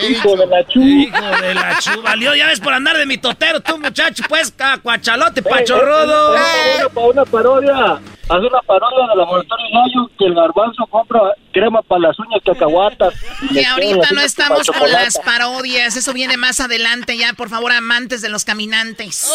Hijo 0.10 0.36
de 0.36 0.46
la 0.48 0.68
chu. 0.68 0.82
Hijo 0.82 1.26
de 1.42 1.54
la 1.54 1.78
chu, 1.80 2.02
valió, 2.02 2.36
ya 2.36 2.48
ves 2.48 2.60
por 2.60 2.74
andar 2.74 2.98
de 2.98 3.06
mi 3.06 3.18
totero, 3.18 3.60
tú 3.62 3.78
muchacho, 3.78 4.24
pues, 4.28 4.52
cacuachalote, 4.52 5.42
pachorrudo. 5.44 6.36
Eh, 6.36 6.40
Para 6.94 7.08
una 7.08 7.26
parodia, 7.26 7.76
haz 7.96 8.40
una 8.40 8.62
parodia 8.66 9.08
de 9.10 9.16
laboratorio 9.16 9.66
Gallo 9.74 10.10
que 10.18 10.26
el 10.26 10.34
garbanzo 10.36 10.86
compra 10.90 11.22
crema 11.52 11.82
para 11.84 12.02
las 12.02 12.20
uñas 12.20 12.42
cacahuatas. 12.46 13.14
y 13.42 13.54
quedan 13.56 13.72
ahorita 13.74 14.08
no 14.14 14.22
estamos 14.22 14.66
con 14.68 14.74
chocolate. 14.76 15.04
las 15.06 15.18
parodias, 15.20 15.96
eso 15.96 16.14
viene 16.14 16.38
más 16.38 16.60
adelante 16.60 17.18
ya, 17.18 17.34
por 17.34 17.50
favor, 17.50 17.72
amantes 17.72 18.22
de 18.22 18.30
los 18.30 18.44
caminantes. 18.46 19.30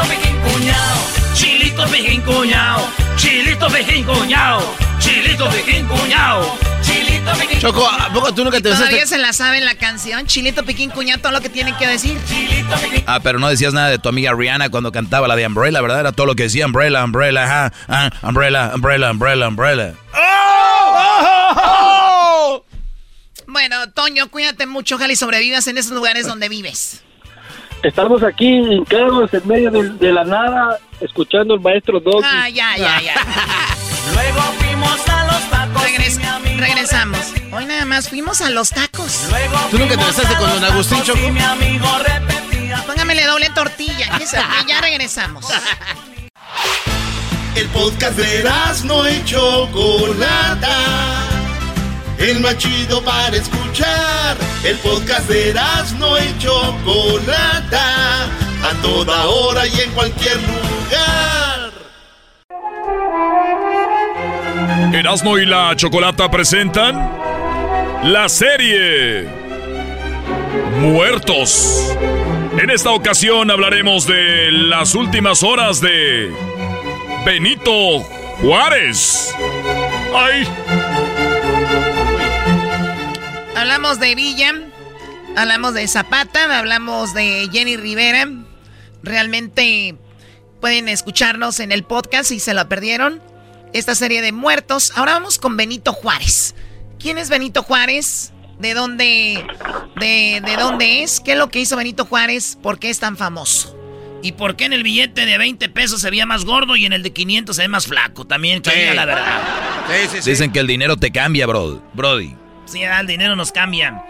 Chilito 0.00 0.08
pijín 0.08 0.40
cuñao, 0.40 0.96
chilito 1.34 1.86
pijín 1.86 2.22
cuñao, 2.22 2.88
chilito 3.16 3.68
pijín 3.68 4.04
cuñao, 4.06 4.74
chilito 4.98 5.48
pijín 5.50 5.86
cuñao, 5.86 6.58
chilito 6.82 7.32
pijín 7.38 7.60
Choco, 7.60 7.86
¿a 7.86 8.10
poco 8.10 8.32
tú 8.32 8.44
nunca 8.44 8.56
te 8.58 8.70
Todavía 8.70 8.88
besaste? 8.88 9.06
se 9.16 9.18
la 9.18 9.34
sabe 9.34 9.60
la 9.60 9.74
canción, 9.74 10.26
Chilito 10.26 10.64
Piquín 10.64 10.88
Cuña, 10.90 11.18
todo 11.18 11.32
lo 11.32 11.42
que 11.42 11.50
tienen 11.50 11.76
que 11.76 11.86
decir. 11.86 12.18
Ah, 13.06 13.20
pero 13.22 13.38
no 13.38 13.48
decías 13.48 13.74
nada 13.74 13.90
de 13.90 13.98
tu 13.98 14.08
amiga 14.08 14.32
Rihanna 14.32 14.70
cuando 14.70 14.90
cantaba 14.92 15.28
la 15.28 15.36
de 15.36 15.46
Umbrella, 15.46 15.82
¿verdad? 15.82 16.00
Era 16.00 16.12
todo 16.12 16.26
lo 16.26 16.34
que 16.34 16.44
decía 16.44 16.64
Umbrella, 16.64 17.04
Umbrella, 17.04 17.44
ajá, 17.44 17.72
ah, 17.88 18.10
Umbrella, 18.22 18.72
Umbrella, 18.74 19.10
Umbrella, 19.10 19.48
Umbrella. 19.48 19.94
Bueno, 23.46 23.90
Toño, 23.90 24.28
cuídate 24.30 24.64
mucho, 24.66 24.94
ojalá 24.94 25.12
y 25.12 25.16
sobrevivas 25.16 25.66
en 25.66 25.76
esos 25.76 25.92
lugares 25.92 26.26
donde 26.26 26.48
vives. 26.48 27.02
Estamos 27.82 28.22
aquí 28.22 28.46
hincados 28.46 29.32
en 29.32 29.46
medio 29.48 29.70
de, 29.70 29.88
de 29.90 30.12
la 30.12 30.24
nada, 30.24 30.78
escuchando 31.00 31.54
al 31.54 31.60
maestro 31.60 31.98
Doggy. 31.98 32.26
Ah, 32.30 32.48
ya, 32.48 32.76
ya, 32.76 33.00
ya. 33.00 33.14
Luego 34.14 34.40
fuimos 34.58 35.08
a 35.08 35.24
los 35.26 35.50
tacos. 35.50 35.82
Regres- 35.82 36.58
regresamos. 36.58 37.32
Hoy 37.52 37.64
nada 37.64 37.86
más 37.86 38.08
fuimos 38.08 38.42
a 38.42 38.50
los 38.50 38.68
tacos. 38.70 39.28
¿Tú 39.70 39.78
nunca 39.78 39.96
te 39.96 40.04
besaste 40.04 40.34
con 40.36 40.50
don 40.50 40.64
Agustín, 40.64 41.02
Choco? 41.02 41.18
mi 41.30 41.40
amigo 41.40 41.86
repetía. 42.06 42.84
Póngamele 42.86 43.24
doble 43.24 43.48
tortilla. 43.54 44.18
ya 44.68 44.80
regresamos. 44.82 45.46
El 47.54 47.66
podcast 47.68 48.16
de 48.16 48.44
no 48.84 49.08
y 49.08 49.24
Chocolata. 49.24 50.68
El 52.20 52.40
más 52.40 52.58
chido 52.58 53.02
para 53.02 53.34
escuchar. 53.34 54.36
El 54.62 54.76
podcast 54.76 55.26
de 55.30 55.54
no 55.98 56.18
y 56.18 56.38
Chocolata. 56.38 58.24
A 58.62 58.74
toda 58.82 59.26
hora 59.26 59.66
y 59.66 59.80
en 59.80 59.90
cualquier 59.92 60.36
lugar. 60.36 61.70
Erasmo 64.92 65.38
y 65.38 65.46
la 65.46 65.74
Chocolata 65.76 66.30
presentan 66.30 67.10
la 68.02 68.28
serie 68.28 69.26
Muertos. 70.78 71.96
En 72.60 72.68
esta 72.68 72.90
ocasión 72.90 73.50
hablaremos 73.50 74.06
de 74.06 74.50
las 74.52 74.94
últimas 74.94 75.42
horas 75.42 75.80
de 75.80 76.30
Benito 77.24 78.00
Juárez. 78.42 79.34
¡Ay! 80.14 80.46
Hablamos 83.60 84.00
de 84.00 84.14
Villa, 84.14 84.54
hablamos 85.36 85.74
de 85.74 85.86
Zapata, 85.86 86.58
hablamos 86.58 87.12
de 87.12 87.46
Jenny 87.52 87.76
Rivera. 87.76 88.26
Realmente 89.02 89.96
pueden 90.62 90.88
escucharnos 90.88 91.60
en 91.60 91.70
el 91.70 91.84
podcast 91.84 92.30
si 92.30 92.40
se 92.40 92.54
la 92.54 92.70
perdieron. 92.70 93.20
Esta 93.74 93.94
serie 93.94 94.22
de 94.22 94.32
muertos. 94.32 94.92
Ahora 94.96 95.12
vamos 95.12 95.38
con 95.38 95.58
Benito 95.58 95.92
Juárez. 95.92 96.54
¿Quién 96.98 97.18
es 97.18 97.28
Benito 97.28 97.62
Juárez? 97.62 98.32
¿De 98.58 98.72
dónde, 98.72 99.44
de, 99.96 100.42
de 100.42 100.56
dónde 100.56 101.02
es? 101.02 101.20
¿Qué 101.20 101.32
es 101.32 101.38
lo 101.38 101.50
que 101.50 101.60
hizo 101.60 101.76
Benito 101.76 102.06
Juárez? 102.06 102.56
¿Por 102.62 102.78
qué 102.78 102.88
es 102.88 102.98
tan 102.98 103.18
famoso? 103.18 103.76
¿Y 104.22 104.32
por 104.32 104.56
qué 104.56 104.64
en 104.64 104.72
el 104.72 104.82
billete 104.82 105.26
de 105.26 105.36
20 105.36 105.68
pesos 105.68 106.00
se 106.00 106.08
veía 106.08 106.24
más 106.24 106.46
gordo 106.46 106.76
y 106.76 106.86
en 106.86 106.94
el 106.94 107.02
de 107.02 107.12
500 107.12 107.54
se 107.54 107.60
ve 107.60 107.68
más 107.68 107.86
flaco? 107.86 108.26
También 108.26 108.62
que 108.62 108.74
diga 108.74 108.94
la 108.94 109.04
verdad. 109.04 109.42
Dicen 110.24 110.50
que 110.50 110.60
el 110.60 110.66
dinero 110.66 110.96
te 110.96 111.10
cambia, 111.10 111.46
bro, 111.46 111.82
Brody. 111.92 112.40
Sí, 112.70 112.82
el 112.82 113.06
dinero 113.06 113.34
nos 113.34 113.50
cambia. 113.50 114.04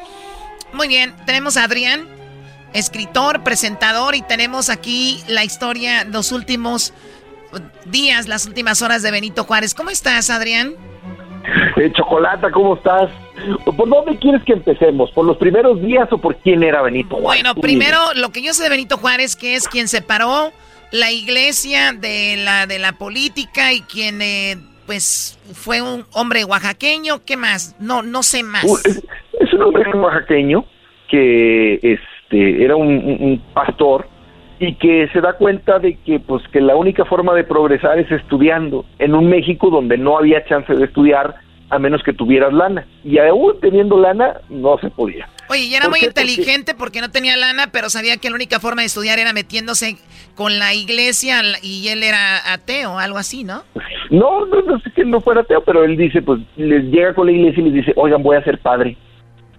Muy 0.75 0.87
bien, 0.87 1.15
tenemos 1.25 1.57
a 1.57 1.65
Adrián, 1.65 2.07
escritor, 2.75 3.43
presentador, 3.43 4.15
y 4.15 4.23
tenemos 4.23 4.69
aquí 4.69 5.23
la 5.29 5.45
historia, 5.45 6.05
los 6.05 6.31
últimos 6.31 6.93
días, 7.87 8.29
las 8.29 8.47
últimas 8.47 8.83
horas 8.83 9.03
de 9.03 9.11
Benito 9.11 9.45
Juárez. 9.45 9.75
¿Cómo 9.75 9.89
estás, 9.89 10.29
Adrián? 10.29 10.75
Eh, 11.77 11.91
Chocolata, 11.95 12.51
¿cómo 12.51 12.77
estás? 12.77 13.11
¿Por 13.65 13.89
dónde 13.89 14.19
quieres 14.19 14.43
que 14.45 14.53
empecemos? 14.53 15.11
¿Por 15.13 15.25
los 15.25 15.39
primeros 15.39 15.81
días 15.81 16.07
o 16.13 16.19
por 16.19 16.37
quién 16.37 16.63
era 16.63 16.83
Benito 16.83 17.17
Juárez? 17.17 17.43
Bueno, 17.43 17.61
primero, 17.61 17.99
lo 18.15 18.31
que 18.31 18.43
yo 18.43 18.53
sé 18.53 18.63
de 18.63 18.69
Benito 18.69 18.99
Juárez, 18.99 19.37
que 19.37 19.55
es 19.55 19.67
quien 19.67 19.89
separó 19.89 20.53
la 20.93 21.11
iglesia 21.11 21.93
de 21.93 22.37
la, 22.37 22.67
de 22.67 22.79
la 22.79 22.93
política 22.93 23.73
y 23.73 23.81
quien, 23.81 24.21
eh, 24.21 24.59
pues, 24.91 25.39
fue 25.55 25.81
un 25.81 26.05
hombre 26.15 26.43
oaxaqueño. 26.45 27.21
¿Qué 27.25 27.37
más? 27.37 27.77
No, 27.79 28.03
no 28.03 28.25
sé 28.25 28.43
más. 28.43 28.65
Uh, 28.65 28.77
¿Es, 29.39 29.53
un 29.53 29.63
hombre 29.63 29.89
oaxaqueño? 29.95 30.65
que 31.09 31.75
este 31.83 32.65
era 32.65 32.75
un- 32.75 32.89
un 33.21 33.43
pastor 33.55 34.09
y 34.59 34.75
que 34.75 35.09
se 35.13 35.21
da 35.21 35.35
cuenta 35.35 35.79
de 35.79 35.97
que 36.05 36.19
pues 36.19 36.43
que 36.53 36.61
la 36.61 36.75
única 36.75 37.05
forma 37.05 37.35
de 37.35 37.45
progresar 37.45 38.01
es 38.01 38.11
estudiando 38.11 38.85
en 38.99 39.15
un 39.15 39.29
México 39.29 39.71
donde 39.71 39.97
no 39.97 40.19
había 40.19 40.45
chance 40.45 40.73
de 40.75 40.85
estudiar 40.85 41.37
a 41.71 41.79
menos 41.79 42.03
que 42.03 42.13
tuvieras 42.13 42.53
lana 42.53 42.87
y 43.05 43.19
aún 43.19 43.55
teniendo 43.61 43.99
lana 43.99 44.41
no 44.49 44.77
se 44.79 44.91
podía. 44.91 45.29
Oye, 45.49 45.65
y 45.65 45.75
era 45.75 45.87
¿Por 45.87 45.99
muy 45.99 46.07
inteligente 46.07 46.75
porque 46.75 47.01
no 47.01 47.11
tenía 47.11 47.37
lana, 47.37 47.71
pero 47.73 47.89
sabía 47.89 48.17
que 48.19 48.29
la 48.29 48.37
única 48.37 48.61
forma 48.61 48.83
de 48.83 48.87
estudiar 48.87 49.19
era 49.19 49.33
metiéndose 49.33 49.97
con 50.35 50.59
la 50.59 50.75
iglesia 50.75 51.43
y 51.63 51.89
él 51.89 52.03
era 52.03 52.53
ateo, 52.53 52.99
algo 52.99 53.19
así, 53.19 53.45
¿no? 53.45 53.63
No, 54.11 54.47
no, 54.47 54.63
no 54.63 54.81
sé 54.81 54.91
que 54.93 55.05
no 55.05 55.21
fuera 55.21 55.43
ateo, 55.43 55.63
pero 55.63 55.85
él 55.85 55.97
dice, 55.97 56.23
pues 56.23 56.41
les 56.57 56.85
llega 56.85 57.15
con 57.15 57.27
la 57.27 57.33
iglesia 57.33 57.61
y 57.61 57.71
les 57.71 57.75
dice, 57.75 57.93
oigan, 57.97 58.23
voy 58.23 58.37
a 58.37 58.45
ser 58.45 58.59
padre. 58.59 58.97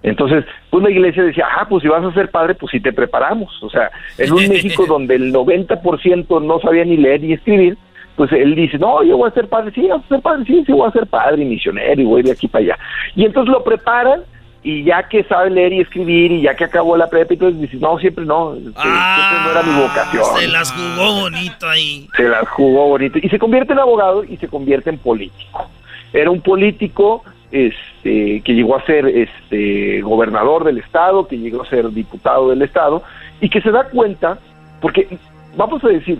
Entonces, 0.03 0.45
pues 0.69 0.83
la 0.83 0.89
iglesia 0.89 1.23
decía, 1.23 1.45
ah, 1.49 1.67
pues 1.69 1.83
si 1.83 1.87
vas 1.87 2.03
a 2.03 2.13
ser 2.13 2.29
padre, 2.31 2.55
pues 2.55 2.71
si 2.71 2.79
te 2.79 2.91
preparamos. 2.91 3.51
O 3.61 3.69
sea, 3.69 3.91
en 4.17 4.31
un 4.31 4.47
México 4.49 4.85
donde 4.85 5.15
el 5.15 5.33
90% 5.33 6.43
no 6.43 6.59
sabía 6.59 6.83
ni 6.83 6.97
leer 6.97 7.21
ni 7.21 7.33
escribir, 7.33 7.77
pues 8.15 8.31
él 8.31 8.55
dice, 8.55 8.77
no, 8.77 9.03
yo 9.03 9.17
voy 9.17 9.29
a 9.29 9.33
ser 9.33 9.47
padre, 9.47 9.71
sí, 9.73 9.87
vas 9.87 10.03
a 10.03 10.07
ser 10.07 10.21
padre, 10.21 10.45
sí, 10.45 10.63
sí, 10.65 10.71
voy 10.71 10.87
a 10.87 10.91
ser 10.91 11.07
padre 11.07 11.43
y 11.43 11.45
misionero 11.45 12.01
y 12.01 12.05
voy 12.05 12.23
de 12.23 12.31
aquí 12.31 12.47
para 12.47 12.63
allá. 12.63 12.79
Y 13.15 13.25
entonces 13.25 13.51
lo 13.51 13.63
preparan 13.63 14.21
y 14.63 14.83
ya 14.83 15.07
que 15.09 15.23
sabe 15.23 15.49
leer 15.49 15.73
y 15.73 15.81
escribir 15.81 16.31
y 16.31 16.41
ya 16.41 16.55
que 16.55 16.65
acabó 16.65 16.95
la 16.95 17.09
prepa, 17.09 17.33
entonces 17.33 17.61
dice, 17.61 17.77
no, 17.77 17.97
siempre 17.97 18.25
no, 18.25 18.53
este, 18.53 18.71
siempre 18.71 19.37
no 19.43 19.51
era 19.51 19.63
mi 19.63 19.81
vocación. 19.81 20.23
Se 20.37 20.47
las 20.47 20.71
jugó 20.71 21.21
bonito 21.21 21.67
ahí. 21.67 22.07
Se 22.15 22.29
las 22.29 22.47
jugó 22.49 22.87
bonito. 22.89 23.17
Y 23.21 23.29
se 23.29 23.39
convierte 23.39 23.73
en 23.73 23.79
abogado 23.79 24.23
y 24.23 24.37
se 24.37 24.47
convierte 24.47 24.91
en 24.91 24.99
político. 24.99 25.67
Era 26.13 26.29
un 26.29 26.41
político 26.41 27.23
este, 27.51 28.41
que 28.41 28.53
llegó 28.53 28.75
a 28.75 28.85
ser 28.85 29.07
este, 29.07 30.01
gobernador 30.01 30.63
del 30.63 30.77
estado, 30.77 31.27
que 31.27 31.37
llegó 31.37 31.63
a 31.63 31.69
ser 31.69 31.89
diputado 31.89 32.49
del 32.49 32.61
estado, 32.61 33.01
y 33.39 33.49
que 33.49 33.61
se 33.61 33.71
da 33.71 33.85
cuenta, 33.85 34.37
porque 34.79 35.07
vamos 35.55 35.83
a 35.83 35.89
decir, 35.89 36.19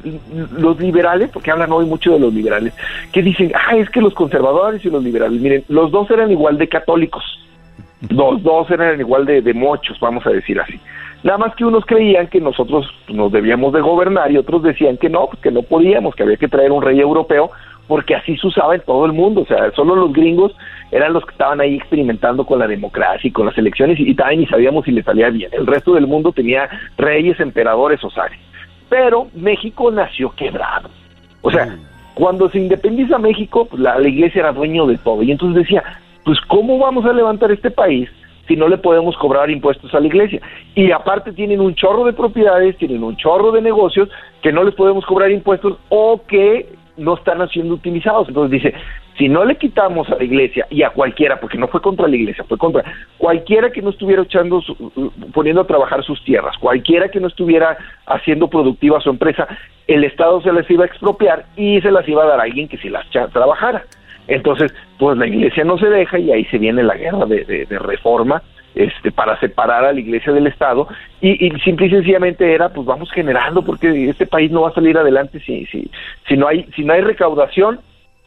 los 0.58 0.80
liberales, 0.80 1.30
porque 1.32 1.52
hablan 1.52 1.72
hoy 1.72 1.86
mucho 1.86 2.14
de 2.14 2.20
los 2.20 2.34
liberales, 2.34 2.74
que 3.12 3.22
dicen, 3.22 3.52
ah, 3.56 3.76
es 3.76 3.90
que 3.90 4.02
los 4.02 4.14
conservadores 4.14 4.84
y 4.86 4.90
los 4.90 5.04
liberales, 5.04 5.42
miren, 5.42 5.64
los 5.70 5.92
dos 5.92 6.10
eran 6.12 6.32
igual 6.32 6.58
de 6.58 6.68
católicos, 6.68 7.24
los 8.10 8.42
dos 8.44 8.70
eran 8.72 9.00
igual 9.00 9.26
de, 9.26 9.42
de 9.42 9.54
mochos, 9.54 10.00
vamos 10.00 10.26
a 10.26 10.32
decir 10.32 10.60
así. 10.60 10.80
Nada 11.24 11.38
más 11.38 11.56
que 11.56 11.66
unos 11.66 11.86
creían 11.86 12.28
que 12.28 12.42
nosotros 12.42 12.88
nos 13.08 13.32
debíamos 13.32 13.74
de 13.74 13.82
gobernar 13.82 14.32
y 14.32 14.38
otros 14.38 14.64
decían 14.64 14.98
que 14.98 15.08
no, 15.08 15.28
pues 15.28 15.40
que 15.40 15.52
no 15.52 15.62
podíamos, 15.62 16.16
que 16.16 16.24
había 16.24 16.38
que 16.38 16.48
traer 16.48 16.72
un 16.72 16.82
rey 16.82 17.00
europeo, 17.00 17.52
porque 17.88 18.16
así 18.16 18.38
se 18.38 18.48
usaba 18.48 18.74
en 18.74 18.82
todo 18.82 19.06
el 19.06 19.14
mundo. 19.14 19.42
O 19.42 19.46
sea, 19.46 19.72
solo 19.76 19.96
los 19.96 20.14
gringos 20.14 20.56
eran 20.90 21.14
los 21.14 21.24
que 21.24 21.32
estaban 21.32 21.62
ahí 21.62 21.76
experimentando 21.76 22.44
con 22.44 22.58
la 22.58 22.68
democracia 22.68 23.28
y 23.28 23.32
con 23.32 23.46
las 23.46 23.58
elecciones 23.58 24.00
y, 24.00 24.10
y 24.10 24.16
también 24.16 24.42
ni 24.42 24.48
sabíamos 24.48 24.86
si 24.86 24.92
les 24.92 25.06
salía 25.06 25.30
bien. 25.30 25.52
El 25.54 25.68
resto 25.68 25.94
del 25.94 26.08
mundo 26.08 26.32
tenía 26.32 26.68
reyes, 26.98 27.40
emperadores 27.40 28.04
o 28.04 28.10
zares. 28.10 28.40
Pero 28.92 29.30
México 29.34 29.90
nació 29.90 30.32
quebrado. 30.32 30.90
O 31.42 31.50
sea, 31.50 31.78
cuando 32.14 32.50
se 32.50 32.60
independiza 32.60 33.18
México, 33.18 33.64
pues, 33.64 33.82
la, 33.82 33.98
la 33.98 34.10
iglesia 34.10 34.42
era 34.42 34.52
dueño 34.52 34.86
de 34.86 34.98
todo. 34.98 35.24
Y 35.24 35.32
entonces 35.32 35.64
decía, 35.64 35.82
pues 36.26 36.38
¿cómo 36.42 36.78
vamos 36.78 37.06
a 37.06 37.14
levantar 37.14 37.52
este 37.52 37.72
país 37.72 38.10
si 38.50 38.58
no 38.58 38.68
le 38.68 38.78
podemos 38.78 39.16
cobrar 39.16 39.50
impuestos 39.50 39.96
a 39.96 40.02
la 40.02 40.08
iglesia? 40.08 40.42
Y 40.76 40.92
aparte 40.92 41.32
tienen 41.32 41.62
un 41.62 41.74
chorro 41.74 42.04
de 42.04 42.12
propiedades, 42.12 42.76
tienen 42.76 43.02
un 43.02 43.16
chorro 43.16 43.54
de 43.54 43.62
negocios 43.62 44.10
que 44.42 44.52
no 44.52 44.62
les 44.62 44.76
podemos 44.76 45.06
cobrar 45.06 45.32
impuestos 45.32 45.78
o 45.88 46.22
que 46.28 46.68
no 46.98 47.14
están 47.14 47.48
siendo 47.48 47.76
utilizados. 47.76 48.28
Entonces 48.28 48.62
dice, 48.62 48.76
si 49.22 49.30
no 49.30 49.46
le 49.46 49.56
quitamos 49.56 50.10
a 50.10 50.16
la 50.16 50.24
iglesia 50.24 50.66
y 50.72 50.82
a 50.82 50.90
cualquiera, 50.90 51.40
porque 51.40 51.56
no 51.60 51.68
fue 51.68 51.80
contra 51.80 52.08
la 52.08 52.16
iglesia, 52.16 52.44
fue 52.46 52.58
contra 52.58 52.84
cualquiera 53.20 53.70
que 53.70 53.80
no 53.84 53.92
estuviera 53.92 54.24
echando, 54.24 54.60
su- 54.62 55.12
poniendo 55.32 55.62
a 55.62 55.68
trabajar 55.68 56.04
sus 56.04 56.24
tierras, 56.24 56.58
cualquiera 56.58 57.10
que 57.10 57.20
no 57.20 57.28
estuviera 57.28 57.78
haciendo 58.08 58.48
productiva 58.48 59.00
su 59.00 59.12
empresa, 59.12 59.48
el 59.86 60.04
Estado 60.06 60.42
se 60.42 60.52
las 60.52 60.68
iba 60.72 60.86
a 60.86 60.88
expropiar 60.88 61.46
y 61.56 61.80
se 61.82 61.92
las 61.92 62.08
iba 62.10 62.24
a 62.24 62.26
dar 62.26 62.40
a 62.40 62.44
alguien 62.44 62.68
que 62.68 62.78
si 62.80 62.90
las 62.90 63.06
trabajara. 63.32 63.84
Entonces, 64.28 64.74
pues 64.98 65.16
la 65.20 65.28
iglesia 65.28 65.64
no 65.66 65.78
se 65.78 65.88
deja 65.88 66.18
y 66.18 66.32
ahí 66.32 66.46
se 66.46 66.58
viene 66.58 66.82
la 66.82 66.96
guerra 66.96 67.26
de, 67.28 67.46
de- 67.46 67.66
de 67.68 67.78
reforma 67.78 68.42
este, 68.74 69.12
para 69.12 69.40
separar 69.40 69.86
a 69.86 69.94
la 69.94 70.00
iglesia 70.00 70.34
del 70.34 70.48
Estado 70.48 70.88
y, 71.22 71.46
y 71.46 71.60
simple 71.60 71.86
y 71.86 71.90
sencillamente 71.92 72.52
era, 72.56 72.70
pues 72.70 72.88
vamos 72.88 73.12
generando 73.12 73.62
porque 73.64 74.10
este 74.10 74.26
país 74.26 74.50
no 74.50 74.62
va 74.62 74.70
a 74.70 74.74
salir 74.74 74.98
adelante 74.98 75.40
si, 75.42 75.68
si, 75.68 75.92
si, 76.28 76.38
no, 76.38 76.48
hay, 76.48 76.66
si 76.76 76.84
no 76.84 76.94
hay 76.94 77.02
recaudación, 77.02 77.82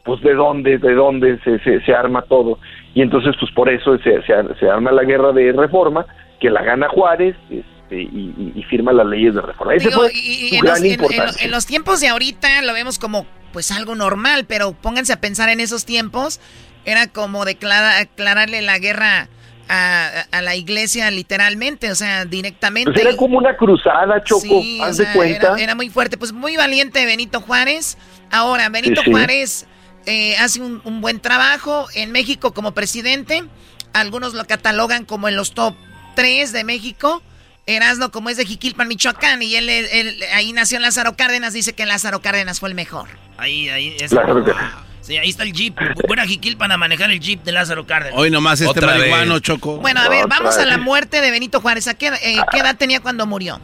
pues 0.05 0.21
de 0.23 0.35
dónde, 0.35 0.79
de 0.79 0.95
dónde 0.95 1.39
se, 1.45 1.59
se, 1.61 1.81
se 1.81 1.95
arma 1.95 2.23
todo. 2.23 2.59
Y 2.95 3.03
entonces, 3.03 3.35
pues 3.41 3.51
por 3.53 3.69
eso 3.71 3.97
se, 3.99 4.23
se, 4.23 4.33
ar- 4.35 4.57
se 4.61 4.69
arma 4.69 4.93
la 4.93 5.03
guerra 5.05 5.33
de 5.33 5.53
reforma, 5.53 6.07
que 6.41 6.51
la 6.51 6.63
gana 6.63 6.89
Juárez 6.89 7.35
este, 7.51 8.03
y, 8.03 8.35
y- 8.37 8.53
y 8.55 8.63
firma 8.65 8.93
las 8.93 9.07
leyes 9.07 9.35
de 9.35 9.41
reforma. 9.41 9.75
Ese 9.75 9.89
Digo, 9.89 10.03
fue 10.03 10.13
y- 10.15 10.57
en, 10.57 10.65
los, 10.65 10.79
en- 10.79 10.85
en- 10.87 10.93
importancia. 10.93 11.45
en 11.45 11.51
los 11.51 11.67
tiempos 11.67 12.01
de 12.01 12.09
ahorita 12.09 12.63
lo 12.63 12.73
vemos 12.75 12.99
como 12.99 13.27
pues 13.53 13.71
algo 13.71 13.95
normal, 13.95 14.45
pero 14.49 14.73
pónganse 14.73 15.13
a 15.13 15.21
pensar 15.21 15.49
en 15.49 15.61
esos 15.61 15.85
tiempos, 15.87 16.41
era 16.85 17.07
como 17.07 17.45
declara- 17.45 17.99
declararle 17.99 18.61
la 18.63 18.79
guerra 18.79 19.29
a, 19.69 20.09
a 20.33 20.43
la 20.43 20.55
iglesia 20.57 21.11
literalmente, 21.11 21.91
o 21.91 21.95
sea, 21.95 22.27
directamente. 22.27 22.93
Pues 22.93 23.03
era 23.07 23.17
como 23.17 23.39
una 23.39 23.57
cruzada, 23.57 24.23
Choco, 24.23 24.41
Sí, 24.43 24.79
o 24.83 24.85
haz 24.85 24.97
sea, 24.99 25.09
de 25.09 25.17
cuenta. 25.17 25.47
Era, 25.55 25.63
era 25.63 25.75
muy 25.75 25.89
fuerte, 25.89 26.19
pues 26.19 26.33
muy 26.33 26.57
valiente 26.57 27.07
Benito 27.07 27.41
Juárez. 27.41 27.97
Ahora, 28.31 28.69
Benito 28.69 29.01
Sí, 29.01 29.07
sí. 29.07 29.11
Juárez 29.13 29.67
eh, 30.07 30.37
hace 30.39 30.61
un, 30.61 30.81
un 30.85 31.01
buen 31.01 31.21
trabajo 31.21 31.87
en 31.95 32.13
México 32.13 32.53
como 32.55 32.73
presidente. 32.73 33.45
Algunos 33.93 34.35
lo 34.35 34.45
catalogan 34.47 35.05
como 35.05 35.29
en 35.29 35.37
los 35.37 35.53
top 35.55 35.75
3 36.17 36.53
de 36.53 36.65
México. 36.65 37.23
Erasno, 37.67 38.11
como 38.11 38.29
es 38.29 38.37
de 38.37 38.45
Jiquilpan, 38.45 38.89
Michoacán, 38.89 39.41
y 39.43 39.55
él, 39.57 39.71
él- 39.71 40.23
ahí 40.35 40.53
nació 40.53 40.79
Lázaro 40.81 41.17
Cárdenas, 41.17 41.55
dice 41.55 41.73
que 41.73 41.87
Lázaro 41.87 42.21
Cárdenas 42.21 42.61
fue 42.61 42.69
el 42.69 42.75
mejor. 42.75 43.09
Ahí, 43.39 43.69
ahí. 43.71 43.97
es- 43.99 44.11
que- 44.11 44.55
Sí, 45.01 45.19
ahí 45.19 45.29
está 45.29 45.43
el 45.43 45.53
jeep. 45.53 45.77
Buena 46.09 46.27
Jiquilpan 46.27 46.73
a 46.73 46.79
manejar 46.79 47.11
el 47.11 47.21
jeep 47.21 47.43
de 47.43 47.53
Lázaro 47.53 47.87
Cárdenas. 47.87 48.19
Hoy 48.19 48.31
nomás 48.31 48.61
este 48.63 48.71
Otra 48.71 48.87
marihuano. 48.97 49.39
Choco. 49.39 49.77
Bueno, 49.77 50.01
a 50.01 50.09
ver, 50.09 50.27
vamos 50.29 50.57
a 50.57 50.65
la 50.65 50.79
muerte 50.79 51.21
de 51.21 51.31
Benito 51.31 51.61
Juárez. 51.61 51.89
¿A 51.89 51.95
qué, 51.95 52.09
eh, 52.23 52.37
qué 52.51 52.59
edad 52.59 52.77
tenía 52.77 53.01
cuando 53.01 53.27
murió? 53.27 53.61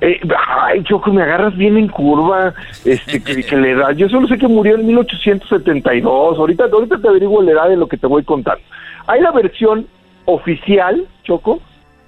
Eh, 0.00 0.20
ay, 0.48 0.82
Choco, 0.84 1.12
me 1.12 1.22
agarras 1.22 1.56
bien 1.56 1.76
en 1.76 1.88
curva. 1.88 2.54
Este, 2.84 3.22
que, 3.22 3.42
que 3.42 3.56
la 3.56 3.68
edad. 3.68 3.90
Yo 3.96 4.08
solo 4.08 4.28
sé 4.28 4.38
que 4.38 4.48
murió 4.48 4.76
en 4.76 4.86
1872. 4.86 6.38
Ahorita, 6.38 6.64
ahorita 6.72 6.98
te 6.98 7.08
averiguo 7.08 7.42
la 7.42 7.52
edad 7.52 7.68
de 7.68 7.76
lo 7.76 7.88
que 7.88 7.96
te 7.96 8.06
voy 8.06 8.22
contando. 8.22 8.62
Hay 9.06 9.20
la 9.20 9.32
versión 9.32 9.86
oficial, 10.26 11.06
Choco, 11.24 11.60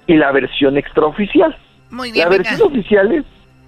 y 0.07 0.15
la 0.15 0.31
versión 0.31 0.77
extraoficial. 0.77 1.55
Muy 1.89 2.11
bien, 2.11 2.29
La 2.29 2.37
versión 2.37 2.61
oficial 2.61 3.11
es, 3.11 3.25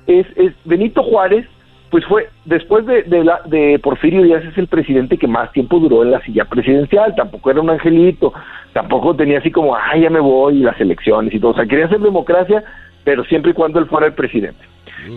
es, 0.08 0.26
es 0.38 0.54
Benito 0.64 1.04
Juárez, 1.04 1.46
pues 1.90 2.06
fue, 2.06 2.30
después 2.46 2.86
de, 2.86 3.04
de, 3.04 3.24
la, 3.24 3.42
de 3.46 3.78
Porfirio 3.78 4.24
Díaz 4.24 4.44
es 4.46 4.58
el 4.58 4.68
presidente 4.68 5.18
que 5.18 5.28
más 5.28 5.52
tiempo 5.52 5.80
duró 5.80 6.02
en 6.02 6.12
la 6.12 6.22
silla 6.22 6.46
presidencial, 6.46 7.14
tampoco 7.16 7.52
era 7.52 7.62
un 7.62 7.70
angelito, 7.70 8.34
tampoco 8.72 9.16
tenía 9.16 9.40
así 9.40 9.52
como, 9.52 9.76
ay, 9.76 10.02
ya 10.02 10.10
me 10.10 10.20
voy, 10.20 10.58
y 10.58 10.64
las 10.64 10.80
elecciones 10.82 11.34
y 11.34 11.40
todo, 11.40 11.52
o 11.52 11.56
sea, 11.56 11.68
quería 11.68 11.86
hacer 11.86 12.00
democracia, 12.00 12.64
pero 13.04 13.24
siempre 13.26 13.52
y 13.52 13.54
cuando 13.54 13.80
él 13.80 13.86
fuera 13.88 14.08
el 14.08 14.14
presidente. 14.14 14.64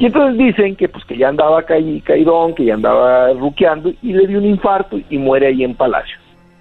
Y 0.00 0.06
entonces 0.06 0.36
dicen 0.36 0.74
que 0.74 0.88
pues 0.88 1.04
que 1.04 1.16
ya 1.16 1.28
andaba 1.28 1.64
caí- 1.64 2.00
caidón, 2.02 2.54
que 2.54 2.64
ya 2.64 2.74
andaba 2.74 3.32
ruqueando, 3.34 3.92
y 4.02 4.12
le 4.12 4.26
dio 4.26 4.38
un 4.38 4.46
infarto 4.46 4.98
y 5.08 5.18
muere 5.18 5.46
ahí 5.48 5.62
en 5.62 5.74
Palacio. 5.74 6.16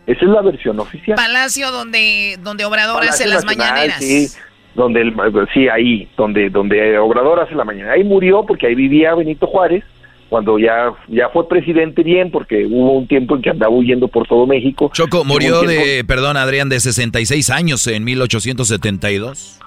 Esa 0.06 0.24
es 0.26 0.30
la 0.32 0.42
versión 0.44 0.80
oficial. 0.80 1.16
Palacio 1.16 1.72
donde, 1.72 2.38
donde 2.44 2.64
Obrador 2.66 3.04
hace 3.04 3.26
las 3.28 3.44
Nacional, 3.44 3.70
mañaneras. 3.74 3.98
Sí, 4.04 4.28
donde 4.76 5.02
el, 5.02 5.14
sí, 5.54 5.68
ahí, 5.68 6.08
donde, 6.16 6.52
donde 6.52 6.98
Obrador 7.00 7.40
hace 7.40 7.56
la 7.56 7.64
mañana. 7.64 7.94
Ahí 7.94 8.04
murió 8.04 8.46
porque 8.46 8.68
ahí 8.68 8.76
vivía 8.76 9.16
Benito 9.16 9.48
Juárez, 9.48 9.84
cuando 10.30 10.60
ya, 10.60 10.92
ya 11.08 11.30
fue 11.30 11.48
presidente 11.48 12.04
bien, 12.04 12.30
porque 12.30 12.66
hubo 12.68 12.92
un 12.98 13.08
tiempo 13.08 13.36
en 13.36 13.42
que 13.42 13.50
andaba 13.50 13.74
huyendo 13.74 14.08
por 14.08 14.28
todo 14.28 14.46
México. 14.46 14.92
Choco 14.94 15.24
murió 15.24 15.62
de, 15.64 16.04
perdón 16.06 16.38
Adrián, 16.38 16.70
de 16.70 16.80
66 16.80 17.50
años 17.50 17.88
en 17.88 18.04
1872. 18.04 19.60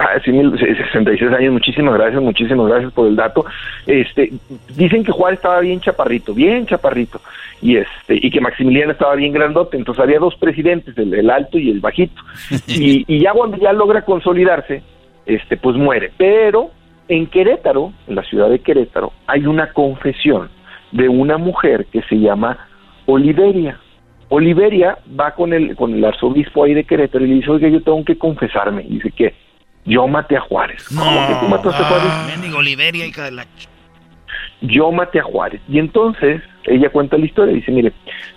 Ah, 0.00 0.18
sí, 0.24 0.30
mil- 0.30 0.56
66 0.56 1.32
años, 1.32 1.52
muchísimas 1.52 1.94
gracias, 1.94 2.22
muchísimas 2.22 2.68
gracias 2.68 2.92
por 2.92 3.08
el 3.08 3.16
dato. 3.16 3.44
Este, 3.84 4.30
dicen 4.76 5.02
que 5.02 5.10
Juárez 5.10 5.38
estaba 5.40 5.60
bien 5.60 5.80
chaparrito, 5.80 6.32
bien 6.32 6.66
chaparrito, 6.66 7.20
y 7.60 7.76
este, 7.78 8.14
y 8.14 8.30
que 8.30 8.40
Maximiliano 8.40 8.92
estaba 8.92 9.16
bien 9.16 9.32
grandote, 9.32 9.76
entonces 9.76 10.00
había 10.04 10.20
dos 10.20 10.36
presidentes, 10.36 10.96
el, 10.96 11.12
el 11.14 11.28
alto 11.28 11.58
y 11.58 11.70
el 11.70 11.80
bajito. 11.80 12.22
Y, 12.68 13.04
y 13.08 13.20
ya 13.20 13.32
cuando 13.32 13.56
ya 13.56 13.72
logra 13.72 14.02
consolidarse, 14.02 14.82
este, 15.26 15.56
pues 15.56 15.74
muere. 15.76 16.12
Pero 16.16 16.70
en 17.08 17.26
Querétaro, 17.26 17.92
en 18.06 18.14
la 18.14 18.22
ciudad 18.22 18.48
de 18.50 18.60
Querétaro, 18.60 19.12
hay 19.26 19.46
una 19.46 19.72
confesión 19.72 20.48
de 20.92 21.08
una 21.08 21.38
mujer 21.38 21.86
que 21.86 22.02
se 22.02 22.16
llama 22.20 22.56
Oliveria. 23.06 23.78
Oliveria 24.28 24.98
va 25.18 25.32
con 25.32 25.52
el, 25.52 25.74
con 25.74 25.92
el 25.94 26.04
arzobispo 26.04 26.62
ahí 26.64 26.74
de 26.74 26.84
Querétaro 26.84 27.24
y 27.24 27.28
le 27.28 27.34
dice, 27.36 27.50
oiga, 27.50 27.68
yo 27.68 27.82
tengo 27.82 28.04
que 28.04 28.16
confesarme. 28.16 28.82
Y 28.82 28.94
dice 28.94 29.10
que 29.10 29.34
yo 29.88 30.06
maté 30.06 30.36
a 30.36 30.40
Juárez. 30.40 30.84
¿Cómo 30.88 31.26
que 31.28 31.34
tú 31.40 31.48
mataste 31.48 31.82
a 31.82 31.86
Juárez? 31.86 32.12
Mendigo 32.36 32.58
Oliveria, 32.58 33.06
hija 33.06 33.24
de 33.24 33.30
la... 33.32 33.46
yo 34.60 34.92
maté 34.92 35.20
a 35.20 35.22
Juárez. 35.24 35.60
Y 35.68 35.78
entonces 35.78 36.42
ella 36.64 36.90
cuenta 36.90 37.16
la 37.18 37.24
historia, 37.26 37.54
dice, 37.54 37.72
mire, 37.72 37.92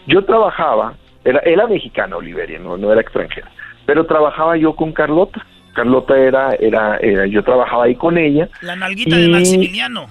yo 0.08 0.24
trabajaba, 0.26 0.93
era, 1.26 1.39
era 1.41 1.68
mexicana 1.68 2.16
Oliveria, 2.18 2.60
no, 2.60 2.78
no 2.78 2.91
era 2.91 3.02
extranjera, 3.02 3.52
pero 3.86 4.06
trabajaba 4.06 4.58
yo 4.58 4.76
con 4.76 4.91
Carlota. 4.93 5.45
Carlota 5.74 6.18
era, 6.18 6.54
era, 6.60 6.97
era- 6.97 7.26
yo 7.28 7.43
trabajaba 7.43 7.86
ahí 7.86 7.95
con 7.95 8.18
ella. 8.18 8.49
La 8.62 8.76
nalguita 8.76 9.16
Y- 9.18 9.22
de 9.22 9.28
Maximiliano. 9.30 10.08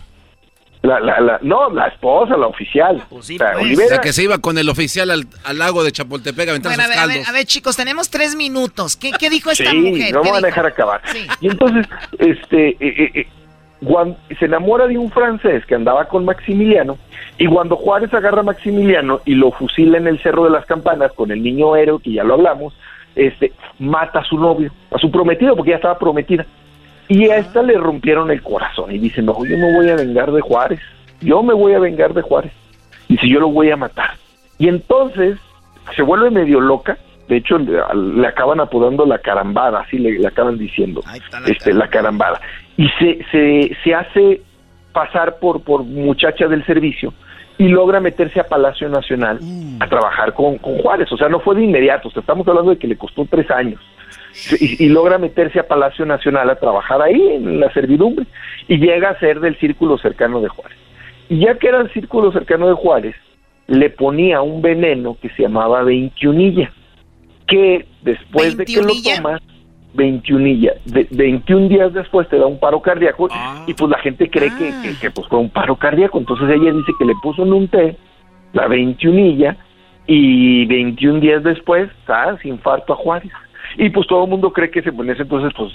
La, 0.82 0.98
la, 0.98 1.20
la- 1.20 1.38
no, 1.42 1.68
la 1.70 1.88
esposa, 1.88 2.36
la 2.38 2.46
oficial. 2.46 3.04
O 3.10 3.20
sea, 3.22 3.52
Pues, 3.52 3.64
Olivera- 3.64 3.96
La 3.96 4.00
que 4.00 4.14
se 4.14 4.22
iba 4.22 4.38
con 4.38 4.56
el 4.56 4.68
oficial 4.70 5.10
al, 5.10 5.26
al 5.44 5.58
lago 5.58 5.84
de 5.84 5.92
Chapultepec 5.92 6.48
a 6.48 6.50
aventar 6.52 6.70
Bueno, 6.74 6.84
a 6.84 6.88
ver, 6.88 6.98
a 6.98 7.06
ver, 7.06 7.22
a 7.28 7.32
ver, 7.32 7.44
chicos, 7.44 7.76
tenemos 7.76 8.08
tres 8.08 8.34
minutos. 8.34 8.96
¿Qué, 8.96 9.12
qué 9.18 9.28
dijo 9.28 9.50
esta 9.50 9.70
sí, 9.70 9.76
mujer? 9.76 10.14
no 10.14 10.22
¿Qué 10.22 10.28
me 10.28 10.32
van 10.32 10.44
a 10.44 10.46
dejar 10.46 10.64
acabar. 10.66 11.02
Y 11.42 11.48
entonces, 11.48 11.86
este, 12.18 12.68
eh, 12.70 12.76
eh, 12.80 13.10
eh, 13.14 13.26
Juan 13.84 14.16
se 14.38 14.44
enamora 14.46 14.86
de 14.86 14.96
un 14.96 15.10
francés 15.10 15.66
que 15.66 15.74
andaba 15.74 16.06
con 16.06 16.24
Maximiliano 16.24 16.96
y 17.38 17.46
cuando 17.46 17.76
Juárez 17.76 18.12
agarra 18.14 18.40
a 18.40 18.44
Maximiliano 18.44 19.20
y 19.26 19.34
lo 19.34 19.50
fusila 19.52 19.98
en 19.98 20.06
el 20.06 20.18
Cerro 20.22 20.44
de 20.44 20.50
las 20.50 20.64
Campanas 20.66 21.12
con 21.12 21.30
el 21.30 21.42
niño 21.42 21.76
héroe, 21.76 22.00
que 22.02 22.12
ya 22.12 22.24
lo 22.24 22.34
hablamos, 22.34 22.74
este, 23.16 23.52
mata 23.78 24.20
a 24.20 24.24
su 24.24 24.38
novio, 24.38 24.72
a 24.90 24.98
su 24.98 25.10
prometido, 25.10 25.56
porque 25.56 25.70
ya 25.72 25.76
estaba 25.76 25.98
prometida. 25.98 26.46
Y 27.10 27.28
a 27.28 27.38
esta 27.38 27.60
le 27.62 27.76
rompieron 27.76 28.30
el 28.30 28.40
corazón 28.40 28.92
y 28.92 28.98
dice, 28.98 29.20
no, 29.20 29.44
yo 29.44 29.58
me 29.58 29.74
voy 29.74 29.88
a 29.90 29.96
vengar 29.96 30.30
de 30.30 30.40
Juárez, 30.40 30.78
yo 31.20 31.42
me 31.42 31.52
voy 31.52 31.74
a 31.74 31.80
vengar 31.80 32.14
de 32.14 32.22
Juárez. 32.22 32.52
Dice, 33.08 33.28
yo 33.28 33.40
lo 33.40 33.48
voy 33.48 33.68
a 33.72 33.76
matar. 33.76 34.10
Y 34.58 34.68
entonces 34.68 35.36
se 35.96 36.02
vuelve 36.02 36.30
medio 36.30 36.60
loca, 36.60 36.98
de 37.26 37.38
hecho 37.38 37.58
le, 37.58 37.80
le 38.14 38.26
acaban 38.28 38.60
apodando 38.60 39.04
la 39.06 39.18
carambada, 39.18 39.80
así 39.80 39.98
le, 39.98 40.20
le 40.20 40.28
acaban 40.28 40.56
diciendo, 40.56 41.02
este, 41.46 41.74
la 41.74 41.88
carambada. 41.88 42.40
Y 42.76 42.88
se, 42.90 43.18
se, 43.32 43.76
se 43.82 43.92
hace 43.92 44.42
pasar 44.92 45.40
por, 45.40 45.64
por 45.64 45.82
muchacha 45.82 46.46
del 46.46 46.64
servicio 46.64 47.12
y 47.58 47.66
logra 47.66 47.98
meterse 47.98 48.38
a 48.38 48.44
Palacio 48.44 48.88
Nacional 48.88 49.40
a 49.80 49.88
trabajar 49.88 50.32
con, 50.32 50.58
con 50.58 50.78
Juárez. 50.78 51.10
O 51.10 51.16
sea, 51.16 51.28
no 51.28 51.40
fue 51.40 51.56
de 51.56 51.64
inmediato, 51.64 52.06
o 52.06 52.10
sea, 52.12 52.20
estamos 52.20 52.46
hablando 52.46 52.70
de 52.70 52.78
que 52.78 52.86
le 52.86 52.96
costó 52.96 53.26
tres 53.28 53.50
años. 53.50 53.80
Y, 54.58 54.84
y 54.84 54.88
logra 54.88 55.18
meterse 55.18 55.60
a 55.60 55.68
Palacio 55.68 56.06
Nacional 56.06 56.48
a 56.50 56.56
trabajar 56.56 57.02
ahí 57.02 57.20
en 57.20 57.60
la 57.60 57.72
servidumbre 57.72 58.26
y 58.68 58.78
llega 58.78 59.10
a 59.10 59.18
ser 59.18 59.40
del 59.40 59.58
círculo 59.58 59.98
cercano 59.98 60.40
de 60.40 60.48
Juárez. 60.48 60.78
Y 61.28 61.40
ya 61.40 61.58
que 61.58 61.68
era 61.68 61.80
el 61.80 61.92
círculo 61.92 62.32
cercano 62.32 62.68
de 62.68 62.74
Juárez, 62.74 63.14
le 63.66 63.88
ponía 63.90 64.42
un 64.42 64.62
veneno 64.62 65.16
que 65.20 65.28
se 65.30 65.42
llamaba 65.42 65.82
veintiunilla, 65.84 66.72
que 67.46 67.86
después 68.02 68.56
de 68.56 68.64
que 68.64 68.82
lo 68.82 68.92
tomas, 69.02 69.40
veintiunilla, 69.94 70.74
de, 70.84 71.06
21 71.10 71.68
días 71.68 71.92
después 71.92 72.28
te 72.28 72.38
da 72.38 72.46
un 72.46 72.58
paro 72.58 72.80
cardíaco 72.80 73.28
y 73.66 73.74
pues 73.74 73.90
la 73.90 73.98
gente 73.98 74.28
cree 74.28 74.50
que, 74.56 74.72
que, 74.82 74.98
que, 75.00 75.10
pues 75.10 75.26
fue 75.28 75.38
un 75.38 75.50
paro 75.50 75.76
cardíaco, 75.76 76.18
entonces 76.18 76.48
ella 76.48 76.72
dice 76.72 76.92
que 76.98 77.04
le 77.04 77.14
puso 77.22 77.42
en 77.42 77.52
un 77.52 77.68
té 77.68 77.96
la 78.52 78.66
veintiunilla 78.66 79.56
y 80.06 80.66
21 80.66 81.20
días 81.20 81.44
después, 81.44 81.88
¿sabes? 82.06 82.44
Infarto 82.44 82.92
a 82.92 82.96
Juárez. 82.96 83.30
Y 83.76 83.90
pues 83.90 84.06
todo 84.06 84.24
el 84.24 84.30
mundo 84.30 84.52
cree 84.52 84.70
que 84.70 84.82
se 84.82 84.90
en 84.90 85.10
ese 85.10 85.22
entonces, 85.22 85.52
pues, 85.56 85.72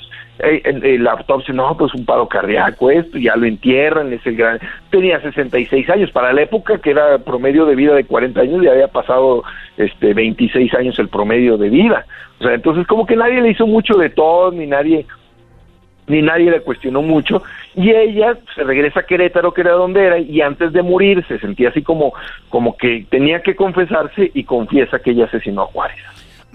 la 0.99 1.11
autopsia, 1.11 1.53
no, 1.53 1.75
pues 1.77 1.93
un 1.93 2.05
paro 2.05 2.27
cardíaco, 2.27 2.91
esto, 2.91 3.17
ya 3.17 3.35
lo 3.35 3.45
entierran, 3.45 4.11
es 4.13 4.25
el 4.25 4.35
gran... 4.35 4.59
Tenía 4.89 5.19
66 5.21 5.89
años, 5.89 6.11
para 6.11 6.33
la 6.33 6.41
época 6.41 6.77
que 6.79 6.91
era 6.91 7.17
promedio 7.19 7.65
de 7.65 7.75
vida 7.75 7.95
de 7.95 8.03
40 8.03 8.41
años, 8.41 8.63
ya 8.63 8.71
había 8.71 8.87
pasado 8.87 9.43
este 9.77 10.13
26 10.13 10.73
años 10.73 10.99
el 10.99 11.09
promedio 11.09 11.57
de 11.57 11.69
vida. 11.69 12.05
O 12.39 12.43
sea, 12.43 12.53
entonces 12.53 12.85
como 12.87 13.05
que 13.05 13.15
nadie 13.15 13.41
le 13.41 13.51
hizo 13.51 13.65
mucho 13.65 13.95
de 13.95 14.09
todo, 14.09 14.51
ni 14.51 14.67
nadie 14.67 15.05
ni 16.07 16.21
nadie 16.21 16.51
le 16.51 16.61
cuestionó 16.61 17.01
mucho, 17.01 17.41
y 17.75 17.91
ella 17.91 18.37
se 18.53 18.63
regresa 18.63 18.99
a 18.99 19.03
Querétaro, 19.03 19.53
que 19.53 19.61
era 19.61 19.71
donde 19.71 20.05
era, 20.05 20.19
y 20.19 20.41
antes 20.41 20.71
de 20.71 20.83
morir 20.83 21.25
se 21.27 21.39
sentía 21.39 21.69
así 21.69 21.81
como, 21.81 22.13
como 22.49 22.77
que 22.77 23.05
tenía 23.09 23.41
que 23.41 23.55
confesarse 23.55 24.31
y 24.33 24.43
confiesa 24.43 24.99
que 24.99 25.11
ella 25.11 25.25
asesinó 25.25 25.63
a 25.63 25.65
Juárez. 25.65 25.97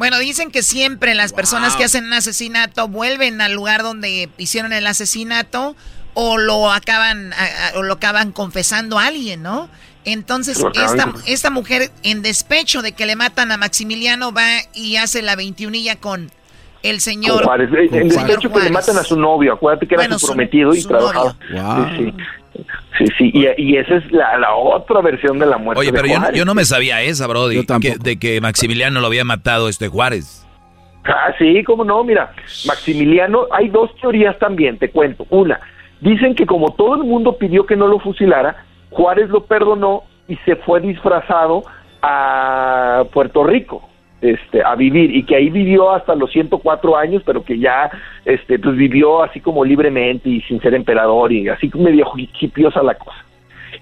Bueno, 0.01 0.19
dicen 0.19 0.51
que 0.51 0.63
siempre 0.63 1.15
las 1.15 1.35
personas 1.35 1.77
que 1.77 1.85
hacen 1.85 2.07
un 2.07 2.15
asesinato 2.15 2.89
vuelven 2.89 3.43
al 3.43 3.53
lugar 3.53 3.83
donde 3.83 4.31
hicieron 4.39 4.73
el 4.73 4.87
asesinato 4.87 5.77
o 6.15 6.39
lo 6.39 6.73
acaban 6.73 7.35
a- 7.35 7.37
a- 7.75 7.79
o 7.79 7.83
lo 7.83 7.93
acaban 7.93 8.33
confesando 8.33 8.99
a 8.99 9.05
alguien, 9.09 9.43
¿no? 9.43 9.69
Entonces, 10.07 10.57
esta, 10.75 11.13
esta 11.27 11.51
mujer, 11.51 11.91
en 12.03 12.23
despecho 12.23 12.81
de 12.81 12.93
que 12.93 13.05
le 13.05 13.15
matan 13.15 13.53
a 13.53 13.59
Maximiliano, 13.59 14.33
va 14.33 14.49
y 14.73 14.97
hace 14.97 15.21
la 15.21 15.37
veintiunilla 15.37 15.97
con 15.97 16.33
el 16.83 17.03
señor. 17.03 17.37
Con 17.37 17.45
Juárez. 17.45 17.69
En 17.93 18.09
despecho 18.09 18.51
que 18.51 18.61
le 18.61 18.71
matan 18.71 18.97
a 18.97 19.05
su 19.05 19.17
novio, 19.21 19.53
acuérdate 19.53 19.87
que 19.87 19.97
era 19.97 20.05
Bueno, 20.05 20.19
su 20.19 20.21
su- 20.29 20.33
prometido 20.33 20.73
y 20.75 20.81
su 20.81 20.89
trabajaba. 20.89 21.37
Wow. 21.53 21.87
Sí, 21.99 22.05
sí. 22.07 22.15
Sí, 22.99 23.05
sí, 23.17 23.31
y, 23.33 23.47
y 23.63 23.77
esa 23.77 23.97
es 23.97 24.11
la, 24.13 24.37
la 24.39 24.55
otra 24.55 25.01
versión 25.01 25.39
de 25.39 25.47
la 25.47 25.57
muerte 25.59 25.81
Oye, 25.81 25.91
de 25.93 25.97
pero 25.97 26.07
yo, 26.09 26.15
no- 26.15 26.21
Juárez. 26.21 26.39
yo 26.39 26.45
no 26.45 26.55
me 26.55 26.65
sabía 26.65 27.01
esa, 27.03 27.27
Brody. 27.27 27.65
que- 27.81 27.97
de 27.99 28.19
que 28.19 28.41
Maximiliano 28.41 29.01
lo 29.01 29.07
había 29.07 29.25
matado 29.25 29.69
este 29.69 29.89
Juárez. 29.89 30.47
Ah, 31.05 31.33
sí, 31.39 31.63
cómo 31.65 31.85
no, 31.85 32.05
mira, 32.05 32.33
Maximiliano, 32.67 33.47
hay 33.53 33.69
dos 33.69 33.91
teorías 34.01 34.39
también, 34.39 34.79
te 34.79 34.91
cuento. 34.91 35.27
Una, 35.31 35.59
dicen 36.01 36.35
que 36.35 36.45
como 36.45 36.75
todo 36.75 36.97
el 36.97 37.05
mundo 37.05 37.39
pidió 37.39 37.65
que 37.65 37.77
no 37.77 37.87
lo 37.87 37.99
fusilara, 38.01 38.65
Juárez 38.91 39.31
lo 39.31 39.45
perdonó 39.45 40.03
y 40.29 40.37
se 40.45 40.57
fue 40.57 40.81
disfrazado 40.81 41.63
a 42.03 43.05
Puerto 43.13 43.45
Rico. 43.45 43.89
Este, 44.23 44.63
a 44.63 44.75
vivir 44.75 45.17
y 45.17 45.23
que 45.23 45.35
ahí 45.35 45.49
vivió 45.49 45.93
hasta 45.93 46.15
los 46.15 46.31
104 46.31 46.95
años, 46.97 47.23
pero 47.25 47.43
que 47.43 47.59
ya 47.59 47.91
este, 48.27 48.59
pues 48.59 48.77
vivió 48.77 49.23
así 49.23 49.41
como 49.41 49.65
libremente 49.65 50.29
y 50.29 50.43
sin 50.43 50.61
ser 50.61 50.75
emperador 50.75 51.33
y 51.33 51.49
así 51.49 51.71
como 51.71 51.85
medio 51.85 52.07
hipiosa 52.17 52.83
la 52.83 52.95
cosa. 52.97 53.17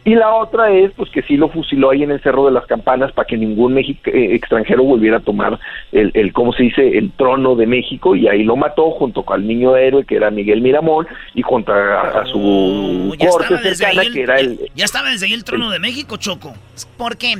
Y 0.05 0.15
la 0.15 0.33
otra 0.35 0.71
es 0.71 0.93
pues 0.93 1.11
que 1.11 1.23
sí 1.23 1.37
lo 1.37 1.49
fusiló 1.49 1.91
ahí 1.91 2.05
en 2.05 2.13
el 2.13 2.21
Cerro 2.23 2.47
de 2.47 2.53
las 2.53 2.67
Campanas 2.67 3.11
para 3.11 3.27
que 3.27 3.37
ningún 3.37 3.77
eh, 3.79 3.97
extranjero 4.07 4.85
volviera 4.85 5.17
a 5.17 5.21
tomar 5.21 5.59
el, 5.91 6.13
el, 6.15 6.33
¿cómo 6.33 6.53
se 6.53 6.63
dice?, 6.63 6.97
el 6.97 7.11
trono 7.11 7.57
de 7.57 7.67
México 7.67 8.15
y 8.15 8.29
ahí 8.29 8.45
lo 8.45 8.55
mató 8.55 8.93
junto 8.93 9.25
con 9.25 9.41
el 9.41 9.49
niño 9.49 9.77
héroe 9.77 10.05
que 10.05 10.15
era 10.17 10.31
Miguel 10.31 10.61
Miramón 10.63 11.09
y 11.35 11.43
contra 11.43 12.01
a, 12.21 12.25
su 12.27 12.39
Oh, 12.41 13.29
corte 13.29 13.59
cercana 13.75 14.03
el- 14.03 14.13
que 14.15 14.23
era 14.23 14.37
el... 14.39 14.61
Ya 14.77 14.85
estaba 14.85 15.11
desde 15.11 15.27
ahí 15.27 15.33
el 15.33 15.43
trono 15.43 15.69
de 15.71 15.81
México, 15.81 16.17
Choco. 16.17 16.55
¿Por 16.97 17.17
qué? 17.17 17.35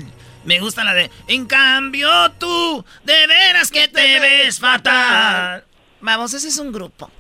Me 0.49 0.61
gusta 0.61 0.83
la 0.83 0.95
de 0.95 1.11
En 1.27 1.45
cambio 1.45 2.09
tú, 2.39 2.83
de 3.05 3.27
veras 3.27 3.71
que 3.71 3.87
te 3.87 4.19
ves 4.19 4.59
fatal. 4.59 5.63
Vamos, 6.01 6.33
ese 6.33 6.49
es 6.49 6.57
un 6.59 6.73
grupo. 6.73 7.11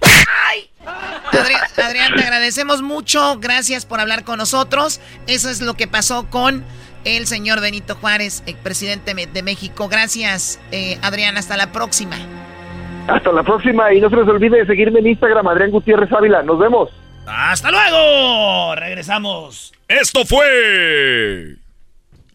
Adrián, 1.31 1.61
Adrián, 1.77 2.15
te 2.17 2.23
agradecemos 2.23 2.81
mucho. 2.81 3.39
Gracias 3.39 3.85
por 3.85 4.01
hablar 4.01 4.25
con 4.25 4.39
nosotros. 4.39 5.01
Eso 5.27 5.51
es 5.51 5.61
lo 5.61 5.75
que 5.75 5.87
pasó 5.87 6.31
con 6.31 6.65
el 7.05 7.27
señor 7.27 7.61
Benito 7.61 7.97
Juárez, 7.97 8.43
el 8.47 8.57
presidente 8.57 9.15
me- 9.15 9.27
de 9.27 9.43
México. 9.43 9.89
Gracias, 9.89 10.59
eh, 10.73 10.99
Adrián. 11.03 11.37
Hasta 11.37 11.59
la 11.59 11.71
próxima. 11.71 12.17
Hasta 13.09 13.31
la 13.33 13.43
próxima 13.43 13.93
y 13.93 14.01
no 14.01 14.09
se 14.09 14.17
les 14.17 14.27
olvide 14.27 14.57
de 14.59 14.67
seguirme 14.67 15.01
en 15.01 15.09
Instagram, 15.09 15.47
Adrián 15.49 15.71
Gutiérrez 15.71 16.11
Ávila. 16.13 16.43
Nos 16.45 16.59
vemos. 16.59 16.89
¡Hasta 17.27 17.71
luego! 17.71 18.75
Regresamos. 18.75 19.75
Esto 19.87 20.25
fue 20.25 21.57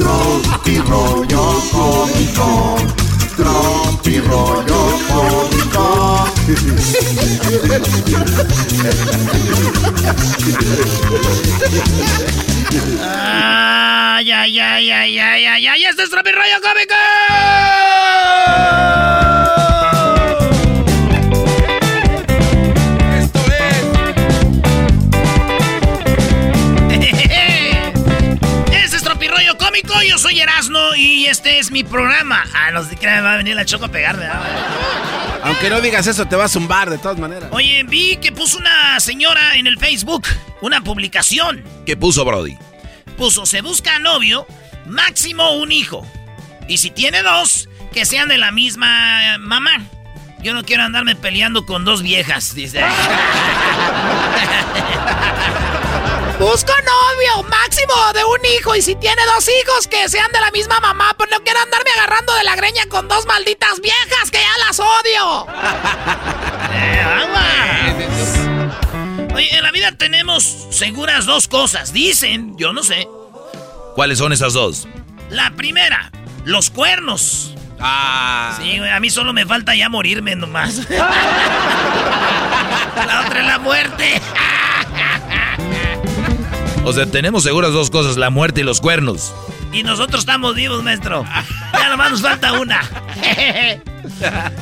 Tropi 0.00 0.78
rollo 0.78 1.60
cómico. 1.70 2.76
Tropi 3.36 4.18
rollo 4.20 4.98
cómico. 5.06 6.24
¡Ay, 13.02 14.32
ay, 14.32 14.58
ay, 14.58 14.90
ay, 14.90 15.18
ay, 15.18 15.46
ay, 15.46 15.66
ay! 15.66 15.84
¡Este 15.84 16.02
es 16.04 16.10
Tropi 16.10 16.30
Rollo 16.30 16.60
Cómico! 16.62 16.94
Cómico, 29.90 30.08
yo 30.08 30.18
soy 30.18 30.40
Erasno 30.40 30.94
y 30.94 31.26
este 31.26 31.58
es 31.58 31.70
mi 31.70 31.84
programa. 31.84 32.44
Ah, 32.54 32.70
no 32.70 32.84
sé 32.84 32.96
qué 32.96 33.06
me 33.06 33.20
va 33.20 33.34
a 33.34 33.36
venir 33.36 33.56
la 33.56 33.64
choco 33.64 33.86
a 33.86 33.88
pegarme. 33.88 34.26
Aunque 35.42 35.70
no 35.70 35.80
digas 35.80 36.06
eso, 36.06 36.26
te 36.26 36.36
va 36.36 36.44
a 36.44 36.48
zumbar 36.48 36.90
de 36.90 36.98
todas 36.98 37.18
maneras. 37.18 37.48
Oye, 37.52 37.82
vi 37.84 38.16
que 38.16 38.32
puso 38.32 38.58
una 38.58 39.00
señora 39.00 39.56
en 39.56 39.66
el 39.66 39.78
Facebook 39.78 40.26
una 40.60 40.82
publicación. 40.82 41.64
¿Qué 41.86 41.96
puso 41.96 42.24
Brody? 42.24 42.56
Puso, 43.16 43.46
se 43.46 43.62
busca 43.62 43.98
novio, 43.98 44.46
máximo 44.86 45.52
un 45.52 45.72
hijo. 45.72 46.06
Y 46.68 46.78
si 46.78 46.90
tiene 46.90 47.22
dos, 47.22 47.68
que 47.92 48.04
sean 48.04 48.28
de 48.28 48.38
la 48.38 48.52
misma 48.52 49.38
mamá. 49.38 49.86
Yo 50.42 50.54
no 50.54 50.64
quiero 50.64 50.84
andarme 50.84 51.16
peleando 51.16 51.66
con 51.66 51.84
dos 51.84 52.02
viejas, 52.02 52.54
dice. 52.54 52.82
Busco 56.40 56.72
novio, 56.72 57.42
máximo 57.50 57.92
de 58.14 58.24
un 58.24 58.38
hijo. 58.56 58.74
Y 58.74 58.80
si 58.80 58.94
tiene 58.94 59.20
dos 59.36 59.46
hijos, 59.46 59.86
que 59.86 60.08
sean 60.08 60.32
de 60.32 60.40
la 60.40 60.50
misma 60.50 60.80
mamá. 60.80 61.12
Pues 61.18 61.28
no 61.30 61.36
quiero 61.44 61.60
andarme 61.60 61.90
agarrando 61.94 62.34
de 62.34 62.44
la 62.44 62.56
greña 62.56 62.86
con 62.88 63.08
dos 63.08 63.26
malditas 63.26 63.78
viejas 63.82 64.30
que 64.32 64.38
ya 64.38 64.56
las 64.66 64.80
odio. 64.80 65.46
Eh, 66.72 67.04
Oye, 69.34 69.54
en 69.54 69.62
la 69.62 69.70
vida 69.70 69.92
tenemos 69.92 70.66
seguras 70.70 71.26
dos 71.26 71.46
cosas. 71.46 71.92
Dicen, 71.92 72.56
yo 72.56 72.72
no 72.72 72.82
sé. 72.84 73.06
¿Cuáles 73.94 74.16
son 74.16 74.32
esas 74.32 74.54
dos? 74.54 74.88
La 75.28 75.50
primera, 75.50 76.10
los 76.46 76.70
cuernos. 76.70 77.54
Ah. 77.78 78.56
Sí, 78.58 78.78
güey, 78.78 78.90
a 78.90 78.98
mí 78.98 79.10
solo 79.10 79.34
me 79.34 79.44
falta 79.44 79.74
ya 79.74 79.90
morirme 79.90 80.36
nomás. 80.36 80.88
la 82.96 83.24
otra 83.26 83.40
es 83.40 83.46
la 83.46 83.58
muerte. 83.58 84.22
O 86.84 86.92
sea, 86.92 87.06
tenemos 87.06 87.42
seguras 87.42 87.72
dos 87.72 87.90
cosas, 87.90 88.16
la 88.16 88.30
muerte 88.30 88.62
y 88.62 88.64
los 88.64 88.80
cuernos. 88.80 89.34
Y 89.72 89.82
nosotros 89.82 90.20
estamos 90.20 90.54
vivos, 90.54 90.82
maestro. 90.82 91.24
Ya 91.72 91.88
nomás 91.88 92.10
nos 92.10 92.22
falta 92.22 92.52
una. 92.54 92.80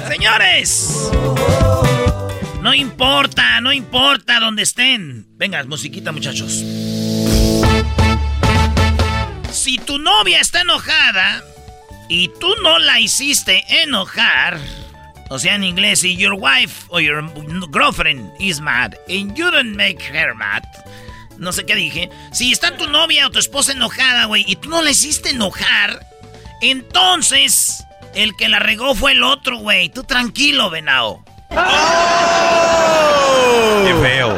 Señores. 0.09 1.11
No 2.61 2.75
importa, 2.75 3.61
no 3.61 3.73
importa 3.73 4.41
dónde 4.41 4.63
estén. 4.63 5.27
Venga, 5.37 5.63
musiquita, 5.65 6.13
muchachos. 6.13 6.53
Si 9.51 9.79
tu 9.79 9.99
novia 9.99 10.41
está 10.41 10.63
enojada 10.63 11.43
y 12.09 12.29
tú 12.41 12.55
no 12.63 12.79
la 12.79 13.01
hiciste 13.01 13.65
enojar, 13.83 14.59
o 15.31 15.39
sea, 15.39 15.55
en 15.55 15.65
inglés, 15.65 16.01
si 16.01 16.17
your 16.17 16.35
wife 16.35 16.87
or 16.89 17.01
your 17.01 17.23
girlfriend 17.73 18.31
is 18.41 18.61
mad 18.61 18.95
and 19.09 19.37
you 19.37 19.51
don't 19.51 19.77
make 19.77 20.03
her 20.03 20.35
mad, 20.35 20.65
no 21.39 21.53
sé 21.53 21.65
qué 21.65 21.75
dije. 21.75 22.11
Si 22.33 22.53
está 22.53 22.77
tu 22.77 22.89
novia 22.89 23.27
o 23.27 23.31
tu 23.31 23.39
esposa 23.39 23.73
enojada, 23.73 24.27
güey, 24.27 24.45
y 24.47 24.57
tú 24.57 24.69
no 24.69 24.83
la 24.83 24.91
hiciste 24.91 25.31
enojar, 25.31 26.07
entonces 26.61 27.85
el 28.15 28.37
que 28.37 28.49
la 28.49 28.59
regó 28.59 28.95
fue 28.95 29.13
el 29.13 29.23
otro, 29.23 29.59
güey. 29.59 29.89
Tú 29.89 30.05
tranquilo, 30.05 30.71
venao. 30.71 31.25
¡Qué 31.49 31.57
feo! 34.03 34.37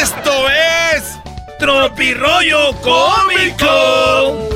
¡Esto 0.00 0.48
es 0.50 1.04
Tropirollo 1.58 2.72
Cómico! 2.80 4.48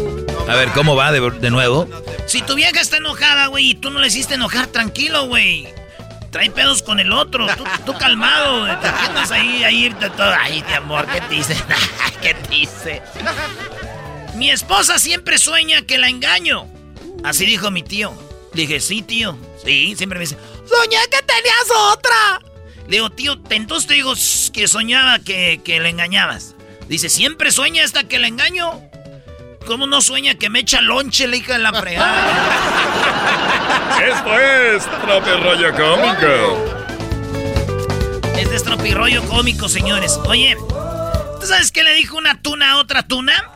A 0.48 0.54
ver, 0.56 0.70
¿cómo 0.70 0.96
va 0.96 1.12
de, 1.12 1.20
de 1.30 1.50
nuevo? 1.50 1.86
Si 2.26 2.42
tu 2.42 2.54
vieja 2.54 2.80
está 2.80 2.96
enojada, 2.96 3.46
güey, 3.46 3.70
y 3.70 3.74
tú 3.74 3.90
no 3.90 4.00
la 4.00 4.06
hiciste 4.06 4.34
enojar, 4.34 4.66
tranquilo, 4.68 5.26
güey. 5.26 5.68
Trae 6.34 6.50
pedos 6.50 6.82
con 6.82 6.98
el 6.98 7.12
otro. 7.12 7.46
Tú, 7.56 7.62
tú 7.86 7.94
calmado. 7.96 8.66
Te 8.80 8.88
quedas 8.88 9.30
ahí, 9.30 9.62
ahí, 9.62 9.94
todo. 10.16 10.34
Ay, 10.36 10.64
mi 10.66 10.72
amor, 10.74 11.06
¿qué 11.06 11.20
te 11.20 11.34
dice? 11.36 11.56
¿Qué 12.22 12.34
te 12.34 12.48
dice? 12.48 13.02
Mi 14.34 14.50
esposa 14.50 14.98
siempre 14.98 15.38
sueña 15.38 15.82
que 15.82 15.96
la 15.96 16.08
engaño. 16.08 16.66
Así 17.22 17.46
dijo 17.46 17.70
mi 17.70 17.84
tío. 17.84 18.12
Le 18.52 18.62
dije, 18.62 18.80
sí, 18.80 19.02
tío. 19.02 19.38
Sí, 19.64 19.94
siempre 19.96 20.18
me 20.18 20.24
dice, 20.24 20.36
Soñé 20.68 20.96
que 21.08 21.22
tenías 21.22 21.70
otra. 21.92 22.40
Le 22.88 22.96
digo, 22.96 23.10
tío, 23.10 23.40
entonces 23.50 23.86
te 23.86 23.94
digo 23.94 24.14
"S- 24.14 24.50
que 24.50 24.66
soñaba 24.66 25.20
que, 25.20 25.60
que 25.64 25.78
le 25.78 25.88
engañabas. 25.88 26.56
Dice, 26.88 27.10
¿siempre 27.10 27.52
sueña 27.52 27.84
hasta 27.84 28.08
que 28.08 28.18
le 28.18 28.26
engaño? 28.26 28.82
¿Cómo 29.66 29.86
no 29.86 30.00
sueña 30.02 30.34
que 30.34 30.50
me 30.50 30.58
echa 30.58 30.80
lonche 30.80 31.28
la 31.28 31.36
hija 31.36 31.52
de 31.52 31.58
la 31.60 31.72
fregada? 31.72 33.40
Esto 34.02 34.38
es 34.38 34.84
Tropirollo 35.02 35.72
Cómico. 35.74 36.74
Este 38.36 38.56
es 38.56 38.64
tropirollo 38.64 39.22
cómico, 39.28 39.68
señores. 39.68 40.18
Oye, 40.26 40.56
¿tú 41.40 41.46
sabes 41.46 41.70
qué 41.70 41.84
le 41.84 41.94
dijo 41.94 42.16
una 42.16 42.40
tuna 42.42 42.72
a 42.72 42.76
otra 42.78 43.02
tuna? 43.04 43.50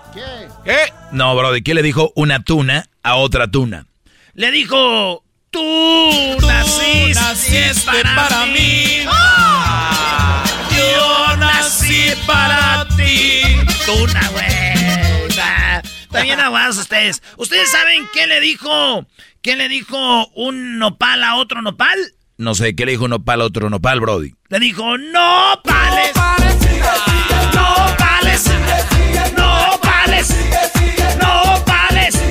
¿Qué? 0.64 0.92
No, 1.12 1.34
Brody, 1.34 1.62
¿qué 1.62 1.74
le 1.74 1.82
dijo 1.82 2.12
una 2.14 2.42
tuna 2.42 2.86
a 3.02 3.16
otra 3.16 3.48
tuna? 3.48 3.86
Le 4.34 4.50
dijo, 4.52 5.24
tú 5.50 6.36
naciste, 6.40 8.02
para, 8.14 8.46
mí. 8.46 9.04
¡Ah! 9.08 10.44
Yo 10.70 11.36
nací 11.36 12.12
para 12.26 12.86
ti. 12.96 13.42
Tuna, 13.84 14.28
güey. 14.30 14.48
Bien 16.22 16.40
aguados 16.40 16.78
ustedes. 16.78 17.22
¿Ustedes 17.36 17.70
saben 17.70 18.08
qué 18.12 18.26
le 18.26 18.40
dijo? 18.40 19.06
¿Qué 19.48 19.56
le 19.56 19.70
dijo 19.70 20.26
un 20.34 20.78
nopal 20.78 21.24
a 21.24 21.36
otro 21.36 21.62
nopal? 21.62 21.98
No 22.36 22.54
sé, 22.54 22.76
¿qué 22.76 22.84
le 22.84 22.92
dijo 22.92 23.04
un 23.04 23.12
nopal 23.12 23.40
a 23.40 23.44
otro 23.46 23.70
nopal, 23.70 23.98
Brody? 23.98 24.34
Le 24.50 24.60
dijo, 24.60 24.98
no 24.98 25.58
pales. 25.64 26.12
No 27.54 27.96
pales. 27.96 28.44
No 29.34 29.80
pales. 29.80 30.36
No 31.18 31.64
pales. 31.64 32.22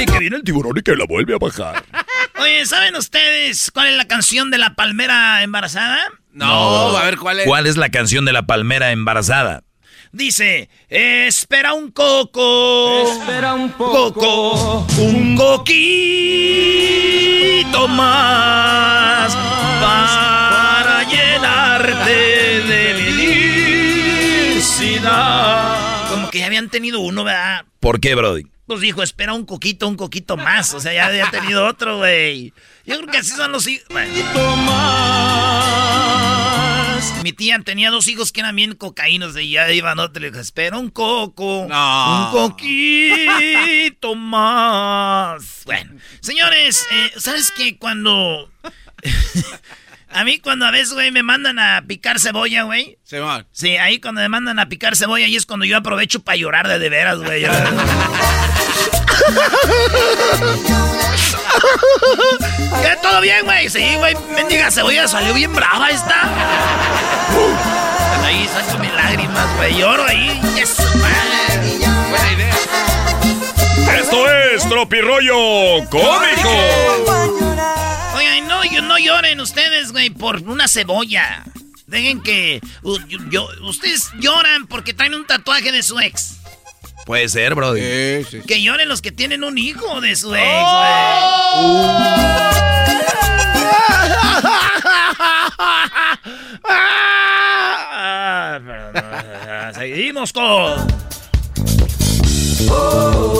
Y 0.00 0.06
que 0.06 0.18
viene 0.18 0.34
el 0.34 0.42
tiburón 0.42 0.76
y 0.76 0.82
que 0.82 0.96
la 0.96 1.04
vuelve 1.08 1.36
a 1.36 1.38
bajar. 1.38 1.84
Oye, 2.42 2.66
¿saben 2.66 2.96
ustedes 2.96 3.70
cuál 3.70 3.86
es 3.86 3.96
la 3.96 4.08
canción 4.08 4.50
de 4.50 4.58
la 4.58 4.74
palmera 4.74 5.44
embarazada? 5.44 6.00
No, 6.32 6.96
a 6.96 7.04
ver 7.04 7.16
cuál 7.16 7.38
es. 7.38 7.46
¿Cuál 7.46 7.68
es 7.68 7.76
la 7.76 7.90
canción 7.90 8.24
de 8.24 8.32
la 8.32 8.46
palmera 8.46 8.90
embarazada? 8.90 9.62
Dice, 10.12 10.68
espera 10.88 11.72
un 11.72 11.92
coco. 11.92 13.04
Espera 13.12 13.54
un 13.54 13.70
poco. 13.70 14.84
Un 14.98 15.36
coquito 15.36 15.70
más 17.88 19.36
para 19.80 21.04
llenarte 21.04 22.10
de 22.10 22.94
felicidad. 24.54 26.08
Como 26.10 26.28
que 26.30 26.40
ya 26.40 26.46
habían 26.46 26.70
tenido 26.70 26.98
uno, 27.00 27.22
¿verdad? 27.22 27.64
¿Por 27.78 28.00
qué, 28.00 28.16
Brody? 28.16 28.46
Pues 28.66 28.80
dijo, 28.80 29.04
espera 29.04 29.32
un 29.32 29.44
coquito, 29.44 29.86
un 29.86 29.96
coquito 29.96 30.36
más. 30.36 30.74
O 30.74 30.80
sea, 30.80 30.92
ya 30.92 31.06
había 31.06 31.30
tenido 31.30 31.66
otro, 31.66 31.98
güey. 31.98 32.52
Yo 32.84 32.96
creo 32.96 33.06
que 33.08 33.18
así 33.18 33.30
son 33.30 33.52
los 33.52 33.68
hijos. 33.68 33.86
Mi 37.22 37.32
tía 37.32 37.58
tenía 37.64 37.90
dos 37.90 38.08
hijos 38.08 38.32
que 38.32 38.40
eran 38.40 38.56
bien 38.56 38.74
cocaínos 38.74 39.36
y 39.36 39.50
ya 39.50 39.70
iban 39.70 39.98
otro. 39.98 40.20
Le 40.20 40.30
dijo, 40.30 40.40
espera 40.40 40.78
un 40.78 40.90
coco. 40.90 41.66
No. 41.68 42.26
Un 42.26 42.32
coquito 42.32 44.14
más. 44.14 45.62
Bueno, 45.64 45.92
señores, 46.20 46.86
eh, 46.90 47.12
¿sabes 47.18 47.52
qué? 47.56 47.78
Cuando... 47.78 48.50
a 50.10 50.24
mí 50.24 50.38
cuando 50.38 50.66
a 50.66 50.70
veces, 50.70 50.94
güey, 50.94 51.10
me 51.10 51.22
mandan 51.22 51.58
a 51.58 51.84
picar 51.86 52.20
cebolla, 52.20 52.62
güey. 52.62 52.98
Se 53.04 53.20
va. 53.20 53.46
Sí, 53.52 53.76
ahí 53.76 54.00
cuando 54.00 54.20
me 54.20 54.28
mandan 54.28 54.58
a 54.58 54.68
picar 54.68 54.96
cebolla, 54.96 55.26
ahí 55.26 55.36
es 55.36 55.46
cuando 55.46 55.66
yo 55.66 55.76
aprovecho 55.76 56.22
para 56.22 56.36
llorar 56.36 56.68
de 56.68 56.78
de 56.78 56.88
veras, 56.88 57.18
güey. 57.18 57.44
¿Qué? 62.82 62.96
¿Todo 63.02 63.20
bien, 63.20 63.44
güey? 63.44 63.68
Sí, 63.68 63.94
güey. 63.96 64.14
Mendiga 64.34 64.70
cebolla 64.70 65.06
salió 65.08 65.34
bien 65.34 65.54
brava 65.54 65.90
esta. 65.90 66.28
Ahí 68.24 68.48
saco 68.52 68.78
mis 68.78 68.92
lágrimas, 68.94 69.56
güey. 69.56 69.76
Lloro 69.76 70.04
ahí. 70.04 70.40
Buena 72.10 72.32
idea. 72.32 72.54
Esto 74.00 74.30
es 74.30 74.68
Tropirollo 74.68 75.88
Cómico. 75.90 76.50
Oigan, 78.16 78.48
no, 78.48 78.64
yo- 78.64 78.82
no 78.82 78.98
lloren 78.98 79.40
ustedes, 79.40 79.92
güey, 79.92 80.10
por 80.10 80.36
una 80.42 80.68
cebolla. 80.68 81.44
Dejen 81.86 82.22
que 82.22 82.60
yo- 83.30 83.48
ustedes 83.62 84.10
lloran 84.20 84.66
porque 84.68 84.94
traen 84.94 85.14
un 85.14 85.26
tatuaje 85.26 85.72
de 85.72 85.82
su 85.82 85.98
ex. 85.98 86.36
Puede 87.10 87.28
ser, 87.28 87.56
Brody. 87.56 87.80
Que 88.46 88.62
lloren 88.62 88.88
los 88.88 89.02
que 89.02 89.10
tienen 89.10 89.42
un 89.42 89.58
hijo 89.58 90.00
de 90.00 90.14
su 90.14 90.32
ex, 90.32 90.44
güey. 90.44 90.54
Seguimos 99.74 100.32
con. 100.32 100.86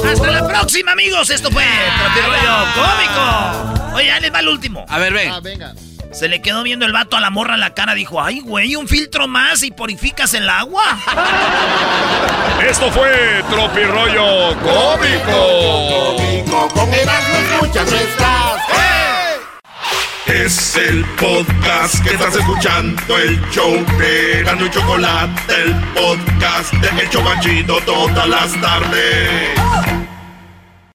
Hasta 0.04 0.30
la 0.32 0.48
próxima, 0.48 0.90
amigos. 0.90 1.30
Esto 1.30 1.48
fue 1.52 1.62
Tropirollo 1.96 2.66
Cómico. 2.74 3.94
Oye, 3.94 4.10
ahí 4.10 4.20
les 4.20 4.34
va 4.34 4.40
el 4.40 4.48
último. 4.48 4.84
A 4.88 4.98
ver, 4.98 5.12
ven. 5.12 5.30
Ah, 5.30 5.38
venga. 5.38 5.74
Se 6.12 6.28
le 6.28 6.42
quedó 6.42 6.62
viendo 6.62 6.86
el 6.86 6.92
vato 6.92 7.16
a 7.16 7.20
la 7.20 7.30
morra 7.30 7.54
en 7.54 7.60
la 7.60 7.74
cara. 7.74 7.94
Dijo, 7.94 8.22
ay, 8.22 8.40
güey, 8.40 8.76
un 8.76 8.88
filtro 8.88 9.28
más 9.28 9.62
y 9.62 9.70
purificas 9.70 10.34
el 10.34 10.48
agua. 10.48 10.82
Esto 12.68 12.90
fue 12.90 13.42
Tropirollo 13.48 14.56
Cómico. 14.60 16.16
Cómico, 16.16 16.68
con 16.74 16.92
Erasmo 16.92 17.38
escuchas. 17.38 17.94
Es 20.26 20.76
el 20.76 21.04
podcast 21.16 22.04
que 22.04 22.10
estás 22.10 22.36
escuchando, 22.36 23.18
el 23.18 23.40
show 23.50 23.84
de 23.98 24.44
Gano 24.44 24.64
y 24.64 24.70
Chocolate, 24.70 25.54
el 25.62 25.74
podcast 25.92 26.72
de 26.74 27.02
El 27.02 27.10
Chobachito 27.10 27.80
todas 27.80 28.28
las 28.28 28.60
tardes. 28.60 29.99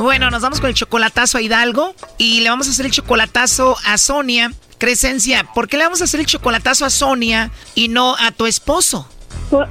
Bueno, 0.00 0.30
nos 0.30 0.40
vamos 0.40 0.60
con 0.60 0.70
el 0.70 0.74
chocolatazo 0.74 1.36
a 1.36 1.42
Hidalgo 1.42 1.94
y 2.16 2.40
le 2.40 2.48
vamos 2.48 2.66
a 2.68 2.70
hacer 2.70 2.86
el 2.86 2.92
chocolatazo 2.92 3.76
a 3.84 3.98
Sonia. 3.98 4.50
Crescencia, 4.78 5.44
¿por 5.52 5.68
qué 5.68 5.76
le 5.76 5.84
vamos 5.84 6.00
a 6.00 6.04
hacer 6.04 6.20
el 6.20 6.26
chocolatazo 6.26 6.86
a 6.86 6.90
Sonia 6.90 7.50
y 7.74 7.88
no 7.88 8.16
a 8.16 8.32
tu 8.32 8.46
esposo? 8.46 9.06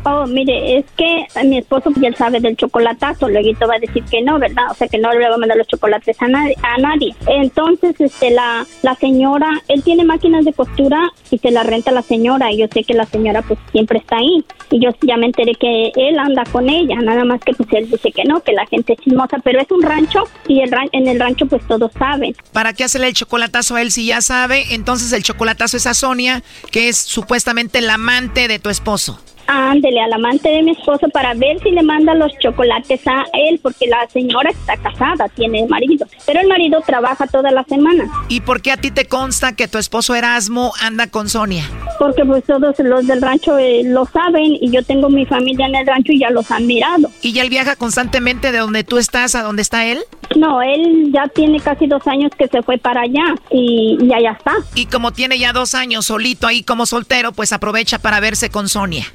Oh, 0.03 0.25
mire, 0.27 0.77
es 0.77 0.85
que 0.97 1.25
mi 1.45 1.59
esposo 1.59 1.91
ya 2.01 2.11
sabe 2.13 2.39
del 2.39 2.57
chocolatazo, 2.57 3.29
luego 3.29 3.49
va 3.67 3.75
a 3.75 3.79
decir 3.79 4.03
que 4.03 4.21
no, 4.21 4.37
¿verdad? 4.37 4.65
O 4.71 4.73
sea, 4.73 4.87
que 4.87 4.97
no 4.97 5.11
le 5.13 5.27
va 5.27 5.35
a 5.35 5.37
mandar 5.37 5.57
los 5.57 5.67
chocolates 5.67 6.21
a 6.21 6.27
nadie. 6.27 6.55
A 6.61 6.77
nadie. 6.77 7.15
Entonces, 7.27 7.95
este, 7.99 8.31
la, 8.31 8.65
la 8.81 8.95
señora, 8.95 9.49
él 9.67 9.83
tiene 9.83 10.03
máquinas 10.03 10.43
de 10.45 10.53
costura 10.53 11.11
y 11.31 11.37
se 11.37 11.51
la 11.51 11.63
renta 11.63 11.91
a 11.91 11.93
la 11.93 12.01
señora 12.01 12.51
y 12.51 12.57
yo 12.57 12.67
sé 12.71 12.83
que 12.83 12.93
la 12.93 13.05
señora 13.05 13.41
pues 13.41 13.59
siempre 13.71 13.99
está 13.99 14.17
ahí. 14.17 14.43
Y 14.71 14.79
yo 14.79 14.89
ya 15.01 15.17
me 15.17 15.27
enteré 15.27 15.55
que 15.55 15.91
él 15.95 16.19
anda 16.19 16.43
con 16.51 16.69
ella, 16.69 16.95
nada 17.01 17.23
más 17.23 17.41
que 17.41 17.53
pues 17.53 17.69
él 17.73 17.89
dice 17.89 18.11
que 18.11 18.23
no, 18.23 18.41
que 18.41 18.51
la 18.51 18.65
gente 18.67 18.93
es 18.93 18.99
chismosa, 18.99 19.37
pero 19.43 19.59
es 19.61 19.71
un 19.71 19.81
rancho 19.81 20.25
y 20.47 20.61
el 20.61 20.69
en 20.91 21.07
el 21.07 21.19
rancho 21.19 21.45
pues 21.47 21.65
todos 21.67 21.91
saben. 21.97 22.35
¿Para 22.53 22.73
qué 22.73 22.83
hacerle 22.83 23.07
el 23.07 23.13
chocolatazo 23.13 23.75
a 23.75 23.81
él 23.81 23.91
si 23.91 24.05
ya 24.05 24.21
sabe? 24.21 24.73
Entonces 24.73 25.11
el 25.13 25.23
chocolatazo 25.23 25.77
es 25.77 25.87
a 25.87 25.93
Sonia, 25.93 26.43
que 26.71 26.89
es 26.89 26.97
supuestamente 26.97 27.81
la 27.81 27.95
amante 27.95 28.47
de 28.47 28.59
tu 28.59 28.69
esposo. 28.69 29.19
Ándele 29.51 29.99
al 29.99 30.13
amante 30.13 30.47
de 30.47 30.61
mi 30.61 30.71
esposo 30.71 31.09
para 31.09 31.33
ver 31.33 31.59
si 31.63 31.71
le 31.71 31.81
manda 31.81 32.13
los 32.13 32.31
chocolates 32.37 33.01
a 33.07 33.25
él, 33.33 33.59
porque 33.63 33.87
la 33.87 34.07
señora 34.07 34.51
está 34.51 34.77
casada, 34.77 35.27
tiene 35.29 35.65
marido, 35.65 36.05
pero 36.27 36.39
el 36.39 36.47
marido 36.47 36.81
trabaja 36.85 37.25
toda 37.25 37.49
la 37.49 37.63
semana. 37.63 38.07
¿Y 38.27 38.41
por 38.41 38.61
qué 38.61 38.71
a 38.71 38.77
ti 38.77 38.91
te 38.91 39.05
consta 39.05 39.55
que 39.55 39.67
tu 39.67 39.79
esposo 39.79 40.13
Erasmo 40.13 40.71
anda 40.79 41.07
con 41.07 41.29
Sonia? 41.29 41.63
Porque 41.97 42.23
pues 42.25 42.43
todos 42.43 42.77
los 42.77 43.07
del 43.07 43.23
rancho 43.23 43.57
eh, 43.57 43.81
lo 43.85 44.05
saben 44.05 44.55
y 44.61 44.69
yo 44.69 44.83
tengo 44.83 45.09
mi 45.09 45.25
familia 45.25 45.65
en 45.65 45.75
el 45.75 45.87
rancho 45.87 46.11
y 46.11 46.19
ya 46.19 46.29
los 46.29 46.51
han 46.51 46.67
mirado. 46.67 47.09
¿Y 47.23 47.33
ya 47.33 47.41
él 47.41 47.49
viaja 47.49 47.75
constantemente 47.75 48.51
de 48.51 48.59
donde 48.59 48.83
tú 48.83 48.99
estás 48.99 49.33
a 49.33 49.41
donde 49.41 49.63
está 49.63 49.85
él? 49.85 49.97
No, 50.35 50.61
él 50.61 51.11
ya 51.11 51.27
tiene 51.27 51.59
casi 51.59 51.87
dos 51.87 52.05
años 52.05 52.31
que 52.37 52.47
se 52.47 52.61
fue 52.61 52.77
para 52.77 53.01
allá 53.01 53.33
y, 53.49 53.97
y 53.99 54.13
allá 54.13 54.33
está. 54.37 54.53
Y 54.75 54.85
como 54.85 55.11
tiene 55.11 55.39
ya 55.39 55.53
dos 55.53 55.73
años 55.73 56.05
solito 56.05 56.45
ahí 56.45 56.61
como 56.61 56.85
soltero, 56.85 57.31
pues 57.31 57.51
aprovecha 57.51 57.97
para 57.97 58.19
verse 58.19 58.49
con 58.49 58.69
Sonia. 58.69 59.05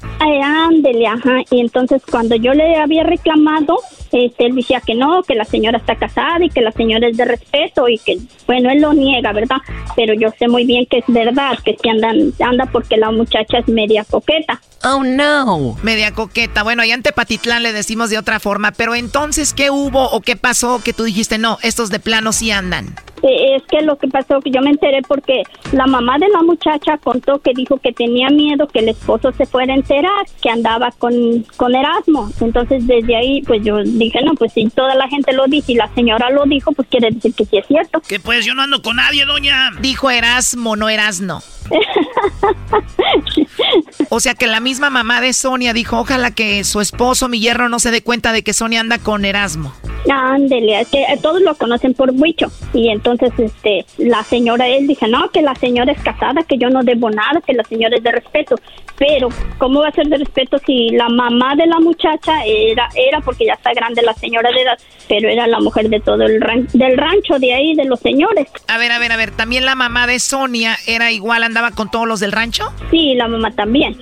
Ándele, 0.41 1.07
ajá. 1.07 1.43
Y 1.51 1.59
entonces 1.59 2.01
cuando 2.09 2.35
yo 2.35 2.53
le 2.53 2.77
había 2.77 3.03
reclamado, 3.03 3.77
este, 4.11 4.45
él 4.45 4.55
decía 4.55 4.81
que 4.85 4.95
no, 4.95 5.23
que 5.23 5.35
la 5.35 5.45
señora 5.45 5.77
está 5.77 5.95
casada 5.95 6.43
y 6.43 6.49
que 6.49 6.61
la 6.61 6.71
señora 6.71 7.07
es 7.07 7.17
de 7.17 7.25
respeto 7.25 7.87
y 7.87 7.97
que, 7.97 8.17
bueno, 8.47 8.69
él 8.69 8.81
lo 8.81 8.93
niega, 8.93 9.31
¿verdad? 9.33 9.57
Pero 9.95 10.13
yo 10.13 10.29
sé 10.37 10.47
muy 10.47 10.65
bien 10.65 10.85
que 10.85 10.99
es 10.99 11.05
verdad, 11.07 11.57
que 11.63 11.75
si 11.81 11.89
andan, 11.89 12.33
anda 12.39 12.65
porque 12.67 12.97
la 12.97 13.11
muchacha 13.11 13.59
es 13.59 13.67
media 13.67 14.05
coqueta. 14.09 14.61
Oh, 14.83 15.03
no. 15.03 15.75
Media 15.81 16.13
coqueta. 16.13 16.63
Bueno, 16.63 16.83
allá 16.83 16.93
en 16.93 17.01
Tepatitlán 17.01 17.63
le 17.63 17.73
decimos 17.73 18.09
de 18.09 18.19
otra 18.19 18.39
forma, 18.39 18.71
pero 18.71 18.93
entonces, 18.93 19.53
¿qué 19.53 19.71
hubo 19.71 20.09
o 20.11 20.21
qué 20.21 20.35
pasó 20.35 20.81
que 20.83 20.93
tú 20.93 21.03
dijiste, 21.03 21.37
no, 21.37 21.57
estos 21.63 21.89
de 21.89 21.99
plano 21.99 22.31
sí 22.31 22.51
andan? 22.51 22.95
es 23.27 23.63
que 23.63 23.81
lo 23.81 23.97
que 23.97 24.07
pasó 24.07 24.39
que 24.39 24.51
yo 24.51 24.61
me 24.61 24.71
enteré 24.71 25.01
porque 25.07 25.43
la 25.71 25.87
mamá 25.87 26.17
de 26.19 26.27
la 26.29 26.41
muchacha 26.43 26.97
contó 26.97 27.39
que 27.39 27.51
dijo 27.55 27.77
que 27.77 27.91
tenía 27.91 28.29
miedo 28.29 28.67
que 28.67 28.79
el 28.79 28.89
esposo 28.89 29.31
se 29.31 29.45
fuera 29.45 29.73
a 29.73 29.77
enterar 29.77 30.25
que 30.41 30.49
andaba 30.49 30.91
con, 30.97 31.13
con 31.57 31.75
Erasmo. 31.75 32.29
Entonces 32.39 32.85
desde 32.85 33.15
ahí 33.15 33.41
pues 33.41 33.63
yo 33.63 33.81
dije, 33.83 34.04
no, 34.23 34.33
pues 34.35 34.53
si 34.53 34.69
toda 34.69 34.95
la 34.95 35.07
gente 35.07 35.33
lo 35.33 35.47
dice 35.47 35.73
y 35.73 35.75
la 35.75 35.93
señora 35.93 36.29
lo 36.29 36.45
dijo, 36.45 36.71
pues 36.71 36.87
quiere 36.89 37.11
decir 37.11 37.33
que 37.33 37.45
sí 37.45 37.57
es 37.57 37.67
cierto. 37.67 38.01
Que 38.01 38.19
pues 38.19 38.45
yo 38.45 38.53
no 38.53 38.63
ando 38.63 38.81
con 38.81 38.97
nadie, 38.97 39.25
doña. 39.25 39.71
Dijo 39.79 40.09
Erasmo, 40.09 40.75
no 40.75 40.89
Erasno. 40.89 41.41
o 44.09 44.19
sea 44.19 44.35
que 44.35 44.47
la 44.47 44.59
misma 44.59 44.89
mamá 44.89 45.21
de 45.21 45.33
Sonia 45.33 45.73
dijo, 45.73 45.99
ojalá 45.99 46.31
que 46.31 46.63
su 46.63 46.81
esposo, 46.81 47.27
mi 47.27 47.39
hierro, 47.39 47.69
no 47.69 47.79
se 47.79 47.91
dé 47.91 48.03
cuenta 48.03 48.31
de 48.31 48.43
que 48.43 48.53
Sonia 48.53 48.81
anda 48.81 48.99
con 48.99 49.25
Erasmo. 49.25 49.73
Ándele, 50.09 50.81
es 50.81 50.87
que 50.89 51.03
todos 51.21 51.41
lo 51.41 51.55
conocen 51.55 51.93
por 51.93 52.11
Huicho. 52.11 52.51
Y 52.73 52.89
entonces 52.89 53.31
este 53.37 53.85
la 53.97 54.23
señora, 54.23 54.67
él 54.67 54.87
dice, 54.87 55.07
no, 55.07 55.29
que 55.31 55.41
la 55.41 55.55
señora 55.55 55.91
es 55.91 56.01
casada, 56.01 56.43
que 56.43 56.57
yo 56.57 56.69
no 56.69 56.83
debo 56.83 57.09
nada, 57.09 57.41
que 57.41 57.53
la 57.53 57.63
señora 57.63 57.97
es 57.97 58.03
de 58.03 58.11
respeto. 58.11 58.55
Pero, 58.97 59.29
¿cómo 59.57 59.81
va 59.81 59.89
a 59.89 59.91
ser 59.91 60.07
de 60.07 60.17
respeto 60.17 60.57
si 60.65 60.91
la 60.91 61.09
mamá 61.09 61.55
de 61.55 61.67
la 61.67 61.79
muchacha 61.79 62.45
era, 62.45 62.89
era 62.95 63.19
porque 63.21 63.45
ya 63.45 63.53
está 63.53 63.73
grande 63.73 63.84
la 63.93 64.13
señora 64.13 64.51
de 64.51 64.61
edad, 64.61 64.77
pero 65.07 65.29
era 65.29 65.47
la 65.47 65.59
mujer 65.59 65.89
de 65.89 65.99
todo 65.99 66.23
el 66.23 66.39
del 66.73 66.97
rancho 66.97 67.39
de 67.39 67.53
ahí, 67.53 67.75
de 67.75 67.85
los 67.85 67.99
señores? 67.99 68.47
A 68.67 68.77
ver, 68.77 68.91
a 68.91 68.99
ver, 68.99 69.11
a 69.11 69.17
ver, 69.17 69.31
¿también 69.31 69.65
la 69.65 69.75
mamá 69.75 70.07
de 70.07 70.19
Sonia 70.19 70.77
era 70.87 71.11
igual, 71.11 71.43
andaba 71.43 71.71
con 71.71 71.89
todos 71.89 72.07
los 72.07 72.19
del 72.19 72.31
rancho? 72.31 72.71
Sí, 72.91 73.15
la 73.15 73.27
mamá 73.27 73.51
también. 73.51 73.97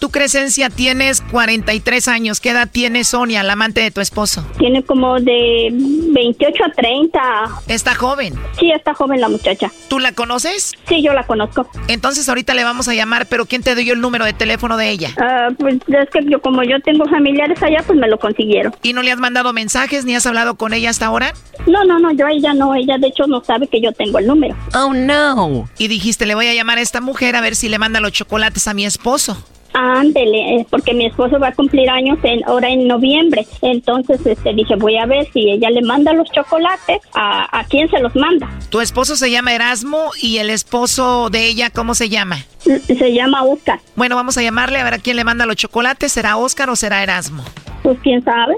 Tu 0.00 0.10
Crescencia 0.10 0.70
tienes 0.70 1.20
43 1.20 2.08
años. 2.08 2.40
¿Qué 2.40 2.50
edad 2.50 2.68
tiene 2.70 3.04
Sonia, 3.04 3.42
la 3.42 3.54
amante 3.54 3.80
de 3.80 3.90
tu 3.90 4.00
esposo? 4.00 4.46
Tiene 4.58 4.82
como 4.82 5.18
de 5.20 5.70
28 5.72 6.64
a 6.64 6.72
30. 6.72 7.20
¿Está 7.68 7.94
joven? 7.94 8.34
Sí, 8.58 8.70
está 8.70 8.94
joven 8.94 9.20
la 9.20 9.28
muchacha. 9.28 9.70
¿Tú 9.88 9.98
la 9.98 10.12
conoces? 10.12 10.72
Sí, 10.88 11.02
yo 11.02 11.12
la 11.12 11.26
conozco. 11.26 11.68
Entonces 11.88 12.28
ahorita 12.28 12.54
le 12.54 12.64
vamos 12.64 12.88
a 12.88 12.94
llamar, 12.94 13.26
pero 13.26 13.46
¿quién 13.46 13.62
te 13.62 13.74
dio 13.74 13.94
el 13.94 14.00
número 14.00 14.24
de 14.24 14.32
teléfono 14.32 14.76
de 14.76 14.90
ella? 14.90 15.10
Ah, 15.18 15.48
pues 15.58 15.76
es 15.76 16.10
que 16.10 16.20
yo 16.30 16.40
como 16.40 16.62
yo 16.62 16.78
tengo 16.80 17.06
familiares 17.06 17.62
allá, 17.62 17.82
pues 17.86 17.98
me 17.98 18.08
lo 18.08 18.18
consiguieron. 18.18 18.74
¿Y 18.82 18.92
no 18.92 19.02
le 19.02 19.12
has 19.12 19.18
mandado 19.18 19.52
mensajes 19.52 20.04
ni 20.04 20.14
has 20.14 20.26
hablado 20.26 20.56
con 20.56 20.72
ella 20.72 20.90
hasta 20.90 21.06
ahora? 21.06 21.32
No, 21.66 21.84
no, 21.84 21.98
no, 21.98 22.12
yo 22.12 22.26
a 22.26 22.32
ella 22.32 22.54
no, 22.54 22.74
ella 22.74 22.98
de 22.98 23.08
hecho 23.08 23.26
no 23.26 23.42
sabe 23.42 23.66
que 23.66 23.80
yo 23.80 23.92
tengo 23.92 24.18
el 24.18 24.26
número. 24.26 24.54
Oh, 24.74 24.92
no. 24.94 25.68
Y 25.78 25.88
dijiste, 25.88 26.26
le 26.26 26.34
voy 26.34 26.46
a 26.46 26.54
llamar 26.54 26.78
a 26.78 26.82
esta 26.82 27.00
mujer 27.00 27.36
a 27.36 27.40
ver 27.40 27.56
si 27.56 27.68
le 27.68 27.78
manda 27.78 28.00
los 28.00 28.12
chocolates 28.12 28.68
a 28.68 28.74
mi 28.74 28.84
esposo. 28.84 29.36
Ándele, 29.78 30.66
porque 30.70 30.94
mi 30.94 31.04
esposo 31.04 31.38
va 31.38 31.48
a 31.48 31.52
cumplir 31.52 31.90
años 31.90 32.18
en, 32.22 32.42
ahora 32.44 32.70
en 32.70 32.88
noviembre. 32.88 33.46
Entonces 33.60 34.24
este, 34.24 34.54
dije, 34.54 34.74
voy 34.76 34.96
a 34.96 35.04
ver 35.04 35.30
si 35.34 35.50
ella 35.50 35.68
le 35.68 35.82
manda 35.82 36.14
los 36.14 36.30
chocolates, 36.30 37.02
a, 37.12 37.58
a 37.58 37.64
quién 37.64 37.90
se 37.90 38.00
los 38.00 38.16
manda. 38.16 38.48
Tu 38.70 38.80
esposo 38.80 39.16
se 39.16 39.30
llama 39.30 39.52
Erasmo 39.52 40.12
y 40.22 40.38
el 40.38 40.48
esposo 40.48 41.28
de 41.28 41.46
ella, 41.46 41.68
¿cómo 41.68 41.94
se 41.94 42.08
llama? 42.08 42.38
Se 42.58 43.12
llama 43.12 43.44
Oscar. 43.44 43.80
Bueno, 43.96 44.16
vamos 44.16 44.38
a 44.38 44.42
llamarle 44.42 44.80
a 44.80 44.84
ver 44.84 44.94
a 44.94 44.98
quién 44.98 45.16
le 45.16 45.24
manda 45.24 45.44
los 45.44 45.56
chocolates. 45.56 46.10
¿Será 46.10 46.38
Oscar 46.38 46.70
o 46.70 46.76
será 46.76 47.02
Erasmo? 47.02 47.44
Pues 47.82 47.98
quién 48.02 48.24
sabe. 48.24 48.56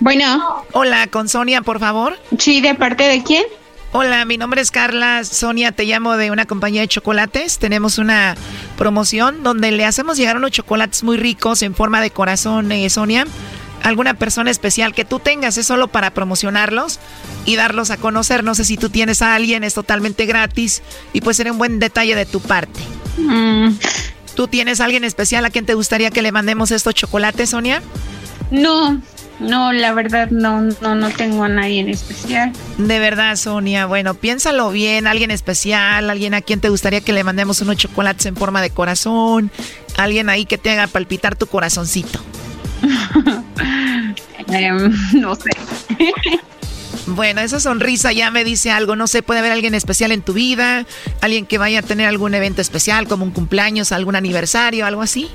Bueno. 0.00 0.64
Hola, 0.72 1.06
con 1.06 1.28
Sonia, 1.28 1.62
por 1.62 1.78
favor. 1.78 2.18
Sí, 2.38 2.60
¿de 2.60 2.74
parte 2.74 3.04
de 3.04 3.22
quién? 3.22 3.44
Hola, 3.90 4.26
mi 4.26 4.36
nombre 4.36 4.60
es 4.60 4.70
Carla. 4.70 5.24
Sonia, 5.24 5.72
te 5.72 5.84
llamo 5.84 6.18
de 6.18 6.30
una 6.30 6.44
compañía 6.44 6.82
de 6.82 6.88
chocolates. 6.88 7.58
Tenemos 7.58 7.96
una 7.96 8.36
promoción 8.76 9.42
donde 9.42 9.70
le 9.70 9.86
hacemos 9.86 10.18
llegar 10.18 10.36
unos 10.36 10.50
chocolates 10.50 11.02
muy 11.02 11.16
ricos 11.16 11.62
en 11.62 11.74
forma 11.74 12.02
de 12.02 12.10
corazón, 12.10 12.70
eh, 12.70 12.90
Sonia. 12.90 13.26
Alguna 13.82 14.12
persona 14.14 14.50
especial 14.50 14.92
que 14.92 15.06
tú 15.06 15.20
tengas, 15.20 15.56
es 15.56 15.66
solo 15.66 15.88
para 15.88 16.10
promocionarlos 16.10 17.00
y 17.46 17.56
darlos 17.56 17.90
a 17.90 17.96
conocer. 17.96 18.44
No 18.44 18.54
sé 18.54 18.66
si 18.66 18.76
tú 18.76 18.90
tienes 18.90 19.22
a 19.22 19.34
alguien, 19.34 19.64
es 19.64 19.72
totalmente 19.72 20.26
gratis 20.26 20.82
y 21.14 21.22
puede 21.22 21.34
ser 21.34 21.50
un 21.50 21.56
buen 21.56 21.78
detalle 21.78 22.14
de 22.14 22.26
tu 22.26 22.40
parte. 22.40 22.80
Mm. 23.16 23.70
¿Tú 24.34 24.48
tienes 24.48 24.80
a 24.80 24.84
alguien 24.84 25.04
especial 25.04 25.46
a 25.46 25.50
quien 25.50 25.64
te 25.64 25.72
gustaría 25.72 26.10
que 26.10 26.20
le 26.20 26.30
mandemos 26.30 26.72
estos 26.72 26.94
chocolates, 26.94 27.50
Sonia? 27.50 27.82
No, 28.50 29.00
no, 29.40 29.72
la 29.72 29.92
verdad 29.92 30.30
no, 30.30 30.60
no, 30.60 30.94
no 30.94 31.10
tengo 31.10 31.44
a 31.44 31.48
nadie 31.48 31.80
en 31.80 31.88
especial. 31.88 32.52
De 32.76 32.98
verdad, 32.98 33.36
Sonia. 33.36 33.86
Bueno, 33.86 34.14
piénsalo 34.14 34.70
bien, 34.70 35.06
alguien 35.06 35.30
especial, 35.30 36.10
alguien 36.10 36.34
a 36.34 36.40
quien 36.40 36.60
te 36.60 36.68
gustaría 36.68 37.00
que 37.00 37.12
le 37.12 37.24
mandemos 37.24 37.60
unos 37.60 37.76
chocolates 37.76 38.26
en 38.26 38.36
forma 38.36 38.62
de 38.62 38.70
corazón, 38.70 39.50
alguien 39.96 40.28
ahí 40.28 40.44
que 40.44 40.58
te 40.58 40.70
haga 40.70 40.86
palpitar 40.86 41.36
tu 41.36 41.46
corazoncito. 41.46 42.20
Em, 44.50 44.90
no 45.12 45.34
sé. 45.34 45.50
Bueno, 47.06 47.40
esa 47.40 47.58
sonrisa 47.58 48.12
ya 48.12 48.30
me 48.30 48.44
dice 48.44 48.70
algo. 48.70 48.94
No 48.94 49.06
sé, 49.06 49.22
puede 49.22 49.40
haber 49.40 49.52
alguien 49.52 49.74
especial 49.74 50.12
en 50.12 50.20
tu 50.20 50.34
vida, 50.34 50.84
alguien 51.22 51.46
que 51.46 51.56
vaya 51.56 51.78
a 51.78 51.82
tener 51.82 52.06
algún 52.06 52.34
evento 52.34 52.60
especial, 52.60 53.08
como 53.08 53.24
un 53.24 53.30
cumpleaños, 53.30 53.92
algún 53.92 54.14
aniversario, 54.14 54.84
algo 54.84 55.00
así. 55.00 55.30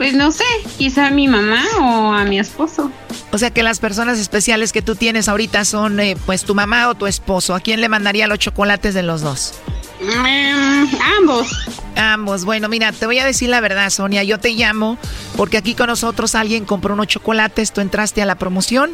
Pues 0.00 0.14
no 0.14 0.32
sé, 0.32 0.46
quizá 0.78 1.08
a 1.08 1.10
mi 1.10 1.28
mamá 1.28 1.62
o 1.78 2.14
a 2.14 2.24
mi 2.24 2.38
esposo. 2.38 2.90
O 3.32 3.36
sea 3.36 3.50
que 3.50 3.62
las 3.62 3.80
personas 3.80 4.18
especiales 4.18 4.72
que 4.72 4.80
tú 4.80 4.94
tienes 4.94 5.28
ahorita 5.28 5.66
son 5.66 6.00
eh, 6.00 6.16
pues 6.24 6.44
tu 6.44 6.54
mamá 6.54 6.88
o 6.88 6.94
tu 6.94 7.06
esposo. 7.06 7.54
¿A 7.54 7.60
quién 7.60 7.82
le 7.82 7.90
mandaría 7.90 8.26
los 8.26 8.38
chocolates 8.38 8.94
de 8.94 9.02
los 9.02 9.20
dos? 9.20 9.52
Mm, 10.00 10.86
ambos. 11.18 11.48
Ambos. 11.96 12.46
Bueno, 12.46 12.70
mira, 12.70 12.92
te 12.92 13.04
voy 13.04 13.18
a 13.18 13.26
decir 13.26 13.50
la 13.50 13.60
verdad, 13.60 13.90
Sonia. 13.90 14.24
Yo 14.24 14.40
te 14.40 14.52
llamo 14.52 14.96
porque 15.36 15.58
aquí 15.58 15.74
con 15.74 15.88
nosotros 15.88 16.34
alguien 16.34 16.64
compró 16.64 16.94
unos 16.94 17.08
chocolates, 17.08 17.70
tú 17.70 17.82
entraste 17.82 18.22
a 18.22 18.24
la 18.24 18.36
promoción 18.36 18.92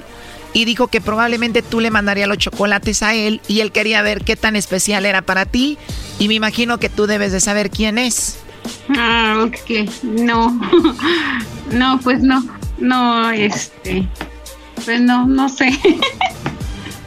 y 0.55 0.65
dijo 0.65 0.89
que 0.89 1.01
probablemente 1.01 1.63
tú 1.63 1.79
le 1.79 1.93
mandarías 1.93 2.27
los 2.27 2.39
chocolates 2.39 3.05
a 3.05 3.15
él 3.15 3.41
y 3.47 3.61
él 3.61 3.71
quería 3.71 4.03
ver 4.03 4.25
qué 4.25 4.35
tan 4.35 4.57
especial 4.57 5.07
era 5.07 5.23
para 5.23 5.47
ti 5.47 5.79
y 6.19 6.27
me 6.27 6.35
imagino 6.35 6.79
que 6.79 6.89
tú 6.89 7.07
debes 7.07 7.31
de 7.31 7.39
saber 7.39 7.71
quién 7.71 7.97
es. 7.97 8.39
Ah, 8.97 9.47
ok. 9.47 9.91
No. 10.03 10.59
no, 11.73 12.01
pues 12.01 12.23
no. 12.23 12.45
No, 12.79 13.31
este. 13.31 14.09
Pues 14.85 15.01
no, 15.01 15.27
no 15.27 15.49
sé. 15.49 15.71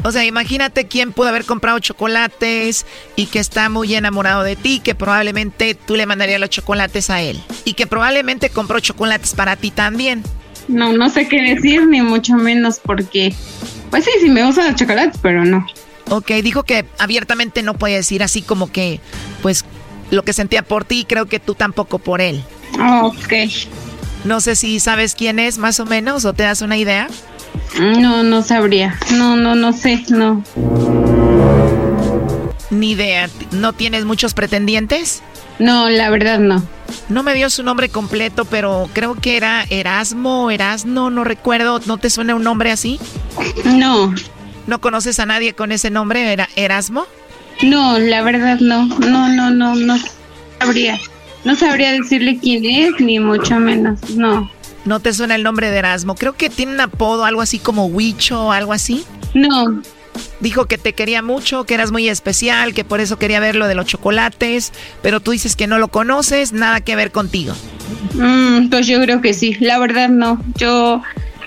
O 0.03 0.13
sea, 0.13 0.23
imagínate 0.23 0.87
quién 0.87 1.11
pudo 1.11 1.27
haber 1.27 1.43
comprado 1.43 1.77
chocolates 1.79 2.85
y 3.17 3.25
que 3.25 3.39
está 3.39 3.67
muy 3.67 3.93
enamorado 3.95 4.43
de 4.43 4.55
ti, 4.55 4.79
que 4.79 4.95
probablemente 4.95 5.75
tú 5.75 5.95
le 5.95 6.05
mandarías 6.05 6.39
los 6.39 6.49
chocolates 6.49 7.09
a 7.09 7.21
él. 7.21 7.37
Y 7.65 7.73
que 7.73 7.85
probablemente 7.85 8.49
compró 8.49 8.79
chocolates 8.79 9.33
para 9.33 9.57
ti 9.57 9.71
también. 9.71 10.23
No, 10.69 10.93
no 10.93 11.09
sé 11.09 11.27
qué 11.27 11.41
decir, 11.41 11.85
ni 11.85 12.01
mucho 12.01 12.35
menos 12.35 12.79
porque... 12.79 13.33
Pues 13.89 14.05
sí, 14.05 14.11
sí 14.21 14.29
me 14.29 14.45
gustan 14.45 14.67
los 14.67 14.75
chocolates, 14.75 15.19
pero 15.21 15.43
no. 15.43 15.65
Ok, 16.09 16.31
dijo 16.43 16.63
que 16.63 16.85
abiertamente 16.97 17.61
no 17.61 17.73
puede 17.73 17.95
decir 17.95 18.23
así 18.23 18.41
como 18.41 18.71
que, 18.71 19.01
pues, 19.41 19.65
lo 20.11 20.23
que 20.23 20.33
sentía 20.33 20.63
por 20.63 20.85
ti, 20.85 21.05
creo 21.07 21.25
que 21.25 21.39
tú 21.39 21.55
tampoco 21.55 21.99
por 21.99 22.21
él. 22.21 22.43
Ok. 23.01 23.33
No 24.25 24.41
sé 24.41 24.55
si 24.55 24.79
sabes 24.79 25.15
quién 25.15 25.39
es 25.39 25.57
más 25.57 25.79
o 25.79 25.85
menos 25.85 26.25
o 26.25 26.33
te 26.33 26.43
das 26.43 26.61
una 26.61 26.77
idea. 26.77 27.07
No, 27.79 28.23
no 28.23 28.41
sabría. 28.41 28.97
No, 29.11 29.37
no, 29.37 29.55
no 29.55 29.73
sé, 29.73 30.03
no. 30.09 30.43
Ni 32.69 32.91
idea. 32.91 33.29
¿No 33.51 33.73
tienes 33.73 34.05
muchos 34.05 34.33
pretendientes? 34.33 35.21
No, 35.57 35.89
la 35.89 36.09
verdad 36.09 36.39
no. 36.39 36.63
No 37.09 37.23
me 37.23 37.33
dio 37.33 37.49
su 37.49 37.63
nombre 37.63 37.89
completo, 37.89 38.45
pero 38.45 38.89
creo 38.93 39.15
que 39.15 39.37
era 39.37 39.65
Erasmo, 39.69 40.51
Erasno, 40.51 41.09
no 41.09 41.23
recuerdo. 41.23 41.79
¿No 41.85 41.97
te 41.97 42.09
suena 42.09 42.35
un 42.35 42.43
nombre 42.43 42.71
así? 42.71 42.99
No. 43.65 44.13
¿No 44.67 44.81
conoces 44.81 45.19
a 45.19 45.25
nadie 45.25 45.53
con 45.53 45.71
ese 45.71 45.89
nombre, 45.89 46.31
era 46.31 46.49
Erasmo? 46.55 47.05
No, 47.61 47.99
la 47.99 48.21
verdad 48.21 48.59
no. 48.59 48.85
No, 48.85 49.27
no, 49.29 49.49
no, 49.49 49.75
no 49.75 49.97
sabría. 50.59 50.99
No 51.43 51.55
sabría 51.55 51.91
decirle 51.91 52.37
quién 52.41 52.65
es, 52.65 52.99
ni 52.99 53.19
mucho 53.19 53.59
menos. 53.59 54.09
No. 54.11 54.49
¿No 54.85 54.99
te 54.99 55.13
suena 55.13 55.35
el 55.35 55.43
nombre 55.43 55.69
de 55.71 55.77
Erasmo? 55.77 56.15
Creo 56.15 56.33
que 56.33 56.49
tiene 56.49 56.73
un 56.73 56.79
apodo, 56.79 57.25
algo 57.25 57.41
así 57.41 57.59
como 57.59 57.87
Huicho 57.87 58.47
o 58.47 58.51
algo 58.51 58.73
así. 58.73 59.03
No. 59.33 59.81
Dijo 60.39 60.65
que 60.65 60.77
te 60.77 60.93
quería 60.93 61.21
mucho, 61.21 61.65
que 61.65 61.73
eras 61.73 61.91
muy 61.91 62.09
especial, 62.09 62.73
que 62.73 62.83
por 62.83 62.99
eso 62.99 63.19
quería 63.19 63.39
ver 63.39 63.55
lo 63.55 63.67
de 63.67 63.75
los 63.75 63.85
chocolates, 63.85 64.71
pero 65.01 65.19
tú 65.19 65.31
dices 65.31 65.55
que 65.55 65.67
no 65.67 65.79
lo 65.79 65.89
conoces, 65.89 66.53
nada 66.53 66.81
que 66.81 66.95
ver 66.95 67.11
contigo. 67.11 67.53
Mm, 68.13 68.69
pues 68.69 68.87
yo 68.87 69.01
creo 69.01 69.21
que 69.21 69.33
sí, 69.33 69.55
la 69.59 69.79
verdad 69.79 70.09
no. 70.09 70.41
Yo, 70.55 71.01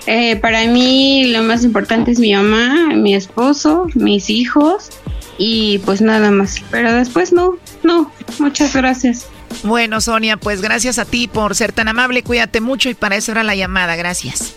eh, 0.05 0.37
para 0.37 0.65
mí 0.67 1.25
lo 1.27 1.43
más 1.43 1.63
importante 1.63 2.11
es 2.11 2.19
mi 2.19 2.33
mamá, 2.33 2.93
mi 2.95 3.13
esposo, 3.15 3.87
mis 3.95 4.29
hijos 4.29 4.89
y 5.37 5.79
pues 5.79 6.01
nada 6.01 6.31
más. 6.31 6.61
Pero 6.71 6.93
después 6.93 7.33
no, 7.33 7.57
no, 7.83 8.11
muchas 8.39 8.75
gracias. 8.75 9.27
Bueno, 9.63 10.01
Sonia, 10.01 10.37
pues 10.37 10.61
gracias 10.61 10.99
a 10.99 11.05
ti 11.05 11.27
por 11.27 11.55
ser 11.55 11.71
tan 11.71 11.87
amable, 11.87 12.23
cuídate 12.23 12.59
mucho 12.61 12.89
y 12.89 12.93
para 12.93 13.15
eso 13.15 13.31
era 13.31 13.43
la 13.43 13.55
llamada, 13.55 13.95
gracias. 13.95 14.55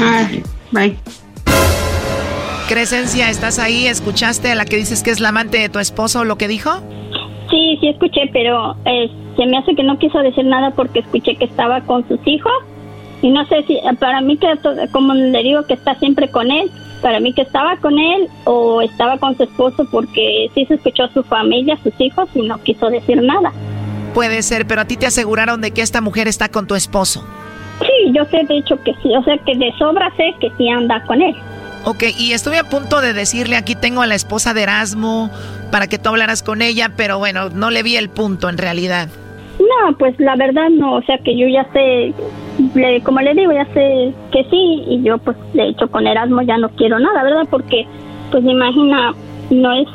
Ah, 0.00 0.28
bye. 0.70 0.96
Crescencia, 2.68 3.28
¿estás 3.28 3.58
ahí? 3.58 3.86
¿Escuchaste 3.86 4.50
a 4.50 4.54
la 4.54 4.64
que 4.64 4.76
dices 4.76 5.02
que 5.02 5.10
es 5.10 5.20
la 5.20 5.28
amante 5.28 5.58
de 5.58 5.68
tu 5.68 5.78
esposo 5.78 6.24
lo 6.24 6.38
que 6.38 6.48
dijo? 6.48 6.70
Sí, 7.50 7.76
sí 7.80 7.88
escuché, 7.88 8.22
pero 8.32 8.74
eh, 8.86 9.10
se 9.36 9.46
me 9.46 9.58
hace 9.58 9.74
que 9.74 9.82
no 9.82 9.98
quiso 9.98 10.18
decir 10.20 10.44
nada 10.46 10.70
porque 10.70 11.00
escuché 11.00 11.36
que 11.36 11.44
estaba 11.44 11.82
con 11.82 12.08
sus 12.08 12.18
hijos 12.26 12.52
y 13.20 13.28
no 13.30 13.44
sé 13.46 13.64
si 13.66 13.78
para 13.98 14.20
mí 14.20 14.36
que 14.38 14.48
como 14.92 15.14
le 15.14 15.42
digo 15.42 15.66
que 15.66 15.74
está 15.74 15.94
siempre 15.98 16.30
con 16.30 16.50
él, 16.50 16.70
para 17.02 17.20
mí 17.20 17.32
que 17.32 17.42
estaba 17.42 17.76
con 17.76 17.98
él 17.98 18.28
o 18.44 18.82
estaba 18.82 19.18
con 19.18 19.36
su 19.36 19.44
esposo 19.44 19.86
porque 19.90 20.50
sí 20.54 20.64
se 20.66 20.74
escuchó 20.74 21.04
a 21.04 21.12
su 21.12 21.22
familia, 21.22 21.78
sus 21.82 21.92
hijos 22.00 22.28
y 22.34 22.42
no 22.42 22.58
quiso 22.62 22.90
decir 22.90 23.22
nada. 23.22 23.52
Puede 24.14 24.42
ser, 24.42 24.66
pero 24.66 24.82
a 24.82 24.84
ti 24.84 24.96
te 24.96 25.06
aseguraron 25.06 25.60
de 25.60 25.72
que 25.72 25.82
esta 25.82 26.00
mujer 26.00 26.28
está 26.28 26.48
con 26.48 26.66
tu 26.66 26.74
esposo. 26.74 27.26
Sí, 27.80 28.12
yo 28.12 28.24
sé 28.26 28.44
de 28.48 28.58
hecho 28.58 28.76
que 28.82 28.94
sí, 29.02 29.14
o 29.16 29.22
sea 29.24 29.36
que 29.38 29.56
de 29.56 29.72
sobra 29.78 30.12
sé 30.16 30.34
que 30.40 30.50
sí 30.56 30.68
anda 30.68 31.02
con 31.06 31.20
él. 31.20 31.34
Ok, 31.84 32.04
y 32.18 32.32
estuve 32.32 32.58
a 32.58 32.64
punto 32.64 33.00
de 33.02 33.12
decirle, 33.12 33.56
aquí 33.56 33.74
tengo 33.74 34.00
a 34.00 34.06
la 34.06 34.14
esposa 34.14 34.54
de 34.54 34.62
Erasmo 34.62 35.30
para 35.70 35.86
que 35.86 35.98
tú 35.98 36.08
hablaras 36.08 36.42
con 36.42 36.62
ella, 36.62 36.92
pero 36.96 37.18
bueno, 37.18 37.50
no 37.50 37.70
le 37.70 37.82
vi 37.82 37.96
el 37.96 38.08
punto 38.08 38.48
en 38.48 38.56
realidad. 38.56 39.08
No, 39.58 39.96
pues 39.98 40.18
la 40.18 40.34
verdad 40.36 40.70
no, 40.70 40.94
o 40.94 41.02
sea 41.02 41.18
que 41.18 41.36
yo 41.36 41.46
ya 41.46 41.66
sé, 41.72 42.14
como 43.04 43.20
le 43.20 43.34
digo, 43.34 43.52
ya 43.52 43.66
sé 43.74 44.12
que 44.32 44.44
sí, 44.50 44.84
y 44.88 45.02
yo 45.02 45.18
pues 45.18 45.36
de 45.52 45.68
hecho 45.68 45.90
con 45.90 46.06
Erasmo 46.06 46.42
ya 46.42 46.56
no 46.58 46.68
quiero 46.70 46.98
nada, 46.98 47.22
¿verdad? 47.22 47.46
Porque 47.50 47.86
pues 48.30 48.44
imagina, 48.44 49.12
no 49.50 49.72
es, 49.72 49.88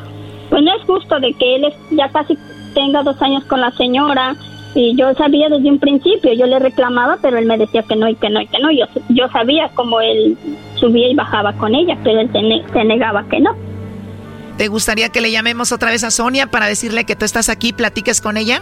pues 0.49 0.63
no 0.63 0.75
es 0.75 0.83
justo 0.85 1.19
de 1.19 1.33
que 1.33 1.55
él 1.55 1.73
ya 1.91 2.09
casi 2.09 2.37
tenga 2.73 3.03
dos 3.03 3.21
años 3.21 3.43
con 3.45 3.61
la 3.61 3.71
señora, 3.71 4.35
y 4.75 4.95
yo 4.95 5.13
sabía 5.15 5.49
desde 5.49 5.69
un 5.69 5.79
principio, 5.79 6.31
yo 6.33 6.45
le 6.45 6.59
reclamaba, 6.59 7.17
pero 7.21 7.37
él 7.37 7.45
me 7.45 7.57
decía 7.57 7.83
que 7.83 7.95
no 7.95 8.07
y 8.07 8.15
que 8.15 8.29
no 8.29 8.39
y 8.41 8.47
que 8.47 8.59
no. 8.59 8.71
Yo, 8.71 8.85
yo 9.09 9.27
sabía 9.29 9.69
cómo 9.73 9.99
él 9.99 10.37
subía 10.75 11.09
y 11.09 11.15
bajaba 11.15 11.53
con 11.53 11.73
ella, 11.73 11.97
pero 12.03 12.19
él 12.19 12.29
se, 12.31 12.83
negaba 12.83 13.25
que 13.27 13.39
no. 13.39 13.55
¿Te 14.57 14.67
gustaría 14.67 15.09
que 15.09 15.21
le 15.21 15.31
llamemos 15.31 15.71
otra 15.71 15.89
vez 15.89 16.03
a 16.03 16.11
Sonia 16.11 16.47
para 16.47 16.67
decirle 16.67 17.05
que 17.05 17.15
tú 17.15 17.25
estás 17.25 17.49
aquí, 17.49 17.73
platiques 17.73 18.21
con 18.21 18.37
ella? 18.37 18.61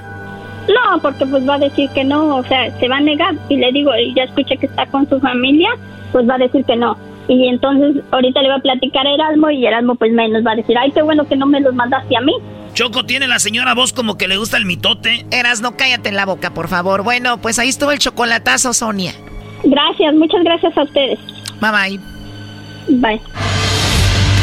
No, 0.68 1.00
porque 1.02 1.26
pues 1.26 1.48
va 1.48 1.56
a 1.56 1.60
decir 1.60 1.90
que 1.92 2.04
no, 2.04 2.38
o 2.38 2.44
sea, 2.44 2.78
se 2.80 2.88
va 2.88 2.98
a 2.98 3.02
negar. 3.02 3.36
Y 3.50 3.58
le 3.58 3.72
digo, 3.72 3.92
ya 4.16 4.24
escuché 4.24 4.58
que 4.58 4.66
está 4.66 4.86
con 4.88 5.08
su 5.10 5.20
familia, 5.20 5.70
pues 6.12 6.28
va 6.30 6.36
a 6.36 6.40
decir 6.40 6.64
que 6.66 6.76
no. 6.76 6.98
Y 7.28 7.48
entonces 7.48 8.04
ahorita 8.12 8.42
le 8.42 8.50
va 8.50 8.56
a 8.56 8.60
platicar 8.60 9.06
a 9.06 9.14
Erasmo 9.14 9.50
y 9.50 9.66
Erasmo 9.66 9.96
pues 9.96 10.12
menos 10.14 10.46
va 10.46 10.52
a 10.52 10.56
decir, 10.56 10.78
ay, 10.78 10.92
qué 10.92 11.02
bueno 11.02 11.28
que 11.28 11.36
no 11.36 11.46
me 11.46 11.60
los 11.60 11.74
mandaste 11.74 12.16
a 12.16 12.22
mí. 12.22 12.34
Choco, 12.74 13.06
tiene 13.06 13.28
la 13.28 13.40
señora 13.40 13.74
voz 13.74 13.92
como 13.92 14.18
que 14.18 14.28
le 14.28 14.38
gusta 14.38 14.58
el 14.58 14.66
mitote. 14.66 15.26
Eras, 15.32 15.62
no 15.62 15.76
cállate 15.76 16.10
en 16.10 16.16
la 16.16 16.26
boca, 16.26 16.54
por 16.54 16.68
favor. 16.68 17.04
Bueno, 17.04 17.38
pues 17.42 17.60
ahí 17.60 17.70
estuvo 17.70 17.92
el 17.92 18.00
chocolatazo, 18.00 18.74
Sonia. 18.74 19.14
Gracias, 19.64 20.14
muchas 20.16 20.44
gracias 20.44 20.78
a 20.78 20.84
ustedes. 20.84 21.20
Bye 21.60 21.72
bye. 21.72 22.00
Bye. 23.00 23.57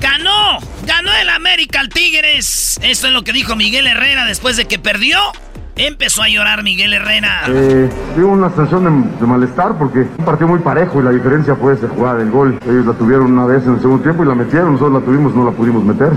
Ganó, 0.00 0.58
ganó 0.86 1.14
el 1.14 1.28
América 1.28 1.80
al 1.80 1.88
Tigres. 1.88 2.78
Esto 2.82 3.06
es 3.06 3.12
lo 3.12 3.22
que 3.22 3.32
dijo 3.32 3.54
Miguel 3.54 3.86
Herrera 3.86 4.24
después 4.24 4.56
de 4.56 4.66
que 4.66 4.78
perdió 4.78 5.20
Empezó 5.80 6.22
a 6.22 6.28
llorar 6.28 6.62
Miguel 6.62 6.92
Herrera. 6.92 7.44
Eh, 7.48 7.88
una 8.22 8.50
sensación 8.50 9.10
de, 9.18 9.26
malestar 9.26 9.78
porque 9.78 10.00
un 10.00 10.24
partido 10.26 10.48
muy 10.48 10.58
parejo 10.58 11.00
y 11.00 11.04
la 11.04 11.10
diferencia 11.10 11.56
fue 11.56 11.72
esa 11.72 11.88
jugada 11.88 12.18
del 12.18 12.30
gol. 12.30 12.58
Ellos 12.66 12.84
la 12.84 12.92
tuvieron 12.92 13.32
una 13.32 13.46
vez 13.46 13.64
en 13.64 13.74
el 13.74 13.80
segundo 13.80 14.02
tiempo 14.02 14.22
y 14.22 14.26
la 14.26 14.34
metieron, 14.34 14.72
nosotros 14.72 15.00
la 15.00 15.06
tuvimos, 15.06 15.34
no 15.34 15.42
la 15.42 15.52
pudimos 15.52 15.82
meter. 15.82 16.12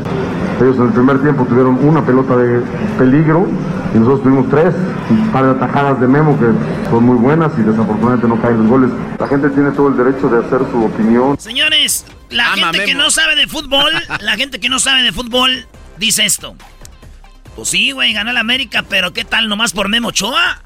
Ellos 0.60 0.76
en 0.76 0.84
el 0.84 0.92
primer 0.92 1.22
tiempo 1.22 1.46
tuvieron 1.46 1.80
una 1.82 2.06
pelota 2.06 2.36
de 2.36 2.62
peligro 2.98 3.48
y 3.96 4.00
nosotros 4.00 4.24
tuvimos 4.24 4.50
tres, 4.50 4.76
un 5.10 5.30
par 5.32 5.46
de 5.46 5.52
atajadas 5.52 6.02
de 6.02 6.08
Memo 6.10 6.38
que 6.38 6.90
son 6.90 7.06
muy 7.06 7.16
buenas 7.16 7.54
y 7.58 7.62
desafortunadamente 7.62 8.28
no 8.28 8.42
caen 8.42 8.58
los 8.58 8.68
goles. 8.68 8.90
La 9.18 9.28
gente 9.30 9.50
tiene 9.50 9.72
todo 9.72 9.88
el 9.88 9.96
derecho 9.96 10.28
de 10.28 10.46
hacer 10.46 10.60
su 10.72 10.84
opinión. 10.84 11.40
Señores, 11.40 12.06
la 12.30 12.48
gente 12.48 12.84
que 12.84 12.96
no 12.96 13.10
sabe 13.10 13.38
de 13.38 13.48
fútbol, 13.48 13.94
la 14.20 14.36
gente 14.36 14.60
que 14.60 14.68
no 14.68 14.80
sabe 14.80 15.04
de 15.04 15.14
fútbol 15.14 15.68
dice 15.98 16.26
esto. 16.26 16.54
Pues 17.56 17.70
sí, 17.70 17.92
güey, 17.92 18.14
ganó 18.14 18.32
el 18.32 18.38
América, 18.38 18.84
pero 18.84 19.14
¿qué 19.14 19.26
tal 19.26 19.48
nomás 19.48 19.74
por 19.74 19.90
Memo 19.90 20.10
Ochoa? 20.10 20.62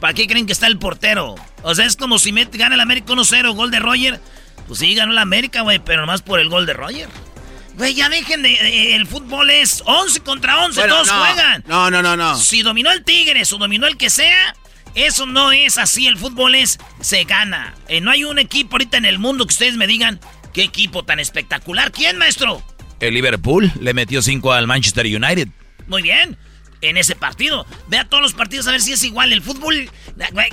¿Para 0.00 0.14
qué 0.14 0.26
creen 0.26 0.46
que 0.46 0.52
está 0.52 0.66
el 0.66 0.78
portero? 0.78 1.34
O 1.62 1.74
sea, 1.74 1.86
es 1.86 1.96
como 1.96 2.18
si 2.18 2.30
gana 2.30 2.74
el 2.74 2.80
América 2.80 3.12
1-0, 3.12 3.54
gol 3.54 3.70
de 3.70 3.78
Roger. 3.78 4.20
Pues 4.66 4.78
sí, 4.78 4.94
ganó 4.94 5.12
el 5.12 5.18
América, 5.18 5.62
güey, 5.62 5.78
pero 5.78 6.02
nomás 6.02 6.22
por 6.22 6.40
el 6.40 6.48
gol 6.48 6.66
de 6.66 6.74
Roger. 6.74 7.08
Güey, 7.76 7.94
ya 7.94 8.08
dejen 8.08 8.42
de. 8.42 8.94
el 8.94 9.06
fútbol 9.06 9.50
es 9.50 9.82
11 9.84 10.20
contra 10.20 10.64
11, 10.64 10.82
todos 10.88 11.10
juegan. 11.10 11.64
No, 11.66 11.90
no, 11.90 12.02
no, 12.02 12.16
no. 12.16 12.36
Si 12.36 12.62
dominó 12.62 12.92
el 12.92 13.04
Tigres 13.04 13.52
o 13.52 13.58
dominó 13.58 13.86
el 13.86 13.96
que 13.96 14.10
sea, 14.10 14.54
eso 14.94 15.26
no 15.26 15.52
es 15.52 15.76
así. 15.76 16.06
El 16.06 16.16
fútbol 16.16 16.54
es. 16.54 16.78
Se 17.00 17.24
gana. 17.24 17.74
Eh, 17.88 18.00
no 18.00 18.10
hay 18.10 18.24
un 18.24 18.38
equipo 18.38 18.76
ahorita 18.76 18.98
en 18.98 19.06
el 19.06 19.18
mundo 19.18 19.46
que 19.46 19.52
ustedes 19.52 19.76
me 19.76 19.86
digan. 19.86 20.20
¿Qué 20.52 20.62
equipo 20.62 21.04
tan 21.04 21.18
espectacular? 21.18 21.90
¿Quién, 21.90 22.16
maestro? 22.16 22.62
Liverpool 23.10 23.72
le 23.80 23.94
metió 23.94 24.22
5 24.22 24.52
al 24.52 24.66
Manchester 24.66 25.06
United. 25.06 25.48
Muy 25.86 26.02
bien. 26.02 26.36
En 26.80 26.96
ese 26.98 27.16
partido. 27.16 27.66
Vea 27.88 28.04
todos 28.04 28.22
los 28.22 28.34
partidos 28.34 28.66
a 28.66 28.72
ver 28.72 28.80
si 28.80 28.92
es 28.92 29.02
igual. 29.04 29.32
El 29.32 29.40
fútbol. 29.42 29.90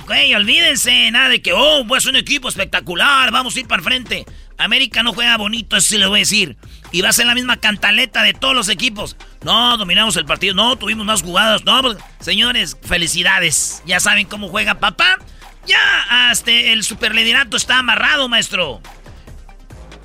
Güey, 0.06 0.34
olvídense. 0.34 1.10
Nada 1.10 1.28
de 1.28 1.42
que, 1.42 1.52
oh, 1.52 1.84
pues 1.86 2.06
un 2.06 2.16
equipo 2.16 2.48
espectacular. 2.48 3.30
Vamos 3.30 3.54
a 3.56 3.60
ir 3.60 3.66
para 3.66 3.80
el 3.80 3.84
frente. 3.84 4.24
América 4.56 5.02
no 5.02 5.12
juega 5.12 5.36
bonito, 5.36 5.76
eso 5.76 5.88
sí 5.88 5.98
le 5.98 6.06
voy 6.06 6.20
a 6.20 6.20
decir. 6.20 6.56
Y 6.92 7.00
va 7.00 7.08
a 7.08 7.12
ser 7.12 7.26
la 7.26 7.34
misma 7.34 7.56
cantaleta 7.56 8.22
de 8.22 8.32
todos 8.32 8.54
los 8.54 8.68
equipos. 8.68 9.16
No, 9.42 9.76
dominamos 9.76 10.16
el 10.16 10.24
partido. 10.24 10.54
No, 10.54 10.76
tuvimos 10.76 11.04
más 11.04 11.22
jugadas. 11.22 11.64
No, 11.64 11.82
pues, 11.82 11.98
señores, 12.20 12.76
felicidades. 12.82 13.82
Ya 13.86 14.00
saben 14.00 14.26
cómo 14.26 14.48
juega 14.48 14.78
papá. 14.78 15.18
Ya, 15.66 16.30
hasta 16.30 16.50
el 16.50 16.82
superliderato 16.84 17.56
está 17.56 17.78
amarrado, 17.78 18.28
maestro. 18.28 18.80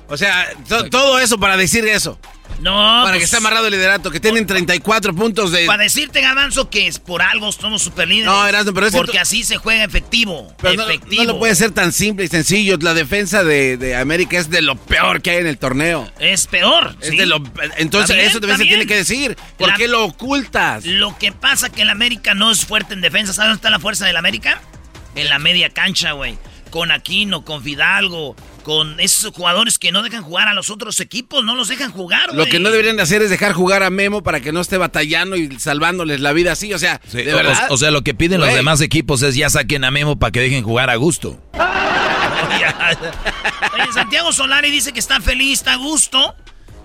O 0.08 0.16
sea, 0.16 0.48
todo 0.90 1.18
eso 1.18 1.38
para 1.38 1.56
decir 1.56 1.86
eso. 1.86 2.18
No. 2.60 2.72
Para 2.72 3.12
que 3.12 3.18
pues, 3.18 3.24
esté 3.24 3.36
amarrado 3.36 3.66
el 3.66 3.72
liderato, 3.72 4.10
que 4.10 4.20
tienen 4.20 4.46
34 4.46 5.14
puntos 5.14 5.52
de. 5.52 5.66
Para 5.66 5.84
decirte, 5.84 6.20
Gabanzo, 6.20 6.68
que 6.70 6.86
es 6.86 6.98
por 6.98 7.22
algo 7.22 7.50
somos 7.52 7.82
superlíderes. 7.82 8.26
No, 8.26 8.46
Erasmo, 8.46 8.74
pero 8.74 8.86
es 8.86 8.94
Porque 8.94 9.18
así 9.18 9.44
se 9.44 9.56
juega 9.56 9.84
efectivo. 9.84 10.54
efectivo. 10.62 11.24
No, 11.24 11.32
lo 11.32 11.38
puede 11.38 11.54
ser 11.54 11.70
tan 11.70 11.92
simple 11.92 12.24
y 12.24 12.28
sencillo. 12.28 12.76
La 12.80 12.94
defensa 12.94 13.44
de, 13.44 13.96
América 13.96 14.38
es 14.38 14.50
de 14.50 14.62
lo 14.62 14.76
peor 14.76 15.22
que 15.22 15.30
hay 15.30 15.36
en 15.38 15.46
el 15.46 15.58
torneo. 15.58 16.10
Es 16.18 16.46
peor. 16.46 16.96
Es 17.00 17.16
de 17.16 17.26
lo, 17.26 17.42
entonces, 17.76 18.16
eso 18.18 18.40
también 18.40 18.58
se 18.58 18.64
tiene 18.64 18.86
que 18.86 18.96
decir. 18.96 19.36
¿Por 19.56 19.74
qué 19.74 19.88
lo 19.88 20.04
ocultas? 20.04 20.84
Lo 20.84 21.16
que 21.18 21.32
pasa 21.32 21.70
que 21.70 21.82
el 21.82 21.90
América 21.90 22.34
no 22.34 22.50
es 22.50 22.64
fuerte 22.64 22.94
en 22.94 23.00
defensa. 23.00 23.32
¿Sabes 23.32 23.50
dónde 23.50 23.58
está 23.58 23.70
la 23.70 23.78
fuerza 23.78 24.06
del 24.06 24.16
América? 24.16 24.60
En 25.14 25.28
la 25.28 25.38
media 25.38 25.70
cancha, 25.70 26.12
güey. 26.12 26.36
Con 26.70 26.90
Aquino, 26.90 27.44
con 27.44 27.62
Fidalgo, 27.62 28.36
con 28.68 29.00
esos 29.00 29.32
jugadores 29.32 29.78
que 29.78 29.92
no 29.92 30.02
dejan 30.02 30.22
jugar 30.22 30.46
a 30.46 30.52
los 30.52 30.68
otros 30.68 31.00
equipos, 31.00 31.42
no 31.42 31.54
los 31.54 31.68
dejan 31.68 31.90
jugar. 31.90 32.34
Lo 32.34 32.44
que 32.44 32.58
no 32.58 32.70
deberían 32.70 32.98
de 32.98 33.02
hacer 33.02 33.22
es 33.22 33.30
dejar 33.30 33.54
jugar 33.54 33.82
a 33.82 33.88
Memo 33.88 34.22
para 34.22 34.40
que 34.40 34.52
no 34.52 34.60
esté 34.60 34.76
batallando 34.76 35.36
y 35.36 35.58
salvándoles 35.58 36.20
la 36.20 36.34
vida 36.34 36.52
así, 36.52 36.74
o 36.74 36.78
sea, 36.78 37.00
de 37.10 37.24
verdad. 37.24 37.68
O, 37.70 37.78
sea, 37.78 37.90
lo 37.90 38.02
que 38.02 38.12
piden 38.12 38.42
los 38.42 38.52
demás 38.52 38.82
equipos 38.82 39.22
es 39.22 39.36
ya 39.36 39.48
saquen 39.48 39.84
a 39.84 39.90
Memo 39.90 40.18
para 40.18 40.32
que 40.32 40.40
dejen 40.40 40.64
jugar 40.64 40.90
a 40.90 40.96
gusto. 40.96 41.40
Oye, 43.72 43.92
Santiago 43.94 44.34
Solari 44.34 44.70
dice 44.70 44.92
que 44.92 45.00
está 45.00 45.18
feliz, 45.22 45.60
está 45.60 45.72
a 45.72 45.76
gusto, 45.76 46.34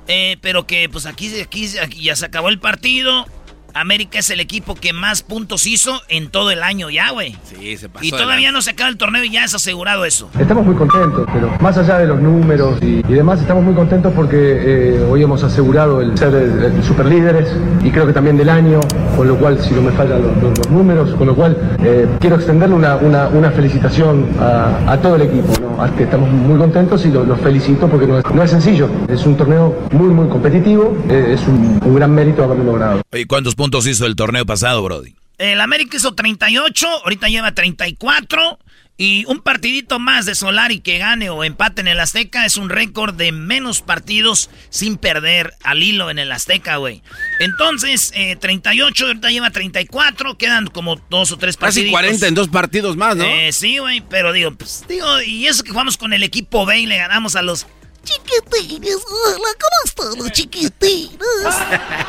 eh, 0.07 0.37
pero 0.39 0.65
que 0.65 0.87
pues 0.87 1.05
aquí, 1.05 1.37
aquí 1.41 1.67
ya 2.01 2.15
se 2.15 2.25
acabó 2.25 2.47
el 2.47 2.59
partido. 2.59 3.25
América 3.73 4.19
es 4.19 4.29
el 4.29 4.39
equipo 4.39 4.75
que 4.75 4.93
más 4.93 5.23
puntos 5.23 5.65
hizo 5.65 6.01
en 6.07 6.29
todo 6.29 6.51
el 6.51 6.61
año 6.61 6.89
ya, 6.89 7.09
güey. 7.11 7.35
Sí, 7.43 7.75
se 7.77 7.89
pasó. 7.89 8.05
Y 8.05 8.11
todavía 8.11 8.51
no 8.51 8.61
se 8.61 8.71
acaba 8.71 8.89
el 8.89 8.97
torneo 8.97 9.23
y 9.23 9.31
ya 9.31 9.43
es 9.43 9.55
asegurado 9.55 10.05
eso. 10.05 10.29
Estamos 10.39 10.65
muy 10.65 10.75
contentos, 10.75 11.27
pero 11.33 11.51
más 11.59 11.77
allá 11.77 11.97
de 11.97 12.07
los 12.07 12.21
números 12.21 12.77
y, 12.81 13.01
demás, 13.01 13.41
estamos 13.41 13.63
muy 13.63 13.73
contentos 13.73 14.13
porque 14.15 14.37
eh, 14.37 15.07
hoy 15.09 15.23
hemos 15.23 15.43
asegurado 15.43 16.01
el 16.01 16.17
ser 16.17 16.33
el, 16.35 16.83
superlíderes 16.83 17.49
y 17.83 17.89
creo 17.89 18.05
que 18.05 18.13
también 18.13 18.37
del 18.37 18.49
año, 18.49 18.79
con 19.15 19.27
lo 19.27 19.37
cual, 19.37 19.59
si 19.59 19.73
no 19.73 19.81
me 19.81 19.91
fallan 19.91 20.21
los, 20.21 20.69
números, 20.69 21.15
con 21.15 21.27
lo 21.27 21.35
cual 21.35 21.57
eh, 21.83 22.07
quiero 22.19 22.35
extenderle 22.35 22.75
una, 22.75 22.95
una, 22.97 23.51
felicitación 23.51 24.29
a, 24.39 24.97
todo 25.01 25.15
el 25.15 25.23
equipo. 25.23 25.51
¿no? 25.59 25.83
estamos 25.99 26.29
muy 26.29 26.57
contentos 26.57 27.05
y 27.05 27.11
los, 27.11 27.39
felicito 27.39 27.87
porque 27.87 28.07
no 28.07 28.19
es, 28.19 28.25
no 28.33 28.43
es, 28.43 28.51
sencillo. 28.51 28.89
Es 29.07 29.25
un 29.25 29.35
torneo 29.35 29.75
muy, 29.91 30.09
muy 30.09 30.27
competitivo, 30.27 30.95
eh, 31.09 31.31
es 31.33 31.41
un, 31.47 31.79
un 31.83 31.95
gran 31.95 32.11
mérito 32.13 32.43
haberlo 32.43 32.63
logrado. 32.63 33.01
¿Y 33.11 33.25
cuántos 33.25 33.55
puntos 33.55 33.62
hizo 33.85 34.05
el 34.05 34.15
torneo 34.15 34.45
pasado, 34.45 34.83
Brody? 34.83 35.15
El 35.37 35.61
América 35.61 35.97
hizo 35.97 36.13
38, 36.13 36.87
ahorita 37.03 37.27
lleva 37.27 37.53
34. 37.53 38.59
Y 38.95 39.25
un 39.25 39.41
partidito 39.41 39.97
más 39.97 40.27
de 40.27 40.35
Solari 40.35 40.79
que 40.79 40.99
gane 40.99 41.31
o 41.31 41.43
empate 41.43 41.81
en 41.81 41.87
el 41.87 41.99
Azteca 41.99 42.45
es 42.45 42.57
un 42.57 42.69
récord 42.69 43.15
de 43.15 43.31
menos 43.31 43.81
partidos 43.81 44.51
sin 44.69 44.97
perder 44.97 45.55
al 45.63 45.81
hilo 45.81 46.11
en 46.11 46.19
el 46.19 46.31
Azteca, 46.31 46.75
güey. 46.75 47.01
Entonces, 47.39 48.13
38, 48.39 49.03
eh, 49.03 49.07
ahorita 49.07 49.31
lleva 49.31 49.49
34, 49.49 50.37
quedan 50.37 50.67
como 50.67 50.97
dos 51.09 51.31
o 51.31 51.37
tres 51.37 51.57
partidos. 51.57 51.85
Casi 51.85 51.91
40 51.91 52.27
en 52.27 52.35
dos 52.35 52.49
partidos 52.49 52.95
más, 52.95 53.15
¿no? 53.15 53.23
Eh, 53.25 53.51
sí, 53.51 53.79
güey, 53.79 54.01
pero 54.07 54.31
digo, 54.31 54.51
pues, 54.51 54.85
digo, 54.87 55.21
y 55.23 55.47
eso 55.47 55.63
que 55.63 55.71
jugamos 55.71 55.97
con 55.97 56.13
el 56.13 56.21
equipo 56.21 56.67
B 56.67 56.81
y 56.81 56.85
le 56.85 56.97
ganamos 56.97 57.35
a 57.35 57.41
los 57.41 57.65
chiquitines. 58.03 58.97
Hola, 59.07 59.47
¿cómo 59.59 59.77
están 59.85 60.19
los 60.19 60.31
chiquitines? 60.31 61.17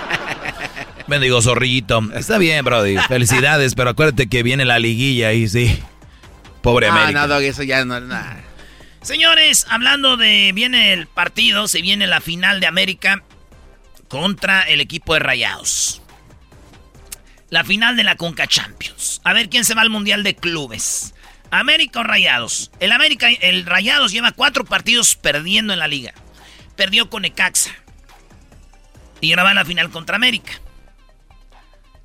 Bendigo 1.15 1.41
zorrillito. 1.41 2.03
Está 2.13 2.39
bien, 2.39 2.65
Brody. 2.65 2.97
Felicidades, 3.09 3.77
pero 3.77 3.91
acuérdate 3.91 4.29
que 4.29 4.43
viene 4.43 4.65
la 4.65 4.81
liguilla 4.81 5.33
y 5.33 5.47
sí. 5.47 5.81
Pobre 6.61 6.89
ah, 6.89 6.91
América. 6.91 7.29
No, 7.29 7.39
eso 7.39 7.63
ya 7.63 7.85
no 7.85 8.01
nada. 8.01 8.43
Señores, 9.01 9.65
hablando 9.71 10.17
de 10.17 10.51
viene 10.53 10.93
el 10.93 11.07
partido, 11.07 11.69
se 11.69 11.83
viene 11.83 12.09
la 12.09 12.21
final 12.21 12.59
de 12.59 12.67
América 12.67 13.23
contra 14.09 14.63
el 14.63 14.81
equipo 14.81 15.15
de 15.15 15.21
Rayados. 15.21 16.03
La 17.49 17.63
final 17.63 17.97
de 17.97 18.03
la 18.03 18.17
Conca 18.17 18.49
Champions. 18.49 19.21
A 19.23 19.33
ver 19.35 19.49
quién 19.49 19.65
se 19.65 19.75
va 19.75 19.83
al 19.83 19.91
Mundial 19.91 20.25
de 20.25 20.35
Clubes. 20.35 21.15
América 21.53 22.01
o 22.01 22.03
Rayados. 22.03 22.73
El 22.81 22.91
América, 22.91 23.29
el 23.29 23.67
Rayados 23.67 24.11
lleva 24.11 24.33
cuatro 24.33 24.65
partidos 24.65 25.15
perdiendo 25.15 25.73
en 25.73 25.79
la 25.79 25.87
liga. 25.87 26.13
Perdió 26.75 27.09
con 27.09 27.25
Ecaxa. 27.25 27.71
Y 29.21 29.31
ahora 29.31 29.45
va 29.45 29.51
a 29.51 29.55
la 29.55 29.65
final 29.65 29.91
contra 29.91 30.17
América. 30.17 30.55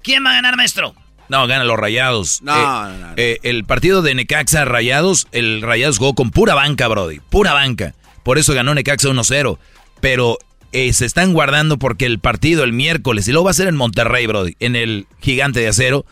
¿Quién 0.01 0.25
va 0.25 0.31
a 0.31 0.33
ganar, 0.33 0.55
maestro? 0.55 0.95
No, 1.29 1.45
ganan 1.45 1.67
los 1.67 1.77
Rayados. 1.77 2.41
No, 2.41 2.55
eh, 2.55 2.61
no, 2.61 2.97
no, 2.97 3.13
eh, 3.17 3.39
el 3.43 3.63
partido 3.63 4.01
de 4.01 4.15
Necaxa 4.15 4.65
Rayados, 4.65 5.27
el 5.31 5.61
Rayados 5.61 5.99
jugó 5.99 6.15
con 6.15 6.31
pura 6.31 6.55
banca, 6.55 6.87
Brody. 6.87 7.19
Pura 7.19 7.53
banca. 7.53 7.93
Por 8.23 8.37
eso 8.37 8.53
ganó 8.53 8.73
Necaxa 8.73 9.09
1-0. 9.09 9.59
Pero 10.01 10.39
eh, 10.71 10.93
se 10.93 11.05
están 11.05 11.33
guardando 11.33 11.77
porque 11.77 12.05
el 12.05 12.19
partido 12.19 12.63
el 12.63 12.73
miércoles, 12.73 13.27
y 13.27 13.31
luego 13.31 13.45
va 13.45 13.51
a 13.51 13.55
ser 13.55 13.67
en 13.67 13.75
Monterrey, 13.75 14.27
Brody, 14.27 14.55
en 14.59 14.75
el 14.75 15.07
Gigante 15.19 15.59
de 15.59 15.67
Acero, 15.67 16.05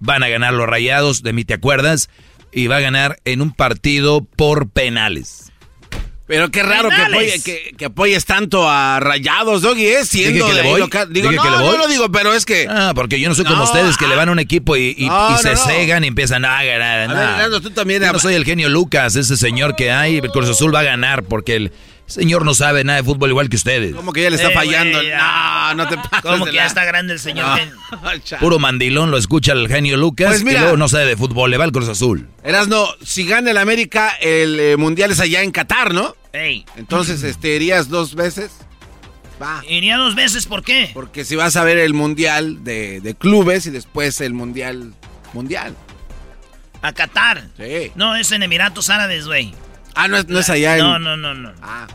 van 0.00 0.22
a 0.22 0.28
ganar 0.28 0.54
los 0.54 0.68
Rayados, 0.68 1.22
de 1.22 1.32
mí 1.32 1.44
te 1.44 1.54
acuerdas, 1.54 2.10
y 2.50 2.66
va 2.66 2.76
a 2.76 2.80
ganar 2.80 3.18
en 3.24 3.40
un 3.40 3.52
partido 3.52 4.22
por 4.22 4.68
penales. 4.70 5.51
Pero 6.32 6.50
qué 6.50 6.62
raro 6.62 6.88
que, 6.88 7.84
apoyes 7.84 8.24
tanto 8.24 8.66
a 8.66 8.98
Rayados, 9.00 9.60
Doggy, 9.60 9.86
¿eh? 9.86 10.04
Siendo 10.06 10.46
que 10.46 10.54
le 10.54 10.62
voy. 10.62 10.80
Digo, 11.10 11.30
no, 11.30 11.42
que 11.42 11.50
le 11.50 11.56
voy? 11.58 11.76
no 11.76 11.76
lo 11.76 11.88
digo, 11.88 12.10
pero 12.10 12.32
es 12.32 12.46
que... 12.46 12.66
Ah, 12.70 12.92
porque 12.94 13.20
yo 13.20 13.28
no 13.28 13.34
soy 13.34 13.44
como 13.44 13.64
ustedes 13.64 13.98
que 13.98 14.06
le 14.06 14.16
van 14.16 14.30
a 14.30 14.32
un 14.32 14.38
equipo 14.38 14.74
y, 14.74 14.96
se 15.42 15.56
cegan 15.58 16.04
y 16.04 16.06
empiezan 16.06 16.46
a 16.46 16.64
ganar. 16.64 17.14
A 17.14 17.48
ver, 17.48 17.60
tú 17.60 17.68
también... 17.72 18.00
Yo 18.00 18.14
no 18.14 18.18
soy 18.18 18.32
el 18.32 18.46
genio 18.46 18.70
Lucas, 18.70 19.14
ese 19.14 19.36
señor 19.36 19.76
que 19.76 19.92
hay, 19.92 20.16
el 20.16 20.30
Cruz 20.30 20.48
Azul 20.48 20.74
va 20.74 20.80
a 20.80 20.84
ganar 20.84 21.22
porque 21.24 21.54
el 21.54 21.72
señor 22.12 22.44
no 22.44 22.54
sabe 22.54 22.84
nada 22.84 22.98
de 22.98 23.04
fútbol 23.04 23.30
igual 23.30 23.48
que 23.48 23.56
ustedes. 23.56 23.94
¿Cómo 23.94 24.12
que 24.12 24.22
ya 24.22 24.30
le 24.30 24.36
está 24.36 24.50
eh, 24.50 24.54
fallando? 24.54 25.02
no, 25.02 25.74
no 25.74 25.88
te 25.88 25.96
pases 25.96 26.20
¿Cómo 26.22 26.44
que 26.44 26.52
ya 26.52 26.66
está 26.66 26.84
grande 26.84 27.14
el 27.14 27.18
señor? 27.18 27.58
Puro 28.40 28.58
mandilón 28.58 29.10
lo 29.10 29.18
escucha 29.18 29.52
el 29.52 29.68
genio 29.68 29.96
Lucas 29.96 30.28
pues 30.28 30.44
mira, 30.44 30.58
y 30.58 30.60
luego 30.62 30.76
no 30.76 30.88
sabe 30.88 31.06
de 31.06 31.16
fútbol, 31.16 31.50
le 31.50 31.56
va 31.56 31.64
al 31.64 31.72
Cruz 31.72 31.88
Azul. 31.88 32.28
no 32.68 32.88
si 33.02 33.26
gana 33.26 33.50
el 33.50 33.58
América, 33.58 34.10
el 34.20 34.60
eh, 34.60 34.76
Mundial 34.76 35.10
es 35.10 35.20
allá 35.20 35.42
en 35.42 35.50
Qatar, 35.50 35.92
¿no? 35.94 36.14
Entonces, 36.32 37.22
este, 37.24 37.56
¿irías 37.56 37.88
dos 37.88 38.14
veces? 38.14 38.52
Va. 39.40 39.62
¿Iría 39.68 39.96
dos 39.96 40.14
veces? 40.14 40.46
¿Por 40.46 40.62
qué? 40.62 40.90
Porque 40.94 41.24
si 41.24 41.36
vas 41.36 41.56
a 41.56 41.64
ver 41.64 41.78
el 41.78 41.94
mundial 41.94 42.62
de, 42.64 43.16
clubes 43.18 43.66
y 43.66 43.70
después 43.70 44.20
el 44.20 44.34
mundial 44.34 44.94
mundial. 45.32 45.74
¿A 46.82 46.92
Qatar? 46.92 47.48
Sí. 47.56 47.92
No, 47.94 48.16
es 48.16 48.32
en 48.32 48.42
Emiratos 48.42 48.90
Árabes, 48.90 49.26
güey. 49.26 49.54
Ah, 49.94 50.08
no 50.08 50.16
es, 50.16 50.26
no 50.28 50.38
es 50.38 50.50
allá 50.50 50.78
en... 50.78 50.84
No, 50.84 50.98
no, 50.98 51.16
no, 51.16 51.34
no. 51.34 51.52
Ah. 51.62 51.86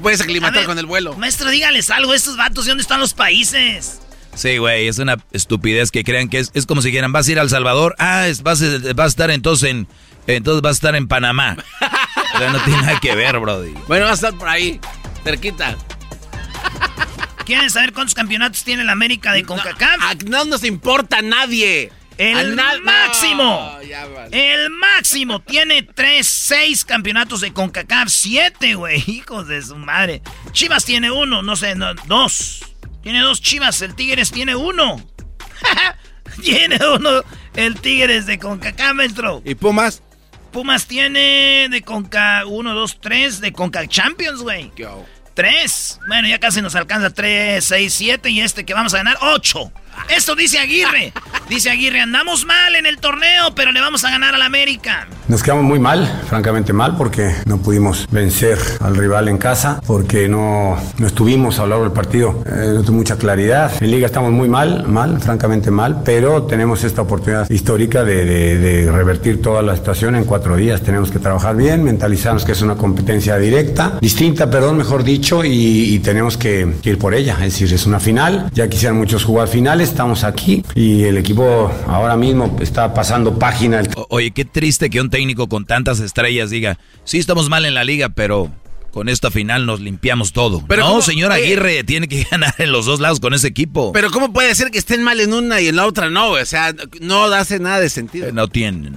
Puedes 0.00 0.20
aclimatar 0.20 0.64
con 0.64 0.78
el 0.78 0.86
vuelo. 0.86 1.14
Maestro, 1.16 1.50
dígales 1.50 1.90
algo 1.90 2.12
a 2.12 2.16
estos 2.16 2.36
vatos. 2.36 2.64
¿De 2.64 2.70
dónde 2.70 2.82
están 2.82 3.00
los 3.00 3.14
países? 3.14 4.00
Sí, 4.34 4.56
güey, 4.58 4.88
es 4.88 4.98
una 4.98 5.16
estupidez 5.32 5.90
que 5.90 6.04
crean 6.04 6.28
que 6.28 6.38
es, 6.38 6.50
es 6.54 6.64
como 6.64 6.80
si 6.80 6.90
quieran, 6.90 7.12
vas 7.12 7.28
a 7.28 7.32
ir 7.32 7.38
al 7.38 7.50
Salvador, 7.50 7.94
ah, 7.98 8.26
vas, 8.42 8.62
a 8.62 9.06
estar 9.06 9.30
entonces 9.30 9.70
en, 9.70 9.86
entonces 10.26 10.62
vas 10.62 10.70
a 10.70 10.72
estar 10.72 10.96
en 10.96 11.06
Panamá. 11.06 11.56
o 12.34 12.38
sea, 12.38 12.50
no 12.50 12.58
tiene 12.64 12.80
nada 12.80 12.98
que 12.98 13.14
ver, 13.14 13.38
brody. 13.38 13.74
Bueno, 13.88 14.06
va 14.06 14.12
a 14.12 14.14
estar 14.14 14.32
por 14.34 14.48
ahí, 14.48 14.80
cerquita. 15.22 15.76
¿Quieren 17.44 17.70
saber 17.70 17.92
cuántos 17.92 18.14
campeonatos 18.14 18.64
tiene 18.64 18.84
la 18.84 18.92
América 18.92 19.32
de 19.32 19.42
CONCACAF? 19.42 20.22
No, 20.24 20.44
nos 20.44 20.64
importa 20.64 21.18
a 21.18 21.22
nadie. 21.22 21.92
El 22.22 22.54
no, 22.54 22.62
máximo. 22.84 23.78
El 24.30 24.70
máximo. 24.70 25.42
Tiene 25.42 25.82
tres, 25.82 26.28
seis 26.28 26.84
campeonatos 26.84 27.40
de 27.40 27.52
CONCACAF. 27.52 28.08
Siete, 28.08 28.76
güey. 28.76 29.02
Hijos 29.08 29.48
de 29.48 29.60
su 29.60 29.76
madre. 29.76 30.22
Chivas 30.52 30.84
tiene 30.84 31.10
uno, 31.10 31.42
no 31.42 31.56
sé, 31.56 31.74
no, 31.74 31.94
dos. 32.06 32.64
Tiene 33.02 33.22
dos 33.22 33.42
Chivas. 33.42 33.82
El 33.82 33.96
Tigres 33.96 34.30
tiene 34.30 34.54
uno. 34.54 35.04
tiene 36.42 36.78
uno. 36.86 37.24
El 37.56 37.80
Tigres 37.80 38.26
de 38.26 38.38
CONCACAF, 38.38 38.94
maestro. 38.94 39.42
¿Y 39.44 39.56
Pumas? 39.56 40.00
Pumas 40.52 40.86
tiene 40.86 41.66
de 41.70 41.82
Conca 41.82 42.44
1, 42.46 42.74
2, 42.74 43.00
3 43.00 43.40
de 43.40 43.52
Conca 43.52 43.84
Champions, 43.88 44.42
güey. 44.42 44.70
Tres. 45.34 45.98
Bueno, 46.06 46.28
ya 46.28 46.38
casi 46.38 46.62
nos 46.62 46.76
alcanza 46.76 47.10
3, 47.10 47.64
6, 47.64 47.92
7 47.92 48.30
y 48.30 48.40
este 48.42 48.64
que 48.64 48.74
vamos 48.74 48.94
a 48.94 48.98
ganar 48.98 49.16
8. 49.22 49.72
Eso 50.08 50.34
dice 50.34 50.58
Aguirre. 50.58 51.12
Dice 51.48 51.70
Aguirre, 51.70 52.00
andamos 52.00 52.44
mal 52.46 52.74
en 52.76 52.86
el 52.86 52.98
torneo, 52.98 53.54
pero 53.54 53.72
le 53.72 53.80
vamos 53.80 54.04
a 54.04 54.10
ganar 54.10 54.34
al 54.34 54.42
América. 54.42 55.06
Nos 55.28 55.42
quedamos 55.42 55.64
muy 55.64 55.78
mal, 55.78 56.06
francamente 56.28 56.72
mal, 56.72 56.96
porque 56.96 57.34
no 57.46 57.58
pudimos 57.58 58.06
vencer 58.10 58.58
al 58.80 58.96
rival 58.96 59.28
en 59.28 59.38
casa, 59.38 59.80
porque 59.86 60.28
no, 60.28 60.76
no 60.98 61.06
estuvimos 61.06 61.58
a 61.58 61.62
lo 61.62 61.68
largo 61.68 61.84
del 61.84 61.92
partido, 61.92 62.42
eh, 62.46 62.72
no 62.74 62.82
tuvo 62.82 62.96
mucha 62.96 63.16
claridad. 63.16 63.72
En 63.80 63.90
liga 63.90 64.06
estamos 64.06 64.30
muy 64.30 64.48
mal, 64.48 64.86
mal, 64.88 65.20
francamente 65.20 65.70
mal, 65.70 66.02
pero 66.04 66.42
tenemos 66.44 66.84
esta 66.84 67.02
oportunidad 67.02 67.48
histórica 67.50 68.04
de, 68.04 68.90
revertir 68.92 69.40
toda 69.40 69.62
la 69.62 69.74
situación 69.76 70.16
en 70.16 70.24
cuatro 70.24 70.56
días. 70.56 70.82
Tenemos 70.82 71.10
que 71.10 71.18
trabajar 71.18 71.56
bien, 71.56 71.82
mentalizarnos 71.82 72.44
que 72.44 72.52
es 72.52 72.62
una 72.62 72.76
competencia 72.76 73.38
directa, 73.38 73.98
distinta, 74.00 74.50
perdón, 74.50 74.76
mejor 74.76 75.04
dicho, 75.04 75.44
y, 75.44 75.98
tenemos 76.02 76.36
que 76.36 76.74
ir 76.82 76.98
por 76.98 77.14
ella. 77.14 77.34
Es 77.34 77.52
decir, 77.52 77.72
es 77.72 77.86
una 77.86 78.00
final, 78.00 78.50
ya 78.52 78.68
quisieran 78.68 78.98
muchos 78.98 79.24
jugar 79.24 79.48
finales 79.48 79.81
estamos 79.82 80.24
aquí 80.24 80.62
y 80.74 81.04
el 81.04 81.18
equipo 81.18 81.70
ahora 81.86 82.16
mismo 82.16 82.56
está 82.60 82.94
pasando 82.94 83.38
página. 83.38 83.82
oye, 84.08 84.30
qué 84.30 84.44
triste 84.44 84.90
que 84.90 85.00
un 85.00 85.10
técnico 85.10 85.48
con 85.48 85.64
tantas 85.66 86.00
estrellas 86.00 86.50
diga, 86.50 86.78
sí 87.04 87.18
estamos 87.18 87.48
mal 87.48 87.64
en 87.64 87.74
la 87.74 87.84
liga, 87.84 88.08
pero 88.08 88.50
con 88.92 89.08
esta 89.08 89.30
final 89.30 89.66
nos 89.66 89.80
limpiamos 89.80 90.32
todo. 90.32 90.62
Pero 90.68 90.86
no, 90.86 91.02
señor 91.02 91.32
Aguirre, 91.32 91.82
tiene 91.84 92.08
que 92.08 92.24
ganar 92.30 92.54
en 92.58 92.70
los 92.70 92.86
dos 92.86 93.00
lados 93.00 93.20
con 93.20 93.34
ese 93.34 93.48
equipo. 93.48 93.92
Pero 93.92 94.10
¿cómo 94.10 94.32
puede 94.32 94.54
ser 94.54 94.70
que 94.70 94.78
estén 94.78 95.02
mal 95.02 95.18
en 95.20 95.32
una 95.32 95.60
y 95.60 95.68
en 95.68 95.76
la 95.76 95.86
otra 95.86 96.10
no? 96.10 96.30
O 96.30 96.44
sea, 96.44 96.74
no 97.00 97.24
hace 97.24 97.58
nada 97.58 97.80
de 97.80 97.88
sentido. 97.88 98.28
Eh, 98.28 98.32
no 98.32 98.48
tiene. 98.48 98.90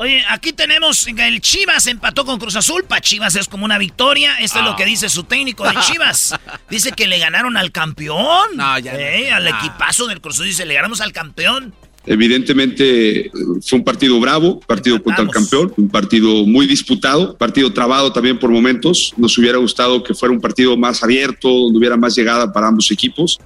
Oye, 0.00 0.22
aquí 0.28 0.52
tenemos 0.52 1.08
el 1.08 1.40
Chivas 1.40 1.88
empató 1.88 2.24
con 2.24 2.38
Cruz 2.38 2.54
Azul. 2.54 2.84
Para 2.84 3.00
Chivas 3.00 3.34
es 3.34 3.48
como 3.48 3.64
una 3.64 3.78
victoria. 3.78 4.38
Esto 4.38 4.60
es 4.60 4.64
lo 4.64 4.76
que 4.76 4.84
ah. 4.84 4.86
dice 4.86 5.08
su 5.08 5.24
técnico 5.24 5.68
de 5.68 5.74
Chivas. 5.80 6.36
Dice 6.70 6.92
que 6.92 7.08
le 7.08 7.18
ganaron 7.18 7.56
al 7.56 7.72
campeón. 7.72 8.56
No, 8.56 8.78
ya 8.78 8.94
eh, 8.94 9.32
Al 9.32 9.48
equipazo 9.48 10.06
del 10.06 10.20
Cruz 10.20 10.36
Azul. 10.36 10.46
Dice, 10.46 10.66
le 10.66 10.74
ganamos 10.74 11.00
al 11.00 11.12
campeón. 11.12 11.74
Evidentemente 12.06 13.28
fue 13.60 13.80
un 13.80 13.84
partido 13.84 14.20
bravo, 14.20 14.60
partido 14.60 15.02
contra 15.02 15.24
el 15.24 15.30
campeón, 15.30 15.74
un 15.76 15.88
partido 15.88 16.46
muy 16.46 16.66
disputado, 16.68 17.36
partido 17.36 17.72
trabado 17.72 18.12
también 18.12 18.38
por 18.38 18.50
momentos. 18.50 19.12
Nos 19.16 19.36
hubiera 19.36 19.58
gustado 19.58 20.04
que 20.04 20.14
fuera 20.14 20.32
un 20.32 20.40
partido 20.40 20.76
más 20.76 21.02
abierto, 21.02 21.48
donde 21.48 21.76
hubiera 21.76 21.96
más 21.96 22.14
llegada 22.14 22.52
para 22.52 22.68
ambos 22.68 22.88
equipos. 22.92 23.40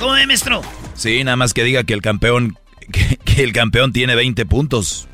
¿Cómo 0.00 0.16
es, 0.16 0.26
maestro? 0.26 0.62
Sí, 0.94 1.22
nada 1.22 1.36
más 1.36 1.52
que 1.52 1.64
diga 1.64 1.84
que 1.84 1.92
el 1.92 2.00
campeón 2.00 2.56
que, 2.92 3.42
el 3.42 3.52
campeón 3.52 3.92
tiene 3.92 4.14
20 4.14 4.46
puntos, 4.46 5.08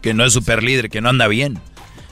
que 0.00 0.14
no 0.14 0.24
es 0.24 0.32
super 0.32 0.62
líder, 0.62 0.90
que 0.90 1.00
no 1.00 1.08
anda 1.08 1.28
bien. 1.28 1.58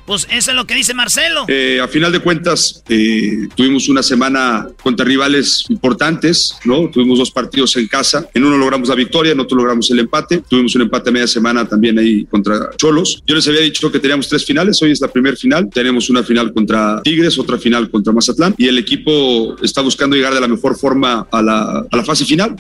Pues 0.07 0.27
eso 0.29 0.51
es 0.51 0.57
lo 0.57 0.67
que 0.67 0.75
dice 0.75 0.93
Marcelo. 0.93 1.45
Eh, 1.47 1.79
a 1.81 1.87
final 1.87 2.11
de 2.11 2.19
cuentas, 2.19 2.83
eh, 2.89 3.47
tuvimos 3.55 3.89
una 3.89 4.03
semana 4.03 4.67
contra 4.83 5.05
rivales 5.05 5.67
importantes, 5.69 6.57
¿no? 6.65 6.91
Tuvimos 6.91 7.21
dos 7.21 7.31
partidos 7.31 7.77
en 7.77 7.87
casa. 7.87 8.29
En 8.35 8.45
uno 8.45 8.59
logramos 8.59 8.89
la 8.89 8.97
victoria, 8.97 9.31
en 9.31 9.39
otro 9.39 9.57
logramos 9.57 9.89
el 9.93 10.01
empate. 10.01 10.43
Tuvimos 10.49 10.75
un 10.75 10.83
empate 10.83 11.11
a 11.11 11.13
media 11.13 11.29
semana 11.29 11.65
también 11.65 11.97
ahí 11.97 12.25
contra 12.25 12.71
Cholos. 12.77 13.23
Yo 13.25 13.37
les 13.37 13.47
había 13.47 13.61
dicho 13.61 13.93
que 13.93 14.01
teníamos 14.01 14.29
tres 14.29 14.45
finales, 14.45 14.83
hoy 14.83 14.91
es 14.91 15.01
la 15.01 15.07
primera 15.07 15.37
final. 15.37 15.71
Tenemos 15.73 16.11
una 16.11 16.25
final 16.25 16.53
contra 16.53 17.01
Tigres, 17.05 17.39
otra 17.39 17.57
final 17.57 17.89
contra 17.89 18.13
Mazatlán 18.13 18.57
y 18.59 18.67
el 18.67 18.79
equipo 18.79 19.55
está 19.63 19.81
buscando 19.81 20.17
llegar 20.17 20.35
de 20.35 20.41
la 20.41 20.49
mejor 20.49 20.77
forma 20.77 21.29
a 21.31 21.41
la, 21.41 21.87
a 21.89 21.97
la 21.97 22.05
fase 22.05 22.25
final. 22.25 22.57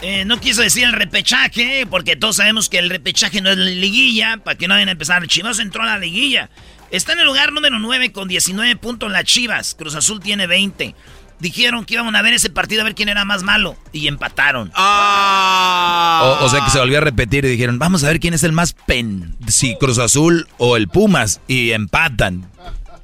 Eh, 0.00 0.24
no 0.24 0.38
quiso 0.38 0.62
decir 0.62 0.84
el 0.84 0.92
repechaje, 0.92 1.86
porque 1.88 2.14
todos 2.14 2.36
sabemos 2.36 2.68
que 2.68 2.78
el 2.78 2.88
repechaje 2.88 3.40
no 3.40 3.50
es 3.50 3.58
la 3.58 3.64
liguilla, 3.64 4.38
para 4.44 4.56
que 4.56 4.68
no 4.68 4.74
vayan 4.74 4.88
a 4.88 4.92
empezar. 4.92 5.26
Chivas 5.26 5.58
entró 5.58 5.82
a 5.82 5.86
la 5.86 5.98
liguilla. 5.98 6.50
Está 6.90 7.12
en 7.12 7.20
el 7.20 7.26
lugar 7.26 7.52
número 7.52 7.78
9 7.78 8.12
con 8.12 8.28
19 8.28 8.76
puntos 8.76 9.10
las 9.10 9.24
Chivas. 9.24 9.74
Cruz 9.74 9.94
Azul 9.94 10.20
tiene 10.20 10.46
20. 10.46 10.94
Dijeron 11.40 11.84
que 11.84 11.94
iban 11.94 12.16
a 12.16 12.22
ver 12.22 12.34
ese 12.34 12.50
partido 12.50 12.80
a 12.80 12.84
ver 12.84 12.94
quién 12.94 13.08
era 13.08 13.24
más 13.24 13.42
malo. 13.42 13.76
Y 13.92 14.08
empataron. 14.08 14.72
Ah. 14.74 16.38
O, 16.40 16.48
sea 16.48 16.64
que 16.64 16.70
se 16.70 16.78
volvió 16.78 16.98
a 16.98 17.00
repetir 17.00 17.44
y 17.44 17.48
dijeron, 17.48 17.78
vamos 17.78 18.02
a 18.04 18.08
ver 18.08 18.20
quién 18.20 18.34
es 18.34 18.42
el 18.42 18.52
más 18.52 18.72
pen. 18.72 19.36
Si 19.46 19.76
Cruz 19.76 19.98
Azul 19.98 20.48
o 20.58 20.76
el 20.76 20.88
Pumas. 20.88 21.40
Y 21.46 21.72
empatan. 21.72 22.50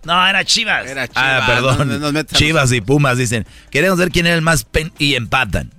No, 0.04 0.26
era 0.26 0.44
Chivas. 0.44 0.86
Era 0.86 1.06
Chivas. 1.06 1.24
Ah, 1.24 1.44
perdón. 1.46 2.26
Chivas 2.32 2.72
y 2.72 2.80
Pumas 2.80 3.18
dicen, 3.18 3.46
queremos 3.70 3.98
ver 3.98 4.10
quién 4.10 4.26
era 4.26 4.34
el 4.34 4.42
más 4.42 4.64
pen. 4.64 4.92
Y 4.98 5.14
empatan. 5.14 5.70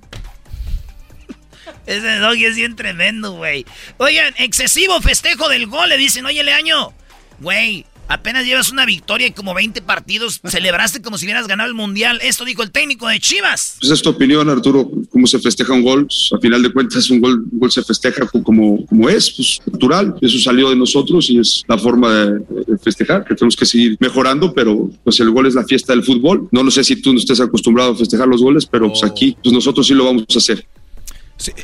Ese 1.86 2.18
doggy 2.18 2.46
es 2.46 2.56
bien 2.56 2.76
tremendo, 2.76 3.34
güey. 3.34 3.66
Oigan, 3.98 4.34
excesivo 4.38 5.02
festejo 5.02 5.50
del 5.50 5.68
gol. 5.68 5.90
Le 5.90 5.98
dicen, 5.98 6.26
oye, 6.26 6.44
Leaño, 6.44 6.94
güey, 7.40 7.86
apenas 8.08 8.46
llevas 8.46 8.72
una 8.72 8.86
victoria 8.86 9.28
y 9.28 9.32
como 9.32 9.54
20 9.54 9.82
partidos. 9.82 10.42
Celebraste 10.46 11.02
como 11.02 11.18
si 11.18 11.26
hubieras 11.26 11.48
ganado 11.48 11.70
el 11.70 11.76
mundial. 11.76 12.20
Esto 12.22 12.46
dijo 12.46 12.64
el 12.64 12.72
técnico 12.72 13.08
de 13.08 13.20
Chivas. 13.20 13.78
Pues 13.80 13.92
es 13.92 14.02
tu 14.02 14.10
opinión, 14.10 14.50
Arturo, 14.50 14.90
cómo 15.10 15.28
se 15.28 15.40
festeja 15.40 15.74
un 15.74 15.84
gol. 15.84 16.06
Pues, 16.06 16.30
a 16.34 16.40
final 16.40 16.62
de 16.62 16.72
cuentas, 16.72 17.10
un 17.10 17.22
gol, 17.22 17.46
un 17.52 17.60
gol 17.60 17.72
se 17.72 17.84
festeja 17.84 18.26
como, 18.28 18.86
como 18.86 19.10
es, 19.10 19.32
pues 19.32 19.60
natural. 19.72 20.16
Eso 20.22 20.40
salió 20.40 20.70
de 20.70 20.76
nosotros 20.76 21.30
y 21.30 21.40
es 21.40 21.64
la 21.68 21.78
forma 21.78 22.14
de, 22.14 22.78
festejar, 22.82 23.26
que 23.26 23.36
tenemos 23.36 23.56
que 23.56 23.66
seguir 23.66 23.98
mejorando, 24.00 24.54
pero 24.54 24.90
pues 25.04 25.20
el 25.20 25.32
gol 25.32 25.48
es 25.48 25.56
la 25.56 25.64
fiesta 25.64 25.94
del 25.94 26.04
fútbol. 26.04 26.48
No 26.52 26.64
lo 26.64 26.72
sé 26.72 26.84
si 26.84 27.02
tú 27.02 27.14
no 27.14 27.20
estés 27.20 27.40
acostumbrado 27.40 27.94
a 27.94 27.96
festejar 27.96 28.28
los 28.28 28.42
goles, 28.42 28.66
pero 28.66 28.90
pues 28.90 29.04
aquí 29.04 29.36
pues 29.42 29.54
nosotros 29.54 29.88
sí 29.88 29.94
lo 29.94 30.06
vamos 30.06 30.26
a 30.34 30.38
hacer. 30.38 30.66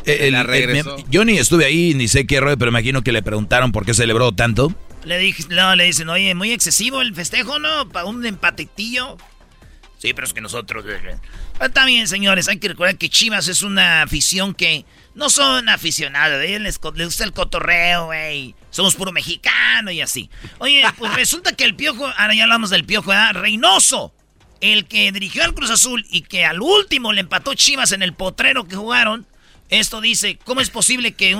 Eh, 0.06 0.84
yo 1.10 1.24
ni 1.24 1.38
estuve 1.38 1.66
ahí, 1.66 1.94
ni 1.94 2.08
sé 2.08 2.28
qué 2.28 2.40
rollo, 2.40 2.58
pero 2.58 2.70
imagino 2.70 3.04
que 3.04 3.12
le 3.12 3.24
preguntaron 3.24 3.72
por 3.72 3.86
qué 3.86 3.94
celebró 3.94 4.32
tanto. 4.32 4.74
Le, 5.06 5.18
dije, 5.18 5.44
no, 5.50 5.76
le 5.76 5.86
dicen, 5.86 6.10
oye, 6.10 6.36
muy 6.36 6.52
excesivo 6.52 7.02
el 7.02 7.16
festejo, 7.16 7.58
¿no? 7.58 7.90
Para 7.90 8.06
un 8.06 8.26
empatetillo. 8.26 9.18
Sí, 9.98 10.14
pero 10.14 10.26
es 10.26 10.34
que 10.34 10.42
nosotros... 10.42 10.86
Eh, 10.88 11.00
eh". 11.04 11.16
Está 11.60 11.86
bien, 11.86 12.08
señores, 12.08 12.48
hay 12.48 12.58
que 12.58 12.70
recordar 12.70 12.98
que 12.98 13.10
Chivas 13.10 13.48
es 13.48 13.62
una 13.62 14.02
afición 14.02 14.54
que 14.54 14.86
no 15.14 15.30
son 15.30 15.70
aficionados, 15.70 16.40
les, 16.40 16.60
les, 16.60 16.80
gusta 16.80 17.24
el 17.24 17.34
cotorreo, 17.34 18.08
güey. 18.08 18.56
Somos 18.72 18.96
puro 18.96 19.12
mexicano 19.12 19.92
y 19.92 20.02
así. 20.02 20.30
Oye, 20.58 20.84
pues 20.98 21.14
resulta 21.14 21.56
que 21.56 21.64
el 21.64 21.76
piojo, 21.76 22.08
ahora 22.18 22.34
ya 22.34 22.44
hablamos 22.44 22.72
del 22.72 22.84
piojo, 22.84 23.10
¿verdad? 23.10 23.34
Reynoso, 23.34 24.14
el 24.60 24.88
que 24.88 25.12
dirigió 25.12 25.44
al 25.44 25.54
Cruz 25.54 25.70
Azul 25.70 26.06
y 26.10 26.22
que 26.22 26.46
al 26.46 26.62
último 26.62 27.14
le 27.14 27.22
empató 27.22 27.54
Chivas 27.54 27.92
en 27.92 28.02
el 28.02 28.14
potrero 28.14 28.68
que 28.68 28.76
jugaron, 28.76 29.28
esto 29.72 30.02
dice, 30.02 30.38
¿cómo 30.44 30.60
es 30.60 30.70
posible 30.70 31.14
que, 31.14 31.36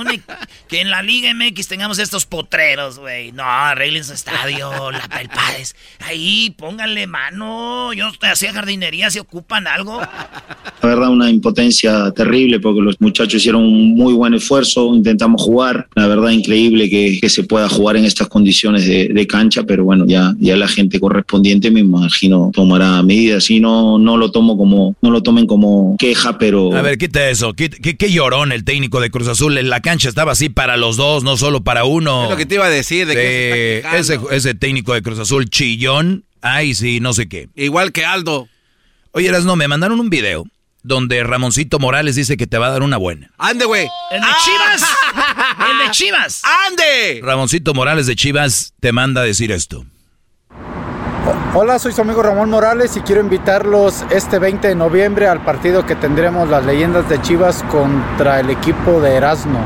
que 0.70 0.80
en 0.80 0.90
la 0.90 1.04
Liga 1.04 1.34
MX 1.34 1.68
tengamos 1.68 2.00
estos 2.00 2.26
potreros, 2.26 2.98
güey? 2.98 3.34
No, 3.34 3.44
arreglen 3.44 4.06
su 4.06 4.14
estadio, 4.14 4.90
la 4.90 5.02
Pelpades. 5.10 5.76
Ahí, 6.00 6.56
pónganle 6.58 7.08
mano. 7.08 7.92
Yo 7.92 8.10
hacía 8.22 8.54
jardinería, 8.54 9.12
¿se 9.12 9.20
ocupan 9.20 9.68
algo? 9.68 10.00
La 10.00 10.90
verdad, 10.90 11.10
una 11.10 11.30
impotencia 11.30 12.10
terrible 12.12 12.62
porque 12.62 12.80
los 12.80 13.00
muchachos 13.02 13.36
hicieron 13.36 13.64
un 13.64 13.96
muy 13.96 14.14
buen 14.14 14.34
esfuerzo, 14.34 14.96
intentamos 14.96 15.42
jugar. 15.42 15.90
La 15.96 16.08
verdad, 16.08 16.30
increíble 16.30 16.90
que, 16.90 17.20
se 17.30 17.44
pueda 17.44 17.68
jugar 17.70 17.98
en 17.98 18.06
estas 18.06 18.30
condiciones 18.30 18.88
de, 18.88 19.28
cancha, 19.28 19.64
pero 19.64 19.84
bueno, 19.84 20.06
ya, 20.08 20.34
ya 20.40 20.58
la 20.58 20.68
gente 20.68 21.00
correspondiente 21.00 21.70
me 21.70 21.82
imagino 21.82 22.50
tomará 22.54 23.04
medidas. 23.04 23.50
Y 23.50 23.60
no, 23.60 24.00
no 24.00 24.18
lo 24.18 24.32
tomo 24.32 24.58
como, 24.58 24.96
no 25.02 25.12
lo 25.12 25.22
tomen 25.22 25.46
como 25.46 25.98
queja, 26.00 26.38
pero... 26.38 26.74
A 26.76 26.82
ver, 26.82 26.98
quita 26.98 27.30
eso, 27.30 27.54
¿qué, 27.54 27.70
qué, 27.70 27.98
qué 27.98 28.10
llorón 28.22 28.52
el 28.52 28.64
técnico 28.64 29.00
de 29.02 29.10
Cruz 29.10 29.28
Azul. 29.28 29.58
En 29.58 29.70
la 29.70 29.82
cancha 29.82 30.08
estaba 30.08 30.34
así 30.34 30.50
para 30.50 30.78
los 30.78 30.96
dos, 30.96 31.24
no 31.24 31.38
solo 31.38 31.64
para 31.64 31.86
uno. 31.86 32.26
Es 32.26 32.30
lo 32.30 32.38
que 32.38 32.46
te 32.46 32.56
iba 32.56 32.66
a 32.66 32.70
decir. 32.70 33.08
De 33.08 33.16
que 33.16 33.84
ese, 33.96 34.20
ese 34.32 34.54
técnico 34.54 34.94
de 34.94 35.02
Cruz 35.02 35.20
Azul, 35.20 35.50
chillón. 35.50 36.26
Ay, 36.42 36.74
sí, 36.74 37.00
no 37.00 37.14
sé 37.14 37.28
qué. 37.28 37.50
Igual 37.56 37.92
que 37.92 38.06
Aldo. 38.06 38.48
Oye, 39.12 39.32
no, 39.32 39.56
me 39.56 39.68
mandaron 39.68 40.00
un 40.00 40.10
video 40.10 40.46
donde 40.84 41.24
Ramoncito 41.24 41.80
Morales 41.80 42.16
dice 42.16 42.38
que 42.38 42.48
te 42.48 42.58
va 42.58 42.68
a 42.68 42.72
dar 42.72 42.84
una 42.84 42.98
buena. 42.98 43.32
¡Ande, 43.38 43.66
güey! 43.66 43.88
¡El 44.12 44.22
de 44.22 44.28
Chivas! 44.44 44.90
¡El 45.70 45.78
de 45.78 45.92
Chivas! 45.92 46.42
¡Ande! 46.68 47.22
Ramoncito 47.24 47.74
Morales 47.74 48.08
de 48.08 48.16
Chivas 48.16 48.74
te 48.80 48.92
manda 48.92 49.22
a 49.22 49.24
decir 49.24 49.52
esto. 49.52 49.86
Hola, 51.54 51.80
soy 51.80 51.92
su 51.92 52.00
amigo 52.00 52.24
Ramón 52.24 52.50
Morales 52.50 52.96
y 52.96 53.02
quiero 53.02 53.20
invitarlos 53.20 54.06
este 54.10 54.40
20 54.40 54.70
de 54.70 54.76
noviembre 54.76 55.28
al 55.28 55.44
partido 55.44 55.86
que 55.86 55.98
tendremos 55.98 56.48
las 56.48 56.66
leyendas 56.66 57.10
de 57.10 57.22
Chivas 57.22 57.62
contra 57.64 58.40
el 58.40 58.50
equipo 58.50 59.02
de 59.02 59.16
Erasmo. 59.16 59.60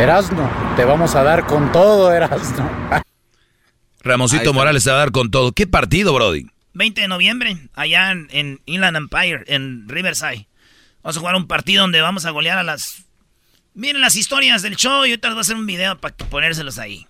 Erasmo, 0.00 0.50
te 0.74 0.84
vamos 0.84 1.14
a 1.14 1.22
dar 1.22 1.46
con 1.46 1.70
todo, 1.70 2.12
Erasmo. 2.12 2.68
Ramoncito 4.00 4.52
Morales 4.52 4.82
te 4.82 4.90
va 4.90 4.96
a 4.96 4.98
dar 4.98 5.12
con 5.12 5.30
todo. 5.30 5.52
¿Qué 5.52 5.68
partido, 5.68 6.12
Brody? 6.12 6.46
20 6.74 7.00
de 7.00 7.06
noviembre, 7.06 7.56
allá 7.74 8.10
en, 8.10 8.60
Inland 8.66 8.96
Empire, 8.96 9.44
en 9.46 9.88
Riverside. 9.88 10.48
Vamos 11.04 11.16
a 11.16 11.20
jugar 11.20 11.36
un 11.36 11.46
partido 11.46 11.82
donde 11.82 12.00
vamos 12.00 12.26
a 12.26 12.30
golear 12.30 12.58
a 12.58 12.64
las... 12.64 13.04
Miren 13.72 14.00
las 14.00 14.16
historias 14.16 14.62
del 14.62 14.74
show 14.74 15.06
y 15.06 15.10
ahorita 15.10 15.28
les 15.28 15.34
voy 15.36 15.40
a 15.40 15.42
hacer 15.42 15.56
un 15.56 15.66
video 15.66 15.96
para 15.96 16.16
ponérselos 16.16 16.80
ahí. 16.80 17.07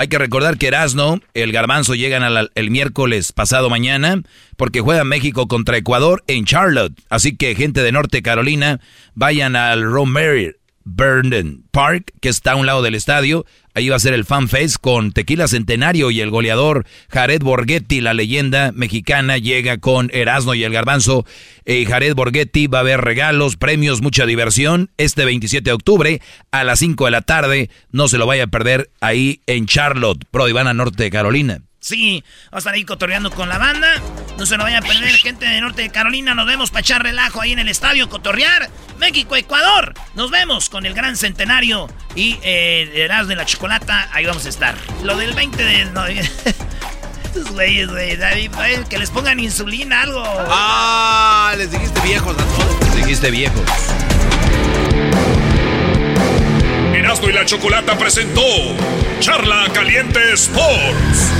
Hay 0.00 0.06
que 0.06 0.18
recordar 0.18 0.58
que 0.58 0.68
Erasno, 0.68 1.20
el 1.34 1.50
garbanzo 1.50 1.96
llegan 1.96 2.22
el 2.54 2.70
miércoles 2.70 3.32
pasado 3.32 3.68
mañana 3.68 4.22
porque 4.56 4.80
juega 4.80 5.02
México 5.02 5.48
contra 5.48 5.76
Ecuador 5.76 6.22
en 6.28 6.44
Charlotte. 6.44 6.96
Así 7.10 7.36
que 7.36 7.56
gente 7.56 7.82
de 7.82 7.90
Norte 7.90 8.22
Carolina, 8.22 8.78
vayan 9.16 9.56
al 9.56 9.82
Romero 9.82 10.52
Burden 10.84 11.64
Park, 11.72 12.12
que 12.20 12.28
está 12.28 12.52
a 12.52 12.56
un 12.56 12.66
lado 12.66 12.80
del 12.82 12.94
estadio. 12.94 13.44
Ahí 13.78 13.90
va 13.90 13.94
a 13.94 14.00
ser 14.00 14.12
el 14.12 14.24
Fan 14.24 14.48
Fest 14.48 14.78
con 14.80 15.12
Tequila 15.12 15.46
Centenario 15.46 16.10
y 16.10 16.20
el 16.20 16.30
goleador 16.30 16.84
Jared 17.10 17.42
Borghetti, 17.42 18.00
la 18.00 18.12
leyenda 18.12 18.72
mexicana, 18.72 19.38
llega 19.38 19.78
con 19.78 20.10
Erasmo 20.12 20.54
y 20.54 20.64
el 20.64 20.72
Garbanzo. 20.72 21.24
Eh, 21.64 21.84
Jared 21.86 22.16
Borghetti 22.16 22.66
va 22.66 22.78
a 22.78 22.80
haber 22.80 23.02
regalos, 23.02 23.56
premios, 23.56 24.02
mucha 24.02 24.26
diversión 24.26 24.90
este 24.96 25.24
27 25.24 25.70
de 25.70 25.74
octubre 25.74 26.20
a 26.50 26.64
las 26.64 26.80
5 26.80 27.04
de 27.04 27.10
la 27.12 27.22
tarde. 27.22 27.70
No 27.92 28.08
se 28.08 28.18
lo 28.18 28.26
vaya 28.26 28.42
a 28.42 28.48
perder 28.48 28.90
ahí 29.00 29.42
en 29.46 29.66
Charlotte, 29.66 30.24
Pro 30.28 30.48
Ivana 30.48 30.74
Norte 30.74 31.08
Carolina. 31.12 31.62
Sí, 31.88 32.22
vamos 32.50 32.52
a 32.52 32.58
estar 32.58 32.74
ahí 32.74 32.84
cotorreando 32.84 33.30
con 33.30 33.48
la 33.48 33.56
banda. 33.56 33.88
No 34.36 34.44
se 34.44 34.58
nos 34.58 34.64
vaya 34.64 34.80
a 34.80 34.82
perder, 34.82 35.16
gente 35.16 35.46
de 35.46 35.58
Norte 35.62 35.80
de 35.80 35.88
Carolina. 35.88 36.34
Nos 36.34 36.44
vemos 36.44 36.68
para 36.68 36.82
echar 36.82 37.02
relajo 37.02 37.40
ahí 37.40 37.52
en 37.52 37.60
el 37.60 37.68
estadio, 37.68 38.10
cotorrear. 38.10 38.68
México, 38.98 39.36
Ecuador. 39.36 39.94
Nos 40.14 40.30
vemos 40.30 40.68
con 40.68 40.84
el 40.84 40.92
gran 40.92 41.16
centenario 41.16 41.88
y 42.14 42.38
eh, 42.42 43.08
el 43.10 43.26
de 43.26 43.36
la 43.36 43.46
chocolata. 43.46 44.10
Ahí 44.12 44.26
vamos 44.26 44.44
a 44.44 44.50
estar. 44.50 44.74
Lo 45.02 45.16
del 45.16 45.32
20 45.32 45.64
de 45.64 45.84
noviembre. 45.86 46.30
Estos 47.24 47.50
güeyes, 47.52 47.88
güey, 47.88 48.18
que 48.90 48.98
les 48.98 49.08
pongan 49.08 49.40
insulina, 49.40 50.02
algo. 50.02 50.22
Ah, 50.26 51.54
les 51.56 51.70
dijiste 51.70 52.00
viejos 52.02 52.36
a 52.36 52.44
todos. 52.44 52.80
Les 52.82 52.96
dijiste 52.96 53.30
viejos. 53.30 53.64
Erasmo 56.94 57.30
y 57.30 57.32
la 57.32 57.46
Chocolata 57.46 57.96
presentó 57.96 58.42
Charla 59.20 59.70
Caliente 59.72 60.34
Sports. 60.34 61.37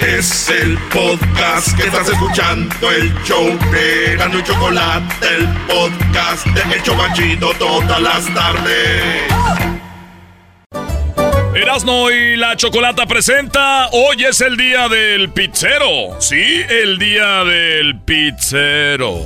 Es 0.00 0.50
el 0.50 0.76
podcast 0.92 1.74
que 1.74 1.84
estás 1.86 2.08
escuchando, 2.08 2.90
el 2.90 3.12
show 3.24 3.58
de 3.72 4.12
Erasmo 4.12 4.38
y 4.38 4.42
Chocolate, 4.42 5.26
el 5.26 5.48
podcast 5.66 6.46
de 6.48 6.74
El 6.74 6.82
Chocachito 6.82 7.52
todas 7.58 8.00
las 8.02 8.34
tardes. 8.34 9.22
Erasmo 11.54 12.10
y 12.10 12.36
la 12.36 12.56
Chocolata 12.56 13.06
presenta, 13.06 13.88
hoy 13.92 14.24
es 14.24 14.42
el 14.42 14.58
día 14.58 14.88
del 14.88 15.30
pizzero, 15.30 16.20
sí, 16.20 16.62
el 16.68 16.98
día 16.98 17.42
del 17.44 17.98
pizzero. 18.00 19.24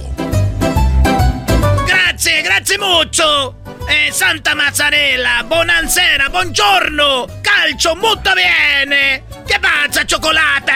Grazie, 1.87 2.43
grazie 2.43 2.79
mucho. 2.79 3.57
Eh, 3.89 4.13
Santa 4.13 4.55
Mazzarella, 4.55 5.43
bonanzera, 5.49 6.29
buongiorno, 6.29 7.27
calcio 7.43 7.97
molto 7.97 8.31
bene. 8.35 9.30
¿Qué 9.51 9.59
pasa, 9.59 10.07
chocolate? 10.07 10.73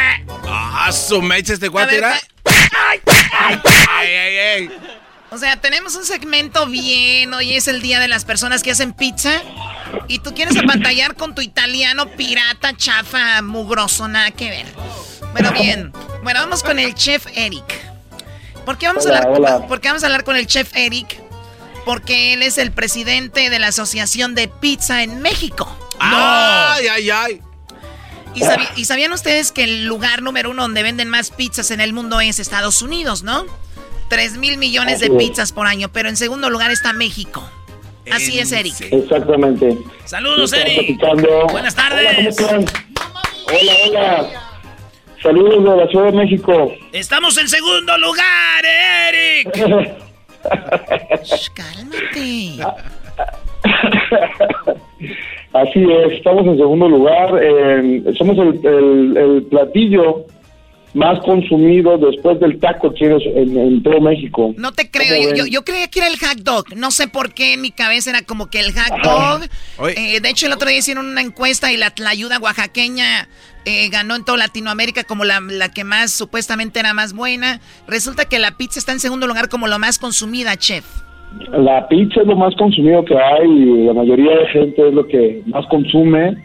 Ah, 0.49 0.91
su 0.91 1.23
mecha 1.23 1.53
este 1.53 1.71
cuate 1.71 1.99
era. 1.99 2.19
Ay, 2.45 3.01
ay, 3.89 4.39
ay, 4.39 4.71
o 5.31 5.39
sea, 5.39 5.61
tenemos 5.61 5.95
un 5.95 6.05
segmento 6.05 6.67
bien. 6.67 7.33
Hoy 7.35 7.55
es 7.55 7.69
el 7.69 7.81
día 7.83 8.01
de 8.01 8.09
las 8.09 8.25
personas 8.25 8.63
que 8.63 8.73
hacen 8.73 8.93
pizza. 8.93 9.43
Y 10.09 10.19
tú 10.19 10.35
quieres 10.35 10.57
apantallar 10.57 11.15
con 11.15 11.35
tu 11.35 11.43
italiano 11.43 12.09
pirata, 12.11 12.77
chafa, 12.77 13.43
mugroso, 13.43 14.09
nada 14.09 14.33
que 14.33 14.51
ver. 14.51 14.67
Bueno, 15.33 15.53
bien. 15.53 15.93
Bueno, 16.23 16.41
vamos 16.41 16.63
con 16.63 16.79
el 16.79 16.95
chef 16.95 17.27
Eric. 17.35 17.65
¿Por 18.65 18.79
qué 18.79 18.87
vamos, 18.87 19.07
a 19.07 19.19
hablar, 19.19 19.67
¿por 19.69 19.81
qué 19.81 19.89
vamos 19.89 20.03
a 20.03 20.07
hablar 20.07 20.25
con 20.25 20.37
el 20.37 20.47
chef 20.47 20.75
Eric? 20.75 21.21
porque 21.85 22.33
él 22.33 22.43
es 22.43 22.57
el 22.57 22.73
presidente 22.73 23.51
de 23.51 23.59
la 23.59 23.67
Asociación 23.69 24.35
de 24.35 24.49
Pizza 24.49 25.03
en 25.03 25.21
México. 25.21 25.69
¡Ay, 25.99 26.89
ay, 26.89 27.11
ay! 27.11 27.43
¿Y, 28.35 28.85
sabían 28.85 29.13
ustedes 29.13 29.53
que 29.53 29.65
el 29.65 29.85
lugar 29.85 30.23
número 30.23 30.51
uno 30.51 30.63
donde 30.63 30.83
venden 30.83 31.09
más 31.09 31.31
pizzas 31.31 31.71
en 31.71 31.81
el 31.81 31.93
mundo 31.93 32.21
es 32.21 32.39
Estados 32.39 32.83
Unidos, 32.83 33.23
no? 33.23 33.47
3 34.09 34.39
mil 34.39 34.59
millones 34.59 35.01
de 35.01 35.11
pizzas 35.11 35.53
por 35.53 35.67
año, 35.67 35.89
pero 35.93 36.09
en 36.09 36.17
segundo 36.17 36.51
lugar 36.51 36.71
está 36.71 36.93
México. 36.93 37.49
Así 38.11 38.39
es, 38.39 38.53
Eric. 38.53 38.75
Exactamente. 38.81 39.79
Saludos, 40.05 40.53
Eric. 40.53 41.01
Buenas 41.51 41.75
tardes. 41.75 42.37
Hola, 42.41 43.73
hola, 43.89 44.31
Saludos 45.23 45.65
de 45.65 45.77
la 45.85 45.89
Ciudad 45.89 46.07
de 46.07 46.13
México. 46.13 46.73
Estamos 46.93 47.39
en 47.39 47.49
segundo 47.49 47.97
lugar, 47.97 48.65
Eric. 48.65 49.51
cálmate. 51.55 52.59
Así 55.55 55.85
es, 55.85 56.15
estamos 56.15 56.45
en 56.47 56.57
segundo 56.57 56.89
lugar. 56.89 57.31
somos 58.19 58.37
el, 58.39 59.47
platillo 59.49 60.27
más 60.95 61.21
consumido 61.21 61.97
después 61.97 62.41
del 62.41 62.59
taco 62.59 62.93
chinos 62.93 63.23
en, 63.25 63.81
todo 63.85 64.01
México. 64.01 64.53
No 64.57 64.73
te 64.73 64.91
creo, 64.91 65.33
yo, 65.33 65.47
yo, 65.47 65.65
creía 65.65 65.87
que 65.87 66.01
era 66.01 66.09
el 66.09 66.19
hot 66.19 66.39
dog. 66.39 66.77
No 66.77 66.91
sé 66.91 67.07
por 67.07 67.33
qué 67.33 67.55
en 67.55 67.61
mi 67.61 67.71
cabeza 67.71 68.11
era 68.11 68.23
como 68.23 68.51
que 68.51 68.59
el 68.59 68.73
hot 68.73 69.01
dog. 69.05 69.89
Eh, 69.97 70.19
de 70.21 70.29
hecho, 70.29 70.47
el 70.47 70.53
otro 70.53 70.69
día 70.69 70.79
hicieron 70.79 71.07
una 71.07 71.21
encuesta 71.21 71.73
y 71.73 71.77
la, 71.77 71.93
la 71.99 72.11
ayuda 72.11 72.41
oaxaqueña 72.41 73.29
eh, 73.65 73.89
ganó 73.91 74.17
en 74.17 74.25
toda 74.25 74.39
Latinoamérica 74.39 75.05
como 75.05 75.25
la, 75.25 75.39
la, 75.39 75.69
que 75.69 75.85
más 75.85 76.11
supuestamente 76.11 76.81
era 76.81 76.95
más 76.95 77.13
buena. 77.13 77.61
Resulta 77.87 78.25
que 78.25 78.41
la 78.41 78.57
pizza 78.57 78.81
está 78.81 78.91
en 78.91 78.99
segundo 78.99 79.29
lugar 79.29 79.49
como 79.49 79.69
lo 79.69 79.79
más 79.79 80.01
consumida, 80.01 80.57
chef. 80.57 80.85
La 81.59 81.87
pizza 81.89 82.21
es 82.21 82.27
lo 82.27 82.37
más 82.37 82.55
consumido 82.57 83.05
que 83.05 83.17
hay 83.17 83.49
y 83.49 83.85
la 83.85 83.95
mayoría 83.95 84.39
de 84.39 84.47
gente 84.47 84.89
es 84.89 84.95
lo 84.95 85.07
que 85.07 85.43
más 85.47 85.67
consume. 85.67 86.37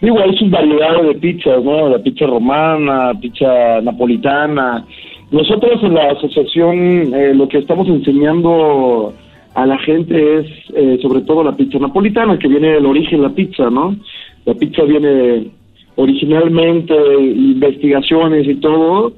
Digo, 0.00 0.18
hay 0.18 0.36
sus 0.36 0.50
variedades 0.50 1.06
de 1.08 1.14
pizzas, 1.14 1.62
¿no? 1.62 1.88
La 1.88 1.98
pizza 1.98 2.26
romana, 2.26 3.12
pizza 3.20 3.80
napolitana. 3.82 4.84
Nosotros 5.30 5.82
en 5.82 5.94
la 5.94 6.10
asociación 6.10 7.14
eh, 7.14 7.34
lo 7.34 7.48
que 7.48 7.58
estamos 7.58 7.86
enseñando 7.88 9.14
a 9.54 9.66
la 9.66 9.78
gente 9.78 10.38
es 10.38 10.46
eh, 10.74 10.98
sobre 11.02 11.20
todo 11.22 11.44
la 11.44 11.52
pizza 11.52 11.78
napolitana, 11.78 12.38
que 12.38 12.48
viene 12.48 12.72
del 12.72 12.86
origen 12.86 13.22
la 13.22 13.30
pizza, 13.30 13.68
¿no? 13.70 13.96
La 14.44 14.54
pizza 14.54 14.82
viene 14.84 15.48
originalmente 15.96 16.94
investigaciones 16.94 18.46
y 18.46 18.54
todo 18.56 19.12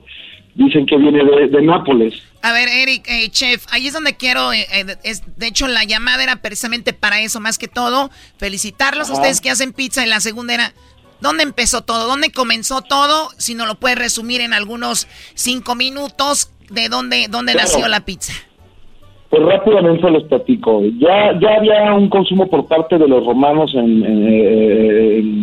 dicen 0.55 0.87
que 0.87 0.97
viene 0.97 1.21
de, 1.49 1.63
Nápoles. 1.63 2.15
A 2.43 2.53
ver, 2.53 2.69
Eric, 2.69 3.07
eh, 3.09 3.29
chef, 3.31 3.67
ahí 3.71 3.87
es 3.87 3.93
donde 3.93 4.17
quiero, 4.17 4.53
eh, 4.53 4.67
eh, 4.73 4.97
es, 5.05 5.23
de 5.37 5.47
hecho 5.47 5.69
la 5.69 5.85
llamada 5.85 6.23
era 6.23 6.37
precisamente 6.37 6.93
para 6.93 7.21
eso, 7.21 7.41
más 7.41 7.59
que 7.59 7.69
todo, 7.69 8.11
felicitarlos 8.37 9.11
a 9.11 9.15
ustedes 9.15 9.41
que 9.41 9.51
hacen 9.51 9.73
pizza 9.73 10.05
y 10.05 10.09
la 10.09 10.21
segunda 10.21 10.55
era, 10.55 10.73
¿dónde 11.21 11.45
empezó 11.45 11.83
todo? 11.83 12.07
¿Dónde 12.07 12.33
comenzó 12.33 12.83
todo? 12.83 13.31
Si 13.39 13.55
no 13.55 13.67
lo 13.67 13.77
puedes 13.77 13.99
resumir 13.99 14.41
en 14.41 14.53
algunos 14.53 15.07
cinco 15.35 15.75
minutos, 15.75 16.53
¿de 16.71 16.89
dónde, 16.89 17.29
dónde 17.31 17.55
nació 17.55 17.87
la 17.89 18.05
pizza? 18.05 18.33
Pues 19.31 19.43
rápidamente 19.45 20.11
los 20.11 20.25
platico. 20.25 20.83
Ya, 20.99 21.39
ya 21.41 21.57
había 21.57 21.95
un 21.95 22.11
consumo 22.11 22.51
por 22.51 22.67
parte 22.67 22.99
de 22.99 23.09
los 23.09 23.25
romanos 23.25 23.73
en, 23.75 24.05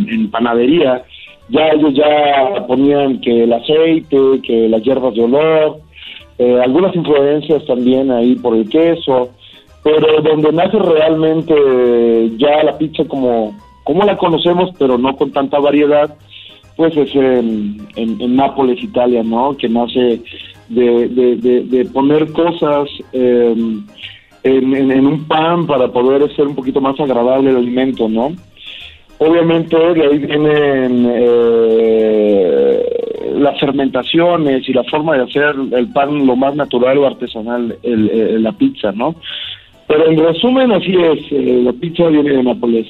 en 0.08 0.30
panadería, 0.30 1.04
ya 1.50 1.70
ellos 1.70 1.94
ya 1.94 2.66
ponían 2.68 3.20
que 3.22 3.44
el 3.44 3.54
aceite, 3.54 4.42
que 4.44 4.70
las 4.70 4.84
hierbas 4.84 5.16
de 5.16 5.24
olor, 5.24 5.80
eh, 6.38 6.60
algunas 6.64 6.96
influencias 6.96 7.66
también 7.66 8.12
ahí 8.12 8.36
por 8.36 8.56
el 8.56 8.70
queso, 8.70 9.30
pero 9.84 10.22
donde 10.22 10.52
nace 10.52 10.78
realmente 10.78 12.32
ya 12.38 12.64
la 12.64 12.78
pizza 12.78 13.04
como, 13.06 13.56
como 13.84 14.04
la 14.06 14.18
conocemos, 14.18 14.70
pero 14.78 14.98
no 14.98 15.16
con 15.16 15.32
tanta 15.32 15.60
variedad, 15.60 16.16
pues 16.76 16.96
es 16.96 17.14
en, 17.16 18.36
Nápoles, 18.36 18.82
Italia, 18.82 19.22
¿no? 19.24 19.58
Que 19.58 19.68
nace 19.68 20.22
de, 20.70 21.08
de, 21.10 21.86
poner 21.92 22.32
cosas 22.32 22.88
em, 23.12 23.86
en, 24.44 24.92
en, 24.92 25.06
un 25.06 25.28
pan 25.28 25.68
para 25.68 25.92
poder 25.92 26.24
hacer 26.24 26.48
un 26.48 26.56
poquito 26.56 26.80
más 26.80 26.98
agradable 27.00 27.50
el 27.50 27.58
alimento, 27.58 28.08
¿no? 28.08 28.34
Obviamente 29.20 29.78
de 29.78 30.08
ahí 30.08 30.18
vienen 30.18 31.12
eh, 31.14 32.84
las 33.36 33.60
fermentaciones 33.60 34.68
y 34.68 34.74
la 34.74 34.86
forma 34.86 35.18
de 35.18 35.24
hacer 35.24 35.56
el 35.72 35.92
pan 35.92 36.26
lo 36.26 36.38
más 36.38 36.56
natural 36.56 36.98
o 37.00 37.08
artesanal, 37.08 37.78
el, 37.84 38.42
la 38.42 38.54
pizza, 38.54 38.94
¿no? 38.94 39.16
Pero 39.88 40.10
en 40.10 40.24
resumen 40.24 40.72
así 40.72 40.96
es, 40.96 41.20
eh, 41.32 41.62
la 41.64 41.74
pizza 41.74 42.08
viene 42.08 42.30
de 42.32 42.44
Nápoles. 42.44 42.88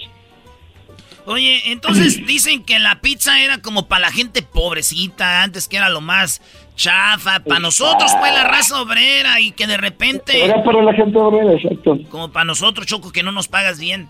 Oye, 1.25 1.61
entonces 1.65 2.23
dicen 2.27 2.63
que 2.63 2.77
la 2.77 3.01
pizza 3.01 3.41
era 3.41 3.59
como 3.59 3.87
para 3.87 4.01
la 4.01 4.11
gente 4.11 4.43
pobrecita, 4.43 5.41
antes 5.41 5.67
que 5.67 5.77
era 5.77 5.89
lo 5.89 6.01
más 6.01 6.41
chafa, 6.75 7.39
para 7.39 7.59
nosotros 7.59 8.11
fue 8.19 8.31
la 8.31 8.43
raza 8.43 8.81
obrera 8.81 9.39
y 9.41 9.51
que 9.51 9.65
de 9.65 9.77
repente... 9.77 10.45
Era 10.45 10.63
para 10.63 10.83
la 10.83 10.93
gente 10.93 11.17
obrera, 11.17 11.53
exacto. 11.53 11.97
Como 12.09 12.31
para 12.31 12.45
nosotros, 12.45 12.85
Choco, 12.85 13.11
que 13.11 13.23
no 13.23 13.31
nos 13.31 13.47
pagas 13.47 13.79
bien. 13.79 14.07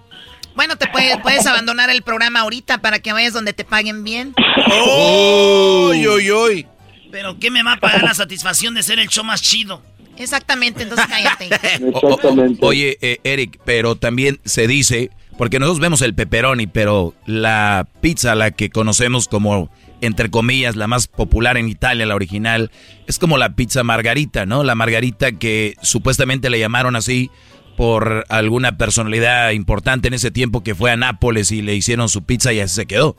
Bueno, 0.59 0.75
te 0.75 0.87
puedes, 0.87 1.17
puedes 1.19 1.47
abandonar 1.47 1.89
el 1.89 2.01
programa 2.01 2.41
ahorita 2.41 2.79
para 2.79 2.99
que 2.99 3.13
vayas 3.13 3.31
donde 3.31 3.53
te 3.53 3.63
paguen 3.63 4.03
bien. 4.03 4.33
¡Uy, 4.67 6.05
uy, 6.05 6.31
uy! 6.33 6.67
Pero 7.09 7.39
¿qué 7.39 7.49
me 7.49 7.63
va 7.63 7.75
a 7.75 7.79
pagar 7.79 8.03
la 8.03 8.13
satisfacción 8.13 8.75
de 8.75 8.83
ser 8.83 8.99
el 8.99 9.07
show 9.07 9.23
más 9.23 9.41
chido? 9.41 9.81
Exactamente, 10.17 10.83
entonces 10.83 11.07
cállate. 11.07 11.45
Exactamente. 12.03 12.59
Oye, 12.59 12.97
eh, 12.99 13.21
Eric, 13.23 13.57
pero 13.63 13.95
también 13.95 14.41
se 14.43 14.67
dice, 14.67 15.11
porque 15.37 15.59
nosotros 15.59 15.79
vemos 15.79 16.01
el 16.01 16.13
pepperoni, 16.13 16.67
pero 16.67 17.13
la 17.25 17.87
pizza, 18.01 18.35
la 18.35 18.51
que 18.51 18.69
conocemos 18.69 19.29
como, 19.29 19.71
entre 20.01 20.29
comillas, 20.29 20.75
la 20.75 20.87
más 20.87 21.07
popular 21.07 21.55
en 21.55 21.69
Italia, 21.69 22.05
la 22.05 22.15
original, 22.15 22.69
es 23.07 23.17
como 23.17 23.37
la 23.37 23.55
pizza 23.55 23.85
margarita, 23.85 24.45
¿no? 24.45 24.65
La 24.65 24.75
margarita 24.75 25.31
que 25.31 25.75
supuestamente 25.81 26.49
le 26.49 26.59
llamaron 26.59 26.97
así 26.97 27.31
por 27.79 28.25
alguna 28.27 28.77
personalidad 28.77 29.51
importante 29.51 30.09
en 30.09 30.13
ese 30.13 30.31
tiempo 30.31 30.63
que 30.65 30.75
fue 30.75 30.91
a 30.91 30.97
Nápoles 30.97 31.49
y 31.53 31.61
le 31.61 31.75
hicieron 31.75 32.09
su 32.09 32.25
pizza 32.25 32.51
y 32.51 32.59
así 32.59 32.75
se 32.75 32.85
quedó. 32.85 33.15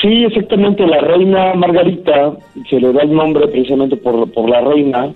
Sí, 0.00 0.24
exactamente. 0.24 0.86
La 0.86 0.98
reina 0.98 1.52
Margarita 1.52 2.32
se 2.70 2.80
le 2.80 2.90
da 2.94 3.02
el 3.02 3.12
nombre 3.12 3.46
precisamente 3.48 3.98
por, 3.98 4.32
por 4.32 4.48
la 4.48 4.62
reina 4.62 5.12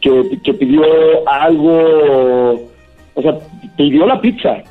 que, 0.00 0.36
que 0.42 0.52
pidió 0.52 0.82
algo, 1.28 2.54
o 3.14 3.22
sea, 3.22 3.38
pidió 3.76 4.04
la 4.04 4.20
pizza 4.20 4.64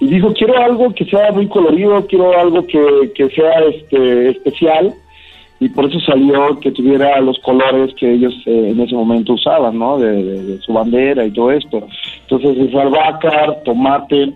y 0.00 0.08
dijo 0.08 0.34
quiero 0.34 0.58
algo 0.58 0.92
que 0.92 1.04
sea 1.04 1.30
muy 1.30 1.46
colorido, 1.46 2.04
quiero 2.08 2.36
algo 2.36 2.66
que, 2.66 3.12
que 3.14 3.28
sea 3.30 3.60
este 3.60 4.30
especial 4.30 4.92
y 5.64 5.70
por 5.70 5.86
eso 5.86 5.98
salió 6.00 6.60
que 6.60 6.70
tuviera 6.72 7.18
los 7.22 7.38
colores 7.38 7.94
que 7.94 8.12
ellos 8.12 8.34
eh, 8.44 8.72
en 8.72 8.80
ese 8.80 8.94
momento 8.94 9.32
usaban, 9.32 9.78
¿no? 9.78 9.98
De, 9.98 10.58
su 10.60 10.74
bandera 10.74 11.24
y 11.24 11.30
todo 11.30 11.52
esto. 11.52 11.86
Entonces 12.20 12.68
es 12.68 12.74
albahaca, 12.74 13.62
tomate 13.64 14.30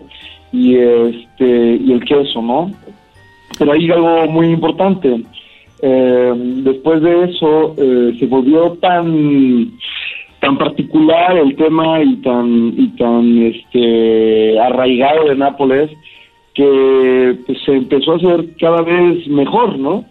y 0.51 0.75
este 0.75 1.75
y 1.75 1.91
el 1.91 2.03
queso, 2.03 2.41
¿no? 2.41 2.71
Pero 3.59 3.73
hay 3.73 3.91
algo 3.91 4.25
muy 4.25 4.47
importante. 4.47 5.21
Eh, 5.83 6.33
después 6.63 6.99
de 7.03 7.25
eso 7.25 7.75
eh, 7.77 8.15
se 8.17 8.25
volvió 8.25 8.71
tan 8.81 9.71
tan 10.39 10.57
particular 10.57 11.37
el 11.37 11.55
tema 11.55 12.01
y 12.01 12.15
tan 12.23 12.73
y 12.75 12.87
tan 12.97 13.37
este 13.43 14.59
arraigado 14.59 15.25
de 15.25 15.35
Nápoles 15.35 15.91
que 16.55 17.37
pues, 17.45 17.59
se 17.63 17.73
empezó 17.73 18.13
a 18.13 18.15
hacer 18.15 18.55
cada 18.59 18.81
vez 18.81 19.27
mejor, 19.27 19.77
¿no? 19.77 20.05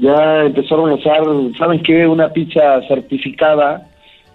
Ya 0.00 0.44
empezaron 0.44 0.90
a 0.90 0.94
usar, 0.94 1.22
¿saben 1.58 1.82
qué? 1.82 2.06
Una 2.06 2.28
pizza 2.28 2.80
certificada, 2.88 3.88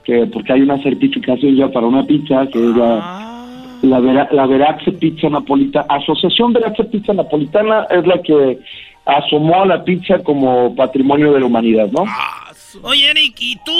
que 0.04 0.26
porque 0.28 0.54
hay 0.54 0.62
una 0.62 0.82
certificación 0.82 1.56
ya 1.56 1.70
para 1.70 1.88
una 1.88 2.04
pizza, 2.04 2.46
que 2.48 2.60
es 2.60 2.76
la, 2.76 3.00
ah. 3.02 3.56
la, 3.82 4.28
la 4.32 4.46
Verace 4.46 4.92
Pizza 4.92 5.30
Napolitana, 5.30 5.86
Asociación 5.90 6.54
Verace 6.54 6.84
Pizza 6.86 7.14
Napolitana 7.14 7.88
es 7.90 8.06
la 8.06 8.22
que 8.22 8.60
asomó 9.06 9.64
a 9.64 9.66
la 9.66 9.84
pizza 9.84 10.20
como 10.20 10.76
patrimonio 10.76 11.34
de 11.34 11.40
la 11.40 11.46
humanidad, 11.46 11.90
¿no? 11.92 12.06
Ah, 12.08 12.52
Oye, 12.82 13.12
Eric, 13.12 13.36
¿y 13.40 13.58
tú, 13.58 13.72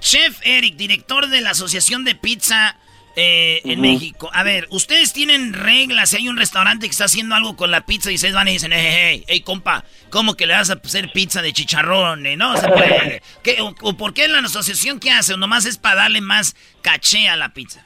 chef 0.00 0.40
Eric, 0.44 0.76
director 0.76 1.28
de 1.28 1.40
la 1.40 1.50
Asociación 1.50 2.04
de 2.04 2.14
Pizza 2.14 2.76
eh, 3.16 3.60
en 3.64 3.80
México. 3.80 4.30
A 4.32 4.44
ver, 4.44 4.66
ustedes 4.70 5.12
tienen 5.12 5.52
reglas. 5.52 6.10
Si 6.10 6.16
hay 6.16 6.28
un 6.28 6.36
restaurante 6.36 6.86
que 6.86 6.92
está 6.92 7.04
haciendo 7.04 7.34
algo 7.34 7.56
con 7.56 7.70
la 7.70 7.84
pizza 7.84 8.10
y 8.10 8.14
ustedes 8.14 8.34
van 8.34 8.48
y 8.48 8.52
dicen, 8.52 8.70
hey, 8.72 8.88
hey, 8.88 9.24
hey, 9.26 9.40
compa, 9.40 9.84
¿cómo 10.10 10.34
que 10.34 10.46
le 10.46 10.54
vas 10.54 10.70
a 10.70 10.74
hacer 10.74 11.10
pizza 11.12 11.42
de 11.42 11.52
chicharrón? 11.52 12.24
Eh, 12.26 12.36
no 12.36 12.56
se 12.56 12.68
puede. 12.68 13.22
o, 13.82 13.92
por 13.94 14.14
qué 14.14 14.28
la 14.28 14.38
asociación 14.38 15.00
qué 15.00 15.10
hace? 15.10 15.34
¿O 15.34 15.36
nomás 15.36 15.66
es 15.66 15.76
para 15.76 16.02
darle 16.02 16.20
más 16.20 16.54
caché 16.82 17.28
a 17.28 17.36
la 17.36 17.52
pizza? 17.52 17.84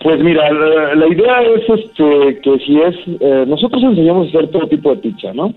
Pues 0.00 0.20
mira, 0.20 0.52
la, 0.52 1.06
idea 1.06 1.42
es 1.42 1.62
este, 1.68 2.40
que 2.42 2.58
si 2.66 2.80
es. 2.80 2.94
Eh, 3.20 3.44
nosotros 3.46 3.82
enseñamos 3.82 4.26
a 4.26 4.28
hacer 4.30 4.50
todo 4.50 4.68
tipo 4.68 4.94
de 4.94 5.00
pizza, 5.00 5.32
¿no? 5.32 5.54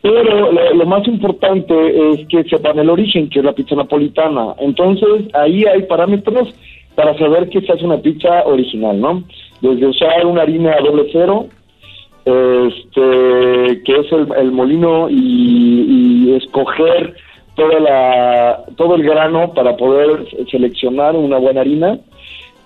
Pero 0.00 0.22
lo, 0.24 0.74
lo, 0.74 0.86
más 0.86 1.06
importante 1.06 1.74
es 2.12 2.26
que 2.28 2.42
sepan 2.44 2.78
el 2.78 2.90
origen, 2.90 3.28
que 3.28 3.40
es 3.40 3.44
la 3.44 3.52
pizza 3.52 3.76
napolitana. 3.76 4.54
Entonces, 4.58 5.28
ahí 5.34 5.64
hay 5.64 5.82
parámetros 5.82 6.54
para 6.94 7.16
saber 7.18 7.48
que 7.48 7.60
se 7.62 7.72
hace 7.72 7.84
una 7.84 7.98
pizza 7.98 8.44
original, 8.44 9.00
¿no? 9.00 9.24
Desde 9.60 9.86
usar 9.86 10.26
una 10.26 10.42
harina 10.42 10.76
doble 10.80 11.08
cero, 11.12 11.46
este, 12.24 13.82
que 13.82 14.00
es 14.00 14.12
el, 14.12 14.52
molino 14.52 15.08
y, 15.10 16.34
escoger 16.36 17.14
toda 17.56 17.80
la, 17.80 18.64
todo 18.76 18.94
el 18.94 19.02
grano 19.02 19.52
para 19.52 19.76
poder 19.76 20.26
seleccionar 20.50 21.14
una 21.14 21.38
buena 21.38 21.60
harina, 21.60 21.98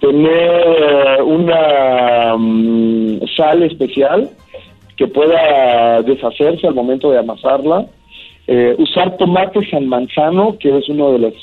tener 0.01 1.23
una 1.23 2.37
mm, 2.37 3.21
sal 3.37 3.63
especial 3.63 4.31
que 4.97 5.09
pueda 5.09 6.03
deshacerse 6.03 6.67
al 6.67 6.75
momento 6.75 7.11
de 7.11 7.19
amasarla, 7.19 7.87
eh, 8.47 8.75
usar 8.79 9.17
tomate 9.17 9.69
San 9.69 9.89
Manzano, 9.89 10.57
que 10.59 10.77
es 10.77 10.89
uno 10.89 11.13
de 11.13 11.19
los 11.19 11.35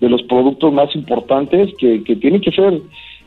de 0.00 0.08
los 0.08 0.22
productos 0.24 0.72
más 0.72 0.94
importantes 0.94 1.72
que, 1.78 2.02
que 2.04 2.16
tiene 2.16 2.40
que 2.40 2.50
ser 2.52 2.80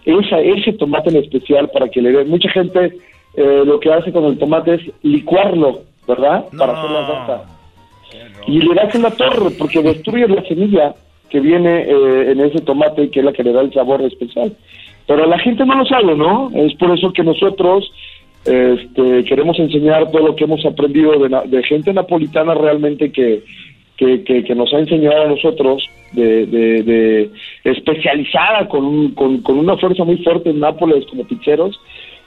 esa, 0.05 0.39
ese 0.39 0.73
tomate 0.73 1.09
en 1.09 1.17
especial 1.17 1.69
para 1.69 1.89
que 1.89 2.01
le 2.01 2.11
dé. 2.11 2.25
Mucha 2.25 2.49
gente 2.49 2.93
eh, 3.35 3.63
lo 3.65 3.79
que 3.79 3.91
hace 3.91 4.11
con 4.11 4.25
el 4.25 4.37
tomate 4.37 4.75
es 4.75 4.81
licuarlo, 5.03 5.81
¿verdad? 6.07 6.45
Para 6.57 6.73
hacer 6.73 6.91
la 6.91 7.07
salsa. 7.07 7.43
Y 8.47 8.59
le 8.59 8.73
das 8.73 8.95
en 8.95 9.03
la 9.03 9.11
torre 9.11 9.51
porque 9.57 9.81
destruye 9.81 10.27
la 10.27 10.43
semilla 10.43 10.95
que 11.29 11.39
viene 11.39 11.81
eh, 11.81 12.31
en 12.31 12.39
ese 12.39 12.59
tomate 12.61 13.09
que 13.11 13.19
es 13.19 13.25
la 13.25 13.33
que 13.33 13.43
le 13.43 13.51
da 13.51 13.61
el 13.61 13.73
sabor 13.73 14.01
especial. 14.01 14.55
Pero 15.05 15.25
la 15.25 15.39
gente 15.39 15.65
no 15.65 15.75
lo 15.75 15.85
sabe, 15.85 16.15
¿no? 16.15 16.51
Es 16.55 16.73
por 16.75 16.91
eso 16.91 17.11
que 17.13 17.23
nosotros 17.23 17.91
este, 18.45 19.23
queremos 19.25 19.59
enseñar 19.59 20.09
todo 20.11 20.27
lo 20.27 20.35
que 20.35 20.45
hemos 20.45 20.65
aprendido 20.65 21.19
de, 21.19 21.29
de 21.45 21.63
gente 21.63 21.93
napolitana 21.93 22.53
realmente 22.53 23.11
que, 23.11 23.43
que, 23.97 24.23
que, 24.23 24.55
nos 24.55 24.73
ha 24.73 24.79
enseñado 24.79 25.23
a 25.23 25.27
nosotros 25.27 25.83
de, 26.13 26.45
de, 26.45 27.31
especializada 27.63 28.67
con, 28.67 29.11
con, 29.11 29.41
una 29.57 29.77
fuerza 29.77 30.03
muy 30.03 30.17
fuerte 30.17 30.49
en 30.49 30.59
Nápoles 30.59 31.05
como 31.07 31.25
pizzeros, 31.25 31.79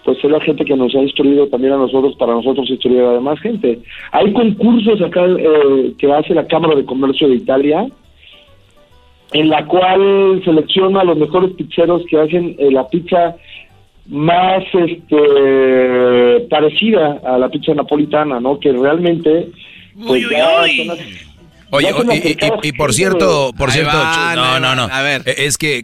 pues 0.04 0.18
es 0.22 0.30
la 0.30 0.40
gente 0.40 0.64
que 0.64 0.76
nos 0.76 0.94
ha 0.94 0.98
instruido 0.98 1.46
también 1.48 1.72
a 1.74 1.78
nosotros, 1.78 2.16
para 2.16 2.34
nosotros 2.34 2.68
instruir 2.68 3.02
a 3.02 3.12
demás 3.12 3.38
gente. 3.40 3.78
Hay 4.10 4.32
concursos 4.32 5.00
acá 5.00 5.24
eh, 5.26 5.92
que 5.98 6.12
hace 6.12 6.34
la 6.34 6.46
Cámara 6.46 6.74
de 6.74 6.84
Comercio 6.84 7.28
de 7.28 7.36
Italia, 7.36 7.86
en 9.32 9.48
la 9.48 9.64
cual 9.66 10.42
selecciona 10.44 11.00
a 11.00 11.04
los 11.04 11.16
mejores 11.16 11.52
pizzeros 11.52 12.02
que 12.08 12.18
hacen 12.18 12.56
eh, 12.58 12.70
la 12.70 12.86
pizza 12.88 13.36
más 14.08 14.64
este 14.72 16.46
parecida 16.50 17.20
a 17.24 17.38
la 17.38 17.48
pizza 17.48 17.72
napolitana, 17.72 18.40
¿no? 18.40 18.58
Que 18.58 18.72
realmente 18.72 19.48
pues 20.06 20.28
ya 20.28 20.64
Oye, 21.74 21.90
y, 22.62 22.72
por 22.72 22.92
cierto, 22.92 23.54
por 23.56 23.72
cierto, 23.72 23.96
no, 24.36 24.60
no, 24.60 24.76
no. 24.76 24.82
A 24.92 25.00
ver, 25.00 25.22
e, 25.24 25.46
es 25.46 25.56
que 25.56 25.80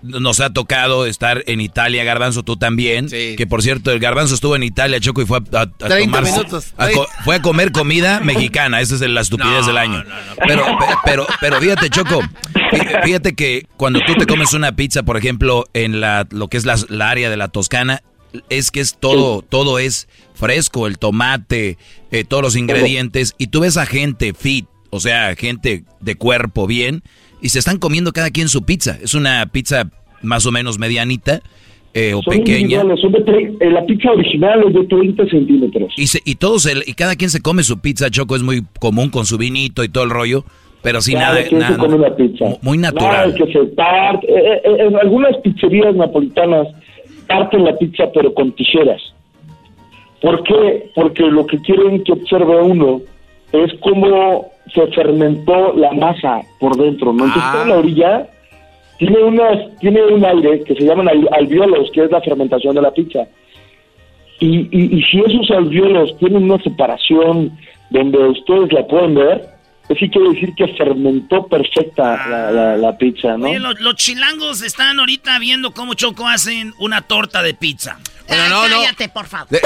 nos 0.00 0.38
ha 0.38 0.50
tocado 0.50 1.06
estar 1.06 1.42
en 1.48 1.60
Italia, 1.60 2.04
Garbanzo, 2.04 2.44
tú 2.44 2.56
también. 2.56 3.08
Que 3.08 3.44
por 3.48 3.60
cierto, 3.60 3.90
el 3.90 3.98
Garbanzo 3.98 4.36
estuvo 4.36 4.54
en 4.54 4.62
Italia, 4.62 5.00
Choco, 5.00 5.22
y 5.22 5.26
fue 5.26 5.38
a, 5.38 5.66
tomar, 5.66 6.22
minutos, 6.22 6.72
fue 7.24 7.34
a 7.34 7.42
comer 7.42 7.72
comida 7.72 8.20
mexicana. 8.24 8.80
Esa 8.80 8.94
es 8.94 9.00
la 9.00 9.22
estupidez 9.22 9.66
del 9.66 9.76
año. 9.76 10.04
pero, 10.46 10.64
pero, 11.04 11.26
pero 11.40 11.60
fíjate, 11.60 11.90
Choco, 11.90 12.20
fíjate 13.02 13.34
que 13.34 13.66
cuando 13.76 13.98
tú 14.06 14.14
te 14.14 14.26
comes 14.26 14.52
una 14.52 14.76
pizza, 14.76 15.02
por 15.02 15.16
ejemplo, 15.16 15.64
en 15.74 16.00
la 16.00 16.28
lo 16.30 16.46
que 16.46 16.58
es 16.58 16.64
la, 16.64 16.76
área 17.10 17.28
de 17.28 17.36
la 17.36 17.48
Toscana, 17.48 18.04
es 18.50 18.70
que 18.70 18.78
es 18.78 18.96
todo, 19.00 19.42
todo 19.42 19.80
es 19.80 20.06
fresco, 20.34 20.86
el 20.86 20.98
tomate, 20.98 21.76
eh, 22.12 22.22
todos 22.22 22.42
los 22.44 22.54
ingredientes, 22.54 23.34
y 23.36 23.48
tú 23.48 23.60
ves 23.60 23.76
a 23.76 23.84
gente 23.84 24.32
fit 24.32 24.66
o 24.94 25.00
sea, 25.00 25.34
gente 25.34 25.82
de 26.00 26.14
cuerpo 26.14 26.68
bien, 26.68 27.02
y 27.42 27.48
se 27.48 27.58
están 27.58 27.78
comiendo 27.78 28.12
cada 28.12 28.30
quien 28.30 28.48
su 28.48 28.64
pizza. 28.64 28.96
Es 29.02 29.14
una 29.14 29.44
pizza 29.46 29.90
más 30.22 30.46
o 30.46 30.52
menos 30.52 30.78
medianita 30.78 31.42
eh, 31.92 32.14
o 32.14 32.22
pequeña. 32.22 32.80
Eh, 32.80 33.70
la 33.70 33.84
pizza 33.86 34.12
original 34.12 34.62
es 34.68 34.72
de 34.74 34.84
30 34.84 35.26
centímetros. 35.26 35.92
Y, 35.96 36.04
y, 36.30 36.36
todos 36.36 36.68
y 36.86 36.94
cada 36.94 37.16
quien 37.16 37.30
se 37.30 37.40
come 37.40 37.64
su 37.64 37.80
pizza, 37.80 38.08
Choco, 38.08 38.36
es 38.36 38.42
muy 38.44 38.62
común 38.78 39.10
con 39.10 39.26
su 39.26 39.36
vinito 39.36 39.82
y 39.82 39.88
todo 39.88 40.04
el 40.04 40.10
rollo. 40.10 40.44
Pero 40.80 41.00
sin 41.00 41.18
nada, 41.18 41.40
nada, 41.50 42.14
pizza. 42.14 42.44
muy 42.62 42.78
natural. 42.78 43.34
que 43.34 43.52
se 43.52 43.64
parte. 43.74 44.28
Eh, 44.28 44.60
en 44.64 44.94
algunas 44.96 45.36
pizzerías 45.38 45.96
napolitanas 45.96 46.68
parten 47.26 47.64
la 47.64 47.76
pizza 47.76 48.04
pero 48.14 48.32
con 48.32 48.52
tijeras. 48.52 49.02
¿Por 50.22 50.44
qué? 50.44 50.90
Porque 50.94 51.24
lo 51.24 51.46
que 51.46 51.58
quieren 51.62 52.04
que 52.04 52.12
observe 52.12 52.62
uno 52.62 53.00
es 53.52 53.72
como 53.80 54.53
se 54.72 54.86
fermentó 54.88 55.72
la 55.74 55.92
masa 55.92 56.40
por 56.58 56.76
dentro, 56.76 57.12
¿no? 57.12 57.24
Entonces, 57.24 57.50
ah. 57.54 57.64
la 57.66 57.76
orilla 57.76 58.28
tiene, 58.98 59.22
unas, 59.22 59.78
tiene 59.80 60.02
un 60.04 60.24
aire 60.24 60.62
que 60.64 60.74
se 60.74 60.84
llaman 60.84 61.08
alveolos, 61.08 61.90
que 61.92 62.04
es 62.04 62.10
la 62.10 62.20
fermentación 62.20 62.74
de 62.74 62.82
la 62.82 62.92
pizza. 62.92 63.26
Y, 64.40 64.68
y, 64.70 65.02
si 65.04 65.20
esos 65.20 65.50
alveolos 65.50 66.16
tienen 66.18 66.44
una 66.50 66.62
separación 66.62 67.56
donde 67.90 68.18
ustedes 68.18 68.72
la 68.72 68.86
pueden 68.86 69.14
ver, 69.14 69.48
pues 69.86 69.98
sí 69.98 70.08
quiere 70.08 70.30
decir 70.30 70.54
que 70.56 70.66
fermentó 70.74 71.46
perfecta 71.46 72.26
la, 72.28 72.76
la, 72.76 72.98
pizza, 72.98 73.36
¿no? 73.36 73.48
Oye, 73.48 73.60
los, 73.60 73.94
chilangos 73.96 74.62
están 74.62 74.98
ahorita 74.98 75.38
viendo 75.38 75.72
cómo 75.72 75.94
Choco 75.94 76.26
hacen 76.26 76.72
una 76.78 77.02
torta 77.02 77.42
de 77.42 77.54
pizza. 77.54 77.98
Bueno, 78.26 78.48
no, 78.48 78.62
cállate, 78.62 79.08
por 79.10 79.26
favor. 79.26 79.48
De, 79.50 79.60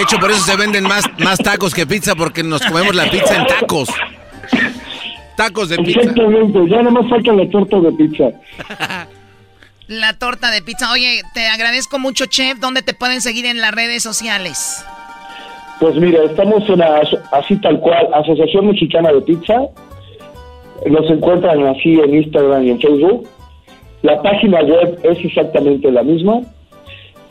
hecho, 0.00 0.18
por 0.18 0.30
eso 0.30 0.40
se 0.40 0.56
venden 0.56 0.84
más, 0.84 1.04
más 1.18 1.38
tacos 1.38 1.74
que 1.74 1.86
pizza, 1.86 2.14
porque 2.14 2.42
nos 2.42 2.60
comemos 2.62 2.94
la 2.94 3.10
pizza 3.10 3.36
en 3.36 3.46
tacos. 3.46 3.88
Tacos 5.36 5.68
de 5.68 5.78
pizza. 5.78 6.00
Exactamente, 6.00 6.58
ya 6.68 6.76
nada 6.78 6.90
más 6.90 7.08
falta 7.08 7.32
la 7.32 7.48
torta 7.50 7.80
de 7.80 7.92
pizza. 7.92 8.24
la 9.88 10.12
torta 10.14 10.50
de 10.50 10.62
pizza. 10.62 10.92
Oye, 10.92 11.22
te 11.34 11.46
agradezco 11.48 11.98
mucho, 11.98 12.26
Chef. 12.26 12.58
¿Dónde 12.58 12.82
te 12.82 12.94
pueden 12.94 13.20
seguir 13.20 13.46
en 13.46 13.60
las 13.60 13.74
redes 13.74 14.02
sociales? 14.02 14.84
Pues 15.80 15.96
mira, 15.96 16.22
estamos 16.24 16.68
en 16.68 16.78
la, 16.78 17.02
así 17.32 17.56
tal 17.56 17.80
cual, 17.80 18.08
Asociación 18.14 18.68
Mexicana 18.68 19.12
de 19.12 19.20
Pizza. 19.22 19.60
Nos 20.86 21.10
encuentran 21.10 21.66
así 21.66 21.98
en 22.00 22.14
Instagram 22.14 22.64
y 22.64 22.70
en 22.70 22.80
Facebook. 22.80 23.28
La 24.02 24.20
página 24.22 24.60
web 24.62 24.98
es 25.02 25.24
exactamente 25.24 25.90
la 25.90 26.02
misma, 26.02 26.40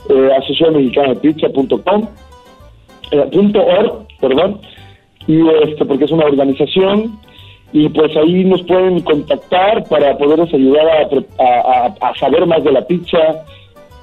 eh, 0.10 0.30
Asociación 0.38 0.76
Mexicana 0.76 1.10
de 1.10 1.16
Pizza.com, 1.18 2.08
eh, 3.12 3.30
punto 3.32 3.64
org, 3.64 4.08
perdón, 4.20 4.60
y 5.28 5.42
este, 5.64 5.86
porque 5.86 6.06
es 6.06 6.12
una 6.12 6.26
organización, 6.26 7.18
y 7.72 7.90
pues 7.90 8.16
ahí 8.16 8.44
nos 8.44 8.62
pueden 8.64 9.02
contactar 9.02 9.84
para 9.90 10.18
poderles 10.18 10.54
ayudar 10.54 10.86
a, 11.40 11.96
a 12.00 12.16
saber 12.20 12.46
más 12.46 12.64
de 12.64 12.72
la 12.72 12.86
pizza, 12.86 13.46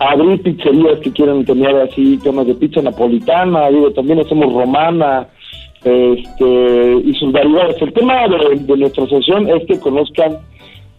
abrir 0.00 0.42
pizzerías 0.42 0.98
que 1.00 1.12
quieran 1.12 1.44
tener 1.44 1.76
así 1.76 2.18
temas 2.18 2.46
de 2.46 2.54
pizza 2.54 2.82
napolitana, 2.82 3.68
digo, 3.68 3.92
también 3.92 4.20
hacemos 4.20 4.52
romana, 4.52 5.28
este, 5.84 6.94
y 7.04 7.14
sus 7.14 7.32
variedades. 7.32 7.80
El 7.80 7.92
tema 7.92 8.26
de, 8.28 8.76
nuestra 8.76 9.04
asociación 9.04 9.48
es 9.48 9.66
que 9.66 9.80
conozcan 9.80 10.38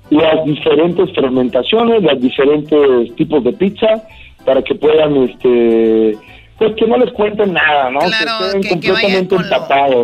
las 0.10 0.45
diferentes 0.45 1.11
fermentaciones, 1.14 2.03
los 2.03 2.22
diferentes 2.22 3.15
tipos 3.15 3.43
de 3.43 3.53
pizza, 3.53 4.03
para 4.45 4.61
que 4.61 4.76
puedan, 4.76 5.15
este, 5.18 6.18
pues 6.62 6.76
que 6.78 6.86
no 6.86 6.96
les 6.96 7.12
cuenten 7.14 7.54
nada, 7.54 7.90
¿no? 7.90 8.02
Claro, 8.02 8.62
que, 8.62 8.80
que, 8.80 8.92
vayan 8.92 9.26
con 9.26 9.50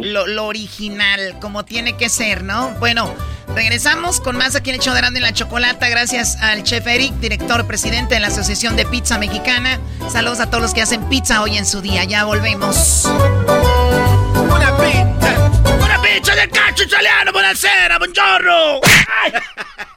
lo, 0.01 0.25
lo, 0.25 0.47
original, 0.47 1.35
como 1.39 1.63
tiene 1.63 1.95
que 1.95 2.09
ser, 2.09 2.43
¿no? 2.43 2.71
Bueno, 2.79 3.13
Regresamos 3.55 4.19
con 4.19 4.35
más 4.35 4.55
aquí 4.55 4.71
en 4.71 4.79
show 4.79 4.93
de 4.93 5.01
y 5.17 5.21
la 5.21 5.33
Chocolata. 5.33 5.87
Gracias 5.87 6.39
al 6.41 6.63
chef 6.63 6.85
Eric, 6.85 7.13
director 7.13 7.65
presidente 7.65 8.15
de 8.15 8.19
la 8.19 8.27
Asociación 8.27 8.75
de 8.75 8.85
Pizza 8.85 9.17
Mexicana. 9.17 9.79
Saludos 10.09 10.41
a 10.41 10.47
todos 10.47 10.61
los 10.61 10.73
que 10.73 10.81
hacen 10.81 11.07
pizza 11.09 11.41
hoy 11.41 11.57
en 11.57 11.65
su 11.65 11.81
día. 11.81 12.03
Ya 12.03 12.25
volvemos. 12.25 13.05
Una 13.05 14.77
pizza, 14.77 15.51
una 15.83 16.01
pizza 16.01 16.35
del 16.35 16.49
cacho 16.49 16.83
italiano, 16.83 17.31
buonasera, 17.31 17.97
buongiorno. 17.97 18.81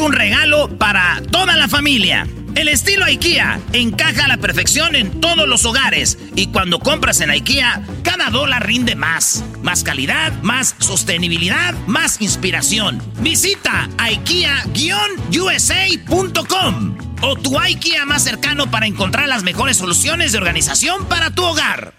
un 0.01 0.13
regalo 0.13 0.77
para 0.77 1.21
toda 1.31 1.55
la 1.55 1.67
familia. 1.67 2.27
El 2.55 2.67
estilo 2.67 3.05
IKEA 3.05 3.59
encaja 3.71 4.25
a 4.25 4.27
la 4.27 4.37
perfección 4.37 4.95
en 4.95 5.21
todos 5.21 5.47
los 5.47 5.63
hogares 5.65 6.17
y 6.35 6.47
cuando 6.47 6.79
compras 6.79 7.21
en 7.21 7.29
IKEA, 7.29 7.85
cada 8.03 8.29
dólar 8.29 8.67
rinde 8.67 8.95
más. 8.95 9.45
Más 9.61 9.83
calidad, 9.83 10.33
más 10.41 10.75
sostenibilidad, 10.79 11.73
más 11.87 12.19
inspiración. 12.21 13.01
Visita 13.19 13.87
IKEA-USA.com 13.97 16.97
o 17.21 17.35
tu 17.35 17.57
IKEA 17.57 18.05
más 18.05 18.23
cercano 18.23 18.69
para 18.69 18.87
encontrar 18.87 19.29
las 19.29 19.43
mejores 19.43 19.77
soluciones 19.77 20.33
de 20.33 20.39
organización 20.39 21.05
para 21.05 21.31
tu 21.31 21.43
hogar. 21.43 21.93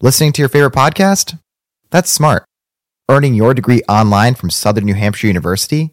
Listening 0.00 0.32
to 0.32 0.42
your 0.42 0.50
favorite 0.50 0.74
podcast? 0.74 1.36
That's 1.90 2.10
smart. 2.10 2.42
Earning 3.08 3.34
your 3.34 3.54
degree 3.54 3.82
online 3.88 4.34
from 4.34 4.50
Southern 4.50 4.84
New 4.84 4.96
Hampshire 4.96 5.30
University? 5.30 5.92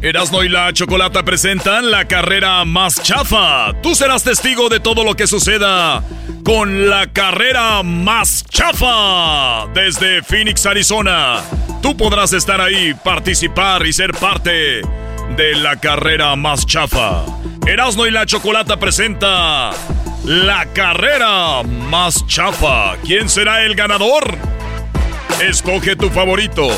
Erasmo 0.00 0.44
y 0.44 0.48
la 0.48 0.72
Chocolata 0.72 1.24
presentan 1.24 1.90
la 1.90 2.06
carrera 2.06 2.64
más 2.64 3.02
chafa. 3.02 3.72
Tú 3.82 3.96
serás 3.96 4.22
testigo 4.22 4.68
de 4.68 4.78
todo 4.78 5.02
lo 5.02 5.16
que 5.16 5.26
suceda 5.26 6.04
con 6.44 6.88
la 6.88 7.08
carrera 7.08 7.82
más 7.82 8.44
chafa 8.48 9.66
desde 9.74 10.22
Phoenix, 10.22 10.66
Arizona. 10.66 11.40
Tú 11.82 11.96
podrás 11.96 12.32
estar 12.32 12.60
ahí, 12.60 12.94
participar 12.94 13.84
y 13.86 13.92
ser 13.92 14.12
parte 14.12 14.82
de 15.36 15.56
la 15.56 15.76
carrera 15.80 16.36
más 16.36 16.64
chafa. 16.64 17.24
Erasmo 17.66 18.06
y 18.06 18.12
la 18.12 18.24
Chocolata 18.24 18.78
presenta 18.78 19.72
la 20.24 20.66
carrera 20.74 21.64
más 21.64 22.24
chafa. 22.28 22.96
¿Quién 23.04 23.28
será 23.28 23.64
el 23.64 23.74
ganador? 23.74 24.38
Escoge 25.40 25.96
tu 25.96 26.08
favorito 26.10 26.68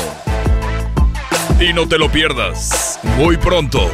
y 1.61 1.73
no 1.73 1.87
te 1.87 1.97
lo 1.97 2.11
pierdas. 2.11 2.99
Muy 3.17 3.37
pronto. 3.37 3.89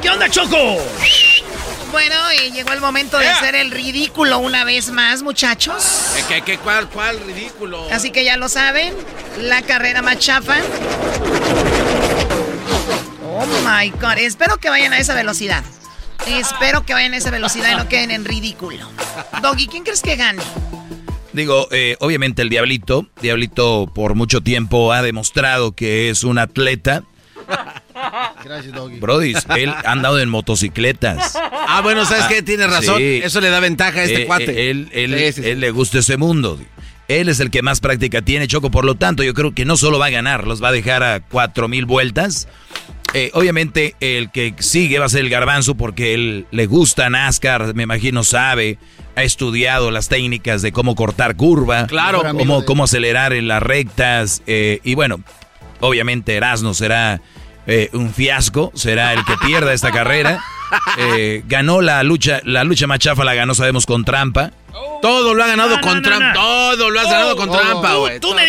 ¿Qué 0.00 0.10
onda, 0.10 0.28
Choco? 0.28 0.78
Bueno, 1.90 2.16
y 2.32 2.50
llegó 2.50 2.72
el 2.72 2.80
momento 2.80 3.18
de 3.18 3.28
hacer 3.28 3.54
el 3.54 3.70
ridículo 3.70 4.38
una 4.38 4.64
vez 4.64 4.90
más, 4.90 5.22
muchachos. 5.22 6.14
¿Qué, 6.28 6.42
qué, 6.42 6.58
cuál, 6.58 6.88
cuál 6.88 7.20
ridículo? 7.20 7.86
Así 7.92 8.10
que 8.10 8.24
ya 8.24 8.36
lo 8.36 8.48
saben, 8.48 8.94
la 9.38 9.62
carrera 9.62 10.02
más 10.02 10.18
chafa. 10.18 10.56
Oh 13.26 13.46
my 13.64 13.90
God. 13.90 14.18
Espero 14.18 14.56
que 14.58 14.70
vayan 14.70 14.92
a 14.92 14.98
esa 14.98 15.14
velocidad. 15.14 15.62
Espero 16.26 16.84
que 16.84 16.94
vayan 16.94 17.14
a 17.14 17.18
esa 17.18 17.30
velocidad 17.30 17.72
y 17.72 17.76
no 17.76 17.88
queden 17.88 18.10
en 18.10 18.24
ridículo. 18.24 18.88
Doggy, 19.42 19.66
¿quién 19.66 19.84
crees 19.84 20.02
que 20.02 20.16
gane? 20.16 20.42
Digo, 21.32 21.68
eh, 21.70 21.96
obviamente 22.00 22.42
el 22.42 22.48
Diablito, 22.48 23.06
Diablito 23.20 23.90
por 23.92 24.14
mucho 24.14 24.40
tiempo 24.40 24.92
ha 24.92 25.02
demostrado 25.02 25.72
que 25.72 26.08
es 26.08 26.24
un 26.24 26.38
atleta. 26.38 27.02
Gracias, 28.44 28.72
Doggy. 28.72 28.98
Brody, 28.98 29.34
él 29.56 29.70
ha 29.70 29.92
andado 29.92 30.18
en 30.20 30.28
motocicletas. 30.28 31.34
Ah, 31.36 31.80
bueno, 31.82 32.04
¿sabes 32.04 32.26
qué? 32.26 32.42
Tienes 32.42 32.70
razón. 32.70 33.00
Eso 33.00 33.40
le 33.40 33.50
da 33.50 33.60
ventaja 33.60 34.00
a 34.00 34.04
este 34.04 34.22
eh, 34.22 34.26
cuate. 34.26 34.68
Eh, 34.68 34.70
él, 34.70 34.88
él, 34.92 35.60
le 35.60 35.70
gusta 35.70 35.98
ese 35.98 36.16
mundo. 36.16 36.58
Él 37.08 37.28
es 37.28 37.40
el 37.40 37.50
que 37.50 37.62
más 37.62 37.80
práctica 37.80 38.22
tiene, 38.22 38.46
Choco. 38.46 38.70
Por 38.70 38.84
lo 38.84 38.94
tanto, 38.94 39.22
yo 39.22 39.34
creo 39.34 39.54
que 39.54 39.64
no 39.64 39.76
solo 39.76 39.98
va 39.98 40.06
a 40.06 40.10
ganar, 40.10 40.46
los 40.46 40.62
va 40.62 40.68
a 40.68 40.72
dejar 40.72 41.02
a 41.02 41.20
cuatro 41.20 41.68
mil 41.68 41.86
vueltas. 41.86 42.48
obviamente, 43.32 43.94
el 44.00 44.30
que 44.30 44.54
sigue 44.58 44.98
va 44.98 45.06
a 45.06 45.08
ser 45.08 45.20
el 45.20 45.30
Garbanzo 45.30 45.74
porque 45.74 46.14
él 46.14 46.46
le 46.50 46.66
gusta 46.66 47.10
NASCAR, 47.10 47.74
me 47.74 47.84
imagino 47.84 48.24
sabe 48.24 48.78
ha 49.16 49.22
estudiado 49.22 49.90
las 49.90 50.08
técnicas 50.08 50.62
de 50.62 50.72
cómo 50.72 50.94
cortar 50.94 51.36
curva, 51.36 51.86
claro, 51.86 52.22
cómo, 52.36 52.64
cómo 52.64 52.84
acelerar 52.84 53.32
en 53.32 53.48
las 53.48 53.62
rectas. 53.62 54.42
Eh, 54.46 54.80
y 54.82 54.94
bueno, 54.94 55.20
obviamente 55.80 56.34
Erasmo 56.34 56.74
será 56.74 57.20
eh, 57.66 57.90
un 57.92 58.12
fiasco, 58.12 58.72
será 58.74 59.12
el 59.12 59.24
que 59.24 59.36
pierda 59.46 59.72
esta 59.72 59.90
carrera. 59.90 60.42
Eh, 60.98 61.44
ganó 61.46 61.82
la 61.82 62.02
lucha, 62.02 62.40
la 62.42 62.64
lucha 62.64 62.88
machafa 62.88 63.22
la 63.22 63.34
ganó, 63.34 63.54
sabemos, 63.54 63.86
con 63.86 64.04
trampa. 64.04 64.50
Todo 65.00 65.34
lo 65.34 65.44
ha 65.44 65.46
ganado 65.46 65.80
con 65.80 66.02
trampa. 66.02 66.32
Todo 66.32 66.90
lo 66.90 67.00
has 67.00 67.06
ganado 67.06 67.36
con 67.36 67.50
trampa, 67.50 67.94
güey. 67.94 68.20
Tú, 68.20 68.34
me 68.34 68.46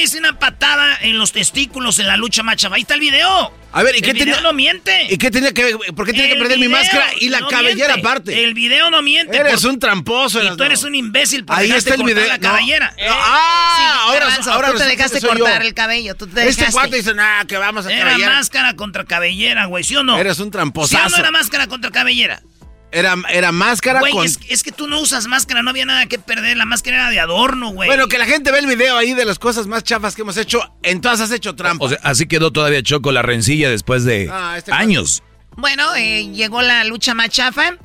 dices 0.00 0.20
una, 0.20 0.38
patada 0.38 0.98
en 1.00 1.18
los 1.18 1.32
testículos 1.32 1.98
en 1.98 2.06
la 2.06 2.16
lucha 2.16 2.42
machafa. 2.42 2.74
Ahí 2.74 2.82
está 2.82 2.94
el 2.94 3.00
video. 3.00 3.52
A 3.70 3.82
ver, 3.82 3.96
¿y 3.96 4.00
qué 4.00 4.14
tenía? 4.14 4.40
no 4.40 4.52
miente. 4.52 5.06
¿Y 5.10 5.18
qué 5.18 5.30
tenía 5.30 5.52
que 5.52 5.76
¿Por 5.94 6.06
qué 6.06 6.12
tiene 6.12 6.30
que 6.30 6.36
perder 6.36 6.58
mi 6.58 6.68
máscara 6.68 7.06
y 7.20 7.28
la 7.28 7.46
cabellera 7.46 7.94
aparte? 7.94 8.44
El 8.44 8.54
video 8.54 8.90
no 8.90 9.02
miente. 9.02 9.36
Eres 9.36 9.64
un 9.64 9.78
tramposo. 9.78 10.42
Y 10.42 10.56
tú 10.56 10.64
eres 10.64 10.82
un 10.82 10.94
imbécil 10.94 11.44
por 11.44 11.56
Ahí 11.56 11.70
está 11.70 11.94
el 11.94 12.02
video. 12.02 12.26
la 12.26 12.38
cabellera. 12.38 12.94
ah, 13.08 14.06
ahora, 14.06 14.38
ahora 14.50 14.72
tú 14.72 14.78
te 14.78 14.84
dejaste 14.84 15.20
cortar 15.20 15.62
el 15.62 15.74
cabello. 15.74 16.14
Tú 16.14 16.26
te 16.26 16.48
este 16.48 16.66
cuate 16.72 16.96
dice, 16.96 17.14
nah, 17.14 17.44
que 17.44 17.56
vamos 17.56 17.86
a 17.86 17.92
Era 17.92 18.18
máscara 18.18 18.74
contra 18.74 19.04
cabellera, 19.04 19.66
güey, 19.66 19.84
¿sí 19.84 19.96
o 19.96 20.02
no? 20.02 20.18
Eres 20.18 20.38
un 20.40 20.50
tramposazo. 20.50 21.08
¿Sí 21.08 21.14
o 21.14 21.16
no 21.16 21.16
era 21.18 21.30
máscara 21.30 21.66
contra 21.66 21.90
cabellera? 21.90 22.42
Era, 22.90 23.16
era 23.28 23.52
máscara 23.52 24.00
güey, 24.00 24.14
es, 24.48 24.62
que 24.62 24.72
tú 24.72 24.88
no 24.88 25.00
usas 25.00 25.26
máscara, 25.26 25.62
no 25.62 25.70
había 25.70 25.84
nada 25.84 26.06
que 26.06 26.18
perder. 26.18 26.56
La 26.56 26.64
máscara 26.64 26.96
era 26.96 27.10
de 27.10 27.20
adorno, 27.20 27.70
güey. 27.70 27.86
Bueno, 27.86 28.08
que 28.08 28.18
la 28.18 28.24
gente 28.24 28.50
ve 28.50 28.60
el 28.60 28.66
video 28.66 28.96
ahí 28.96 29.12
de 29.12 29.26
las 29.26 29.38
cosas 29.38 29.66
más 29.66 29.84
chafas 29.84 30.14
que 30.14 30.22
hemos 30.22 30.38
hecho. 30.38 30.60
Entonces 30.82 31.26
has 31.26 31.30
hecho 31.32 31.54
trampa. 31.54 31.84
O 31.84 31.88
sea, 31.90 31.98
así 32.02 32.26
quedó 32.26 32.50
todavía 32.50 32.82
Choco 32.82 33.12
la 33.12 33.20
rencilla 33.20 33.68
después 33.68 34.04
de 34.04 34.30
ah, 34.32 34.54
este 34.56 34.72
años. 34.72 35.22
Bueno, 35.56 35.94
eh, 35.96 36.28
llegó 36.32 36.62
la 36.62 36.84
lucha 36.84 37.12
más 37.12 37.28
chafa. 37.28 37.76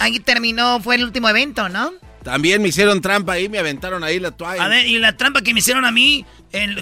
Ahí 0.00 0.18
terminó, 0.18 0.80
fue 0.80 0.96
el 0.96 1.04
último 1.04 1.28
evento, 1.28 1.68
¿no? 1.68 1.92
También 2.24 2.60
me 2.60 2.68
hicieron 2.68 3.00
trampa 3.00 3.34
ahí, 3.34 3.48
me 3.48 3.58
aventaron 3.58 4.02
ahí 4.02 4.18
la 4.18 4.32
toalla. 4.32 4.64
A 4.64 4.68
ver, 4.68 4.86
¿y 4.86 4.98
la 4.98 5.16
trampa 5.16 5.42
que 5.42 5.54
me 5.54 5.60
hicieron 5.60 5.84
a 5.84 5.92
mí 5.92 6.26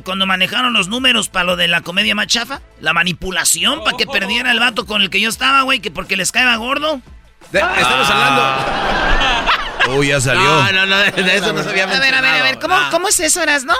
cuando 0.04 0.26
manejaron 0.26 0.72
los 0.72 0.88
números 0.88 1.28
para 1.28 1.44
lo 1.44 1.56
de 1.56 1.68
la 1.68 1.82
comedia 1.82 2.14
más 2.14 2.28
chafa? 2.28 2.62
La 2.80 2.92
manipulación 2.92 3.84
para 3.84 3.96
que 3.96 4.06
perdiera 4.06 4.50
el 4.52 4.58
vato 4.58 4.86
con 4.86 5.02
el 5.02 5.10
que 5.10 5.20
yo 5.20 5.28
estaba, 5.28 5.62
güey, 5.62 5.80
que 5.80 5.90
porque 5.90 6.16
les 6.16 6.32
caeba 6.32 6.56
gordo 6.56 7.02
estamos 7.52 8.10
hablando. 8.10 9.96
Uy, 9.98 10.08
ya 10.08 10.20
salió. 10.20 10.42
No, 10.42 10.72
no, 10.72 10.86
no, 10.86 10.96
de, 10.98 11.36
eso 11.36 11.52
no 11.52 11.62
sabía 11.62 11.84
A 11.84 12.00
ver, 12.00 12.14
a 12.14 12.20
ver, 12.20 12.34
a 12.40 12.42
ver, 12.42 12.58
¿cómo, 12.58 12.74
ah. 12.74 12.88
¿cómo 12.90 13.08
es 13.08 13.18
eso, 13.20 13.42
Eras, 13.42 13.64
no? 13.64 13.74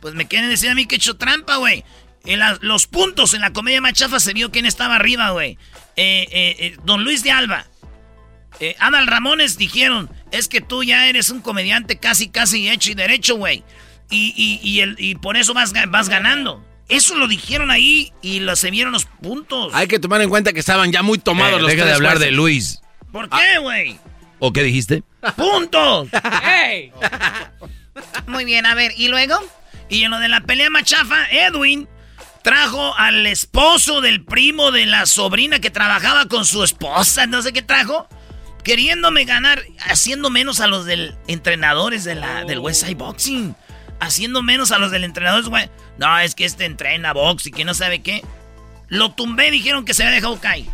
Pues 0.00 0.14
me 0.14 0.26
quieren 0.26 0.50
decir 0.50 0.70
a 0.70 0.74
mí 0.74 0.86
que 0.86 0.96
he 0.96 0.98
hecho 0.98 1.16
trampa, 1.16 1.56
güey. 1.56 1.84
En 2.26 2.40
los 2.60 2.86
puntos 2.86 3.34
en 3.34 3.40
la 3.40 3.52
comedia 3.52 3.80
machafa 3.80 4.18
se 4.20 4.32
vio 4.32 4.50
quién 4.50 4.66
estaba 4.66 4.96
arriba, 4.96 5.30
güey. 5.30 5.58
Eh, 5.96 6.26
eh, 6.30 6.56
eh, 6.58 6.76
don 6.84 7.04
Luis 7.04 7.22
de 7.22 7.30
Alba. 7.30 7.66
Adal 8.78 9.06
Ramones 9.06 9.58
dijeron, 9.58 10.08
es 10.30 10.48
que 10.48 10.60
tú 10.60 10.84
ya 10.84 11.08
eres 11.08 11.28
un 11.28 11.40
comediante 11.40 11.98
casi, 11.98 12.28
casi 12.28 12.68
hecho 12.68 12.92
y 12.92 12.94
derecho, 12.94 13.36
güey. 13.36 13.64
Y, 14.10 14.60
y, 14.62 14.80
el, 14.80 14.96
y 14.98 15.16
por 15.16 15.36
eso 15.36 15.54
vas, 15.54 15.72
vas 15.88 16.08
ganando. 16.08 16.64
Eso 16.88 17.16
lo 17.16 17.26
dijeron 17.26 17.70
ahí 17.70 18.12
y 18.22 18.40
lo, 18.40 18.54
se 18.56 18.70
vieron 18.70 18.92
los 18.92 19.06
puntos. 19.06 19.72
Hay 19.74 19.88
que 19.88 19.98
tomar 19.98 20.20
en 20.20 20.28
cuenta 20.28 20.52
que 20.52 20.60
estaban 20.60 20.92
ya 20.92 21.02
muy 21.02 21.18
tomados 21.18 21.60
los 21.60 21.70
Deja 21.70 21.84
de 21.84 21.94
hablar 21.94 22.18
de 22.18 22.30
Luis. 22.30 22.80
¿Por 23.14 23.30
qué, 23.30 23.58
güey? 23.60 23.96
¿O 24.40 24.52
qué 24.52 24.64
dijiste? 24.64 25.04
¡Puntos! 25.36 26.08
¡Ey! 26.42 26.90
Muy 28.26 28.44
bien, 28.44 28.66
a 28.66 28.74
ver, 28.74 28.90
¿y 28.96 29.06
luego? 29.06 29.38
Y 29.88 30.02
en 30.02 30.10
lo 30.10 30.18
de 30.18 30.26
la 30.26 30.40
pelea 30.40 30.68
machafa, 30.68 31.30
Edwin 31.30 31.86
trajo 32.42 32.92
al 32.96 33.24
esposo 33.26 34.00
del 34.00 34.24
primo 34.24 34.72
de 34.72 34.86
la 34.86 35.06
sobrina 35.06 35.60
que 35.60 35.70
trabajaba 35.70 36.26
con 36.26 36.44
su 36.44 36.64
esposa, 36.64 37.28
no 37.28 37.40
sé 37.40 37.52
qué 37.52 37.62
trajo, 37.62 38.08
queriéndome 38.64 39.26
ganar, 39.26 39.62
haciendo 39.78 40.28
menos 40.28 40.58
a 40.58 40.66
los 40.66 40.84
del 40.84 41.14
entrenadores 41.28 42.02
de 42.02 42.16
la, 42.16 42.42
del 42.42 42.58
Westside 42.58 42.96
Boxing. 42.96 43.54
Haciendo 44.00 44.42
menos 44.42 44.72
a 44.72 44.78
los 44.78 44.90
del 44.90 45.04
entrenador, 45.04 45.48
güey. 45.48 45.70
No, 45.98 46.18
es 46.18 46.34
que 46.34 46.44
este 46.44 46.64
entrena 46.64 47.12
box 47.12 47.46
y 47.46 47.52
que 47.52 47.64
no 47.64 47.74
sabe 47.74 48.02
qué. 48.02 48.24
Lo 48.88 49.12
tumbé, 49.12 49.52
dijeron 49.52 49.84
que 49.84 49.94
se 49.94 50.02
había 50.02 50.16
dejado 50.16 50.40
caer. 50.40 50.64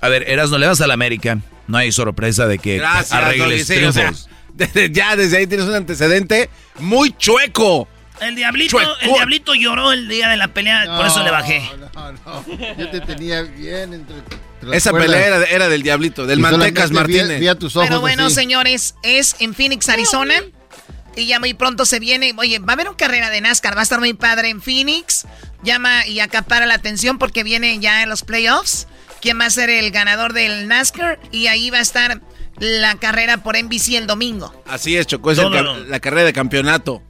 A 0.00 0.08
ver, 0.08 0.28
Eras, 0.28 0.50
no 0.50 0.58
le 0.58 0.66
vas 0.66 0.80
a 0.80 0.86
la 0.86 0.94
América. 0.94 1.38
No 1.66 1.78
hay 1.78 1.92
sorpresa 1.92 2.46
de 2.46 2.58
que 2.58 2.82
arregles 2.82 3.68
ya 4.90 5.16
desde 5.16 5.38
ahí 5.38 5.46
tienes 5.46 5.66
un 5.66 5.74
antecedente 5.74 6.50
muy 6.80 7.16
chueco. 7.16 7.88
El 8.20 8.34
diablito, 8.34 8.78
el 9.00 9.12
diablito 9.14 9.54
lloró 9.54 9.92
el 9.92 10.06
día 10.08 10.28
de 10.28 10.36
la 10.36 10.48
pelea, 10.48 10.84
por 10.96 11.06
eso 11.06 11.22
le 11.22 11.30
bajé. 11.30 11.62
No, 11.94 12.12
no, 12.12 12.44
Yo 12.76 12.90
te 12.90 13.00
tenía 13.00 13.42
bien 13.42 13.94
entre. 13.94 14.16
Esa 14.72 14.92
pelea 14.92 15.46
era, 15.48 15.68
del 15.68 15.82
diablito, 15.82 16.26
del 16.26 16.40
Mantecas 16.40 16.90
Martínez. 16.90 17.40
Pero 17.72 18.00
bueno, 18.00 18.28
señores, 18.28 18.94
es 19.02 19.36
en 19.38 19.54
Phoenix, 19.54 19.88
Arizona. 19.88 20.34
Y 21.16 21.26
ya 21.26 21.40
muy 21.40 21.54
pronto 21.54 21.86
se 21.86 21.98
viene. 21.98 22.34
Oye, 22.36 22.58
va 22.58 22.72
a 22.72 22.74
haber 22.74 22.88
una 22.88 22.96
carrera 22.96 23.30
de 23.30 23.40
NASCAR. 23.40 23.74
Va 23.74 23.80
a 23.80 23.82
estar 23.82 23.98
muy 23.98 24.12
padre 24.12 24.50
en 24.50 24.60
Phoenix. 24.60 25.26
Llama 25.62 26.06
y 26.06 26.20
acapara 26.20 26.66
la 26.66 26.74
atención 26.74 27.18
porque 27.18 27.42
viene 27.42 27.78
ya 27.80 28.02
en 28.02 28.08
los 28.08 28.22
playoffs 28.22 28.86
quién 29.20 29.40
va 29.40 29.46
a 29.46 29.50
ser 29.50 29.70
el 29.70 29.90
ganador 29.90 30.32
del 30.32 30.68
NASCAR 30.68 31.18
y 31.30 31.46
ahí 31.46 31.70
va 31.70 31.78
a 31.78 31.82
estar 31.82 32.20
la 32.58 32.96
carrera 32.96 33.38
por 33.38 33.56
NBC 33.56 33.94
el 33.94 34.06
domingo. 34.06 34.52
Así 34.66 34.96
es, 34.96 35.06
Chocó, 35.06 35.32
es 35.32 35.38
la 35.38 36.00
carrera 36.00 36.24
de 36.24 36.32
campeonato. 36.32 37.02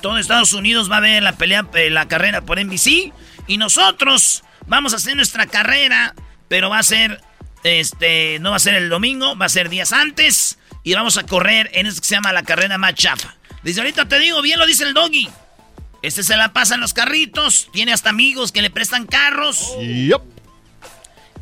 Todo 0.00 0.18
Estados 0.18 0.52
Unidos 0.54 0.90
va 0.90 0.96
a 0.96 1.00
ver 1.00 1.22
la 1.22 1.36
pelea, 1.36 1.66
eh, 1.74 1.90
la 1.90 2.08
carrera 2.08 2.40
por 2.40 2.58
NBC 2.58 3.12
y 3.46 3.58
nosotros 3.58 4.42
vamos 4.66 4.92
a 4.92 4.96
hacer 4.96 5.14
nuestra 5.14 5.46
carrera, 5.46 6.14
pero 6.48 6.70
va 6.70 6.78
a 6.78 6.82
ser, 6.82 7.20
este, 7.62 8.38
no 8.40 8.50
va 8.50 8.56
a 8.56 8.60
ser 8.60 8.74
el 8.74 8.88
domingo, 8.88 9.36
va 9.36 9.46
a 9.46 9.50
ser 9.50 9.68
días 9.68 9.92
antes 9.92 10.58
y 10.82 10.94
vamos 10.94 11.18
a 11.18 11.24
correr 11.24 11.70
en 11.74 11.86
eso 11.86 12.00
que 12.00 12.06
se 12.06 12.14
llama 12.14 12.32
la 12.32 12.42
carrera 12.42 12.78
más 12.78 12.94
chafa. 12.94 13.36
Desde 13.62 13.80
ahorita 13.80 14.08
te 14.08 14.18
digo, 14.18 14.40
bien 14.42 14.58
lo 14.58 14.66
dice 14.66 14.84
el 14.84 14.94
doggy. 14.94 15.28
Este 16.02 16.22
se 16.22 16.36
la 16.36 16.52
pasa 16.52 16.74
en 16.74 16.82
los 16.82 16.92
carritos, 16.92 17.68
tiene 17.72 17.92
hasta 17.92 18.10
amigos 18.10 18.52
que 18.52 18.60
le 18.62 18.70
prestan 18.70 19.06
carros. 19.06 19.74
Yep. 19.80 20.33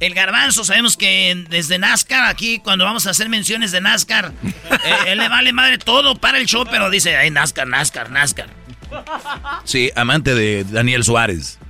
El 0.03 0.15
garbanzo, 0.15 0.65
sabemos 0.65 0.97
que 0.97 1.45
desde 1.49 1.79
NASCAR, 1.79 2.25
aquí 2.25 2.59
cuando 2.59 2.85
vamos 2.85 3.07
a 3.07 3.11
hacer 3.11 3.29
menciones 3.29 3.71
de 3.71 3.81
NASCAR, 3.81 4.33
eh, 4.43 4.97
él 5.07 5.19
le 5.19 5.29
vale 5.29 5.53
madre 5.53 5.79
todo 5.79 6.17
para 6.17 6.39
el 6.39 6.47
show, 6.47 6.65
pero 6.69 6.91
dice, 6.91 7.17
ay, 7.17 7.31
NASCAR, 7.31 7.69
NASCAR, 7.69 8.11
NASCAR. 8.11 8.49
Sí, 9.63 9.93
amante 9.95 10.35
de 10.35 10.65
Daniel 10.65 11.05
Suárez. 11.05 11.61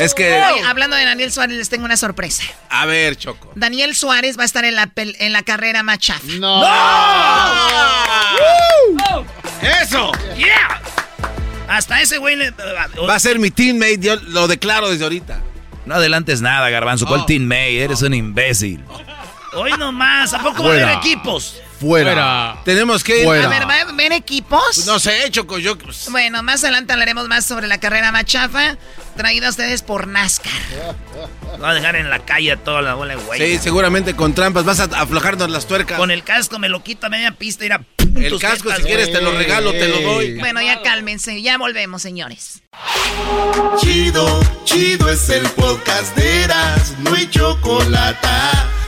Es 0.00 0.12
que. 0.12 0.34
hablando 0.66 0.96
de 0.96 1.04
Daniel 1.04 1.30
Suárez, 1.30 1.56
les 1.56 1.68
tengo 1.68 1.84
una 1.84 1.96
sorpresa. 1.96 2.42
A 2.68 2.84
ver, 2.84 3.14
Choco. 3.14 3.52
Daniel 3.54 3.94
Suárez 3.94 4.36
va 4.36 4.42
a 4.42 4.46
estar 4.46 4.64
en 4.64 4.74
la, 4.74 4.90
en 4.96 5.32
la 5.32 5.44
carrera 5.44 5.84
más 5.84 6.00
¡No! 6.40 6.64
¡Eso! 9.62 10.10
¡Yeah! 10.36 10.82
Hasta 11.68 12.02
ese 12.02 12.18
güey 12.18 12.36
Va 13.08 13.14
a 13.14 13.20
ser 13.20 13.38
mi 13.38 13.52
teammate, 13.52 14.00
yo 14.00 14.16
lo 14.16 14.48
declaro 14.48 14.90
desde 14.90 15.04
ahorita. 15.04 15.40
No 15.86 15.94
adelantes 15.96 16.40
nada, 16.40 16.70
Garbanzo. 16.70 17.06
¿Cuál 17.06 17.26
Team 17.26 17.42
May? 17.44 17.78
Eres 17.78 18.02
un 18.02 18.14
imbécil. 18.14 18.82
Hoy 19.54 19.72
nomás. 19.78 20.32
¿A 20.34 20.38
poco 20.42 20.64
va 20.64 20.70
a 20.70 20.72
haber 20.72 20.98
equipos? 20.98 21.60
Fuera. 21.84 22.56
Tenemos 22.64 23.04
que 23.04 23.22
ir. 23.22 23.28
A 23.28 23.48
ver, 23.48 23.68
¿va 23.68 23.74
a 23.74 23.80
haber 23.82 24.12
equipos? 24.12 24.86
No 24.86 24.98
sé, 24.98 25.30
Choco, 25.30 25.58
yo... 25.58 25.76
Bueno, 26.10 26.42
más 26.42 26.64
adelante 26.64 26.92
hablaremos 26.92 27.28
más 27.28 27.44
sobre 27.44 27.66
la 27.66 27.78
carrera 27.78 28.10
machafa, 28.10 28.78
traída 29.16 29.48
a 29.48 29.50
ustedes 29.50 29.82
por 29.82 30.06
NASCAR. 30.06 30.52
Va 31.62 31.70
a 31.70 31.74
dejar 31.74 31.96
en 31.96 32.10
la 32.10 32.20
calle 32.20 32.56
toda 32.56 32.82
la 32.82 32.94
bola 32.94 33.16
de 33.16 33.22
güey. 33.22 33.40
Sí, 33.40 33.58
seguramente 33.62 34.16
con 34.16 34.34
trampas. 34.34 34.64
Vas 34.64 34.80
a 34.80 34.84
aflojarnos 34.84 35.50
las 35.50 35.66
tuercas. 35.66 35.98
Con 35.98 36.10
el 36.10 36.24
casco 36.24 36.58
me 36.58 36.68
lo 36.68 36.82
quito 36.82 37.06
a 37.06 37.10
media 37.10 37.32
pista 37.32 37.66
y 37.66 37.70
a... 37.70 37.80
El 38.16 38.38
casco, 38.38 38.70
si 38.76 38.82
quieres, 38.82 39.12
te 39.12 39.20
lo 39.20 39.32
regalo, 39.32 39.72
te 39.72 39.88
lo 39.88 40.00
doy. 40.00 40.38
Bueno, 40.38 40.62
ya 40.62 40.82
cálmense. 40.82 41.42
Ya 41.42 41.58
volvemos, 41.58 42.00
señores. 42.00 42.62
Chido, 43.80 44.40
chido 44.64 45.10
es 45.10 45.28
el 45.28 45.46
podcast 45.50 46.16
de 46.16 46.44
Eras. 46.44 46.94
No 47.00 47.14
hay 47.14 47.28
chocolate. 47.28 48.28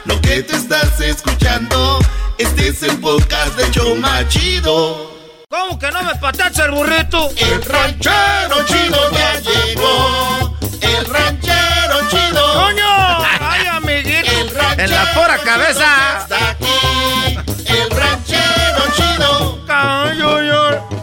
Lo 0.05 0.21
que 0.21 0.43
te 0.43 0.55
estás 0.55 1.01
escuchando, 1.01 1.99
este 2.39 2.69
es 2.69 2.83
el 2.83 3.01
de 3.01 3.71
Choma 3.71 4.29
Chido. 4.29 5.11
¿Cómo 5.49 5.79
que 5.79 5.91
no 5.91 6.03
me 6.03 6.15
patacha 6.17 6.67
el 6.67 6.73
burrito? 6.73 7.31
El 7.37 7.63
ranchero 7.63 8.65
chido 8.67 9.11
ya 9.13 9.41
llegó. 9.41 10.57
El 10.83 11.07
ranchero 11.07 12.01
chido. 12.11 12.53
¡Coño! 12.53 13.25
¡Ay, 13.41 13.67
amiguito! 13.69 14.31
El 14.31 14.51
ranchero 14.51 14.83
en 14.85 14.91
la 14.91 15.15
pura 15.15 15.39
cabeza. 15.39 16.19
Está 16.21 16.51
aquí. 16.51 17.39
El 17.67 17.91
ranchero 17.91 18.85
chido. 18.95 19.59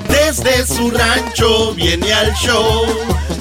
Desde 0.07 0.67
su 0.67 0.91
rancho 0.91 1.73
viene 1.73 2.13
al 2.13 2.33
show 2.35 2.85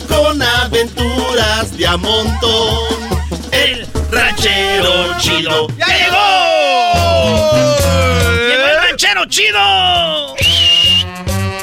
con 0.09 0.40
aventuras 0.40 1.77
de 1.77 1.86
a 1.86 1.97
montón. 1.98 2.78
El 3.51 3.86
ranchero 4.10 5.19
chido 5.19 5.69
ya 5.77 5.86
llegó. 5.86 7.52
¡Llegó 9.03 9.09
el 9.11 9.16
ranchero 9.16 9.27
chido! 9.27 10.37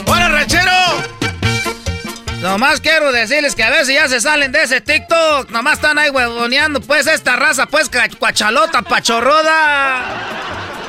¡Hola, 0.07 0.29
ranchero! 0.29 0.71
Nomás 2.41 2.81
quiero 2.81 3.13
decirles 3.13 3.55
que 3.55 3.63
a 3.63 3.69
veces 3.69 3.95
ya 3.95 4.09
se 4.09 4.19
salen 4.19 4.51
de 4.51 4.63
ese 4.63 4.81
TikTok. 4.81 5.49
Nomás 5.49 5.75
están 5.75 5.97
ahí 5.99 6.09
huevoneando, 6.09 6.81
pues, 6.81 7.07
esta 7.07 7.37
raza, 7.37 7.65
pues, 7.67 7.89
cuachalota, 8.17 8.81
pachorroda. 8.81 10.03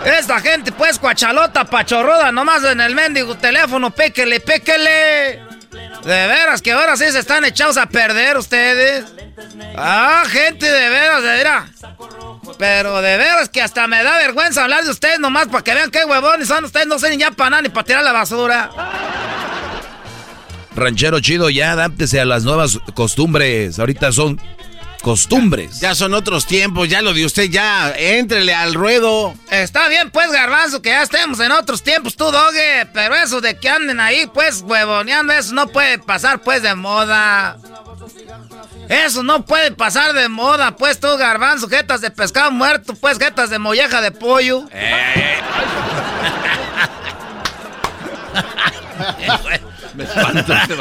Esta 0.05 0.41
gente, 0.41 0.73
pues, 0.73 0.99
cuachalota, 0.99 1.65
pachorroda, 1.67 2.33
nomás 2.33 2.65
en 2.65 2.81
el 2.81 2.97
mendigo 2.97 3.37
teléfono, 3.37 3.91
péquele, 3.91 4.41
péquele. 4.41 5.50
De 6.05 6.27
veras 6.27 6.63
que 6.63 6.73
ahora 6.73 6.97
sí 6.97 7.11
se 7.11 7.19
están 7.19 7.45
echados 7.45 7.77
a 7.77 7.87
perder 7.87 8.37
ustedes. 8.39 9.05
Ah, 9.77 10.25
gente, 10.29 10.67
de 10.67 10.89
veras, 10.89 11.23
de 11.23 11.29
veras. 11.29 11.71
Pero 12.59 13.01
de 13.03 13.17
veras 13.17 13.49
que 13.49 13.61
hasta 13.61 13.87
me 13.87 14.03
da 14.03 14.19
vergüenza 14.19 14.63
hablar 14.63 14.85
de 14.85 14.91
ustedes 14.91 15.19
nomás 15.21 15.49
para 15.49 15.63
que 15.63 15.75
vean 15.75 15.91
qué 15.91 16.05
huevones 16.05 16.49
son 16.49 16.65
ustedes. 16.65 16.87
No 16.87 16.99
sé 16.99 17.11
ni 17.11 17.19
ya 17.19 17.31
para 17.31 17.51
nada 17.51 17.63
ni 17.63 17.69
para 17.69 17.85
tirar 17.85 18.03
la 18.03 18.13
basura. 18.13 18.71
Ranchero 20.75 21.21
chido, 21.21 21.51
ya 21.51 21.73
adáptese 21.73 22.21
a 22.21 22.25
las 22.25 22.45
nuevas 22.45 22.79
costumbres. 22.95 23.79
Ahorita 23.79 24.13
son 24.13 24.41
costumbres. 25.01 25.81
Ya 25.81 25.95
son 25.95 26.15
otros 26.15 26.47
tiempos, 26.47 26.89
ya 26.89 27.03
lo 27.03 27.13
de 27.13 27.25
usted, 27.25 27.51
ya 27.51 27.93
entrele 27.97 28.55
al 28.55 28.75
ruedo. 28.75 29.35
Está 29.51 29.89
bien, 29.89 30.11
pues, 30.11 30.31
garbanzo, 30.31 30.83
que 30.83 30.91
ya 30.91 31.03
estemos 31.03 31.41
en 31.41 31.53
otros 31.53 31.83
tiempos, 31.83 32.17
tú, 32.17 32.31
doge. 32.31 32.87
Pero 32.93 33.15
eso 33.17 33.41
de 33.41 33.57
que 33.57 33.69
anden 33.69 34.01
ahí, 34.01 34.27
pues, 34.33 34.63
huevoneando, 34.63 35.33
eso 35.33 35.55
no 35.55 35.67
puede 35.69 35.99
pasar, 35.99 36.41
pues, 36.41 36.63
de 36.63 36.75
moda. 36.75 37.57
Eso 38.89 39.23
no 39.23 39.45
puede 39.45 39.73
pasar 39.73 40.13
de 40.13 40.29
moda, 40.29 40.77
pues, 40.77 40.99
tú, 40.99 41.09
garbanzo, 41.17 41.69
jetas 41.69 42.01
de 42.01 42.11
pescado 42.11 42.51
muerto, 42.51 42.95
pues, 42.95 43.19
jetas 43.19 43.51
de 43.51 43.59
molleja 43.59 44.01
de 44.01 44.11
pollo. 44.11 44.65
Eh. 44.73 45.41
Me 50.01 50.41
este 50.41 50.77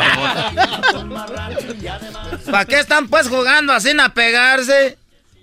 ¿Para 2.52 2.66
qué 2.66 2.80
están 2.80 3.08
pues 3.08 3.28
jugando 3.28 3.74
así 3.74 3.90
a 4.00 4.10
pegarse? 4.10 4.98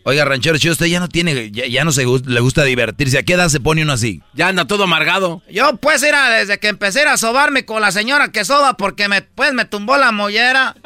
Oiga, 0.04 0.24
ranchero 0.24 0.56
chido, 0.56 0.72
usted 0.72 0.86
ya 0.86 1.00
no 1.00 1.08
tiene, 1.08 1.50
ya, 1.50 1.84
no 1.84 1.90
se 1.90 2.04
le 2.04 2.40
gusta 2.40 2.62
divertirse. 2.62 3.18
¿A 3.18 3.24
qué 3.24 3.32
edad 3.32 3.48
se 3.48 3.58
pone 3.58 3.82
uno 3.82 3.92
así? 3.92 4.22
Ya 4.34 4.46
anda 4.46 4.64
todo 4.64 4.84
amargado. 4.84 5.42
Yo 5.50 5.76
pues 5.78 6.02
era 6.04 6.30
desde 6.30 6.58
que 6.60 6.68
empecé 6.68 7.02
a 7.02 7.16
sobarme 7.16 7.64
con 7.64 7.82
la 7.82 7.90
señora 7.90 8.30
que 8.30 8.44
soba 8.44 8.76
porque 8.76 9.08
me, 9.08 9.22
pues 9.22 9.52
me 9.52 9.64
tumbó 9.64 9.96
la 9.96 10.12
mollera. 10.12 10.76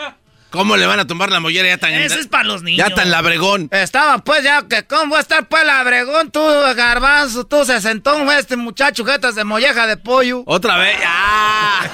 ¿Cómo 0.49 0.77
le 0.77 0.87
van 0.87 0.99
a 0.99 1.07
tumbar 1.07 1.31
la 1.31 1.39
mollera 1.39 1.69
ya 1.69 1.77
tan... 1.79 1.93
Eso 1.93 2.19
es 2.19 2.27
para 2.27 2.45
los 2.45 2.63
niños. 2.63 2.89
Ya 2.89 2.95
tan 2.95 3.11
labregón. 3.11 3.69
Estaba 3.71 4.19
pues 4.19 4.43
ya 4.43 4.67
que... 4.67 4.85
¿Cómo 4.85 5.13
va 5.13 5.19
a 5.19 5.21
estar 5.21 5.47
pues 5.49 5.65
labregón 5.65 6.31
tú, 6.31 6.41
garbanzo? 6.75 7.45
Tú 7.45 7.65
se 7.65 7.81
sentó 7.81 8.31
este 8.33 8.57
muchacho 8.57 9.05
jetas 9.05 9.37
de 9.37 9.45
molleja 9.45 9.87
de 9.87 9.97
pollo. 9.97 10.43
Otra 10.47 10.77
vez. 10.79 10.97
¡Ah! 11.07 11.87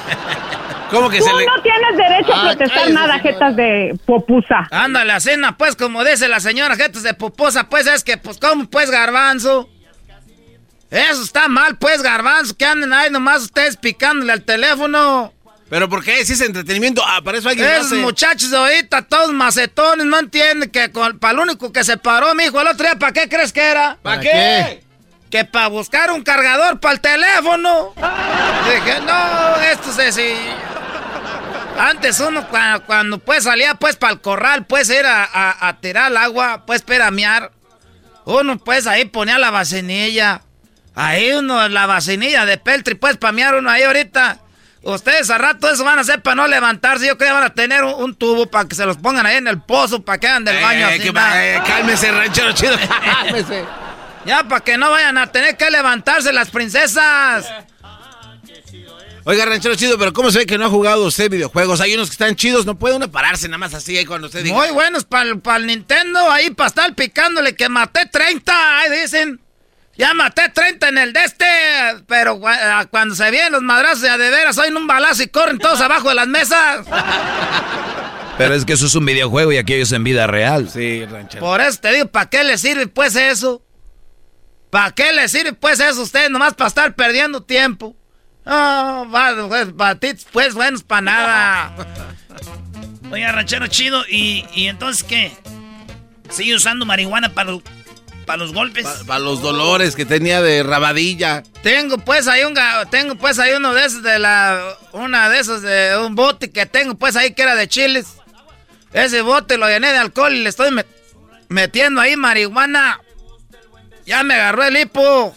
¿Cómo 0.91 1.11
que 1.11 1.19
Tú 1.19 1.25
se 1.25 1.33
le... 1.35 1.47
no 1.47 1.63
tienes 1.63 1.97
derecho 1.97 2.33
a 2.35 2.41
Ah, 2.41 2.55
protestar 2.55 2.91
nada, 2.91 3.19
jetas 3.19 3.57
de 3.57 3.99
popusa. 4.07 4.67
Ándale, 4.71 5.13
a 5.13 5.21
cena, 5.21 5.57
pues, 5.57 5.75
como 5.77 6.05
dice 6.05 6.29
la 6.29 6.41
señora 6.41 6.77
jetas 6.77 7.03
de 7.03 7.15
poposa, 7.15 7.69
pues, 7.69 7.87
es 7.87 8.05
que, 8.05 8.17
pues, 8.19 8.39
¿cómo, 8.39 8.69
pues, 8.71 8.91
garbanzo? 8.91 9.69
Eso 10.91 11.23
está 11.23 11.49
mal, 11.49 11.77
pues, 11.79 12.01
garbanzo, 12.03 12.57
que 12.57 12.65
anden 12.65 12.93
ahí 12.93 13.11
nomás 13.11 13.43
ustedes 13.43 13.77
picándole 13.77 14.33
al 14.33 14.43
teléfono. 14.45 15.33
¿Pero 15.69 15.89
por 15.89 16.05
qué? 16.05 16.25
Si 16.25 16.35
es 16.35 16.41
entretenimiento, 16.41 17.03
ah, 17.05 17.21
para 17.25 17.39
eso 17.39 17.49
alguien 17.49 17.67
lo 17.67 17.73
Esos 17.73 17.87
hace. 17.87 17.97
muchachos 17.97 18.51
de 18.53 18.57
ahorita, 18.57 19.03
todos 19.03 19.33
macetones, 19.33 20.07
no 20.07 20.21
entienden 20.21 20.71
que 20.71 20.89
para 21.19 21.33
lo 21.35 21.43
único 21.43 21.73
que 21.73 21.83
se 21.83 21.97
paró, 21.97 22.33
mijo, 22.37 22.61
el 22.61 22.69
otro 22.69 22.87
día, 22.87 22.95
¿para 22.97 23.13
qué 23.13 23.29
crees 23.29 23.53
que 23.53 23.63
era? 23.63 23.99
¿Para 24.01 24.21
qué? 24.21 24.85
Que 25.29 25.45
para 25.45 25.67
buscar 25.67 26.13
un 26.13 26.23
cargador 26.23 26.79
para 26.79 26.95
el 26.95 27.01
teléfono. 27.01 27.93
Dije, 27.97 29.01
no, 29.05 29.57
esto 29.73 29.91
es 29.91 29.99
así. 29.99 30.35
Antes 31.79 32.21
uno 32.21 32.49
cuando, 32.49 32.85
cuando, 32.85 33.19
pues 33.19 33.45
salía 33.45 33.75
pues 33.75 33.97
para 33.97 34.15
el 34.15 34.21
corral, 34.21 34.67
pues 34.67 34.91
era 34.91 35.25
a, 35.25 35.69
a 35.69 35.81
tirar 35.81 36.11
el 36.11 36.17
agua, 36.17 36.65
pues 36.67 36.83
para 36.83 37.11
mear. 37.11 37.53
Uno 38.25 38.59
pues 38.59 38.87
ahí 38.87 39.05
ponía 39.05 39.39
la 39.39 39.51
vacinilla. 39.51 40.43
Ahí 40.95 41.33
uno, 41.33 41.69
la 41.69 41.87
vacinilla 41.87 42.47
de 42.47 42.57
peltri, 42.59 42.95
pues 42.95 43.17
para 43.19 43.33
mear 43.33 43.55
uno 43.55 43.71
ahí 43.71 43.83
ahorita. 43.83 44.39
Ustedes 44.83 45.31
a 45.31 45.39
rato 45.39 45.69
eso 45.69 45.85
van 45.85 45.99
a 45.99 46.03
hacer 46.03 46.23
para 46.23 46.37
no 46.37 46.47
levantarse. 46.47 47.07
Yo 47.07 47.19
creo 47.19 47.31
que 47.31 47.35
van 47.35 47.45
a 47.45 47.55
tener 47.55 47.83
un, 47.85 47.95
un 47.95 48.15
tubo 48.15 48.47
para 48.47 48.69
que 48.69 48.77
se 48.77 48.87
los 48.87 48.97
pongan 48.97 49.27
ahí 49.27 49.37
en 49.37 49.49
el 49.49 49.61
pozo, 49.61 50.05
para 50.05 50.19
que 50.19 50.29
hagan 50.29 50.45
del 50.45 50.63
baño. 50.63 50.89
Eh, 50.89 51.01
así, 51.01 51.09
eh, 51.09 51.63
cálmese, 51.67 52.13
ranchero 52.13 52.53
chido. 52.53 52.77
Cálmese. 52.79 53.65
Ya, 54.27 54.43
para 54.43 54.61
que 54.61 54.77
no 54.77 54.91
vayan 54.91 55.17
a 55.19 55.29
tener 55.29 55.57
que 55.57 55.71
levantarse 55.71 56.33
las 56.33 56.51
princesas. 56.51 57.49
Oiga, 59.29 59.45
ranchero 59.45 59.75
chido, 59.75 59.99
pero 59.99 60.13
¿cómo 60.13 60.31
se 60.31 60.39
ve 60.39 60.47
que 60.47 60.57
no 60.57 60.67
ha 60.67 60.69
jugado 60.69 61.05
usted 61.05 61.29
videojuegos? 61.29 61.81
Hay 61.81 61.93
unos 61.95 62.11
que 62.11 62.13
están 62.13 62.37
chidos, 62.37 62.65
no 62.65 62.79
puede 62.79 62.95
uno 62.95 63.11
pararse 63.11 63.49
nada 63.49 63.59
más 63.59 63.75
así 63.75 63.99
ahí 63.99 64.07
cuando 64.07 64.29
usted 64.29 64.45
diga. 64.45 64.55
Muy 64.55 64.71
buenos 64.71 65.03
para 65.05 65.29
el 65.57 65.67
Nintendo, 65.67 66.31
ahí 66.31 66.51
para 66.51 66.69
estar 66.69 66.95
picándole 66.95 67.57
que 67.57 67.69
maté 67.69 68.07
30, 68.07 68.79
ahí 68.79 69.01
dicen. 69.01 69.41
Ya 69.99 70.15
maté 70.15 70.49
30 70.51 70.91
en 70.91 70.99
el 70.99 71.13
de 71.13 71.25
este, 71.25 71.45
pero 72.07 72.41
ah, 72.47 72.87
cuando 72.89 73.17
se 73.17 73.29
vienen 73.33 73.51
los 73.51 73.63
madrazos 73.63 74.03
de 74.03 74.11
a 74.11 74.17
de 74.17 74.31
veras, 74.31 74.59
oyen 74.59 74.77
un 74.77 74.87
balazo 74.87 75.25
y 75.25 75.27
corren 75.27 75.59
todos 75.59 75.81
abajo 75.81 76.11
de 76.11 76.15
las 76.15 76.29
mesas. 76.29 76.87
Pero 78.39 78.55
es 78.55 78.65
que 78.65 78.75
eso 78.75 78.87
es 78.87 78.95
un 78.95 79.07
videojuego 79.07 79.51
y 79.51 79.57
aquello 79.57 79.83
es 79.83 79.91
en 79.91 80.05
vida 80.05 80.29
real. 80.29 80.71
Sí, 80.71 81.05
ranchero. 81.05 81.45
Por 81.45 81.61
eso 81.61 81.81
te 81.81 81.93
digo, 81.93 82.07
¿para 82.07 82.31
qué 82.31 82.45
le 82.45 82.57
sirve 82.59 82.87
pues 82.87 83.17
eso? 83.17 83.61
¿Para 84.71 84.93
qué 84.93 85.13
le 85.13 85.27
sirve 85.27 85.53
pues 85.53 85.81
eso 85.81 85.99
a 85.99 86.05
ustedes? 86.05 86.31
Nomás 86.31 86.55
para 86.55 86.69
estar 86.69 86.95
perdiendo 86.95 87.43
tiempo. 87.43 87.97
No, 88.47 89.11
va, 89.11 89.35
pues, 89.99 90.25
pues 90.33 90.55
buenos 90.55 90.83
para 90.83 91.01
nada. 91.03 91.73
Oiga, 93.11 93.33
ranchero 93.33 93.67
chido, 93.67 94.05
¿y, 94.09 94.45
y 94.55 94.67
entonces 94.69 95.03
qué? 95.05 95.33
¿Sigue 96.31 96.55
usando 96.55 96.85
marihuana 96.87 97.35
para, 97.35 97.53
los- 97.53 97.63
para 98.25 98.39
los 98.39 98.53
golpes? 98.53 98.85
Para 99.07 99.19
los 99.21 99.41
dolores 99.43 99.95
que 99.97 100.05
tenía 100.05 100.43
de 100.43 100.63
rabadilla. 100.63 101.43
Tengo 101.63 101.99
pues 101.99 102.27
ahí 102.29 102.43
un 102.45 102.55
ga- 102.55 102.89
tengo 102.91 103.15
pues 103.17 103.39
ahí 103.39 103.53
uno 103.55 103.75
de 103.75 103.85
esos 103.85 104.03
de 104.03 104.19
la 104.19 104.61
una 104.93 105.29
de 105.29 105.39
esos 105.41 105.63
de 105.63 105.97
un 105.99 106.15
bote 106.17 106.51
que 106.51 106.67
tengo 106.67 106.95
pues 106.97 107.15
ahí 107.17 107.33
que 107.35 107.43
era 107.43 107.55
de 107.55 107.69
chiles. 107.69 108.07
Ese 108.93 109.23
bote 109.23 109.57
lo 109.59 109.69
llené 109.69 109.93
de 109.93 109.99
alcohol 109.99 110.33
y 110.35 110.43
le 110.43 110.49
estoy 110.49 110.71
met- 110.71 110.87
metiendo 111.49 112.01
ahí 112.01 112.17
marihuana. 112.17 113.01
Ya 114.05 114.23
me 114.25 114.35
agarró 114.35 114.65
el 114.65 114.77
hipo. 114.77 115.35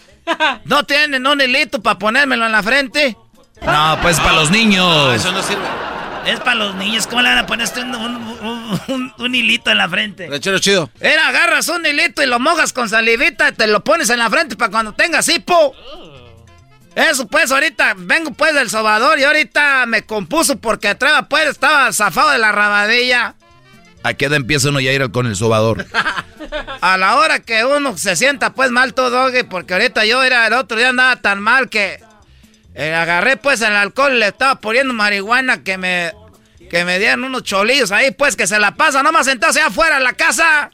¿No 0.66 0.84
tienen 0.84 1.26
un 1.28 1.42
hilito 1.42 1.82
para 1.82 1.98
ponérmelo 2.00 2.46
en 2.46 2.52
la 2.52 2.64
frente? 2.64 3.18
No, 3.62 3.98
pues 4.02 4.20
para 4.20 4.34
los 4.34 4.52
niños. 4.52 5.14
eso 5.16 5.32
no 5.32 5.42
sirve. 5.44 5.64
Es 6.26 6.40
para 6.40 6.56
los 6.56 6.76
niños. 6.76 7.08
¿Cómo 7.08 7.22
le 7.22 7.30
van 7.30 7.38
a 7.40 7.46
poner 7.46 7.66
usted 7.66 7.82
un, 7.84 7.96
un- 7.96 8.82
un- 8.88 9.14
un 9.18 9.36
hilito 9.36 9.72
en 9.72 9.78
la 9.78 9.90
frente? 9.90 10.28
Ranchero 10.30 10.60
chido. 10.60 10.90
Era, 11.00 11.28
agarras 11.30 11.68
un 11.70 11.86
hilito 11.86 12.22
y 12.22 12.28
lo 12.28 12.40
mojas 12.40 12.72
con 12.74 12.88
salivita 12.90 13.50
y 13.50 13.52
te 13.54 13.68
lo 13.68 13.84
pones 13.84 14.10
en 14.10 14.20
la 14.20 14.30
frente 14.30 14.56
para 14.56 14.70
cuando 14.72 14.94
tengas 14.94 15.28
hipo. 15.30 15.74
Eso 16.96 17.28
pues 17.28 17.52
ahorita 17.52 17.94
vengo 17.98 18.32
pues 18.32 18.54
del 18.54 18.70
sobador 18.70 19.20
y 19.20 19.24
ahorita 19.24 19.86
me 19.86 20.06
compuso 20.06 20.58
porque 20.60 20.90
atrás 20.90 21.26
pues 21.30 21.48
estaba 21.48 21.92
zafado 21.94 22.32
de 22.32 22.38
la 22.40 22.52
rabadilla. 22.52 23.36
¿A 24.04 24.14
qué 24.14 24.26
edad 24.26 24.38
empieza 24.38 24.70
uno 24.70 24.80
ya 24.80 24.92
a 24.92 24.94
ir 24.94 25.12
con 25.12 25.28
el 25.28 25.36
sobador? 25.36 25.86
A 26.82 26.98
la 26.98 27.18
hora 27.18 27.40
que 27.40 27.66
uno 27.66 27.98
se 27.98 28.16
sienta 28.16 28.54
pues 28.54 28.72
mal 28.72 28.94
todo, 28.94 29.30
porque 29.50 29.74
ahorita 29.74 30.06
yo 30.06 30.24
era 30.24 30.48
el 30.48 30.54
otro 30.54 30.78
día 30.78 30.90
andaba 30.90 31.18
tan 31.18 31.42
mal 31.42 31.70
que 31.70 32.02
eh, 32.74 32.94
agarré 32.94 33.36
pues 33.36 33.62
el 33.62 33.74
alcohol 33.74 34.20
le 34.20 34.28
estaba 34.28 34.62
poniendo 34.62 34.94
marihuana 34.94 35.64
que 35.64 35.78
me 35.78 36.14
que 36.70 36.86
me 36.86 37.00
dieron 37.00 37.24
unos 37.26 37.44
cholillos 37.44 37.92
ahí 37.92 38.12
pues 38.12 38.36
que 38.36 38.48
se 38.48 38.60
la 38.60 38.76
pasa, 38.76 39.04
nomás 39.04 39.26
sentados 39.26 39.58
allá 39.58 39.68
afuera 39.68 39.98
en 39.98 40.04
la 40.04 40.14
casa. 40.14 40.70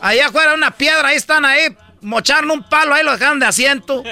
Allá 0.00 0.28
afuera 0.28 0.54
una 0.54 0.70
piedra, 0.70 1.08
ahí 1.08 1.16
están 1.16 1.44
ahí, 1.44 1.76
mocharon 2.00 2.50
un 2.50 2.62
palo, 2.62 2.94
ahí 2.94 3.04
lo 3.04 3.12
dejaron 3.12 3.38
de 3.38 3.46
asiento. 3.46 4.02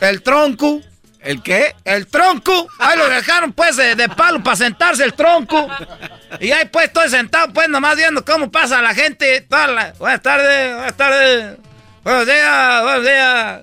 El 0.00 0.22
tronco. 0.22 0.80
¿El 1.26 1.42
qué? 1.42 1.74
El 1.84 2.06
tronco. 2.06 2.68
Ahí 2.78 2.96
lo 2.96 3.08
dejaron 3.08 3.52
pues 3.52 3.76
de, 3.76 3.96
de 3.96 4.08
palo 4.08 4.42
para 4.44 4.56
sentarse 4.56 5.02
el 5.02 5.12
tronco. 5.14 5.68
Y 6.40 6.52
ahí 6.52 6.66
pues 6.66 6.86
estoy 6.86 7.08
sentado 7.10 7.52
pues 7.52 7.68
nomás 7.68 7.96
viendo 7.96 8.24
cómo 8.24 8.50
pasa 8.50 8.80
la 8.80 8.94
gente. 8.94 9.40
Toda 9.40 9.66
la- 9.66 9.92
Buenas 9.98 10.22
tardes, 10.22 10.74
buenas 10.74 10.96
tardes. 10.96 11.56
Buenos 12.04 12.26
días, 12.26 12.82
buenos 12.82 13.02
días. 13.02 13.60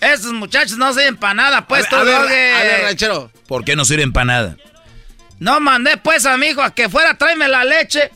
Esos 0.00 0.32
muchachos 0.32 0.78
no 0.78 0.92
sirven 0.94 1.16
para 1.16 1.34
nada, 1.34 1.66
pues 1.66 1.84
a, 1.92 2.02
ver, 2.02 2.20
doge. 2.22 2.54
a 2.54 2.62
ver, 2.62 2.82
ranchero. 2.82 3.30
¿Por 3.46 3.64
qué 3.64 3.76
no 3.76 3.84
sirven 3.84 4.12
para 4.12 4.24
nada? 4.24 4.56
No 5.38 5.60
mandé 5.60 5.96
pues 5.98 6.26
a 6.26 6.36
mi 6.36 6.46
hijo 6.48 6.62
a 6.62 6.74
que 6.74 6.88
fuera 6.88 7.10
a 7.10 7.14
tráeme 7.18 7.48
la 7.48 7.64
leche. 7.64 8.10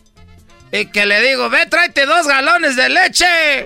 Y 0.72 0.86
que 0.86 1.06
le 1.06 1.20
digo, 1.20 1.48
ve, 1.50 1.66
tráete 1.66 2.06
dos 2.06 2.26
galones 2.26 2.74
de 2.74 2.88
leche. 2.88 3.64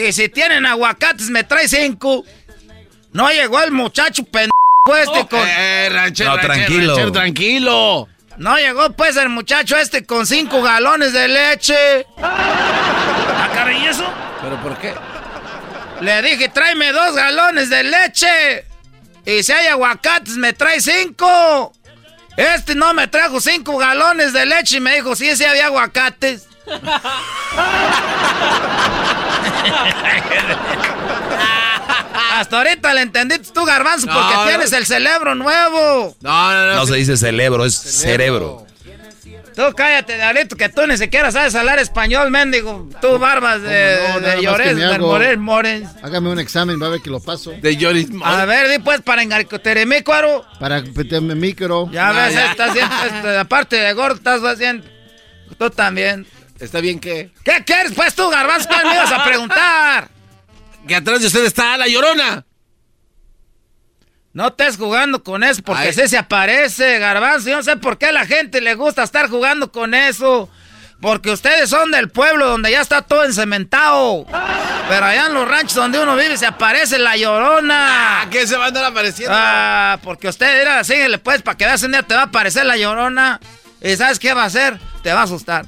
Y 0.00 0.12
si 0.12 0.28
tienen 0.28 0.66
aguacates, 0.66 1.28
me 1.28 1.44
trae 1.44 1.68
cinco. 1.68 2.24
No 3.12 3.30
llegó 3.30 3.60
el 3.60 3.70
muchacho 3.70 4.24
pendejo 4.24 4.50
este 4.96 5.28
con... 5.28 5.46
Eh, 5.46 5.88
ranchero, 5.92 6.30
no, 6.30 6.40
tranquilo. 6.40 7.12
tranquilo. 7.12 8.08
No 8.38 8.56
llegó 8.56 8.90
pues 8.92 9.16
el 9.16 9.28
muchacho 9.28 9.76
este 9.76 10.06
con 10.06 10.26
cinco 10.26 10.62
galones 10.62 11.12
de 11.12 11.28
leche. 11.28 12.06
¿Acá 12.16 13.70
y 13.72 13.86
eso? 13.86 14.04
¿Pero 14.40 14.62
por 14.62 14.78
qué? 14.78 14.94
Le 16.00 16.22
dije, 16.22 16.48
tráeme 16.48 16.92
dos 16.92 17.14
galones 17.14 17.68
de 17.68 17.82
leche. 17.82 18.64
Y 19.26 19.42
si 19.42 19.52
hay 19.52 19.66
aguacates, 19.66 20.36
me 20.36 20.54
trae 20.54 20.80
cinco. 20.80 21.74
Este 22.38 22.74
no 22.74 22.94
me 22.94 23.06
trajo 23.08 23.40
cinco 23.40 23.76
galones 23.76 24.32
de 24.32 24.46
leche 24.46 24.78
y 24.78 24.80
me 24.80 24.94
dijo, 24.94 25.14
sí, 25.14 25.36
sí 25.36 25.44
había 25.44 25.66
aguacates. 25.66 26.46
Hasta 32.32 32.58
ahorita 32.58 32.94
le 32.94 33.02
entendiste 33.02 33.52
tú, 33.52 33.64
garbanzo, 33.64 34.06
porque 34.06 34.34
tienes 34.48 34.72
el 34.72 34.86
cerebro 34.86 35.34
nuevo. 35.34 36.16
No, 36.20 36.52
no, 36.52 36.66
no. 36.66 36.74
No 36.76 36.86
se 36.86 36.94
dice 36.96 37.16
cerebro, 37.16 37.64
es 37.64 37.74
cerebro. 37.74 38.66
Tú 39.54 39.62
cállate, 39.76 40.14
Diablito, 40.14 40.56
que 40.56 40.68
tú 40.68 40.86
ni 40.86 40.96
siquiera 40.96 41.30
sabes 41.32 41.54
hablar 41.54 41.78
español, 41.78 42.30
mendigo. 42.30 42.88
Tú, 43.00 43.18
barbas 43.18 43.60
de, 43.60 43.98
no, 44.08 44.20
de 44.20 44.42
Llores, 44.42 44.76
de 44.76 45.36
Mores. 45.36 45.88
Hágame 46.02 46.30
un 46.30 46.38
examen, 46.38 46.80
va 46.80 46.86
a 46.86 46.90
ver 46.90 47.00
que 47.02 47.10
lo 47.10 47.20
paso. 47.20 47.52
De 47.60 47.76
Lloris. 47.76 48.08
A 48.24 48.44
ver, 48.46 48.70
di 48.70 48.78
pues, 48.78 49.02
para 49.02 49.22
engarcoteremícuaro. 49.22 50.44
Para 50.58 50.80
micro. 50.80 51.90
Ya 51.90 52.12
ves, 52.12 52.36
estás 52.36 52.70
haciendo, 52.70 52.94
este, 53.04 53.38
aparte 53.38 53.76
de 53.76 53.92
gordo, 53.92 54.14
estás 54.14 54.40
haciendo... 54.42 54.86
Tú 55.58 55.68
también. 55.68 56.26
¿Está 56.60 56.80
bien 56.80 57.00
qué? 57.00 57.30
¿Qué 57.42 57.64
quieres, 57.64 57.92
pues, 57.94 58.14
tú, 58.14 58.28
garbanzo? 58.28 58.68
¿Cuál 58.68 58.86
me 58.86 58.94
ibas 58.94 59.12
a 59.12 59.24
preguntar? 59.24 60.08
que 60.86 60.94
atrás 60.94 61.20
de 61.20 61.26
usted 61.26 61.44
está 61.44 61.76
la 61.76 61.88
llorona. 61.88 62.44
No 64.32 64.48
estés 64.48 64.76
jugando 64.76 65.22
con 65.24 65.42
eso 65.42 65.62
porque 65.62 65.88
ese 65.88 66.08
se 66.08 66.16
aparece, 66.16 66.98
garbanzo. 66.98 67.50
Yo 67.50 67.56
no 67.56 67.62
sé 67.62 67.76
por 67.76 67.98
qué 67.98 68.06
a 68.06 68.12
la 68.12 68.26
gente 68.26 68.60
le 68.60 68.74
gusta 68.74 69.02
estar 69.02 69.28
jugando 69.28 69.72
con 69.72 69.94
eso. 69.94 70.48
Porque 71.00 71.30
ustedes 71.30 71.70
son 71.70 71.90
del 71.90 72.10
pueblo 72.10 72.46
donde 72.46 72.70
ya 72.70 72.82
está 72.82 73.02
todo 73.02 73.24
encementado. 73.24 74.26
Pero 74.88 75.06
allá 75.06 75.26
en 75.26 75.34
los 75.34 75.48
ranchos 75.48 75.74
donde 75.74 75.98
uno 75.98 76.14
vive 76.14 76.36
se 76.36 76.46
aparece 76.46 76.98
la 76.98 77.16
llorona. 77.16 78.22
Ah, 78.22 78.26
¿Qué 78.30 78.46
se 78.46 78.56
va 78.56 78.66
a 78.66 78.68
andar 78.68 78.84
apareciendo? 78.84 79.32
Ah, 79.34 79.98
porque 80.02 80.28
usted 80.28 80.60
era 80.60 80.84
síguele 80.84 81.18
pues 81.18 81.42
para 81.42 81.56
que 81.56 81.64
veas 81.64 81.82
un 81.82 81.92
día 81.92 82.02
te 82.02 82.14
va 82.14 82.22
a 82.22 82.24
aparecer 82.24 82.66
la 82.66 82.76
llorona. 82.76 83.40
¿Y 83.80 83.96
sabes 83.96 84.18
qué 84.18 84.34
va 84.34 84.42
a 84.42 84.46
hacer? 84.46 84.78
Te 85.02 85.12
va 85.12 85.20
a 85.22 85.24
asustar. 85.24 85.64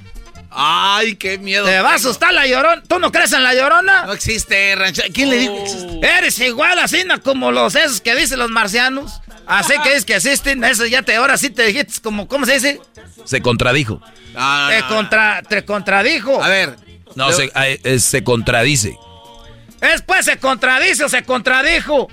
Ay, 0.54 1.16
qué 1.16 1.38
miedo. 1.38 1.64
Te 1.64 1.80
va 1.80 1.92
a 1.92 1.94
asustar 1.94 2.32
la 2.32 2.46
llorona. 2.46 2.82
¿Tú 2.86 2.98
no 2.98 3.10
crees 3.10 3.32
en 3.32 3.42
la 3.42 3.54
llorona? 3.54 4.04
No 4.06 4.12
existe, 4.12 4.74
rancho. 4.76 5.02
¿Quién 5.12 5.30
le 5.30 5.38
dijo 5.38 5.54
que 5.54 5.62
existe? 5.62 6.06
Eres 6.06 6.38
igual 6.40 6.78
así, 6.78 7.04
¿no? 7.04 7.22
Como 7.22 7.52
los 7.52 7.74
esos 7.74 8.00
que 8.00 8.14
dicen 8.14 8.38
los 8.38 8.50
marcianos. 8.50 9.20
Así 9.46 9.74
que 9.82 9.94
es 9.94 10.04
que 10.04 10.16
existen. 10.16 10.62
Eso 10.64 10.86
ya 10.86 11.02
te, 11.02 11.16
ahora 11.16 11.36
sí 11.36 11.50
te 11.50 11.66
dijiste 11.66 12.00
como, 12.02 12.28
¿cómo 12.28 12.46
se 12.46 12.54
dice? 12.54 12.80
Se 13.24 13.40
contradijo. 13.40 14.00
te, 14.68 14.82
contra, 14.88 15.42
te 15.42 15.64
contradijo. 15.64 16.42
A 16.42 16.48
ver. 16.48 16.76
No, 17.14 17.30
se, 17.32 17.50
se 17.98 18.24
contradice. 18.24 18.96
Es 19.80 20.02
pues 20.02 20.24
se 20.24 20.36
contradice 20.38 21.04
o 21.04 21.08
se 21.08 21.24
contradijo. 21.24 22.08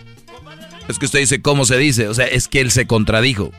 Es 0.88 0.98
que 0.98 1.06
usted 1.06 1.20
dice 1.20 1.41
cómo 1.41 1.66
se 1.66 1.78
dice. 1.78 2.07
O 2.07 2.14
sea, 2.14 2.26
es 2.26 2.48
que 2.48 2.61
él 2.61 2.72
se 2.72 2.88
contradijo. 2.88 3.52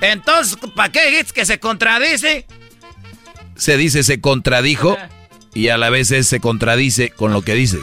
Entonces, 0.00 0.56
¿para 0.74 0.90
qué 0.90 1.10
dijiste 1.10 1.32
que 1.32 1.44
se 1.44 1.60
contradice? 1.60 2.46
Se 3.60 3.76
dice 3.76 4.02
se 4.02 4.22
contradijo 4.22 4.96
y 5.52 5.68
a 5.68 5.76
la 5.76 5.90
vez 5.90 6.08
se 6.08 6.40
contradice 6.40 7.10
con 7.10 7.32
lo 7.32 7.42
que 7.42 7.54
dice. 7.54 7.78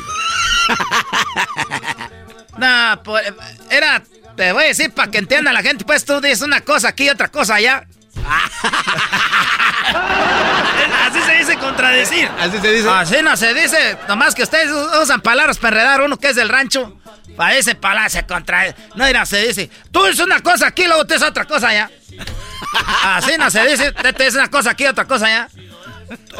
no, 2.57 3.03
pues, 3.03 3.31
era, 3.69 4.03
te 4.35 4.51
voy 4.53 4.63
a 4.63 4.67
decir 4.67 4.91
para 4.91 5.11
que 5.11 5.19
entienda 5.19 5.53
la 5.53 5.61
gente, 5.61 5.85
pues 5.85 6.03
tú 6.03 6.19
dices 6.19 6.41
una 6.41 6.61
cosa 6.61 6.89
aquí 6.89 7.05
y 7.05 7.09
otra 7.09 7.27
cosa 7.27 7.55
allá. 7.55 7.85
Así 11.07 11.21
se 11.21 11.36
contradecir. 11.67 12.29
Así 12.39 12.59
se 12.59 12.71
dice. 12.71 12.89
Así 12.89 13.15
no 13.23 13.37
se 13.37 13.53
dice. 13.53 13.97
Nomás 14.07 14.35
que 14.35 14.43
ustedes 14.43 14.71
usan 15.01 15.21
palabras 15.21 15.57
para 15.57 15.77
enredar 15.77 16.01
uno 16.01 16.17
que 16.17 16.29
es 16.29 16.35
del 16.35 16.49
rancho. 16.49 16.97
Para 17.35 17.55
ese 17.55 17.75
palacio 17.75 18.25
contra. 18.25 18.75
No 18.95 19.05
dirá, 19.05 19.25
se 19.25 19.45
dice. 19.45 19.69
Tú 19.91 20.03
dices 20.05 20.25
una 20.25 20.41
cosa 20.41 20.67
aquí, 20.67 20.85
luego 20.85 21.05
te 21.05 21.15
dices 21.15 21.29
otra 21.29 21.45
cosa 21.45 21.69
allá. 21.69 21.91
Así 23.03 23.33
no 23.37 23.51
se 23.51 23.65
dice. 23.67 23.91
Te 23.91 24.11
dices 24.11 24.35
una 24.35 24.49
cosa 24.49 24.71
aquí, 24.71 24.85
otra 24.85 25.05
cosa 25.05 25.27
allá. 25.27 25.49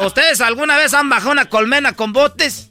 ¿Ustedes 0.00 0.40
alguna 0.40 0.76
vez 0.76 0.94
han 0.94 1.08
bajado 1.08 1.32
una 1.32 1.46
colmena 1.46 1.92
con 1.92 2.12
botes? 2.12 2.70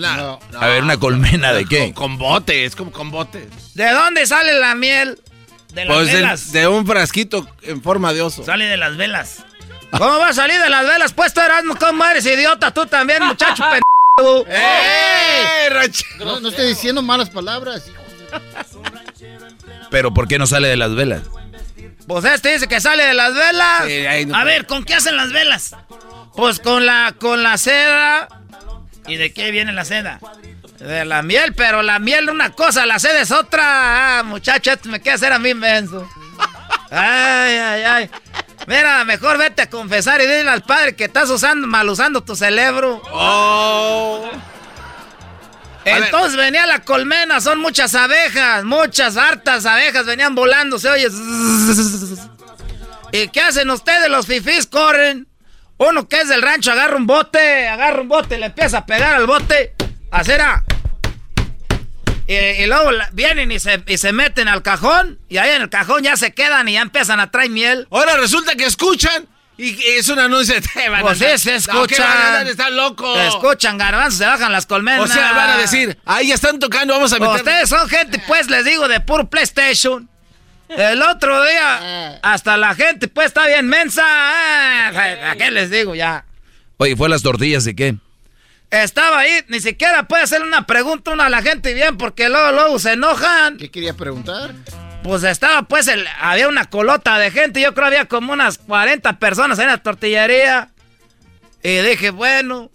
No, 0.00 0.40
A 0.58 0.66
ver, 0.66 0.82
¿una 0.82 0.96
colmena 0.96 1.52
de 1.52 1.66
qué? 1.66 1.94
Con, 1.94 2.18
botes, 2.18 2.74
como 2.74 2.90
con 2.90 3.10
botes. 3.10 3.74
¿De 3.74 3.88
dónde 3.90 4.26
sale 4.26 4.58
la 4.58 4.74
miel? 4.74 5.20
De 5.72 5.84
las 5.84 5.94
pues 5.94 6.12
velas. 6.12 6.52
De, 6.52 6.66
un 6.66 6.86
frasquito 6.86 7.46
en 7.62 7.80
forma 7.80 8.12
de 8.12 8.22
oso. 8.22 8.44
Sale 8.44 8.64
de 8.64 8.76
las 8.76 8.96
velas. 8.96 9.44
¿Cómo 9.98 10.18
va 10.18 10.28
a 10.28 10.32
salir 10.32 10.60
de 10.60 10.68
las 10.70 10.86
velas? 10.86 11.12
Pues 11.12 11.32
tú 11.32 11.40
eras, 11.40 11.62
¿cómo 11.78 12.04
eres 12.04 12.26
idiota? 12.26 12.70
Tú 12.72 12.86
también, 12.86 13.22
muchacho 13.24 13.62
pendejo. 14.18 14.44
¡Eh! 14.48 15.90
No, 16.18 16.40
no 16.40 16.48
estoy 16.48 16.68
diciendo 16.68 17.02
malas 17.02 17.30
palabras, 17.30 17.82
hijo. 17.88 18.02
Pero 19.90 20.12
¿por 20.12 20.26
qué 20.28 20.38
no 20.38 20.46
sale 20.46 20.68
de 20.68 20.76
las 20.76 20.94
velas? 20.94 21.22
Pues 22.06 22.24
este 22.24 22.52
dice 22.52 22.68
que 22.68 22.80
sale 22.80 23.04
de 23.06 23.14
las 23.14 23.34
velas. 23.34 23.82
a 24.34 24.44
ver, 24.44 24.66
¿con 24.66 24.84
qué 24.84 24.94
hacen 24.94 25.16
las 25.16 25.32
velas? 25.32 25.74
Pues 26.36 26.58
con 26.58 26.84
la, 26.84 27.14
con 27.18 27.42
la 27.42 27.56
seda. 27.58 28.28
¿Y 29.06 29.16
de 29.16 29.32
qué 29.32 29.50
viene 29.50 29.72
la 29.72 29.84
seda? 29.84 30.18
De 30.78 31.04
la 31.04 31.22
miel, 31.22 31.54
pero 31.54 31.82
la 31.82 31.98
miel 31.98 32.24
es 32.24 32.30
una 32.30 32.50
cosa, 32.50 32.84
la 32.86 32.98
seda 32.98 33.20
es 33.20 33.30
otra. 33.30 34.18
Ah, 34.18 34.22
muchacho, 34.22 34.72
esto 34.72 34.88
me 34.88 35.00
queda 35.00 35.14
hacer 35.14 35.32
a 35.32 35.38
mí 35.38 35.54
menso. 35.54 36.08
Ay, 36.90 37.56
ay, 37.56 37.82
ay. 37.82 38.10
Mira, 38.66 39.04
mejor 39.04 39.38
vete 39.38 39.62
a 39.62 39.70
confesar 39.70 40.20
y 40.20 40.26
dile 40.26 40.48
al 40.48 40.62
padre 40.62 40.96
que 40.96 41.04
estás 41.04 41.28
usando, 41.30 41.66
mal 41.66 41.88
usando 41.88 42.22
tu 42.22 42.34
cerebro. 42.34 43.02
Oh. 43.12 44.28
Entonces 45.84 46.36
venía 46.36 46.66
la 46.66 46.80
colmena, 46.80 47.40
son 47.40 47.60
muchas 47.60 47.94
abejas, 47.94 48.64
muchas 48.64 49.16
hartas 49.16 49.66
abejas 49.66 50.06
venían 50.06 50.34
volando, 50.34 50.78
se 50.78 50.88
oye. 50.88 51.08
¿Y 53.12 53.28
qué 53.28 53.40
hacen 53.42 53.70
ustedes? 53.70 54.08
Los 54.08 54.26
fifís 54.26 54.66
corren. 54.66 55.28
Uno 55.76 56.08
que 56.08 56.20
es 56.20 56.28
del 56.28 56.40
rancho 56.40 56.72
agarra 56.72 56.96
un 56.96 57.06
bote, 57.06 57.68
agarra 57.68 58.00
un 58.00 58.08
bote, 58.08 58.38
le 58.38 58.46
empieza 58.46 58.78
a 58.78 58.86
pegar 58.86 59.14
al 59.14 59.26
bote. 59.26 59.74
Acera. 60.10 60.64
Y, 62.26 62.34
y 62.34 62.66
luego 62.66 62.90
vienen 63.12 63.52
y 63.52 63.58
se, 63.58 63.82
y 63.86 63.98
se 63.98 64.12
meten 64.12 64.48
al 64.48 64.62
cajón. 64.62 65.18
Y 65.28 65.36
ahí 65.36 65.50
en 65.50 65.62
el 65.62 65.70
cajón 65.70 66.02
ya 66.02 66.16
se 66.16 66.32
quedan 66.32 66.68
y 66.68 66.74
ya 66.74 66.82
empiezan 66.82 67.20
a 67.20 67.30
traer 67.30 67.50
miel. 67.50 67.86
Ahora 67.90 68.16
resulta 68.16 68.54
que 68.54 68.64
escuchan 68.64 69.28
y 69.56 69.80
es 69.86 70.08
un 70.08 70.18
anuncio 70.18 70.54
de 70.54 70.62
Pues 71.00 71.18
sí, 71.18 71.38
se 71.38 71.54
escuchan. 71.56 72.46
están 72.46 72.76
locos. 72.76 73.16
Se 73.16 73.28
escuchan 73.28 73.78
garbanzos, 73.78 74.18
se 74.18 74.26
bajan 74.26 74.50
las 74.50 74.66
colmenas. 74.66 75.08
O 75.08 75.12
sea, 75.12 75.32
van 75.32 75.50
a 75.50 75.58
decir, 75.58 75.96
ahí 76.04 76.28
ya 76.28 76.34
están 76.34 76.58
tocando, 76.58 76.94
vamos 76.94 77.12
a 77.12 77.18
meter. 77.18 77.36
Ustedes 77.36 77.68
son 77.68 77.88
gente, 77.88 78.20
pues, 78.26 78.50
les 78.50 78.64
digo, 78.64 78.88
de 78.88 79.00
puro 79.00 79.28
PlayStation. 79.28 80.08
El 80.68 81.02
otro 81.02 81.44
día, 81.44 81.78
ah. 81.80 82.18
hasta 82.22 82.56
la 82.56 82.74
gente, 82.74 83.06
pues, 83.06 83.28
está 83.28 83.46
bien 83.46 83.68
mensa. 83.68 84.02
Ah, 84.04 85.30
¿A 85.30 85.36
qué 85.36 85.50
les 85.52 85.70
digo 85.70 85.94
ya? 85.94 86.24
Oye, 86.78 86.96
¿fue 86.96 87.08
las 87.08 87.22
tortillas 87.22 87.66
y 87.68 87.76
qué? 87.76 87.94
Estaba 88.82 89.20
ahí, 89.20 89.44
ni 89.46 89.60
siquiera 89.60 90.08
puede 90.08 90.24
hacer 90.24 90.42
una 90.42 90.66
pregunta 90.66 91.12
a 91.12 91.30
la 91.30 91.42
gente 91.42 91.74
bien, 91.74 91.96
porque 91.96 92.28
luego, 92.28 92.50
luego 92.50 92.78
se 92.80 92.94
enojan. 92.94 93.56
¿Qué 93.56 93.70
quería 93.70 93.94
preguntar? 93.94 94.52
Pues 95.04 95.22
estaba, 95.22 95.62
pues, 95.62 95.86
el, 95.86 96.04
había 96.20 96.48
una 96.48 96.64
colota 96.64 97.16
de 97.18 97.30
gente. 97.30 97.60
Yo 97.60 97.72
creo 97.72 97.86
había 97.86 98.06
como 98.06 98.32
unas 98.32 98.58
40 98.58 99.20
personas 99.20 99.60
en 99.60 99.68
la 99.68 99.78
tortillería. 99.78 100.70
Y 101.62 101.76
dije, 101.76 102.10
bueno, 102.10 102.72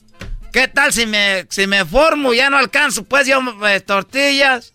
¿qué 0.54 0.70
tal 0.70 0.94
si 0.94 1.06
me, 1.06 1.46
si 1.50 1.68
me 1.68 1.84
formo? 1.84 2.34
Ya 2.34 2.50
no 2.50 2.58
alcanzo, 2.58 3.04
pues, 3.04 3.28
yo 3.28 3.42
eh, 3.68 3.82
tortillas. 3.82 4.74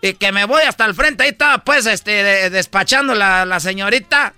Y 0.00 0.14
que 0.14 0.32
me 0.32 0.46
voy 0.46 0.62
hasta 0.62 0.86
el 0.86 0.94
frente. 0.94 1.24
Ahí 1.24 1.30
estaba, 1.30 1.58
pues, 1.58 1.84
este, 1.84 2.48
despachando 2.48 3.14
la, 3.14 3.44
la 3.44 3.60
señorita. 3.60 4.32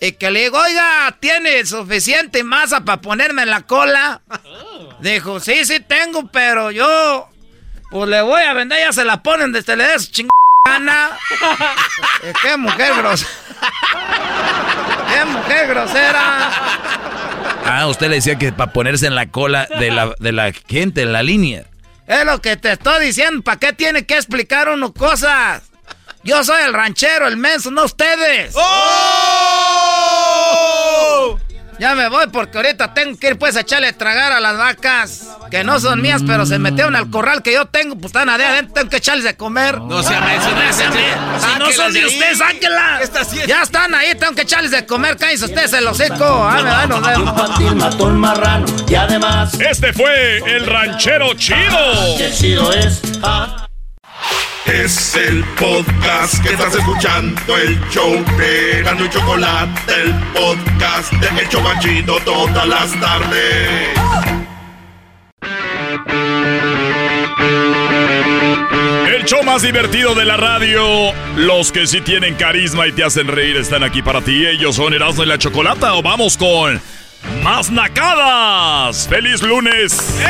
Y 0.00 0.12
que 0.12 0.30
le 0.30 0.42
digo, 0.42 0.58
oiga, 0.58 1.16
¿tiene 1.18 1.66
suficiente 1.66 2.44
masa 2.44 2.84
para 2.84 3.00
ponerme 3.00 3.42
en 3.42 3.50
la 3.50 3.62
cola? 3.62 4.22
Dijo, 5.00 5.40
sí, 5.40 5.64
sí 5.64 5.80
tengo, 5.80 6.28
pero 6.28 6.70
yo, 6.70 7.28
pues 7.90 8.08
le 8.08 8.22
voy 8.22 8.42
a 8.42 8.52
vender, 8.52 8.78
ya 8.80 8.92
se 8.92 9.04
la 9.04 9.22
ponen 9.22 9.52
desde 9.52 9.76
le 9.76 9.86
des 9.86 10.10
Ana. 10.64 11.10
Eh, 12.22 12.32
qué 12.42 12.56
mujer 12.56 12.94
grosera. 12.96 13.30
qué 15.08 15.24
mujer 15.24 15.68
grosera. 15.68 16.50
Ah, 17.64 17.86
usted 17.86 18.08
le 18.08 18.16
decía 18.16 18.36
que 18.36 18.52
para 18.52 18.72
ponerse 18.72 19.06
en 19.06 19.14
la 19.14 19.30
cola 19.30 19.66
de 19.78 19.90
la, 19.90 20.14
de 20.18 20.32
la 20.32 20.52
gente, 20.68 21.02
en 21.02 21.12
la 21.12 21.22
línea. 21.22 21.64
Es 22.06 22.24
lo 22.26 22.42
que 22.42 22.56
te 22.56 22.72
estoy 22.72 23.06
diciendo. 23.06 23.42
¿Para 23.42 23.58
qué 23.58 23.72
tiene 23.72 24.04
que 24.04 24.16
explicar 24.16 24.68
uno 24.68 24.92
cosas? 24.92 25.62
Yo 26.22 26.44
soy 26.44 26.62
el 26.62 26.74
ranchero, 26.74 27.26
el 27.26 27.36
menso, 27.38 27.70
no 27.70 27.84
ustedes. 27.84 28.52
¡Oh! 28.54 29.79
Ya 31.80 31.94
me 31.94 32.10
voy 32.10 32.26
porque 32.30 32.58
ahorita 32.58 32.92
tengo 32.92 33.18
que 33.18 33.28
ir 33.28 33.38
pues 33.38 33.56
a 33.56 33.60
echarle 33.60 33.88
a 33.88 33.92
tragar 33.94 34.32
a 34.32 34.40
las 34.40 34.58
vacas. 34.58 35.28
Que 35.50 35.64
no 35.64 35.80
son 35.80 36.02
mías, 36.02 36.20
pero 36.26 36.44
se 36.44 36.58
metieron 36.58 36.94
al 36.94 37.08
corral 37.08 37.42
que 37.42 37.54
yo 37.54 37.64
tengo. 37.64 37.94
Pues 37.94 38.08
están 38.08 38.28
adentro, 38.28 38.74
tengo 38.74 38.90
que 38.90 38.98
echarles 38.98 39.24
de 39.24 39.34
comer. 39.34 39.80
No 39.80 40.02
se 40.02 40.10
me 40.10 40.38
Si 40.38 41.58
no 41.58 41.72
son 41.72 41.94
de 41.94 42.04
ustedes, 42.04 42.36
sáquenlas. 42.36 43.10
Ya 43.46 43.62
están 43.62 43.94
ahí, 43.94 44.14
tengo 44.14 44.34
que 44.34 44.42
echarles 44.42 44.72
de 44.72 44.84
comer. 44.84 45.16
Cállense 45.16 45.46
ustedes 45.46 45.72
el 45.72 45.86
hocico. 45.86 46.22
Ah, 46.22 46.86
me 46.86 46.86
nos 46.86 47.96
vemos. 47.96 48.12
marrano 48.12 48.66
y 48.86 48.94
además... 48.94 49.54
Este 49.58 49.94
fue 49.94 50.36
el 50.38 50.66
ranchero 50.66 51.32
chido. 51.32 52.18
El 52.18 52.34
chido 52.34 52.72
es... 52.74 53.00
Es 54.66 55.16
el 55.16 55.42
podcast 55.58 56.42
que 56.42 56.50
estás 56.50 56.74
escuchando, 56.74 57.56
el 57.56 57.80
show 57.90 58.12
de 58.36 58.82
Gano 58.82 59.04
y 59.04 59.10
Chocolate, 59.10 59.92
el 60.02 60.14
podcast 60.32 61.12
de 61.12 61.42
Hecho 61.42 61.62
Banchito 61.62 62.18
todas 62.24 62.66
las 62.66 63.00
tardes. 63.00 63.90
El 69.08 69.24
show 69.24 69.42
más 69.42 69.62
divertido 69.62 70.14
de 70.14 70.24
la 70.24 70.36
radio. 70.36 71.12
Los 71.36 71.72
que 71.72 71.86
sí 71.86 72.00
tienen 72.00 72.34
carisma 72.34 72.86
y 72.86 72.92
te 72.92 73.04
hacen 73.04 73.28
reír 73.28 73.56
están 73.56 73.82
aquí 73.82 74.02
para 74.02 74.20
ti. 74.22 74.46
Ellos 74.46 74.76
son 74.76 74.94
Erasmo 74.94 75.24
y 75.24 75.26
la 75.26 75.38
Chocolata. 75.38 75.94
O 75.94 76.02
vamos 76.02 76.36
con 76.36 76.80
más 77.42 77.70
nacadas. 77.70 79.08
¡Feliz 79.08 79.42
lunes! 79.42 80.14
Bien, 80.18 80.28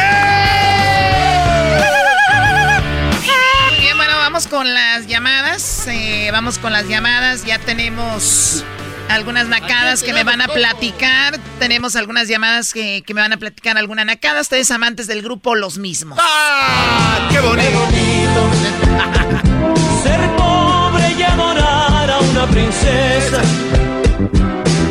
vamos 4.40 4.58
con 4.58 4.72
las 4.72 5.06
llamadas. 5.06 5.86
eh, 5.88 6.30
vamos 6.32 6.58
con 6.58 6.72
las 6.72 6.88
llamadas. 6.88 7.44
Ya 7.44 7.58
tenemos 7.58 8.64
algunas 9.10 9.48
nacadas 9.48 10.02
que 10.02 10.14
me 10.14 10.24
van 10.24 10.40
a 10.40 10.48
platicar. 10.48 11.38
Tenemos 11.58 11.94
algunas 11.94 12.26
llamadas 12.26 12.72
que, 12.72 13.02
que 13.06 13.12
me 13.12 13.20
van 13.20 13.34
a 13.34 13.36
platicar 13.36 13.76
alguna 13.76 14.06
nacada. 14.06 14.40
Ustedes 14.40 14.70
amantes 14.70 15.06
del 15.08 15.20
grupo 15.20 15.54
Los 15.54 15.76
Mismos. 15.76 16.18
¡Ah! 16.22 17.28
¡Qué 17.30 17.38
bonito! 17.40 17.68
Ser 20.02 20.20
pobre 20.36 21.12
y 21.18 21.22
adorar 21.22 22.10
a 22.10 22.18
una 22.20 22.46
princesa. 22.46 23.42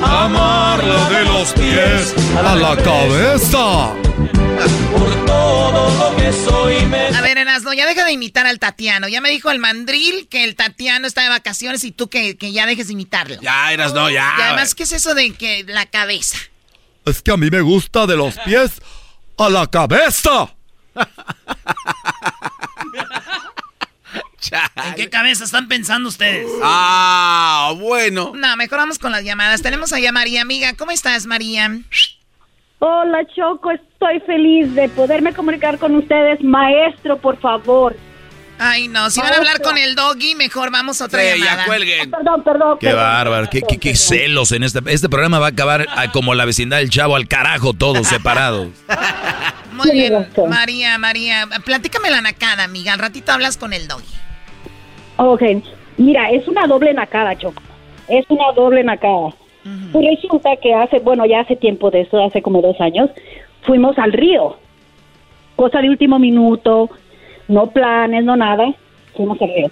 Amarla 0.04 1.10
de 1.10 1.26
los 1.26 1.54
pies 1.54 2.14
a 2.38 2.56
la 2.56 2.76
cabeza. 2.78 4.09
Por 5.80 5.88
todo 5.88 6.12
lo 6.12 6.18
que 6.18 6.34
soy 6.34 6.86
me... 6.88 7.08
A 7.08 7.22
ver, 7.22 7.38
Erasno, 7.38 7.74
ya 7.74 7.86
deja 7.86 8.04
de 8.06 8.12
imitar 8.12 8.46
al 8.46 8.60
Tatiano. 8.60 9.08
Ya 9.08 9.22
me 9.22 9.30
dijo 9.30 9.50
el 9.52 9.60
mandril 9.60 10.28
que 10.28 10.44
el 10.44 10.56
Tatiano 10.56 11.08
está 11.08 11.22
de 11.24 11.30
vacaciones 11.30 11.84
y 11.84 11.92
tú 11.92 12.10
que, 12.10 12.38
que 12.38 12.52
ya 12.52 12.66
dejes 12.66 12.88
de 12.88 12.94
imitarlo. 12.94 13.42
Ya, 13.42 13.72
eras 13.72 13.94
no, 13.94 14.10
ya. 14.10 14.36
Y 14.38 14.42
además, 14.42 14.76
¿qué 14.76 14.84
es 14.84 14.92
eso 14.92 15.16
de 15.16 15.34
que 15.34 15.64
la 15.68 15.86
cabeza? 15.86 16.38
Es 17.06 17.22
que 17.22 17.32
a 17.32 17.38
mí 17.38 17.50
me 17.50 17.62
gusta 17.62 18.06
de 18.06 18.18
los 18.18 18.36
pies 18.40 18.82
a 19.38 19.50
la 19.50 19.68
cabeza. 19.68 20.54
¿En 24.86 24.96
qué 24.96 25.10
cabeza 25.10 25.44
están 25.44 25.68
pensando 25.68 26.10
ustedes? 26.10 26.50
Ah, 26.64 27.74
bueno. 27.78 28.34
No, 28.36 28.56
mejor 28.58 28.80
vamos 28.80 29.00
con 29.00 29.12
las 29.12 29.24
llamadas. 29.24 29.62
Tenemos 29.62 29.94
allá 29.94 30.10
a 30.10 30.14
María, 30.14 30.42
amiga. 30.42 30.74
¿Cómo 30.74 30.92
estás, 30.92 31.26
María? 31.26 31.80
Hola 32.80 33.26
Choco, 33.36 33.72
estoy 33.72 34.20
feliz 34.22 34.74
de 34.74 34.88
poderme 34.90 35.34
comunicar 35.34 35.78
con 35.78 35.96
ustedes. 35.96 36.42
Maestro, 36.42 37.18
por 37.18 37.38
favor. 37.40 37.96
Ay, 38.62 38.90
no, 38.90 39.10
si 39.10 39.22
van 39.22 39.34
a 39.34 39.38
hablar 39.38 39.62
con 39.62 39.78
el 39.78 39.96
doggy, 39.96 40.36
mejor 40.36 40.70
vamos 40.70 41.02
a 41.02 41.06
otra 41.06 41.22
Sí, 41.22 41.40
llamada. 41.40 41.58
ya 41.62 41.66
cuelguen. 41.66 42.12
Perdón, 42.12 42.44
perdón. 42.44 42.78
Qué 42.80 42.92
bárbaro, 42.94 43.48
qué, 43.50 43.62
qué- 43.62 43.78
qué 43.78 43.96
celos 43.96 44.52
en 44.52 44.64
este... 44.64 44.80
Este 44.88 45.08
programa 45.08 45.40
va 45.40 45.46
a 45.48 45.50
acabar 45.50 45.86
ah, 45.90 46.12
como 46.12 46.36
la 46.36 46.44
vecindad 46.44 46.78
del 46.78 46.90
chavo 46.90 47.16
al 47.16 47.28
carajo, 47.30 47.74
todos 47.74 48.06
separados. 48.08 48.68
Muy 49.72 49.92
bien, 49.92 50.28
María, 50.50 50.98
María. 50.98 51.48
Platícame 51.64 52.10
la 52.10 52.22
nacada, 52.22 52.66
amiga. 52.66 52.92
Al 52.92 53.00
ratito 53.00 53.32
hablas 53.32 53.56
con 53.56 53.72
el 53.72 53.88
doggy. 53.88 54.04
Ok, 55.16 55.42
mira, 55.98 56.30
es 56.32 56.46
una 56.48 56.68
doble 56.68 56.94
nacada, 56.94 57.38
Choco. 57.38 57.62
Es 58.10 58.26
una 58.30 58.52
doble 58.56 58.84
nacada. 58.84 59.30
Pues 59.92 60.06
resulta 60.06 60.56
que 60.58 60.74
hace, 60.74 61.00
bueno, 61.00 61.26
ya 61.26 61.42
hace 61.42 61.56
tiempo 61.56 61.92
de 61.92 62.02
eso, 62.02 62.24
hace 62.24 62.42
como 62.42 62.62
dos 62.62 62.80
años, 62.80 63.10
fuimos 63.64 63.98
al 63.98 64.14
río. 64.14 64.58
Cosa 65.56 65.82
de 65.82 65.90
último 65.90 66.20
minuto, 66.20 66.90
no 67.48 67.72
planes, 67.72 68.24
no 68.24 68.36
nada. 68.36 68.74
Fuimos 69.16 69.42
al 69.42 69.54
río. 69.54 69.72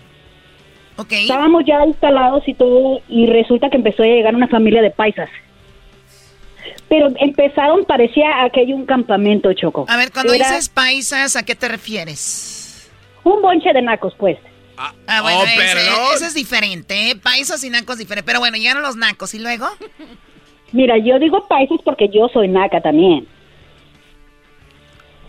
Ok. 0.97 1.11
Estábamos 1.11 1.63
ya 1.65 1.85
instalados 1.85 2.47
y 2.47 2.53
todo, 2.53 3.01
y 3.07 3.27
resulta 3.27 3.69
que 3.69 3.77
empezó 3.77 4.03
a 4.03 4.07
llegar 4.07 4.35
una 4.35 4.47
familia 4.47 4.81
de 4.81 4.91
paisas. 4.91 5.29
Pero 6.89 7.09
empezaron, 7.19 7.85
parecía 7.85 8.43
aquello 8.43 8.75
un 8.75 8.85
campamento, 8.85 9.53
Choco. 9.53 9.85
A 9.87 9.97
ver, 9.97 10.11
cuando 10.11 10.33
Era 10.33 10.47
dices 10.49 10.69
paisas, 10.69 11.35
¿a 11.35 11.43
qué 11.43 11.55
te 11.55 11.67
refieres? 11.67 12.89
Un 13.23 13.41
bonche 13.41 13.71
de 13.73 13.81
nacos, 13.81 14.13
pues. 14.17 14.37
Ah, 14.77 15.21
bueno, 15.21 15.39
Oh, 15.39 15.43
ese, 15.45 15.55
perdón. 15.57 15.99
ese 16.15 16.25
es 16.27 16.33
diferente, 16.33 17.09
¿eh? 17.11 17.15
Paisas 17.15 17.63
y 17.63 17.69
nacos 17.69 17.97
diferente. 17.97 18.25
Pero 18.25 18.39
bueno, 18.39 18.57
llegaron 18.57 18.83
los 18.83 18.95
nacos 18.95 19.33
y 19.33 19.39
luego. 19.39 19.67
Mira, 20.71 20.95
yo 20.97 21.17
digo 21.19 21.47
paisas 21.47 21.79
porque 21.83 22.09
yo 22.13 22.27
soy 22.31 22.47
naca 22.47 22.79
también. 22.81 23.27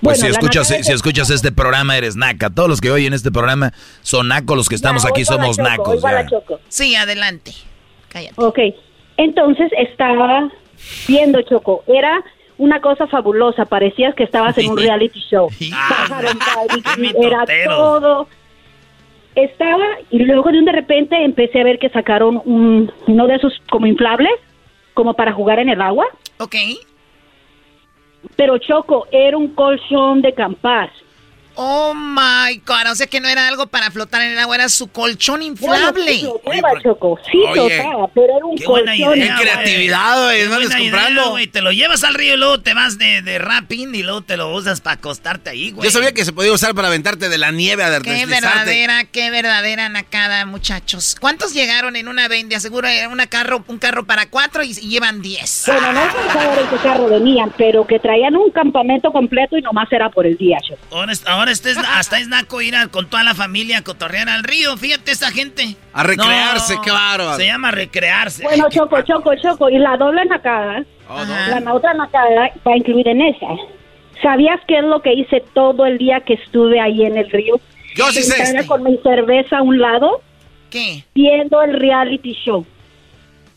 Pues 0.00 0.20
Bueno, 0.20 0.26
si 0.34 0.38
escuchas, 0.38 0.68
si 0.68 0.92
escuchas 0.92 1.30
este 1.30 1.50
programa 1.50 1.96
eres 1.96 2.14
naca. 2.14 2.50
Todos 2.50 2.68
los 2.68 2.80
que 2.80 2.90
oyen 2.90 3.14
este 3.14 3.32
programa 3.32 3.72
son 4.02 4.28
nacos, 4.28 4.56
los 4.56 4.68
que 4.68 4.74
estamos 4.76 5.02
Ya, 5.02 5.08
aquí 5.10 5.24
somos 5.24 5.56
Choco, 5.56 5.68
nacos. 5.68 6.02
ya. 6.02 6.26
Sí, 6.68 6.94
adelante. 6.94 7.52
Cállate. 8.08 8.34
Ok, 8.36 8.58
entonces 9.16 9.70
estaba 9.76 10.50
viendo 11.08 11.42
Choco, 11.42 11.82
era 11.88 12.22
una 12.58 12.80
cosa 12.80 13.06
fabulosa, 13.08 13.64
parecías 13.64 14.14
que 14.14 14.22
estabas 14.24 14.56
en 14.58 14.70
un 14.70 14.76
reality 14.78 15.20
show. 15.30 15.48
Era 17.20 17.44
todo. 17.66 18.28
Estaba 19.39 19.86
y 20.10 20.19
luego 20.19 20.51
de 20.51 20.59
un 20.59 20.65
de 20.65 20.73
repente 20.73 21.15
empecé 21.23 21.60
a 21.60 21.65
ver 21.65 21.78
que 21.78 21.90
sacaron 21.90 22.43
un, 22.44 22.90
uno 23.06 23.27
de 23.28 23.36
esos 23.36 23.52
como 23.70 23.86
inflables, 23.86 24.32
como 24.94 25.15
para 25.15 25.32
jugar 25.32 25.60
en 25.60 25.69
el 25.69 25.81
agua. 25.81 26.06
Ok. 26.40 26.56
Pero 28.35 28.59
Choco, 28.59 29.06
era 29.12 29.36
un 29.36 29.55
colchón 29.55 30.23
de 30.23 30.35
campar. 30.35 30.90
Oh 31.60 31.93
my 31.93 32.62
god, 32.64 32.93
o 32.93 32.94
sea 32.94 33.09
que 33.09 33.20
no 33.20 33.28
era 33.28 33.48
algo 33.48 33.66
para 33.66 33.90
flotar 33.90 34.22
en 34.22 34.30
el 34.30 34.39
agua, 34.39 34.55
era 34.55 34.68
su 34.68 34.86
colchón 34.89 35.43
inflable. 35.43 36.20
Choco, 36.85 37.18
sí 37.30 37.39
pero 38.14 38.36
era 38.36 38.47
un 38.47 38.56
Qué 38.56 38.64
buena 38.66 38.93
colchón. 38.93 39.18
idea, 39.18 39.35
güey. 39.35 39.43
creatividad, 39.43 40.24
güey, 40.24 40.39
Qué 40.43 40.48
no 40.48 40.60
idea, 40.60 40.78
comprando. 40.78 41.30
güey. 41.30 41.47
Te 41.48 41.60
lo 41.60 41.72
llevas 41.72 42.05
al 42.05 42.14
río 42.14 42.35
y 42.35 42.36
luego 42.36 42.60
te 42.60 42.74
vas 42.74 42.97
de, 42.98 43.22
de 43.22 43.39
rapping 43.40 43.93
y 43.94 44.02
luego 44.05 44.22
te 44.22 44.36
lo 44.36 44.55
usas 44.55 44.80
para 44.80 44.94
acostarte 44.94 45.51
ahí, 45.51 45.72
güey. 45.72 45.85
Yo 45.85 45.90
sabía 45.90 46.12
que 46.12 46.24
se 46.24 46.32
podía 46.32 46.52
usar 46.52 46.76
para 46.76 46.86
aventarte 46.89 47.28
de 47.28 47.39
la 47.39 47.51
nieve 47.51 47.82
a 47.82 48.01
Qué 48.02 48.26
verdadera, 48.26 49.05
qué 49.05 49.30
verdadera 49.30 49.89
nacada, 49.89 50.47
muchachos. 50.47 51.16
¿Cuántos 51.20 51.55
llegaron 51.55 51.97
en 51.97 52.06
una 52.06 52.28
vende? 52.28 52.60
Seguro 52.60 52.86
era 52.86 53.09
una 53.09 53.26
carro, 53.26 53.64
un 53.66 53.78
carro 53.78 54.06
para 54.06 54.30
cuatro 54.30 54.62
y, 54.62 54.70
y 54.70 54.89
llevan 54.89 55.22
diez. 55.22 55.64
Bueno, 55.66 55.93
no 55.93 56.02
sé 56.02 56.32
saber 56.32 56.59
en 56.60 56.68
qué 56.68 56.76
carro 56.76 57.09
venían, 57.09 57.52
pero 57.56 57.85
que 57.85 57.98
traían 57.98 58.36
un 58.36 58.51
campamento 58.52 59.10
completo 59.10 59.56
y 59.59 59.62
nomás 59.62 59.90
era 59.90 60.09
por 60.09 60.24
el 60.24 60.36
día, 60.36 60.59
Choco. 60.60 60.80
Ahora, 61.26 61.47
ahora 61.48 61.52
este 61.52 61.70
es- 61.70 61.78
hasta 61.78 62.18
es 62.18 62.28
naco 62.28 62.60
ir 62.60 62.76
a- 62.76 62.88
con 62.88 63.08
toda 63.08 63.22
la 63.24 63.34
familia 63.34 63.78
a 63.78 63.82
cotorrear 63.82 64.28
al 64.28 64.44
río. 64.44 64.76
Fíjate 64.76 65.10
esa 65.12 65.30
gente. 65.30 65.76
A 65.92 66.02
recrearse, 66.02 66.76
qué 66.84 66.90
bárbaro. 66.90 67.36
Se 67.36 67.46
llama 67.46 67.70
recrearse. 67.70 68.42
Bueno, 68.42 68.66
Choco, 68.70 69.00
Choco, 69.02 69.34
Choco, 69.36 69.68
y 69.70 69.78
la 69.78 69.96
doble 69.96 70.24
nacada, 70.26 70.84
Oh, 71.08 71.24
la 71.24 71.60
na- 71.60 71.74
otra 71.74 71.94
nacada 71.94 72.50
va 72.66 72.76
incluida 72.76 73.10
en 73.10 73.22
esa. 73.22 73.46
¿Sabías 74.22 74.60
qué 74.66 74.78
es 74.78 74.84
lo 74.84 75.00
que 75.00 75.12
hice 75.14 75.42
todo 75.54 75.86
el 75.86 75.96
día 75.98 76.20
que 76.20 76.34
estuve 76.34 76.80
ahí 76.80 77.04
en 77.04 77.16
el 77.16 77.30
río? 77.30 77.58
Yo 77.94 78.10
sí 78.12 78.22
sé 78.22 78.42
este. 78.42 78.66
con 78.66 78.82
mi 78.82 78.96
cerveza 78.98 79.58
a 79.58 79.62
un 79.62 79.78
lado, 79.78 80.20
¿Qué? 80.70 81.04
viendo 81.14 81.62
el 81.62 81.74
reality 81.80 82.34
show. 82.44 82.66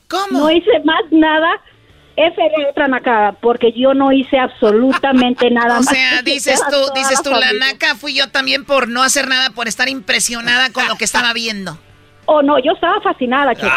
¿Cómo? 0.07 0.39
No 0.39 0.51
hice 0.51 0.69
más 0.85 1.01
nada. 1.11 1.49
Esa 2.15 2.43
era 2.43 2.69
otra 2.69 2.87
nacada, 2.87 3.31
porque 3.33 3.71
yo 3.71 3.93
no 3.93 4.11
hice 4.11 4.37
absolutamente 4.37 5.49
nada 5.51 5.79
O 5.79 5.83
sea, 5.83 6.21
que 6.25 6.31
dices 6.33 6.61
tú, 6.69 6.93
dices 6.93 7.21
tú, 7.23 7.31
la 7.31 7.53
naca 7.53 7.95
fui 7.95 8.13
yo 8.13 8.29
también 8.29 8.65
por 8.65 8.87
no 8.87 9.03
hacer 9.03 9.27
nada, 9.27 9.49
por 9.51 9.67
estar 9.67 9.89
impresionada 9.89 10.71
con 10.71 10.87
lo 10.87 10.95
que 10.95 11.05
estaba 11.05 11.33
viendo. 11.33 11.77
Oh, 12.25 12.41
no, 12.41 12.59
yo 12.59 12.71
estaba 12.73 13.01
fascinada, 13.01 13.53
Choco. 13.55 13.73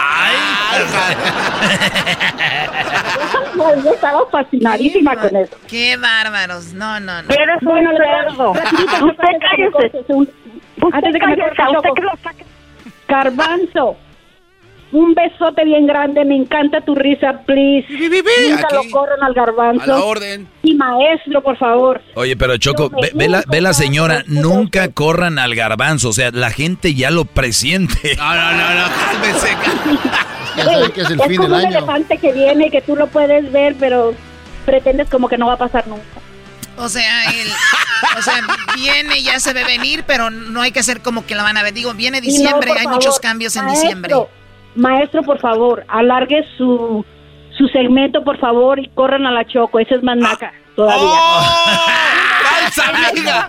No, 3.57 3.83
yo 3.83 3.95
estaba 3.95 4.21
fascinadísima 4.31 5.17
con 5.17 5.35
eso. 5.35 5.57
Qué 5.67 5.97
bárbaros. 5.97 6.73
No, 6.73 7.01
no, 7.01 7.23
no. 7.23 7.35
Eres 7.35 7.63
un 7.63 7.97
cerdo. 7.97 8.51
Usted 8.53 9.25
cállese. 9.41 10.05
Antes 10.93 11.13
de 11.13 11.19
que 11.19 11.27
me 11.27 11.37
corte, 11.37 11.63
Choco. 11.73 11.95
Garbanzo. 13.09 13.97
Un 14.95 15.13
besote 15.13 15.65
bien 15.65 15.89
grande, 15.89 16.25
me 16.25 16.37
encanta 16.37 16.81
tu 16.81 16.95
risa, 16.95 17.43
please. 17.45 17.85
Nunca 17.91 18.69
aquí. 18.69 18.75
lo 18.77 18.91
corran 18.93 19.21
al 19.25 19.35
garbanzo. 19.35 19.83
A 19.83 19.87
la 19.89 20.05
orden. 20.05 20.49
Y 20.63 20.77
maestro, 20.77 21.43
por 21.43 21.59
favor. 21.59 22.01
Oye, 22.15 22.37
pero 22.37 22.57
Choco, 22.59 22.93
ve, 23.13 23.29
la, 23.29 23.43
ve 23.49 23.61
la 23.61 23.73
señora, 23.73 24.23
nunca 24.29 24.93
corran 24.93 25.41
al 25.41 25.57
garbanzo, 25.57 26.11
o 26.11 26.13
sea, 26.13 26.31
la 26.31 26.51
gente 26.51 26.95
ya 26.95 27.11
lo 27.11 27.25
presiente. 27.25 28.15
No, 28.17 28.35
no, 28.37 28.53
no, 28.53 28.75
no, 28.75 28.87
cálmese. 29.11 29.57
que 30.95 31.01
es 31.01 31.11
el 31.11 31.21
fin 31.23 31.41
del 31.41 31.55
año. 31.55 31.67
un 31.67 31.75
elefante 31.75 32.19
que 32.19 32.33
viene 32.33 32.69
y 32.69 32.71
que 32.71 32.81
tú 32.81 32.95
lo 32.95 33.09
puedes 33.09 33.51
ver, 33.51 33.75
pero 33.81 34.15
pretendes 34.65 35.11
como 35.11 35.29
que 35.29 35.37
no 35.37 35.49
va 35.49 35.55
a 35.55 35.59
pasar 35.59 35.89
nunca. 35.89 36.05
O 36.77 36.89
sea, 36.89 37.25
él, 37.33 37.49
o 38.17 38.23
sea, 38.23 38.47
viene, 38.77 39.25
ya 39.25 39.41
se 39.41 39.53
ve 39.53 39.65
venir, 39.65 40.05
pero 40.07 40.31
no 40.31 40.61
hay 40.61 40.71
que 40.71 40.79
hacer 40.79 41.01
como 41.01 41.27
que 41.27 41.35
la 41.35 41.43
van 41.43 41.57
a 41.57 41.65
ver. 41.65 41.75
Digo, 41.75 41.95
viene 41.95 42.21
diciembre, 42.21 42.73
hay 42.79 42.87
muchos 42.87 43.19
cambios 43.19 43.57
en 43.57 43.67
diciembre. 43.67 44.15
Maestro, 44.75 45.23
por 45.23 45.39
favor, 45.39 45.85
alargue 45.89 46.45
su, 46.57 47.05
su 47.57 47.69
segmento, 47.69 48.25
por 48.25 48.39
favor, 48.39 48.79
y 48.79 48.89
corran 48.89 49.27
a 49.27 49.31
la 49.31 49.47
Choco. 49.47 49.79
Ese 49.79 49.95
es 49.95 50.03
más 50.03 50.17
naca 50.17 50.53
todavía. 50.75 51.05
¡Oh! 51.07 51.87
¡Falsa 52.43 52.89
amiga! 53.09 53.49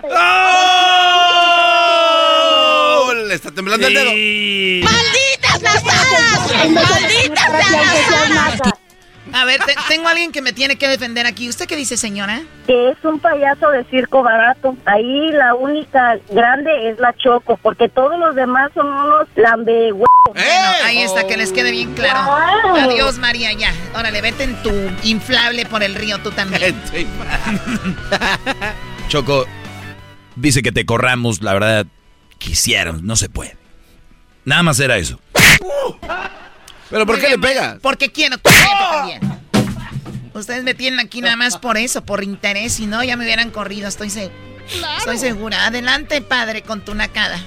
¡Oh! 2.98 3.12
Le 3.28 3.34
está 3.34 3.50
temblando 3.50 3.86
el 3.86 3.94
dedo. 3.94 4.10
¡Malditas 4.84 5.62
nazadas! 5.62 6.52
¡Malditas 6.70 7.52
nazadas! 7.52 8.85
A 9.32 9.44
ver, 9.44 9.60
tengo 9.88 10.08
a 10.08 10.12
alguien 10.12 10.32
que 10.32 10.40
me 10.40 10.52
tiene 10.52 10.76
que 10.76 10.88
defender 10.88 11.26
aquí. 11.26 11.48
¿Usted 11.48 11.66
qué 11.66 11.76
dice, 11.76 11.96
señora? 11.96 12.42
Que 12.66 12.90
es 12.90 12.96
un 13.04 13.18
payaso 13.18 13.70
de 13.70 13.84
circo 13.84 14.22
barato. 14.22 14.76
Ahí 14.86 15.30
la 15.32 15.54
única 15.54 16.18
grande 16.30 16.90
es 16.90 16.98
la 16.98 17.14
Choco, 17.16 17.58
porque 17.62 17.88
todos 17.88 18.18
los 18.18 18.34
demás 18.34 18.70
son 18.74 18.86
unos 18.86 19.28
lambe 19.36 19.92
Bueno, 19.92 20.08
ahí 20.84 21.02
está, 21.02 21.26
que 21.26 21.36
les 21.36 21.52
quede 21.52 21.70
bien 21.70 21.94
claro. 21.94 22.18
Adiós, 22.76 23.18
María, 23.18 23.52
ya. 23.52 23.72
Órale, 23.94 24.20
vete 24.20 24.44
en 24.44 24.62
tu 24.62 24.70
inflable 25.02 25.66
por 25.66 25.82
el 25.82 25.94
río, 25.94 26.18
tú 26.18 26.30
también. 26.30 26.74
Choco, 29.08 29.46
dice 30.36 30.62
que 30.62 30.72
te 30.72 30.86
corramos, 30.86 31.42
la 31.42 31.52
verdad, 31.52 31.86
quisieron, 32.38 33.06
no 33.06 33.16
se 33.16 33.28
puede. 33.28 33.56
Nada 34.44 34.62
más 34.62 34.78
era 34.80 34.96
eso. 34.96 35.18
¿Pero 36.90 37.06
por 37.06 37.20
qué 37.20 37.28
le 37.30 37.38
pega? 37.38 37.78
Porque 37.80 38.10
quiero 38.10 38.38
también. 38.38 39.20
Ustedes 40.34 40.64
me 40.64 40.74
tienen 40.74 41.00
aquí 41.00 41.20
nada 41.22 41.36
más 41.36 41.56
por 41.56 41.76
eso, 41.76 42.04
por 42.04 42.22
interés. 42.22 42.74
Si 42.74 42.86
no, 42.86 43.02
ya 43.02 43.16
me 43.16 43.24
hubieran 43.24 43.50
corrido, 43.50 43.88
estoy, 43.88 44.08
estoy 44.08 45.18
segura. 45.18 45.66
Adelante, 45.66 46.20
padre, 46.20 46.62
con 46.62 46.82
tu 46.84 46.94
nacada. 46.94 47.38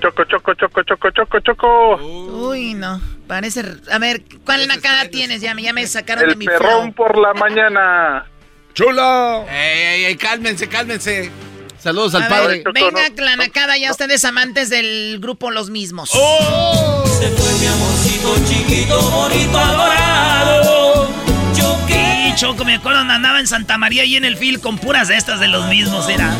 Choco, 0.00 0.24
choco, 0.24 0.54
choco, 0.54 0.82
choco, 0.82 1.10
choco, 1.10 1.40
choco. 1.40 1.96
Uy, 1.96 2.74
no. 2.74 3.00
Parece. 3.26 3.62
A 3.90 3.98
ver, 3.98 4.22
¿cuál 4.44 4.68
nacada 4.68 5.08
tienes? 5.08 5.40
Ya, 5.40 5.54
ya 5.54 5.72
me 5.72 5.86
sacaron 5.86 6.28
de 6.28 6.36
mi 6.36 6.46
perrón 6.46 6.92
por 6.92 7.18
la 7.18 7.34
mañana. 7.34 8.26
¡Chulo! 8.74 9.46
¡Ey, 9.48 9.80
ey, 9.80 10.04
ey! 10.04 10.16
Cálmense, 10.16 10.68
cálmense. 10.68 11.30
Saludos 11.82 12.14
al 12.14 12.28
padre. 12.28 12.62
venga, 12.72 13.02
la 13.16 13.36
nacada, 13.36 13.76
ya 13.76 13.90
ustedes 13.90 14.24
amantes 14.24 14.70
del 14.70 15.18
grupo 15.20 15.50
Los 15.50 15.70
Mismos. 15.70 16.10
¡Oh! 16.14 17.04
Se 17.06 17.28
fue 17.28 17.52
mi 17.60 17.66
amorcito 17.66 18.34
chiquito, 18.48 19.00
bonito, 19.10 19.58
adorado. 19.58 21.08
Yo 21.54 21.78
que... 21.86 22.32
Choco, 22.36 22.64
me 22.64 22.74
acuerdo 22.74 23.00
andaba 23.00 23.40
en 23.40 23.46
Santa 23.46 23.78
María 23.78 24.04
y 24.04 24.16
en 24.16 24.24
el 24.24 24.36
fil 24.36 24.60
con 24.60 24.78
puras 24.78 25.08
de 25.08 25.16
estas 25.16 25.40
de 25.40 25.48
Los 25.48 25.66
Mismos, 25.68 26.08
era. 26.08 26.34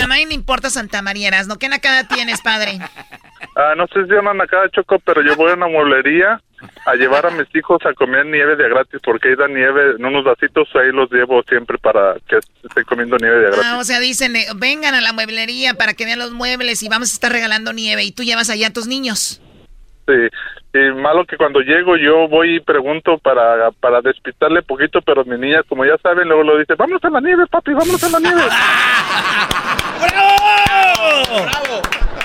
A 0.00 0.06
mí 0.06 0.24
no 0.24 0.32
importa 0.32 0.70
Santa 0.70 1.02
María, 1.02 1.30
¿no? 1.46 1.58
¿Qué 1.58 1.68
nacada 1.68 2.06
tienes, 2.08 2.40
padre? 2.40 2.78
Ah, 3.54 3.74
no 3.76 3.86
sé 3.88 4.06
si 4.06 4.12
una 4.12 4.34
nacada, 4.34 4.68
Choco, 4.70 4.98
pero 5.00 5.22
yo 5.22 5.36
voy 5.36 5.50
a 5.50 5.54
una 5.54 5.68
mueblería 5.68 6.40
a 6.86 6.94
llevar 6.94 7.26
a 7.26 7.30
mis 7.30 7.46
hijos 7.54 7.78
a 7.84 7.92
comer 7.94 8.26
nieve 8.26 8.56
de 8.56 8.68
gratis 8.68 9.00
porque 9.02 9.28
ahí 9.28 9.36
da 9.36 9.48
nieve 9.48 9.96
en 9.96 10.04
unos 10.04 10.24
vasitos, 10.24 10.68
ahí 10.74 10.90
los 10.92 11.10
llevo 11.10 11.42
siempre 11.42 11.78
para 11.78 12.16
que 12.28 12.36
estén 12.36 12.84
comiendo 12.84 13.16
nieve 13.18 13.36
de 13.36 13.46
gratis. 13.46 13.64
Ah, 13.64 13.78
o 13.78 13.84
sea, 13.84 14.00
dicen, 14.00 14.36
eh, 14.36 14.46
vengan 14.56 14.94
a 14.94 15.00
la 15.00 15.12
mueblería 15.12 15.74
para 15.74 15.94
que 15.94 16.04
vean 16.04 16.18
los 16.18 16.32
muebles 16.32 16.82
y 16.82 16.88
vamos 16.88 17.10
a 17.10 17.14
estar 17.14 17.32
regalando 17.32 17.72
nieve 17.72 18.04
y 18.04 18.12
tú 18.12 18.22
llevas 18.22 18.50
allá 18.50 18.68
a 18.68 18.72
tus 18.72 18.86
niños. 18.86 19.40
Sí, 20.06 20.14
y 20.72 20.78
malo 21.00 21.24
que 21.24 21.36
cuando 21.36 21.60
llego 21.60 21.96
yo 21.96 22.28
voy 22.28 22.56
y 22.56 22.60
pregunto 22.60 23.18
para, 23.18 23.70
para 23.80 24.00
despitarle 24.00 24.62
poquito, 24.62 25.00
pero 25.02 25.24
mi 25.24 25.38
niña, 25.38 25.62
como 25.68 25.84
ya 25.84 25.96
saben, 26.02 26.28
luego 26.28 26.42
lo 26.42 26.58
dice, 26.58 26.74
vamos 26.76 27.02
a 27.02 27.10
la 27.10 27.20
nieve, 27.20 27.46
papi, 27.46 27.72
vamos 27.72 28.02
a 28.02 28.08
la 28.10 28.20
nieve. 28.20 28.42
¡Bravo! 30.00 31.44
¡Bravo! 31.44 31.82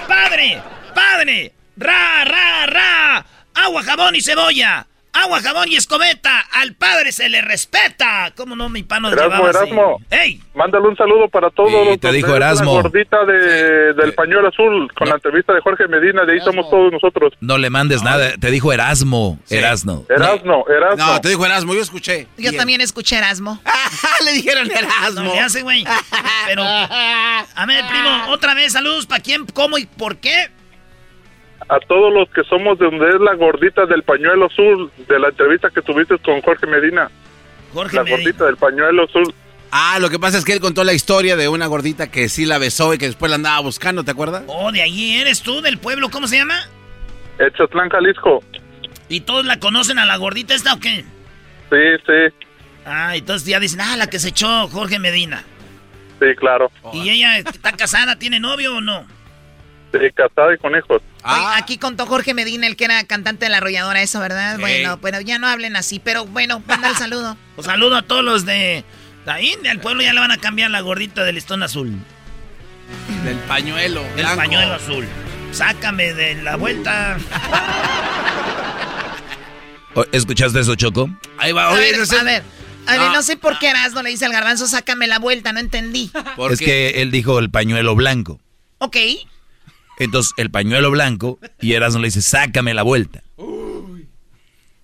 ¡Padre! 0.07 0.61
¡Padre! 0.93 1.51
¡Ra, 1.77 2.25
ra, 2.25 2.65
ra! 2.67 3.25
agua, 3.53 3.83
jabón 3.83 4.15
y 4.15 4.21
cebolla. 4.21 4.85
Agua, 5.13 5.41
jabón 5.41 5.69
y 5.69 5.75
escobeta. 5.75 6.39
Al 6.51 6.73
padre 6.73 7.11
se 7.11 7.29
le 7.29 7.41
respeta. 7.41 8.33
¿Cómo 8.35 8.55
no, 8.55 8.67
mi 8.69 8.81
pano 8.81 9.09
Erasmo, 9.09 9.47
Erasmo. 9.47 10.01
¡Ey! 10.09 10.41
Mándale 10.55 10.87
un 10.87 10.97
saludo 10.97 11.29
para 11.29 11.51
todos. 11.51 11.99
te 11.99 12.11
dijo 12.11 12.35
Erasmo. 12.35 12.77
La 12.77 12.81
gordita 12.81 13.23
de, 13.25 13.93
del 13.93 14.13
pañuelo 14.13 14.49
azul 14.49 14.91
con 14.93 15.07
la 15.07 15.15
entrevista 15.15 15.53
de 15.53 15.61
Jorge 15.61 15.87
Medina. 15.87 16.25
De 16.25 16.33
ahí 16.33 16.39
somos 16.39 16.69
todos 16.69 16.91
nosotros. 16.91 17.33
No 17.41 17.57
le 17.57 17.69
mandes 17.69 18.01
nada. 18.01 18.33
Te 18.39 18.49
dijo 18.49 18.73
Erasmo. 18.73 19.39
Erasmo. 19.49 20.05
Erasmo, 20.09 20.65
Erasmo. 20.67 21.05
No, 21.05 21.21
te 21.21 21.29
dijo 21.29 21.45
Erasmo. 21.45 21.73
Yo 21.75 21.81
escuché. 21.81 22.27
Yo 22.37 22.51
también 22.53 22.81
escuché 22.81 23.17
Erasmo. 23.17 23.61
le 24.25 24.31
dijeron 24.33 24.69
Erasmo. 24.71 25.21
No, 25.21 25.33
hace, 25.39 25.61
güey. 25.61 25.85
Pero, 26.47 26.63
a 26.63 27.65
ver, 27.67 27.85
primo, 27.87 28.09
otra 28.29 28.53
vez 28.55 28.73
saludos. 28.73 29.05
¿Para 29.05 29.21
quién, 29.21 29.45
cómo 29.53 29.77
y 29.77 29.85
por 29.85 30.17
qué? 30.17 30.49
A 31.69 31.79
todos 31.79 32.13
los 32.13 32.29
que 32.29 32.43
somos 32.43 32.77
de 32.79 32.85
donde 32.85 33.09
es 33.09 33.21
la 33.21 33.35
gordita 33.35 33.85
del 33.85 34.03
pañuelo 34.03 34.45
azul, 34.47 34.91
de 35.07 35.19
la 35.19 35.29
entrevista 35.29 35.69
que 35.69 35.81
tuviste 35.81 36.17
con 36.19 36.41
Jorge 36.41 36.67
Medina. 36.67 37.09
Jorge 37.73 37.95
la 37.95 38.03
gordita 38.03 38.45
del 38.45 38.57
pañuelo 38.57 39.05
azul. 39.05 39.33
Ah, 39.71 39.97
lo 39.99 40.09
que 40.09 40.19
pasa 40.19 40.37
es 40.37 40.45
que 40.45 40.53
él 40.53 40.59
contó 40.59 40.83
la 40.83 40.93
historia 40.93 41.35
de 41.35 41.49
una 41.49 41.65
gordita 41.65 42.11
que 42.11 42.29
sí 42.29 42.45
la 42.45 42.59
besó 42.59 42.93
y 42.93 42.99
que 42.99 43.07
después 43.07 43.29
la 43.29 43.37
andaba 43.37 43.59
buscando, 43.61 44.03
¿te 44.03 44.11
acuerdas? 44.11 44.43
Oh, 44.47 44.71
de 44.71 44.83
allí 44.83 45.19
eres 45.19 45.41
tú, 45.41 45.61
del 45.61 45.79
pueblo, 45.79 46.09
¿cómo 46.09 46.27
se 46.27 46.37
llama? 46.37 46.59
Echatlán, 47.39 47.89
Jalisco. 47.89 48.43
¿Y 49.09 49.21
todos 49.21 49.45
la 49.45 49.59
conocen 49.59 49.97
a 49.97 50.05
la 50.05 50.17
gordita 50.17 50.53
esta 50.53 50.73
o 50.73 50.79
qué? 50.79 51.03
Sí, 51.69 52.03
sí. 52.05 52.47
Ah, 52.85 53.15
entonces 53.15 53.47
ya 53.47 53.59
dicen, 53.59 53.81
ah, 53.81 53.97
la 53.97 54.07
que 54.07 54.19
se 54.19 54.29
echó 54.29 54.67
Jorge 54.67 54.99
Medina. 54.99 55.43
Sí, 56.19 56.35
claro. 56.37 56.71
¿Y 56.93 57.09
ella 57.09 57.39
está 57.39 57.71
casada, 57.71 58.17
tiene 58.17 58.39
novio 58.39 58.75
o 58.75 58.81
no? 58.81 59.05
Sí, 59.91 59.99
casada 60.13 60.53
y 60.53 60.57
con 60.57 60.75
hijos. 60.75 61.01
Ah. 61.23 61.55
aquí 61.57 61.77
contó 61.77 62.05
Jorge 62.05 62.33
Medina, 62.33 62.67
el 62.67 62.75
que 62.75 62.85
era 62.85 63.03
cantante 63.05 63.45
de 63.45 63.49
la 63.49 63.57
arrolladora, 63.57 64.01
eso, 64.01 64.19
¿verdad? 64.19 64.59
Bueno, 64.59 64.99
pero 65.01 65.21
ya 65.21 65.39
no 65.39 65.47
hablen 65.47 65.75
así, 65.75 65.99
pero 65.99 66.25
bueno, 66.25 66.61
manda 66.67 66.89
el 66.89 66.95
saludo. 66.95 67.37
Un 67.55 67.63
saludo 67.63 67.95
a 67.95 68.01
todos 68.01 68.23
los 68.23 68.45
de 68.45 68.83
ahí, 69.25 69.55
del 69.63 69.79
pueblo, 69.79 70.03
ya 70.03 70.13
le 70.13 70.19
van 70.19 70.31
a 70.31 70.37
cambiar 70.37 70.71
la 70.71 70.81
gordita 70.81 71.23
del 71.23 71.35
listón 71.35 71.63
azul. 71.63 71.97
Del 73.23 73.37
pañuelo. 73.39 74.03
Del 74.15 74.25
pañuelo 74.35 74.73
azul. 74.73 75.07
Sácame 75.51 76.13
de 76.13 76.35
la 76.35 76.55
vuelta. 76.55 77.17
¿Escuchaste 80.11 80.59
eso, 80.59 80.75
Choco? 80.75 81.09
Ahí 81.37 81.51
va, 81.51 81.69
a 81.69 81.73
ver, 81.73 81.95
a 81.95 82.23
ver. 82.23 82.43
A 82.85 82.97
ver, 82.97 83.11
no. 83.11 83.21
sé 83.21 83.37
por 83.37 83.59
qué 83.59 83.71
no 83.93 84.01
le 84.03 84.09
dice 84.09 84.25
al 84.25 84.33
garbanzo, 84.33 84.67
sácame 84.67 85.07
la 85.07 85.19
vuelta, 85.19 85.53
no 85.53 85.59
entendí. 85.59 86.11
Es 86.51 86.59
que 86.59 87.01
él 87.01 87.11
dijo 87.11 87.39
el 87.39 87.49
pañuelo 87.49 87.95
blanco. 87.95 88.39
Ok. 88.79 88.97
Entonces 89.99 90.33
el 90.37 90.49
pañuelo 90.51 90.91
blanco 90.91 91.39
y 91.61 91.73
Erasmo 91.73 91.99
le 91.99 92.07
dice, 92.07 92.21
sácame 92.21 92.73
la 92.73 92.83
vuelta. 92.83 93.23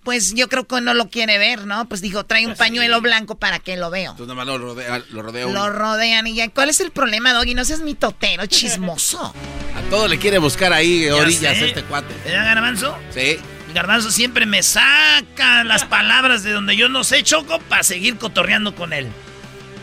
Pues 0.02 0.34
yo 0.34 0.48
creo 0.48 0.66
que 0.66 0.80
no 0.80 0.94
lo 0.94 1.10
quiere 1.10 1.36
ver, 1.36 1.66
¿no? 1.66 1.86
Pues 1.86 2.00
dijo, 2.00 2.24
trae 2.24 2.46
un 2.46 2.54
pañuelo 2.54 3.00
blanco 3.02 3.38
para 3.38 3.58
que 3.58 3.76
lo 3.76 3.90
veo. 3.90 4.12
Entonces 4.12 4.34
nada 4.34 4.34
más 4.34 4.46
lo, 4.46 4.58
rodea, 4.58 5.02
lo 5.10 5.22
Lo 5.52 5.70
rodean 5.70 6.26
y 6.26 6.34
ya. 6.34 6.48
¿Cuál 6.48 6.70
es 6.70 6.80
el 6.80 6.90
problema, 6.90 7.34
Doggy? 7.34 7.54
No 7.54 7.64
seas 7.64 7.80
mi 7.80 7.94
totero, 7.94 8.46
chismoso. 8.46 9.34
A 9.76 9.90
todo 9.90 10.08
le 10.08 10.18
quiere 10.18 10.38
buscar 10.38 10.72
ahí 10.72 11.08
orillas 11.10 11.58
este 11.58 11.82
cuate. 11.84 12.14
¿Era 12.24 12.44
Garbanzo? 12.44 12.96
Sí. 13.14 13.38
Garbanzo 13.74 14.10
siempre 14.10 14.46
me 14.46 14.62
saca 14.62 15.64
las 15.64 15.84
palabras 15.84 16.42
de 16.42 16.52
donde 16.52 16.76
yo 16.76 16.88
no 16.88 17.04
sé, 17.04 17.22
Choco, 17.22 17.60
para 17.68 17.82
seguir 17.82 18.16
cotorreando 18.16 18.74
con 18.74 18.92
él. 18.92 19.08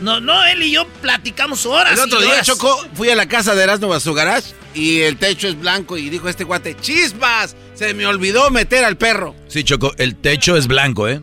No, 0.00 0.20
no, 0.20 0.44
él 0.44 0.62
y 0.62 0.72
yo 0.72 0.86
platicamos 1.02 1.66
horas. 1.66 1.94
El 1.94 2.00
otro 2.00 2.20
día, 2.20 2.40
Choco, 2.42 2.86
fui 2.94 3.10
a 3.10 3.16
la 3.16 3.26
casa 3.26 3.54
de 3.54 3.64
Erasmo 3.64 3.92
a 3.92 4.00
su 4.00 4.14
garage 4.14 4.54
y 4.74 5.00
el 5.00 5.16
techo 5.16 5.48
es 5.48 5.58
blanco 5.58 5.96
y 5.96 6.08
dijo 6.08 6.28
este 6.28 6.44
guate, 6.44 6.76
¡chispas! 6.80 7.56
Se 7.74 7.94
me 7.94 8.06
olvidó 8.06 8.50
meter 8.50 8.84
al 8.84 8.96
perro. 8.96 9.34
Sí, 9.48 9.64
Choco, 9.64 9.92
el 9.98 10.16
techo 10.16 10.56
es 10.56 10.66
blanco, 10.66 11.08
¿eh? 11.08 11.20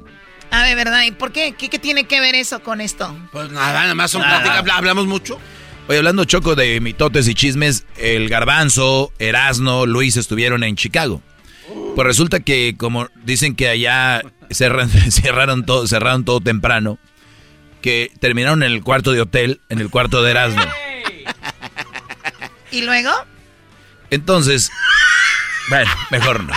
Ah, 0.52 0.66
de 0.66 0.76
verdad. 0.76 1.04
¿Y 1.04 1.12
por 1.12 1.32
qué? 1.32 1.54
¿Qué, 1.54 1.80
tiene 1.80 2.06
que 2.06 2.20
ver 2.20 2.36
eso 2.36 2.62
con 2.62 2.82
esto? 2.82 3.18
Pues 3.32 3.50
nada, 3.52 3.74
nada 3.74 3.96
más 3.96 4.12
son 4.12 4.22
pláticas, 4.22 4.64
hablamos 4.72 5.06
mucho. 5.06 5.40
Oye, 5.88 6.00
hablando, 6.00 6.26
Choco, 6.26 6.56
de 6.56 6.80
mitotes 6.82 7.28
y 7.28 7.36
chismes, 7.36 7.86
el 7.98 8.28
Garbanzo, 8.28 9.12
Erasno, 9.20 9.86
Luis 9.86 10.18
estuvieron 10.18 10.64
en 10.64 10.76
Chicago. 10.76 11.22
Pues 11.96 12.08
resulta 12.08 12.40
que, 12.40 12.76
como 12.78 13.08
dicen 13.24 13.56
que 13.56 13.70
allá 13.70 14.22
cerraron 14.50 15.66
todo, 15.66 15.88
cerraron 15.88 16.26
todo 16.26 16.42
temprano, 16.42 16.98
que 17.86 18.12
terminaron 18.20 18.64
en 18.64 18.72
el 18.72 18.82
cuarto 18.82 19.12
de 19.12 19.22
hotel, 19.22 19.62
en 19.70 19.78
el 19.80 19.92
cuarto 19.92 20.24
de 20.24 20.32
Erasmo. 20.32 20.64
¿Y 22.72 22.82
luego? 22.82 23.12
Entonces, 24.10 24.72
bueno, 25.70 25.92
mejor 26.10 26.44
no. 26.46 26.54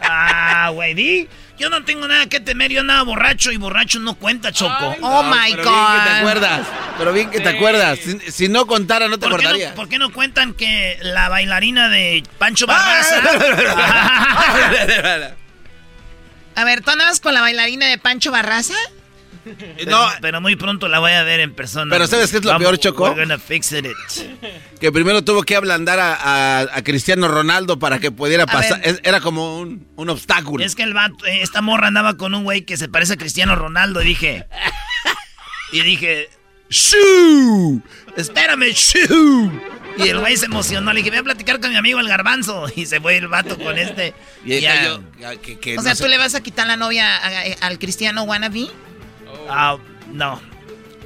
Ah, 0.00 0.70
güey, 0.72 0.94
di. 0.94 1.28
Yo 1.58 1.68
no 1.68 1.82
tengo 1.84 2.06
nada 2.06 2.28
que 2.28 2.38
temer, 2.38 2.70
yo 2.70 2.82
andaba 2.82 3.02
borracho 3.02 3.50
y 3.50 3.56
borracho 3.56 3.98
no 3.98 4.14
cuenta, 4.14 4.52
Choco. 4.52 4.94
oh 5.02 5.24
my 5.24 5.50
pero 5.50 5.64
God. 5.64 5.72
Bien 5.74 5.98
que 5.98 6.04
te 6.10 6.16
acuerdas. 6.16 6.66
Pero 6.96 7.12
bien 7.12 7.30
que 7.30 7.40
te 7.40 7.48
acuerdas. 7.48 7.98
Si, 7.98 8.20
si 8.30 8.48
no 8.48 8.68
contara, 8.68 9.08
no 9.08 9.18
te 9.18 9.26
¿Por 9.28 9.40
qué 9.40 9.46
acordarías. 9.46 9.70
no, 9.70 9.74
por 9.76 9.88
qué 9.88 9.98
no 9.98 10.12
cuentan 10.12 10.54
que 10.54 10.96
la 11.02 11.28
bailarina 11.28 11.88
de 11.88 12.22
Pancho 12.38 12.66
Ah, 12.68 13.02
Barraza... 13.02 13.16
A 16.54 16.64
ver, 16.64 16.82
¿tú 16.82 16.90
andabas 16.92 17.18
con 17.18 17.34
la 17.34 17.40
bailarina 17.40 17.86
de 17.86 17.98
Pancho 17.98 18.30
Barraza? 18.30 18.74
No, 19.86 20.08
pero 20.20 20.40
muy 20.40 20.56
pronto 20.56 20.88
la 20.88 20.98
voy 20.98 21.12
a 21.12 21.22
ver 21.22 21.40
en 21.40 21.54
persona. 21.54 21.90
Pero 21.94 22.06
¿sabes 22.06 22.30
qué 22.30 22.38
es 22.38 22.44
lo 22.44 22.50
Vamos, 22.50 22.62
peor, 22.66 22.78
Choco? 22.78 23.04
We're 23.04 23.20
gonna 23.22 23.38
fix 23.38 23.72
it. 23.72 23.86
Que 24.80 24.92
primero 24.92 25.22
tuvo 25.24 25.42
que 25.42 25.56
ablandar 25.56 25.98
a, 26.00 26.14
a- 26.14 26.60
a 26.72 26.82
Cristiano 26.82 27.28
Ronaldo 27.28 27.78
para 27.78 27.98
que 27.98 28.10
pudiera 28.10 28.46
pasar. 28.46 28.80
Es- 28.84 29.00
Era 29.04 29.20
como 29.20 29.58
un, 29.58 29.86
un 29.96 30.10
obstáculo. 30.10 30.64
Es 30.64 30.74
que 30.74 30.82
el 30.82 30.94
vato, 30.94 31.24
eh, 31.26 31.42
esta 31.42 31.62
morra 31.62 31.88
andaba 31.88 32.16
con 32.16 32.34
un 32.34 32.44
güey 32.44 32.62
que 32.62 32.76
se 32.76 32.88
parece 32.88 33.14
a 33.14 33.16
Cristiano 33.16 33.56
Ronaldo 33.56 34.02
y 34.02 34.06
dije... 34.06 34.46
Y 35.72 35.82
dije... 35.82 36.30
¡Shoo! 36.70 37.82
Espérame, 38.16 38.72
shoo. 38.74 39.50
Y 39.98 40.08
el 40.08 40.18
güey 40.18 40.36
se 40.36 40.46
emocionó. 40.46 40.92
Le 40.92 40.98
dije, 40.98 41.10
voy 41.10 41.18
a 41.20 41.22
platicar 41.22 41.60
con 41.60 41.70
mi 41.70 41.76
amigo 41.76 41.98
el 42.00 42.08
garbanzo. 42.08 42.66
Y 42.76 42.86
se 42.86 43.00
fue 43.00 43.16
el 43.16 43.28
vato 43.28 43.58
con 43.58 43.76
este. 43.78 44.14
Y 44.44 44.60
Ya. 44.60 44.98
que- 45.42 45.58
que 45.58 45.72
o 45.74 45.76
no 45.76 45.82
sea, 45.82 45.94
sé- 45.94 46.04
¿tú 46.04 46.08
le 46.08 46.18
vas 46.18 46.34
a 46.34 46.42
quitar 46.42 46.66
la 46.66 46.76
novia 46.76 47.16
a- 47.16 47.26
a- 47.26 47.66
al 47.66 47.78
cristiano 47.78 48.22
wannabe? 48.22 48.68
Ah, 49.48 49.76
no. 50.12 50.40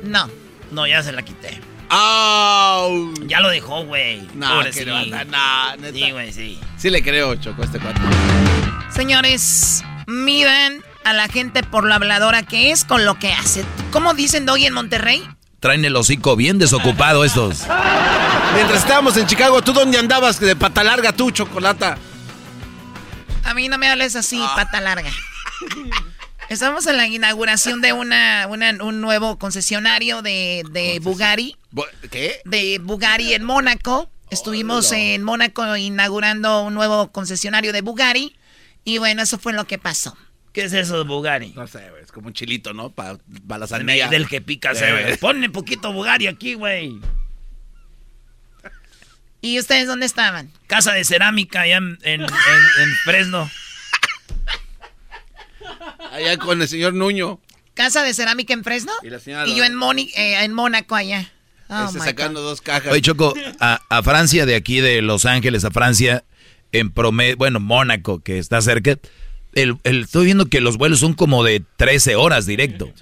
No. 0.02 0.28
No, 0.70 0.86
ya 0.86 1.02
se 1.02 1.12
la 1.12 1.22
quité. 1.22 1.60
¡Au! 1.90 3.12
Ya 3.26 3.40
lo 3.40 3.50
dejó, 3.50 3.84
güey. 3.84 4.26
No, 4.34 4.64
que 4.72 4.86
no, 4.86 5.04
no, 5.04 5.24
no, 5.24 5.76
neta. 5.76 5.92
Sí, 5.92 6.10
güey, 6.10 6.32
sí. 6.32 6.58
Sí 6.78 6.88
le 6.88 7.02
creo, 7.02 7.34
Choco, 7.36 7.62
este 7.62 7.78
cuate. 7.78 8.00
Señores, 8.94 9.84
midan 10.06 10.82
a 11.04 11.12
la 11.12 11.28
gente 11.28 11.62
por 11.62 11.84
lo 11.84 11.92
habladora 11.94 12.42
que 12.44 12.70
es 12.70 12.84
con 12.84 13.04
lo 13.04 13.18
que 13.18 13.32
hace. 13.32 13.64
¿Cómo 13.90 14.14
dicen 14.14 14.46
Doggy 14.46 14.66
en 14.66 14.74
Monterrey? 14.74 15.28
Traen 15.60 15.84
el 15.84 15.94
hocico 15.94 16.34
bien 16.34 16.58
desocupado 16.58 17.24
estos. 17.24 17.66
Mientras 18.54 18.80
estábamos 18.80 19.16
en 19.16 19.26
Chicago, 19.26 19.62
¿tú 19.62 19.72
dónde 19.72 19.98
andabas 19.98 20.40
de 20.40 20.56
pata 20.56 20.82
larga 20.82 21.12
tú, 21.12 21.30
Chocolata? 21.30 21.98
A 23.44 23.54
mí 23.54 23.68
no 23.68 23.76
me 23.78 23.88
hables 23.88 24.16
así, 24.16 24.42
pata 24.56 24.80
larga. 24.80 25.10
Estamos 26.52 26.86
en 26.86 26.98
la 26.98 27.06
inauguración 27.06 27.80
de 27.80 27.94
una, 27.94 28.46
una- 28.46 28.84
un 28.84 29.00
nuevo 29.00 29.38
concesionario 29.38 30.20
de, 30.20 30.62
de 30.70 30.98
Bugatti. 31.00 31.56
¿Qué? 32.10 32.40
De 32.44 32.78
Bugatti 32.78 33.32
en 33.32 33.42
Mónaco. 33.44 34.10
Estuvimos 34.30 34.92
en 34.92 35.22
Mónaco 35.22 35.76
inaugurando 35.76 36.62
un 36.64 36.74
nuevo 36.74 37.10
concesionario 37.10 37.72
de 37.72 37.80
Bugatti. 37.80 38.36
Y 38.84 38.98
bueno, 38.98 39.22
eso 39.22 39.38
fue 39.38 39.54
lo 39.54 39.66
que 39.66 39.78
pasó. 39.78 40.14
¿Qué 40.52 40.64
es 40.64 40.74
eso 40.74 40.98
de 40.98 41.04
Bugatti? 41.04 41.54
No 41.56 41.66
sé, 41.66 41.88
güey, 41.88 42.02
es 42.02 42.12
como 42.12 42.26
un 42.26 42.34
chilito, 42.34 42.74
¿no? 42.74 42.90
Para 42.90 43.12
la 43.48 43.58
Del, 43.60 43.68
sandía. 43.68 44.08
del 44.08 44.28
que 44.28 44.42
pica, 44.42 44.72
Eh, 44.72 45.04
güey. 45.04 45.16
Ponle 45.16 45.48
poquito 45.48 45.90
Bugatti 45.94 46.26
aquí, 46.26 46.52
güey. 46.52 47.00
¿Y 49.40 49.58
ustedes 49.58 49.86
dónde 49.86 50.04
estaban? 50.06 50.50
Casa 50.66 50.92
de 50.92 51.04
cerámica 51.04 51.62
allá 51.62 51.78
en, 51.78 51.98
en- 52.02 52.20
en- 52.22 52.28
en 52.28 52.90
Fresno. 53.04 53.50
Allá 56.12 56.36
con 56.38 56.60
el 56.62 56.68
señor 56.68 56.94
Nuño. 56.94 57.40
¿Casa 57.74 58.02
de 58.02 58.12
cerámica 58.12 58.52
en 58.52 58.62
Fresno? 58.64 58.92
Y 59.02 59.08
la 59.08 59.18
señora 59.18 59.46
Y 59.48 59.56
yo 59.56 59.64
en, 59.64 59.74
Moni- 59.74 60.12
eh, 60.14 60.44
en 60.44 60.52
Mónaco 60.52 60.94
allá. 60.94 61.32
Oh, 61.68 61.88
sacando 61.90 62.40
God. 62.42 62.48
dos 62.50 62.60
cajas. 62.60 62.92
Oye, 62.92 63.00
Choco, 63.00 63.32
a, 63.58 63.80
a 63.88 64.02
Francia, 64.02 64.44
de 64.44 64.54
aquí 64.54 64.80
de 64.80 65.00
Los 65.00 65.24
Ángeles 65.24 65.64
a 65.64 65.70
Francia, 65.70 66.22
en 66.72 66.90
promedio, 66.90 67.36
bueno, 67.38 67.60
Mónaco, 67.60 68.20
que 68.22 68.38
está 68.38 68.60
cerca, 68.60 68.98
el, 69.54 69.78
el- 69.84 70.02
estoy 70.02 70.26
viendo 70.26 70.46
que 70.46 70.60
los 70.60 70.76
vuelos 70.76 70.98
son 71.00 71.14
como 71.14 71.42
de 71.44 71.62
13 71.78 72.14
horas 72.16 72.44
directo. 72.44 72.92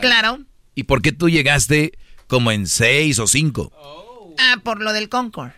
Claro. 0.00 0.38
¿Y 0.76 0.84
por 0.84 1.02
qué 1.02 1.10
tú 1.10 1.28
llegaste 1.28 1.98
como 2.28 2.52
en 2.52 2.68
6 2.68 3.18
o 3.18 3.26
5? 3.26 3.72
Ah, 4.38 4.58
por 4.62 4.80
lo 4.80 4.92
del 4.92 5.08
Concord. 5.08 5.50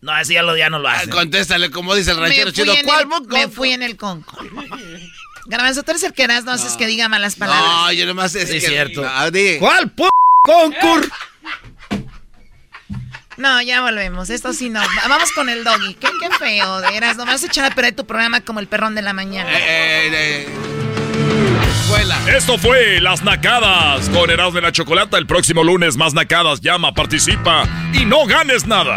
No, 0.00 0.12
así 0.12 0.34
ya, 0.34 0.42
lo, 0.42 0.56
ya 0.56 0.70
no 0.70 0.78
lo 0.78 0.88
hacen. 0.88 1.10
Contéstale, 1.10 1.70
como 1.70 1.94
dice 1.96 2.12
el 2.12 2.18
ranchero 2.18 2.50
chido. 2.52 2.74
¿Cuál? 2.84 3.08
el, 3.22 3.28
me 3.28 3.48
fui 3.48 3.70
en 3.70 3.82
el 3.82 3.96
Concord. 3.96 4.46
Garbanzo, 5.46 5.82
tú 5.82 5.90
eres 5.90 6.02
el 6.04 6.12
que 6.12 6.22
eras, 6.22 6.44
no 6.44 6.52
haces 6.52 6.72
que 6.76 6.86
diga 6.86 7.08
malas 7.08 7.36
palabras. 7.36 7.64
No, 7.70 7.92
yo 7.92 8.06
nomás 8.06 8.34
es 8.34 8.48
Sí, 8.48 8.60
que... 8.60 8.66
cierto. 8.66 9.02
¿Cuál 9.60 9.90
p 9.90 10.04
concur? 10.42 11.08
No, 13.36 13.60
ya 13.62 13.80
volvemos. 13.82 14.30
Esto 14.30 14.52
sí 14.52 14.70
no. 14.70 14.80
Va- 14.80 15.08
Vamos 15.08 15.32
con 15.32 15.48
el 15.48 15.64
doggy. 15.64 15.94
Qué, 15.94 16.08
qué 16.20 16.30
feo, 16.38 16.80
de 16.80 16.88
veras. 16.92 17.16
Nomás 17.16 17.42
echar 17.42 17.64
a 17.70 17.74
perder 17.74 17.94
tu 17.96 18.06
programa 18.06 18.40
como 18.42 18.60
el 18.60 18.68
perrón 18.68 18.94
de 18.94 19.02
la 19.02 19.12
mañana. 19.12 19.50
Eh, 19.52 20.08
eh, 20.12 20.48
escuela. 21.82 22.16
Esto 22.28 22.56
fue 22.58 23.00
Las 23.00 23.22
Nacadas 23.24 24.08
con 24.10 24.30
Erasmo 24.30 24.52
de 24.52 24.60
la 24.62 24.72
Chocolata. 24.72 25.18
El 25.18 25.26
próximo 25.26 25.64
lunes, 25.64 25.96
más 25.96 26.14
Nacadas. 26.14 26.60
Llama, 26.60 26.94
participa 26.94 27.64
y 27.92 28.04
no 28.04 28.24
ganes 28.26 28.66
nada. 28.66 28.96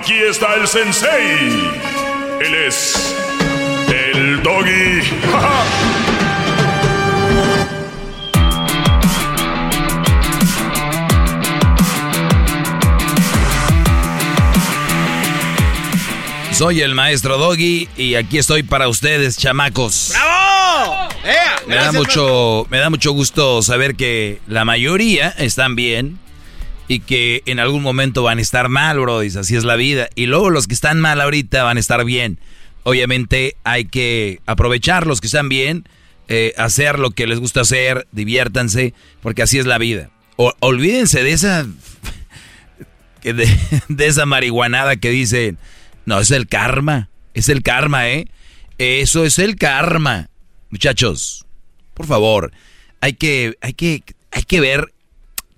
Aquí 0.00 0.14
está 0.14 0.54
el 0.54 0.68
sensei. 0.68 1.72
Él 2.40 2.54
es 2.54 3.16
el 3.88 4.40
doggy. 4.44 5.02
Soy 16.52 16.80
el 16.80 16.94
maestro 16.94 17.36
Doggy 17.36 17.88
y 17.96 18.14
aquí 18.14 18.38
estoy 18.38 18.62
para 18.62 18.86
ustedes, 18.86 19.36
chamacos. 19.36 20.12
¡Bravo! 20.12 21.08
Me 21.66 21.74
da 21.74 21.90
mucho, 21.90 22.68
me 22.70 22.78
da 22.78 22.88
mucho 22.88 23.10
gusto 23.10 23.62
saber 23.62 23.96
que 23.96 24.38
la 24.46 24.64
mayoría 24.64 25.30
están 25.38 25.74
bien 25.74 26.20
y 26.88 27.00
que 27.00 27.42
en 27.46 27.60
algún 27.60 27.82
momento 27.82 28.22
van 28.22 28.38
a 28.38 28.42
estar 28.42 28.68
mal, 28.68 28.98
bro. 28.98 29.20
Así 29.20 29.54
es 29.54 29.64
la 29.64 29.76
vida. 29.76 30.08
Y 30.14 30.26
luego 30.26 30.50
los 30.50 30.66
que 30.66 30.74
están 30.74 31.00
mal 31.00 31.20
ahorita 31.20 31.62
van 31.62 31.76
a 31.76 31.80
estar 31.80 32.04
bien. 32.04 32.38
Obviamente 32.82 33.56
hay 33.64 33.84
que 33.84 34.40
aprovechar 34.46 35.06
los 35.06 35.20
que 35.20 35.26
están 35.26 35.48
bien, 35.50 35.86
eh, 36.28 36.54
hacer 36.56 36.98
lo 36.98 37.10
que 37.10 37.26
les 37.26 37.38
gusta 37.38 37.60
hacer, 37.60 38.06
diviértanse, 38.12 38.94
porque 39.20 39.42
así 39.42 39.58
es 39.58 39.66
la 39.66 39.76
vida. 39.78 40.10
O- 40.36 40.54
olvídense 40.60 41.22
de 41.22 41.32
esa, 41.32 41.66
de 43.22 44.06
esa 44.06 44.26
marihuanada 44.26 44.96
que 44.96 45.10
dicen, 45.10 45.58
no, 46.06 46.20
es 46.20 46.30
el 46.30 46.46
karma, 46.46 47.10
es 47.34 47.48
el 47.48 47.62
karma, 47.62 48.08
¿eh? 48.08 48.26
Eso 48.78 49.24
es 49.24 49.38
el 49.38 49.56
karma. 49.56 50.30
Muchachos, 50.70 51.44
por 51.94 52.06
favor, 52.06 52.52
hay 53.00 53.14
que, 53.14 53.56
hay 53.60 53.72
que, 53.74 54.02
hay 54.30 54.42
que 54.44 54.60
ver. 54.60 54.92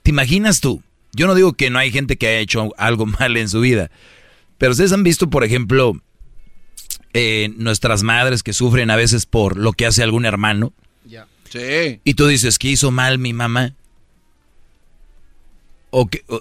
¿Te 0.03 0.11
imaginas 0.11 0.61
tú? 0.61 0.83
Yo 1.13 1.27
no 1.27 1.35
digo 1.35 1.53
que 1.55 1.71
no 1.71 1.79
hay 1.79 1.91
gente 1.91 2.17
que 2.17 2.29
haya 2.29 2.39
hecho 2.39 2.71
algo 2.79 3.07
mal 3.21 3.37
en 3.37 3.49
su 3.49 3.61
vida, 3.61 3.91
pero 4.59 4.73
ustedes 4.73 4.93
han 4.93 5.03
visto, 5.03 5.31
por 5.31 5.45
ejemplo, 5.45 6.01
eh, 7.15 7.51
nuestras 7.57 8.03
madres 8.03 8.43
que 8.43 8.53
sufren 8.53 8.91
a 8.91 8.97
veces 8.97 9.27
por 9.27 9.57
lo 9.57 9.73
que 9.73 9.87
hace 9.87 10.03
algún 10.03 10.25
hermano. 10.27 10.73
Sí. 11.49 12.01
Y 12.05 12.15
tú 12.15 12.27
dices, 12.29 12.59
¿qué 12.59 12.69
hizo 12.69 12.91
mal 12.93 13.19
mi 13.19 13.33
mamá? 13.33 13.75
¿O 15.91 16.07
qué, 16.07 16.23
o, 16.29 16.41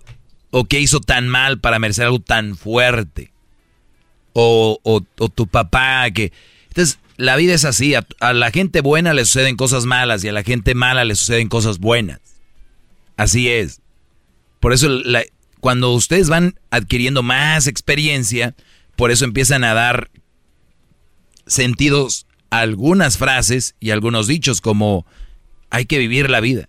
o 0.52 0.66
qué 0.66 0.80
hizo 0.80 1.00
tan 1.00 1.28
mal 1.28 1.60
para 1.60 1.80
merecer 1.80 2.06
algo 2.06 2.20
tan 2.20 2.56
fuerte? 2.56 3.32
O, 4.34 4.80
o- 4.84 5.02
o 5.18 5.30
tu 5.30 5.48
papá 5.48 6.10
que... 6.12 6.32
Entonces, 6.68 7.00
la 7.18 7.36
vida 7.36 7.56
es 7.56 7.66
así. 7.66 7.96
A, 7.96 8.06
a 8.20 8.34
la 8.34 8.52
gente 8.52 8.82
buena 8.82 9.14
le 9.14 9.26
suceden 9.26 9.56
cosas 9.56 9.86
malas 9.86 10.24
y 10.24 10.28
a 10.28 10.32
la 10.34 10.44
gente 10.44 10.76
mala 10.76 11.04
le 11.04 11.16
suceden 11.16 11.50
cosas 11.50 11.80
buenas. 11.80 12.20
Así 13.18 13.50
es. 13.50 13.82
Por 14.60 14.74
eso, 14.74 14.90
cuando 15.60 15.94
ustedes 15.94 16.30
van 16.30 16.60
adquiriendo 16.70 17.24
más 17.24 17.68
experiencia, 17.68 18.56
por 18.96 19.12
eso 19.12 19.26
empiezan 19.26 19.64
a 19.64 19.74
dar 19.74 20.10
sentidos 21.48 22.26
a 22.50 22.60
algunas 22.60 23.18
frases 23.18 23.76
y 23.80 23.92
algunos 23.92 24.28
dichos 24.28 24.62
como 24.62 25.06
hay 25.70 25.86
que 25.86 25.98
vivir 25.98 26.30
la 26.30 26.40
vida. 26.40 26.68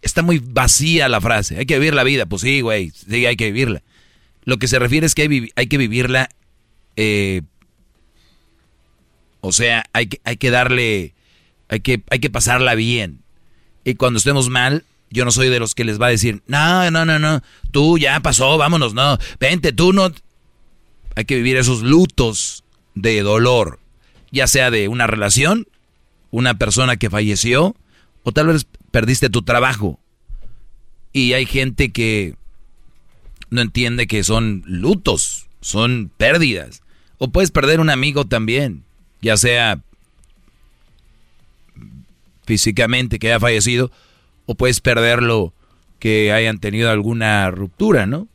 Está 0.00 0.22
muy 0.22 0.38
vacía 0.38 1.08
la 1.08 1.20
frase, 1.20 1.58
hay 1.58 1.66
que 1.66 1.78
vivir 1.78 1.94
la 1.94 2.04
vida. 2.04 2.26
Pues 2.26 2.42
sí, 2.42 2.60
güey, 2.60 2.90
sí, 2.90 3.26
hay 3.26 3.36
que 3.36 3.46
vivirla. 3.46 3.82
Lo 4.44 4.58
que 4.58 4.68
se 4.68 4.78
refiere 4.78 5.06
es 5.06 5.14
que 5.14 5.50
hay 5.56 5.66
que 5.66 5.78
vivirla 5.78 6.30
eh, 6.96 7.42
O 9.40 9.52
sea, 9.52 9.84
hay 9.92 10.06
que, 10.06 10.20
hay 10.24 10.36
que 10.36 10.50
darle, 10.50 11.14
hay 11.68 11.80
que, 11.80 12.02
hay 12.10 12.18
que 12.18 12.30
pasarla 12.30 12.74
bien. 12.74 13.20
Y 13.84 13.94
cuando 13.94 14.18
estemos 14.18 14.48
mal, 14.48 14.84
yo 15.10 15.24
no 15.24 15.30
soy 15.30 15.48
de 15.48 15.60
los 15.60 15.74
que 15.74 15.84
les 15.84 16.00
va 16.00 16.06
a 16.06 16.10
decir, 16.10 16.42
no, 16.46 16.90
no, 16.90 17.04
no, 17.04 17.18
no, 17.18 17.42
tú 17.70 17.98
ya 17.98 18.20
pasó, 18.20 18.58
vámonos, 18.58 18.94
no, 18.94 19.18
vente, 19.40 19.72
tú 19.72 19.92
no. 19.92 20.12
Hay 21.14 21.24
que 21.24 21.36
vivir 21.36 21.56
esos 21.56 21.82
lutos 21.82 22.64
de 22.94 23.22
dolor, 23.22 23.80
ya 24.30 24.46
sea 24.46 24.70
de 24.70 24.88
una 24.88 25.06
relación, 25.06 25.66
una 26.30 26.58
persona 26.58 26.96
que 26.96 27.10
falleció, 27.10 27.74
o 28.22 28.32
tal 28.32 28.48
vez 28.48 28.66
perdiste 28.90 29.30
tu 29.30 29.42
trabajo. 29.42 29.98
Y 31.12 31.32
hay 31.32 31.46
gente 31.46 31.90
que 31.90 32.34
no 33.50 33.62
entiende 33.62 34.06
que 34.06 34.22
son 34.22 34.62
lutos, 34.66 35.46
son 35.60 36.10
pérdidas. 36.16 36.82
O 37.16 37.28
puedes 37.28 37.50
perder 37.50 37.80
un 37.80 37.90
amigo 37.90 38.26
también, 38.26 38.84
ya 39.20 39.36
sea 39.36 39.80
físicamente 42.44 43.18
que 43.18 43.28
haya 43.28 43.40
fallecido, 43.40 43.90
o 44.48 44.54
puedes 44.54 44.80
perderlo 44.80 45.52
que 45.98 46.32
hayan 46.32 46.58
tenido 46.58 46.90
alguna 46.90 47.50
ruptura, 47.50 48.06
¿no? 48.06 48.28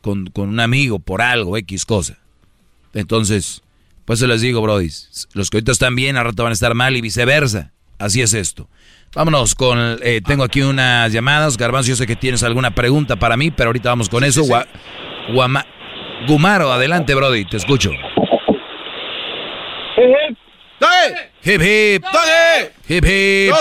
Con, 0.00 0.30
un 0.34 0.60
amigo 0.60 0.98
por 0.98 1.20
algo, 1.20 1.58
X 1.58 1.84
cosa. 1.84 2.16
Entonces, 2.94 3.62
pues 4.06 4.18
se 4.18 4.26
les 4.26 4.40
digo, 4.40 4.62
Brody, 4.62 4.88
los 5.34 5.50
que 5.50 5.58
ahorita 5.58 5.72
están 5.72 5.94
bien, 5.94 6.16
al 6.16 6.24
rato 6.24 6.42
van 6.42 6.52
a 6.52 6.54
estar 6.54 6.74
mal 6.74 6.96
y 6.96 7.02
viceversa. 7.02 7.72
Así 7.98 8.22
es 8.22 8.32
esto. 8.32 8.70
Vámonos 9.14 9.54
con, 9.54 9.98
eh, 10.02 10.22
tengo 10.26 10.42
aquí 10.42 10.62
unas 10.62 11.12
llamadas. 11.12 11.58
Garbanzo, 11.58 11.90
yo 11.90 11.96
sé 11.96 12.06
que 12.06 12.16
tienes 12.16 12.42
alguna 12.42 12.74
pregunta 12.74 13.16
para 13.16 13.36
mí, 13.36 13.50
pero 13.50 13.68
ahorita 13.68 13.90
vamos 13.90 14.08
con 14.08 14.24
eso. 14.24 14.44
Gumaro, 16.26 16.72
adelante, 16.72 17.14
Brody, 17.14 17.44
te 17.44 17.58
escucho. 17.58 17.90
Hip 21.44 21.60
hip. 21.60 22.04
Hip 22.88 23.04
hip. 23.04 23.54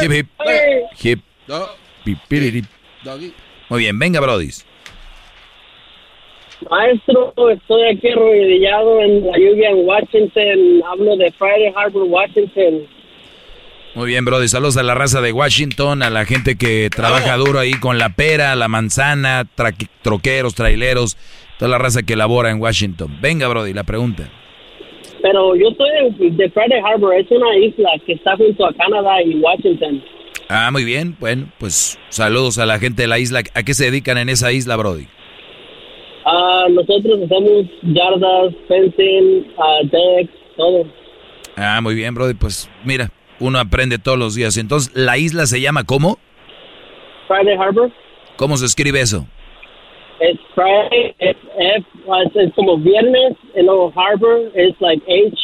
Hip 0.00 0.12
hip. 0.12 0.28
Hip 1.02 1.33
Muy 3.68 3.80
bien, 3.80 3.98
venga, 3.98 4.20
Brody. 4.20 4.50
Maestro, 6.70 7.34
estoy 7.50 7.82
aquí 7.88 8.08
arrodillado 8.08 9.00
en 9.00 9.26
la 9.26 9.38
lluvia 9.38 9.70
en 9.70 9.86
Washington. 9.86 10.82
Hablo 10.86 11.16
de 11.16 11.30
Friday 11.32 11.72
Harbor, 11.76 12.04
Washington. 12.04 12.86
Muy 13.94 14.08
bien, 14.08 14.24
Brody. 14.24 14.48
Saludos 14.48 14.76
a 14.76 14.82
la 14.82 14.94
raza 14.94 15.20
de 15.20 15.32
Washington, 15.32 16.02
a 16.02 16.10
la 16.10 16.24
gente 16.24 16.56
que 16.56 16.90
trabaja 16.90 17.36
duro 17.36 17.60
ahí 17.60 17.74
con 17.74 17.98
la 17.98 18.08
pera, 18.08 18.56
la 18.56 18.68
manzana, 18.68 19.44
troqueros, 20.02 20.54
traileros, 20.54 21.16
toda 21.58 21.70
la 21.70 21.78
raza 21.78 22.02
que 22.02 22.16
labora 22.16 22.50
en 22.50 22.60
Washington. 22.60 23.18
Venga, 23.20 23.46
Brody, 23.46 23.72
la 23.72 23.84
pregunta. 23.84 24.28
Pero 25.22 25.54
yo 25.54 25.68
soy 25.76 26.30
de, 26.30 26.50
Friday 26.50 26.80
Harbor, 26.84 27.14
es 27.14 27.30
una 27.30 27.56
isla 27.56 27.90
que 28.04 28.14
está 28.14 28.36
junto 28.36 28.66
a 28.66 28.74
Canadá 28.74 29.22
y 29.22 29.36
Washington. 29.36 30.02
Ah, 30.48 30.70
muy 30.70 30.84
bien. 30.84 31.16
Bueno, 31.18 31.46
pues 31.58 31.98
saludos 32.10 32.58
a 32.58 32.66
la 32.66 32.78
gente 32.78 33.02
de 33.02 33.08
la 33.08 33.18
isla. 33.18 33.42
¿A 33.54 33.62
qué 33.62 33.74
se 33.74 33.84
dedican 33.86 34.18
en 34.18 34.28
esa 34.28 34.52
isla, 34.52 34.76
Brody? 34.76 35.08
Ah, 36.26 36.66
nosotros 36.70 37.20
hacemos 37.24 37.66
yardas, 37.82 38.54
fencing, 38.68 39.46
uh, 39.56 39.86
decks, 39.90 40.32
todo. 40.56 40.86
Ah, 41.56 41.80
muy 41.82 41.94
bien, 41.94 42.14
Brody. 42.14 42.34
Pues 42.34 42.70
mira, 42.84 43.10
uno 43.40 43.58
aprende 43.58 43.98
todos 43.98 44.18
los 44.18 44.34
días. 44.34 44.56
Entonces, 44.56 44.94
¿la 44.94 45.18
isla 45.18 45.46
se 45.46 45.60
llama 45.60 45.84
cómo? 45.84 46.18
Friday 47.28 47.56
Harbor. 47.56 47.90
¿Cómo 48.36 48.56
se 48.56 48.66
escribe 48.66 49.00
eso? 49.00 49.26
Es 50.20 50.38
Friday, 50.54 51.14
es 51.18 51.36
F, 51.58 51.86
es 52.34 52.52
como 52.54 52.78
viernes, 52.78 53.32
y 53.54 53.62
luego 53.62 53.92
Harbor 53.96 54.50
es 54.54 54.74
like 54.80 55.02
H 55.06 55.36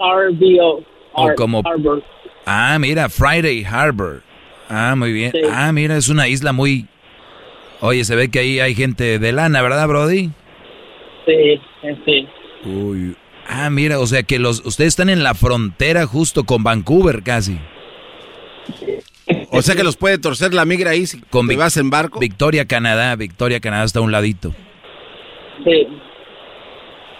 A 0.00 0.20
R 0.20 0.30
B 0.32 0.60
O. 0.60 0.82
O 1.14 1.34
como 1.36 1.62
Harbor. 1.64 2.02
Ah, 2.46 2.76
mira, 2.78 3.08
Friday 3.08 3.64
Harbor. 3.64 4.22
Ah, 4.68 4.94
muy 4.96 5.12
bien. 5.12 5.32
Ah, 5.52 5.72
mira, 5.72 5.96
es 5.96 6.08
una 6.08 6.28
isla 6.28 6.52
muy 6.52 6.86
Oye, 7.80 8.02
se 8.04 8.16
ve 8.16 8.30
que 8.30 8.38
ahí 8.38 8.60
hay 8.60 8.74
gente 8.74 9.18
de 9.18 9.32
lana, 9.32 9.60
¿verdad, 9.60 9.86
Brody? 9.86 10.30
Sí, 11.26 11.60
sí. 12.06 12.28
Uy, 12.64 13.14
Ah, 13.46 13.68
mira, 13.68 13.98
o 14.00 14.06
sea 14.06 14.22
que 14.22 14.38
los 14.38 14.64
ustedes 14.64 14.88
están 14.94 15.10
en 15.10 15.22
la 15.22 15.34
frontera 15.34 16.06
justo 16.06 16.44
con 16.44 16.62
Vancouver 16.62 17.22
casi. 17.22 17.58
O 19.50 19.60
sea 19.60 19.74
que 19.74 19.84
los 19.84 19.98
puede 19.98 20.16
torcer 20.16 20.54
la 20.54 20.64
migra 20.64 20.92
ahí 20.92 21.06
si 21.06 21.20
con 21.20 21.46
vas 21.46 21.76
en 21.76 21.90
barco. 21.90 22.20
Victoria, 22.20 22.64
Canadá. 22.64 23.14
Victoria, 23.16 23.60
Canadá 23.60 23.84
está 23.84 23.98
a 23.98 24.02
un 24.02 24.12
ladito. 24.12 24.54
Sí. 25.62 25.86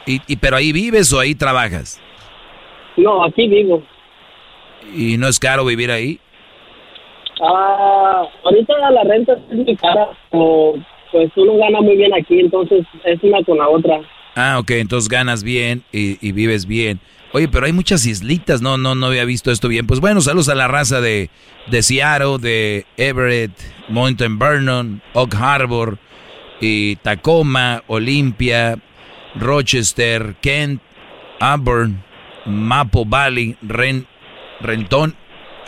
¿Y, 0.06 0.22
y 0.26 0.36
pero 0.36 0.56
ahí 0.56 0.72
vives 0.72 1.12
o 1.12 1.20
ahí 1.20 1.34
trabajas? 1.34 2.00
No, 2.96 3.22
aquí 3.22 3.46
vivo. 3.48 3.82
¿Y 4.94 5.16
no 5.16 5.28
es 5.28 5.38
caro 5.38 5.64
vivir 5.64 5.90
ahí? 5.90 6.18
Ah, 7.42 8.22
ahorita 8.44 8.90
la 8.90 9.02
renta 9.04 9.32
es 9.32 9.56
muy 9.56 9.76
cara, 9.76 10.08
pues 10.30 11.30
uno 11.36 11.56
gana 11.56 11.80
muy 11.80 11.96
bien 11.96 12.12
aquí, 12.14 12.40
entonces 12.40 12.86
es 13.04 13.22
una 13.22 13.42
con 13.44 13.58
la 13.58 13.68
otra. 13.68 14.00
Ah, 14.36 14.58
ok, 14.58 14.70
entonces 14.72 15.08
ganas 15.08 15.42
bien 15.44 15.82
y, 15.92 16.32
vives 16.32 16.66
bien. 16.66 17.00
Oye, 17.32 17.48
pero 17.48 17.66
hay 17.66 17.72
muchas 17.72 18.06
islitas, 18.06 18.62
no, 18.62 18.78
no, 18.78 18.94
no 18.94 19.06
había 19.06 19.24
visto 19.24 19.50
esto 19.50 19.68
bien. 19.68 19.86
Pues 19.86 20.00
bueno, 20.00 20.20
saludos 20.20 20.48
a 20.48 20.54
la 20.54 20.68
raza 20.68 21.00
de, 21.00 21.30
de 21.68 21.82
Seattle, 21.82 22.38
de 22.40 22.86
Everett, 22.96 23.52
Mountain 23.88 24.38
Vernon, 24.38 25.02
Oak 25.14 25.34
Harbor, 25.34 25.98
y 26.60 26.96
Tacoma, 26.96 27.82
Olympia, 27.86 28.78
Rochester, 29.34 30.36
Kent, 30.40 30.80
Auburn, 31.40 32.02
Mapo 32.46 33.04
Valley, 33.04 33.56
Ren, 33.62 34.06
Renton. 34.64 35.14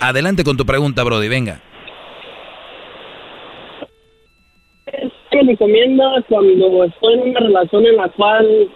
Adelante 0.01 0.45
con 0.45 0.57
tu 0.57 0.67
pregunta, 0.67 1.05
Brody, 1.05 1.29
venga. 1.29 1.61
me 5.33 5.53
recomienda 5.53 6.25
cuando 6.29 6.85
estoy 6.85 7.15
en 7.15 7.31
una 7.31 7.41
relación 7.41 7.87
en 7.87 7.97
la 7.97 8.09
cual 8.09 8.69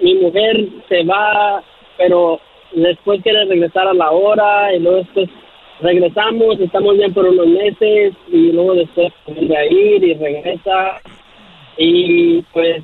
mi 0.00 0.14
mujer 0.14 0.68
se 0.88 1.04
va, 1.04 1.62
pero 1.96 2.40
después 2.72 3.22
quiere 3.22 3.44
regresar 3.44 3.86
a 3.88 3.94
la 3.94 4.10
hora 4.10 4.74
y 4.74 4.80
luego 4.80 4.98
después 4.98 5.28
regresamos, 5.80 6.58
estamos 6.60 6.96
bien 6.96 7.12
por 7.12 7.26
unos 7.26 7.46
meses 7.46 8.14
y 8.28 8.52
luego 8.52 8.74
después 8.74 9.12
vuelve 9.26 9.56
a 9.56 9.66
ir 9.66 10.04
y 10.04 10.14
regresa 10.14 11.00
y 11.76 12.42
pues 12.52 12.82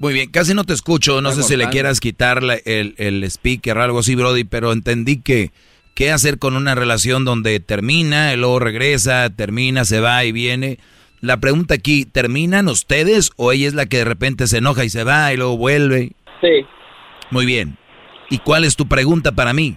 muy 0.00 0.14
bien, 0.14 0.30
casi 0.30 0.54
no 0.54 0.64
te 0.64 0.72
escucho, 0.72 1.20
no 1.20 1.30
sé 1.30 1.42
si 1.42 1.56
le 1.56 1.68
quieras 1.68 2.00
quitar 2.00 2.42
el, 2.64 2.94
el 2.96 3.22
speaker 3.24 3.76
o 3.76 3.82
algo 3.82 3.98
así, 3.98 4.14
Brody, 4.14 4.44
pero 4.44 4.72
entendí 4.72 5.20
que 5.20 5.50
qué 5.94 6.10
hacer 6.10 6.38
con 6.38 6.56
una 6.56 6.74
relación 6.74 7.26
donde 7.26 7.60
termina, 7.60 8.32
y 8.32 8.38
luego 8.38 8.58
regresa, 8.58 9.28
termina, 9.28 9.84
se 9.84 10.00
va 10.00 10.24
y 10.24 10.32
viene. 10.32 10.78
La 11.20 11.36
pregunta 11.36 11.74
aquí, 11.74 12.06
¿terminan 12.06 12.68
ustedes 12.68 13.30
o 13.36 13.52
ella 13.52 13.68
es 13.68 13.74
la 13.74 13.84
que 13.84 13.98
de 13.98 14.06
repente 14.06 14.46
se 14.46 14.56
enoja 14.56 14.86
y 14.86 14.88
se 14.88 15.04
va 15.04 15.34
y 15.34 15.36
luego 15.36 15.58
vuelve? 15.58 16.12
Sí. 16.40 16.64
Muy 17.30 17.44
bien. 17.44 17.76
¿Y 18.30 18.38
cuál 18.38 18.64
es 18.64 18.76
tu 18.76 18.88
pregunta 18.88 19.32
para 19.32 19.52
mí? 19.52 19.76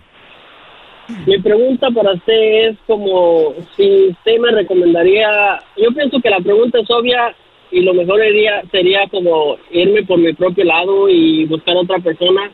Mi 1.25 1.37
pregunta 1.41 1.89
para 1.93 2.13
usted 2.13 2.69
es 2.69 2.77
como 2.87 3.55
si 3.75 4.07
usted 4.07 4.39
me 4.39 4.51
recomendaría, 4.51 5.61
yo 5.75 5.91
pienso 5.93 6.21
que 6.21 6.29
la 6.29 6.39
pregunta 6.39 6.79
es 6.79 6.89
obvia 6.89 7.35
y 7.73 7.81
lo 7.81 7.93
mejor 7.93 8.21
sería, 8.21 8.63
sería 8.71 9.07
como 9.09 9.57
irme 9.71 10.03
por 10.03 10.19
mi 10.19 10.31
propio 10.33 10.63
lado 10.63 11.09
y 11.09 11.45
buscar 11.45 11.75
otra 11.75 11.99
persona 11.99 12.49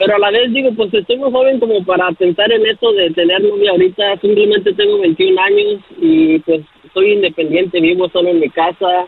pero 0.00 0.16
a 0.16 0.18
la 0.18 0.30
vez 0.30 0.50
digo, 0.54 0.70
pues 0.74 0.94
estoy 0.94 1.18
muy 1.18 1.30
joven 1.30 1.60
como 1.60 1.84
para 1.84 2.10
pensar 2.12 2.50
en 2.50 2.64
eso 2.64 2.90
de 2.92 3.10
tener 3.10 3.42
novia 3.42 3.72
ahorita. 3.72 4.16
Simplemente 4.22 4.72
tengo 4.72 4.98
21 4.98 5.42
años 5.42 5.82
y 6.00 6.38
pues 6.38 6.62
soy 6.94 7.12
independiente, 7.12 7.82
vivo 7.82 8.08
solo 8.08 8.30
en 8.30 8.40
mi 8.40 8.48
casa, 8.48 9.06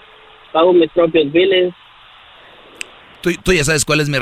pago 0.52 0.74
mis 0.74 0.90
propios 0.90 1.32
biles. 1.32 1.72
Tú, 3.22 3.52
ya 3.52 3.64
sabes 3.64 3.84
cuál 3.84 4.00
es 4.00 4.08
mi, 4.08 4.18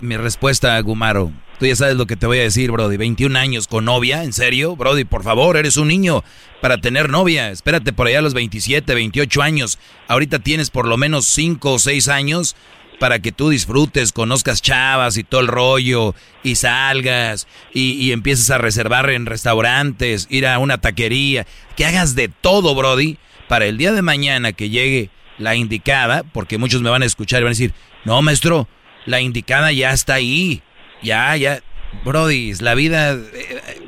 mi 0.00 0.16
respuesta, 0.16 0.80
Gumaro. 0.80 1.32
Tú 1.58 1.66
ya 1.66 1.74
sabes 1.74 1.96
lo 1.96 2.06
que 2.06 2.14
te 2.14 2.26
voy 2.26 2.38
a 2.38 2.42
decir, 2.42 2.70
Brody. 2.70 2.96
21 2.96 3.36
años 3.36 3.66
con 3.66 3.84
novia, 3.84 4.22
¿en 4.22 4.32
serio? 4.32 4.76
Brody, 4.76 5.04
por 5.04 5.24
favor, 5.24 5.56
eres 5.56 5.76
un 5.76 5.88
niño 5.88 6.22
para 6.60 6.78
tener 6.78 7.10
novia. 7.10 7.50
Espérate 7.50 7.92
por 7.92 8.06
allá 8.06 8.20
a 8.20 8.22
los 8.22 8.32
27, 8.32 8.94
28 8.94 9.42
años. 9.42 9.80
Ahorita 10.06 10.38
tienes 10.38 10.70
por 10.70 10.86
lo 10.86 10.96
menos 10.96 11.26
5 11.26 11.72
o 11.72 11.78
6 11.80 12.06
años 12.06 12.54
para 13.00 13.18
que 13.18 13.32
tú 13.32 13.48
disfrutes, 13.48 14.12
conozcas 14.12 14.62
chavas 14.62 15.16
y 15.16 15.24
todo 15.24 15.40
el 15.40 15.48
rollo, 15.48 16.14
y 16.44 16.54
salgas, 16.54 17.48
y, 17.72 18.12
empieces 18.12 18.50
a 18.50 18.58
reservar 18.58 19.10
en 19.10 19.26
restaurantes, 19.26 20.28
ir 20.30 20.46
a 20.46 20.60
una 20.60 20.78
taquería, 20.78 21.44
que 21.76 21.86
hagas 21.86 22.14
de 22.14 22.28
todo, 22.28 22.72
Brody, 22.76 23.18
para 23.48 23.66
el 23.66 23.78
día 23.78 23.92
de 23.92 24.02
mañana 24.02 24.52
que 24.52 24.70
llegue 24.70 25.10
la 25.38 25.54
indicada, 25.54 26.22
porque 26.22 26.58
muchos 26.58 26.82
me 26.82 26.90
van 26.90 27.02
a 27.02 27.06
escuchar 27.06 27.40
y 27.40 27.44
van 27.44 27.50
a 27.50 27.58
decir, 27.58 27.72
no, 28.04 28.20
maestro, 28.22 28.68
la 29.06 29.20
indicada 29.20 29.72
ya 29.72 29.92
está 29.92 30.14
ahí, 30.14 30.62
ya, 31.02 31.36
ya, 31.36 31.60
Brody, 32.04 32.54
la 32.60 32.74
vida 32.74 33.12
eh, 33.12 33.80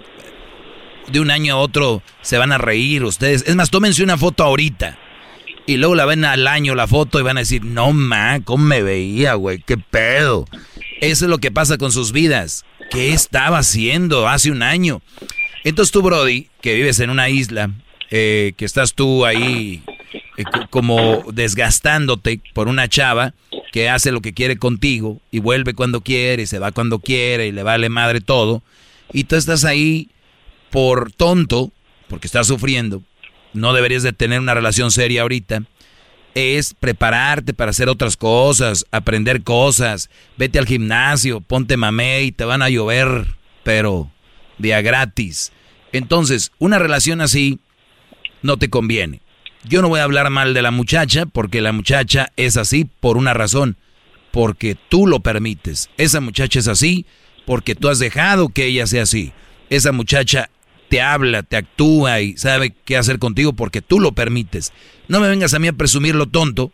de 1.08 1.20
un 1.20 1.30
año 1.30 1.54
a 1.54 1.58
otro 1.58 2.02
se 2.22 2.38
van 2.38 2.52
a 2.52 2.58
reír 2.58 3.04
ustedes. 3.04 3.44
Es 3.46 3.56
más, 3.56 3.70
tómense 3.70 4.02
una 4.02 4.16
foto 4.16 4.44
ahorita 4.44 4.98
Y 5.66 5.76
luego 5.76 5.94
la 5.94 6.04
ven 6.04 6.24
al 6.24 6.46
año 6.46 6.74
la 6.74 6.86
foto 6.86 7.18
y 7.18 7.22
van 7.22 7.36
a 7.36 7.40
decir, 7.40 7.64
no, 7.64 7.92
ma, 7.92 8.40
¿cómo 8.44 8.64
me 8.64 8.82
veía, 8.82 9.34
güey? 9.34 9.58
¿Qué 9.58 9.76
pedo? 9.76 10.46
Eso 11.00 11.24
es 11.24 11.30
lo 11.30 11.38
que 11.38 11.50
pasa 11.50 11.78
con 11.78 11.92
sus 11.92 12.12
vidas. 12.12 12.64
¿Qué 12.90 13.12
estaba 13.12 13.58
haciendo 13.58 14.28
hace 14.28 14.50
un 14.50 14.62
año? 14.62 15.02
Entonces 15.64 15.92
tú, 15.92 16.02
Brody, 16.02 16.48
que 16.60 16.74
vives 16.74 17.00
en 17.00 17.10
una 17.10 17.28
isla, 17.28 17.70
eh, 18.10 18.52
que 18.56 18.64
estás 18.64 18.94
tú 18.94 19.24
ahí 19.24 19.82
eh, 20.36 20.44
como 20.70 21.24
desgastándote 21.32 22.40
por 22.54 22.68
una 22.68 22.88
chava 22.88 23.34
que 23.72 23.88
hace 23.88 24.12
lo 24.12 24.20
que 24.20 24.32
quiere 24.32 24.58
contigo 24.58 25.20
y 25.30 25.40
vuelve 25.40 25.74
cuando 25.74 26.00
quiere 26.00 26.44
y 26.44 26.46
se 26.46 26.58
va 26.58 26.72
cuando 26.72 26.98
quiere 26.98 27.48
y 27.48 27.52
le 27.52 27.62
vale 27.62 27.88
madre 27.88 28.20
todo. 28.20 28.62
Y 29.12 29.24
tú 29.24 29.36
estás 29.36 29.64
ahí 29.64 30.10
por 30.70 31.12
tonto, 31.12 31.72
porque 32.08 32.26
estás 32.26 32.46
sufriendo, 32.46 33.02
no 33.54 33.72
deberías 33.72 34.02
de 34.02 34.12
tener 34.12 34.40
una 34.40 34.54
relación 34.54 34.90
seria 34.90 35.22
ahorita, 35.22 35.62
es 36.34 36.74
prepararte 36.74 37.54
para 37.54 37.70
hacer 37.70 37.88
otras 37.88 38.16
cosas, 38.16 38.84
aprender 38.90 39.42
cosas, 39.42 40.10
vete 40.36 40.58
al 40.58 40.66
gimnasio, 40.66 41.40
ponte 41.40 41.78
mamé 41.78 42.24
y 42.24 42.32
te 42.32 42.44
van 42.44 42.60
a 42.60 42.68
llover, 42.68 43.36
pero 43.62 44.10
día 44.58 44.82
gratis. 44.82 45.52
Entonces, 45.92 46.52
una 46.58 46.78
relación 46.78 47.22
así 47.22 47.58
no 48.42 48.56
te 48.56 48.70
conviene. 48.70 49.20
Yo 49.64 49.82
no 49.82 49.88
voy 49.88 50.00
a 50.00 50.04
hablar 50.04 50.30
mal 50.30 50.54
de 50.54 50.62
la 50.62 50.70
muchacha 50.70 51.26
porque 51.26 51.60
la 51.60 51.72
muchacha 51.72 52.32
es 52.36 52.56
así 52.56 52.84
por 53.00 53.16
una 53.16 53.34
razón, 53.34 53.76
porque 54.30 54.76
tú 54.88 55.06
lo 55.06 55.20
permites. 55.20 55.90
Esa 55.96 56.20
muchacha 56.20 56.58
es 56.58 56.68
así 56.68 57.06
porque 57.46 57.74
tú 57.74 57.88
has 57.88 57.98
dejado 57.98 58.48
que 58.50 58.66
ella 58.66 58.86
sea 58.86 59.02
así. 59.02 59.32
Esa 59.70 59.92
muchacha 59.92 60.50
te 60.88 61.00
habla, 61.00 61.42
te 61.42 61.56
actúa 61.56 62.20
y 62.20 62.36
sabe 62.36 62.74
qué 62.84 62.96
hacer 62.96 63.18
contigo 63.18 63.54
porque 63.54 63.82
tú 63.82 63.98
lo 63.98 64.12
permites. 64.12 64.72
No 65.08 65.20
me 65.20 65.28
vengas 65.28 65.54
a 65.54 65.58
mí 65.58 65.68
a 65.68 65.72
presumir 65.72 66.14
lo 66.14 66.26
tonto 66.26 66.72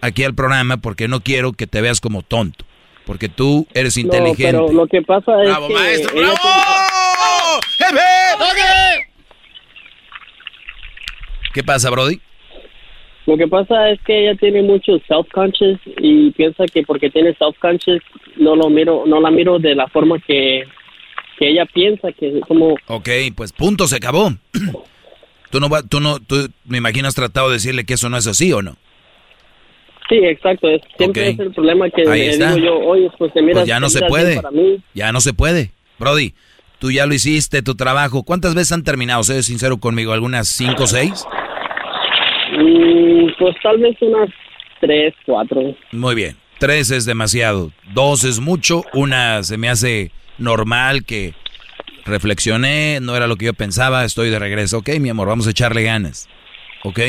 aquí 0.00 0.22
al 0.24 0.34
programa 0.34 0.76
porque 0.78 1.08
no 1.08 1.22
quiero 1.22 1.52
que 1.52 1.66
te 1.66 1.80
veas 1.80 2.00
como 2.00 2.22
tonto. 2.22 2.64
Porque 3.06 3.28
tú 3.28 3.66
eres 3.74 3.96
inteligente. 3.96 4.44
pero 4.44 4.72
lo 4.72 4.86
que 4.86 5.02
pasa 5.02 5.32
es 5.42 5.48
¡Bravo, 5.48 5.68
que 5.68 5.74
maestro! 5.74 6.14
¡Bravo! 6.14 6.38
¡Jefe! 7.78 9.03
¿Qué 11.54 11.62
pasa, 11.64 11.88
Brody? 11.88 12.20
Lo 13.26 13.38
que 13.38 13.48
pasa 13.48 13.88
es 13.88 13.98
que 14.02 14.28
ella 14.28 14.38
tiene 14.38 14.60
mucho 14.62 14.98
self-conscious 15.08 15.78
y 15.96 16.30
piensa 16.32 16.66
que 16.66 16.82
porque 16.82 17.08
tiene 17.08 17.34
self-conscious 17.38 18.02
no 18.36 18.54
lo 18.54 18.68
miro, 18.68 19.04
no 19.06 19.18
la 19.20 19.30
miro 19.30 19.58
de 19.58 19.74
la 19.74 19.88
forma 19.88 20.18
que, 20.18 20.64
que 21.38 21.48
ella 21.48 21.64
piensa 21.64 22.12
que 22.12 22.40
como 22.40 22.74
Ok, 22.86 23.08
pues 23.34 23.52
punto, 23.52 23.86
se 23.86 23.96
acabó. 23.96 24.30
Tú 25.50 25.60
no, 25.60 25.68
va- 25.68 25.84
tú 25.84 26.00
no, 26.00 26.18
tú 26.18 26.48
me 26.64 26.78
imagino 26.78 27.06
has 27.06 27.14
tratado 27.14 27.46
de 27.48 27.54
decirle 27.54 27.84
que 27.84 27.94
eso 27.94 28.08
no 28.08 28.16
es 28.16 28.26
así 28.26 28.52
o 28.52 28.60
no. 28.60 28.76
sí, 30.08 30.16
exacto, 30.16 30.68
es, 30.68 30.82
siempre 30.98 31.28
Ok. 31.28 31.34
es 31.34 31.38
el 31.46 31.52
problema 31.54 31.88
que 31.90 32.02
Ahí 32.10 32.22
está. 32.22 32.56
digo 32.56 32.66
yo, 32.66 32.78
oye, 32.80 33.08
pues 33.16 33.32
te 33.32 33.40
miras 33.40 33.58
Pues 33.58 33.68
ya 33.68 33.78
no 33.78 33.88
se 33.88 34.00
puede. 34.00 34.30
bien 34.30 34.42
para 34.42 34.50
mí. 34.50 34.82
Ya 34.94 35.12
no 35.12 35.20
se 35.20 35.32
puede. 35.32 35.70
Brody, 36.00 36.34
tú 36.80 36.90
ya 36.90 37.06
lo 37.06 37.14
hiciste, 37.14 37.62
tu 37.62 37.76
trabajo. 37.76 38.24
¿Cuántas 38.24 38.56
veces 38.56 38.72
han 38.72 38.82
terminado? 38.82 39.22
Sé 39.22 39.44
sincero 39.44 39.78
conmigo, 39.78 40.12
¿algunas 40.12 40.48
cinco 40.48 40.82
o 40.82 40.86
seis? 40.88 41.24
Mm, 42.64 43.26
pues 43.38 43.54
tal 43.62 43.78
vez 43.78 43.96
unas 44.00 44.30
tres, 44.80 45.14
cuatro. 45.26 45.76
Muy 45.92 46.14
bien. 46.14 46.36
Tres 46.58 46.90
es 46.90 47.04
demasiado. 47.04 47.72
Dos 47.92 48.24
es 48.24 48.40
mucho. 48.40 48.84
Una 48.94 49.42
se 49.42 49.58
me 49.58 49.68
hace 49.68 50.12
normal 50.38 51.04
que 51.04 51.34
reflexioné, 52.06 53.00
no 53.00 53.16
era 53.16 53.26
lo 53.26 53.36
que 53.36 53.46
yo 53.46 53.54
pensaba, 53.54 54.04
estoy 54.04 54.30
de 54.30 54.38
regreso. 54.38 54.78
Ok, 54.78 54.90
mi 55.00 55.08
amor, 55.08 55.28
vamos 55.28 55.46
a 55.46 55.50
echarle 55.50 55.82
ganas. 55.82 56.28
Ok. 56.84 57.00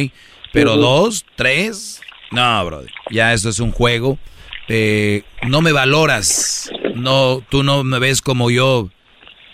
Pero 0.52 0.78
dos, 0.78 1.26
tres, 1.36 2.02
no, 2.32 2.66
brother. 2.66 2.90
Ya 3.12 3.34
esto 3.34 3.50
es 3.50 3.60
un 3.60 3.72
juego. 3.72 4.18
Eh, 4.68 5.24
no 5.48 5.62
me 5.62 5.74
valoras. 5.74 6.72
No, 6.96 7.44
tú 7.50 7.64
no 7.64 7.84
me 7.84 8.00
ves 8.00 8.22
como 8.22 8.50
yo. 8.50 8.90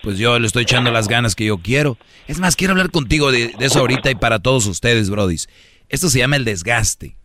Pues 0.04 0.18
yo 0.18 0.40
le 0.40 0.48
estoy 0.48 0.64
echando 0.64 0.92
las 0.92 1.08
ganas 1.08 1.36
que 1.36 1.46
yo 1.46 1.58
quiero. 1.58 1.98
Es 2.28 2.40
más, 2.40 2.56
quiero 2.56 2.72
hablar 2.72 2.92
contigo 2.92 3.32
de, 3.32 3.50
de 3.50 3.66
eso 3.66 3.80
ahorita 3.80 4.10
y 4.10 4.16
para 4.16 4.40
todos 4.40 4.66
ustedes, 4.68 5.10
brodis. 5.10 5.48
Esto 5.92 6.10
se 6.10 6.20
llama 6.20 6.36
el 6.38 6.46
desgaste. 6.46 7.16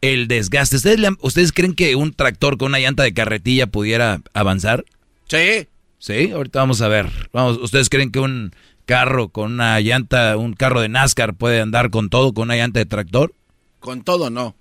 El 0.00 0.26
desgaste. 0.28 0.76
¿Ustedes, 0.76 0.98
le 0.98 1.06
han- 1.08 1.18
¿Ustedes 1.20 1.52
creen 1.52 1.74
que 1.74 1.94
un 1.96 2.12
tractor 2.12 2.58
con 2.58 2.68
una 2.68 2.78
llanta 2.80 3.02
de 3.02 3.14
carretilla 3.14 3.66
pudiera 3.66 4.20
avanzar? 4.34 4.84
Sí. 5.28 5.68
Sí, 5.98 6.30
ahorita 6.32 6.58
vamos 6.60 6.80
a 6.82 6.88
ver. 6.88 7.10
Vamos, 7.32 7.58
¿ustedes 7.58 7.88
creen 7.88 8.10
que 8.10 8.18
un 8.20 8.52
carro 8.84 9.28
con 9.30 9.52
una 9.54 9.80
llanta, 9.80 10.36
un 10.36 10.52
carro 10.52 10.80
de 10.80 10.88
NASCAR 10.88 11.34
puede 11.34 11.60
andar 11.60 11.90
con 11.90 12.10
todo 12.10 12.32
con 12.34 12.44
una 12.44 12.56
llanta 12.56 12.78
de 12.78 12.86
tractor? 12.86 13.34
Con 13.80 14.02
todo 14.02 14.30
no. 14.30 14.54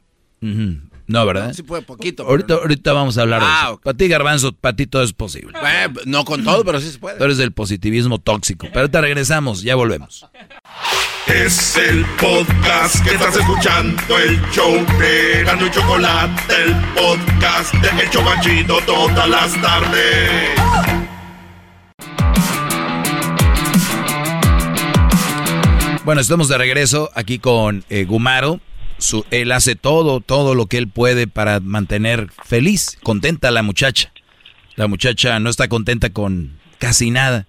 No, 1.07 1.25
¿verdad? 1.25 1.53
Sí 1.53 1.61
puede 1.63 1.81
poquito. 1.83 2.23
Ahorita, 2.23 2.55
ahorita 2.55 2.93
vamos 2.93 3.17
a 3.17 3.21
hablar 3.21 3.41
de 3.41 3.47
Ah, 3.47 3.63
eso. 3.71 3.81
Para 3.81 3.97
ti, 3.97 4.07
Garbanzo, 4.07 4.53
para 4.53 4.75
ti 4.75 4.87
todo 4.87 5.03
es 5.03 5.13
posible. 5.13 5.51
Eh, 5.59 5.87
no 6.05 6.25
con 6.25 6.43
todo, 6.43 6.63
pero 6.65 6.79
sí 6.79 6.89
se 6.91 6.97
puede. 6.97 7.17
Tú 7.17 7.23
eres 7.25 7.37
del 7.37 7.51
positivismo 7.51 8.19
tóxico. 8.19 8.65
Pero 8.67 8.81
ahorita 8.81 9.01
regresamos, 9.01 9.61
ya 9.61 9.75
volvemos. 9.75 10.25
Es 11.27 11.75
el 11.75 12.05
podcast 12.21 13.03
que 13.03 13.15
estás 13.15 13.35
escuchando, 13.35 14.19
el 14.19 14.39
show 14.51 14.73
de 14.99 15.43
Gano 15.43 15.65
y 15.65 15.71
Chocolate, 15.71 16.53
el 16.53 16.75
podcast 16.93 17.73
de 17.73 18.03
El 18.03 18.09
Chobachito 18.11 18.77
todas 18.85 19.27
las 19.27 19.59
tardes. 19.59 20.51
Bueno, 26.05 26.21
estamos 26.21 26.47
de 26.47 26.59
regreso 26.59 27.09
aquí 27.15 27.39
con 27.39 27.83
eh, 27.89 28.05
Gumaro. 28.05 28.59
Él 29.31 29.51
hace 29.51 29.75
todo, 29.75 30.21
todo 30.21 30.53
lo 30.53 30.67
que 30.67 30.77
él 30.77 30.87
puede 30.87 31.25
para 31.25 31.59
mantener 31.59 32.29
feliz, 32.45 32.99
contenta 33.01 33.47
a 33.47 33.51
la 33.51 33.63
muchacha. 33.63 34.11
La 34.75 34.87
muchacha 34.87 35.39
no 35.39 35.49
está 35.49 35.67
contenta 35.69 36.11
con 36.11 36.59
casi 36.77 37.09
nada. 37.09 37.47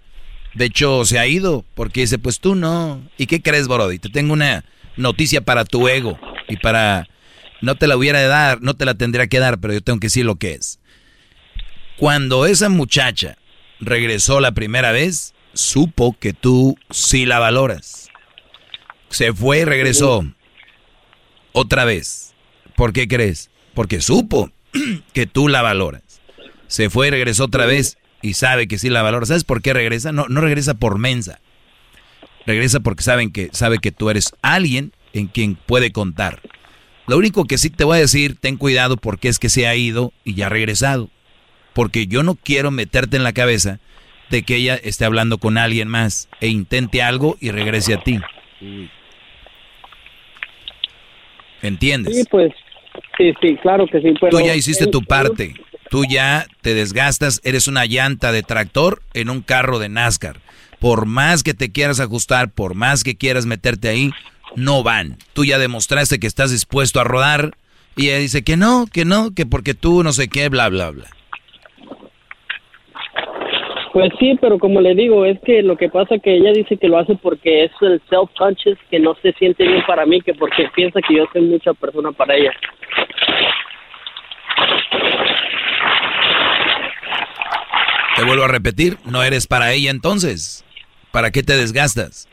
De 0.56 0.64
hecho, 0.64 1.04
se 1.04 1.18
ha 1.18 1.26
ido 1.26 1.66
porque 1.74 2.00
dice, 2.00 2.18
pues 2.18 2.40
tú 2.40 2.54
no. 2.54 3.06
¿Y 3.18 3.26
qué 3.26 3.42
crees, 3.42 3.68
Brody? 3.68 3.98
Te 3.98 4.08
tengo 4.08 4.32
una 4.32 4.64
noticia 4.96 5.42
para 5.42 5.66
tu 5.66 5.86
ego 5.86 6.18
y 6.48 6.56
para... 6.56 7.06
No 7.60 7.74
te 7.74 7.86
la 7.86 7.96
hubiera 7.96 8.20
de 8.20 8.26
dar, 8.26 8.62
no 8.62 8.74
te 8.74 8.86
la 8.86 8.94
tendría 8.94 9.26
que 9.26 9.38
dar, 9.38 9.58
pero 9.58 9.74
yo 9.74 9.82
tengo 9.82 10.00
que 10.00 10.06
decir 10.06 10.24
lo 10.24 10.36
que 10.36 10.52
es. 10.52 10.78
Cuando 11.98 12.46
esa 12.46 12.70
muchacha 12.70 13.36
regresó 13.80 14.40
la 14.40 14.52
primera 14.52 14.92
vez, 14.92 15.34
supo 15.52 16.16
que 16.18 16.32
tú 16.32 16.78
sí 16.90 17.26
la 17.26 17.38
valoras. 17.38 18.08
Se 19.10 19.34
fue 19.34 19.58
y 19.58 19.64
regresó. 19.64 20.24
Otra 21.52 21.84
vez. 21.84 22.34
¿Por 22.76 22.94
qué 22.94 23.06
crees? 23.06 23.50
Porque 23.74 24.00
supo 24.00 24.50
que 25.12 25.26
tú 25.26 25.48
la 25.48 25.60
valoras. 25.60 26.22
Se 26.66 26.88
fue 26.88 27.08
y 27.08 27.10
regresó 27.10 27.44
otra 27.44 27.66
vez 27.66 27.98
y 28.22 28.34
sabe 28.34 28.68
que 28.68 28.78
sí 28.78 28.90
la 28.90 29.02
valora. 29.02 29.26
¿Sabes 29.26 29.44
por 29.44 29.62
qué 29.62 29.72
regresa? 29.72 30.12
No, 30.12 30.26
no 30.28 30.40
regresa 30.40 30.74
por 30.74 30.98
mensa. 30.98 31.40
Regresa 32.46 32.80
porque 32.80 33.02
saben 33.02 33.32
que, 33.32 33.48
sabe 33.52 33.78
que 33.78 33.92
tú 33.92 34.10
eres 34.10 34.32
alguien 34.42 34.92
en 35.12 35.26
quien 35.26 35.56
puede 35.56 35.90
contar. 35.90 36.40
Lo 37.06 37.16
único 37.16 37.44
que 37.44 37.58
sí 37.58 37.70
te 37.70 37.84
voy 37.84 37.98
a 37.98 38.00
decir, 38.00 38.36
ten 38.36 38.56
cuidado 38.56 38.96
porque 38.96 39.28
es 39.28 39.38
que 39.38 39.48
se 39.48 39.66
ha 39.66 39.74
ido 39.74 40.12
y 40.24 40.34
ya 40.34 40.46
ha 40.46 40.50
regresado. 40.50 41.08
Porque 41.72 42.06
yo 42.06 42.22
no 42.22 42.34
quiero 42.34 42.70
meterte 42.70 43.16
en 43.16 43.24
la 43.24 43.32
cabeza 43.32 43.80
de 44.30 44.42
que 44.42 44.56
ella 44.56 44.74
esté 44.76 45.04
hablando 45.04 45.38
con 45.38 45.58
alguien 45.58 45.88
más 45.88 46.28
e 46.40 46.48
intente 46.48 47.02
algo 47.02 47.36
y 47.40 47.50
regrese 47.50 47.94
a 47.94 47.98
ti. 47.98 48.18
¿Entiendes? 51.62 52.16
Sí, 52.16 52.24
pues, 52.30 52.52
sí, 53.16 53.32
sí, 53.40 53.56
claro 53.62 53.86
que 53.86 54.00
sí. 54.00 54.14
Pero 54.20 54.38
Tú 54.38 54.44
ya 54.44 54.54
hiciste 54.54 54.86
tu 54.86 55.02
parte. 55.02 55.54
Tú 55.90 56.04
ya 56.04 56.46
te 56.62 56.74
desgastas, 56.74 57.40
eres 57.44 57.68
una 57.68 57.86
llanta 57.86 58.32
de 58.32 58.42
tractor 58.42 59.02
en 59.14 59.30
un 59.30 59.42
carro 59.42 59.78
de 59.78 59.88
NASCAR. 59.88 60.40
Por 60.80 61.06
más 61.06 61.42
que 61.42 61.54
te 61.54 61.72
quieras 61.72 62.00
ajustar, 62.00 62.50
por 62.50 62.74
más 62.74 63.04
que 63.04 63.16
quieras 63.16 63.46
meterte 63.46 63.88
ahí, 63.88 64.10
no 64.56 64.82
van. 64.82 65.16
Tú 65.32 65.44
ya 65.44 65.58
demostraste 65.58 66.18
que 66.18 66.26
estás 66.26 66.50
dispuesto 66.50 67.00
a 67.00 67.04
rodar 67.04 67.52
y 67.96 68.08
ella 68.08 68.18
dice 68.18 68.42
que 68.44 68.56
no, 68.56 68.86
que 68.92 69.04
no, 69.04 69.34
que 69.34 69.46
porque 69.46 69.74
tú 69.74 70.02
no 70.02 70.12
sé 70.12 70.28
qué, 70.28 70.48
bla, 70.48 70.68
bla, 70.68 70.90
bla. 70.90 71.06
Pues 73.92 74.12
sí, 74.18 74.36
pero 74.38 74.58
como 74.58 74.82
le 74.82 74.94
digo, 74.94 75.24
es 75.24 75.40
que 75.40 75.62
lo 75.62 75.78
que 75.78 75.88
pasa 75.88 76.18
que 76.18 76.36
ella 76.36 76.52
dice 76.52 76.76
que 76.76 76.86
lo 76.86 76.98
hace 76.98 77.14
porque 77.16 77.64
es 77.64 77.70
el 77.80 77.98
self-conscious, 78.10 78.76
que 78.90 79.00
no 79.00 79.14
se 79.22 79.32
siente 79.32 79.66
bien 79.66 79.82
para 79.86 80.04
mí, 80.04 80.20
que 80.20 80.34
porque 80.34 80.68
piensa 80.74 81.00
que 81.00 81.16
yo 81.16 81.24
soy 81.32 81.40
mucha 81.40 81.72
persona 81.72 82.12
para 82.12 82.34
ella. 82.34 82.52
Te 88.16 88.24
vuelvo 88.24 88.44
a 88.44 88.48
repetir, 88.48 88.98
no 89.04 89.22
eres 89.22 89.46
para 89.46 89.72
ella 89.72 89.90
entonces. 89.90 90.64
¿Para 91.12 91.30
qué 91.30 91.42
te 91.42 91.56
desgastas? 91.56 92.28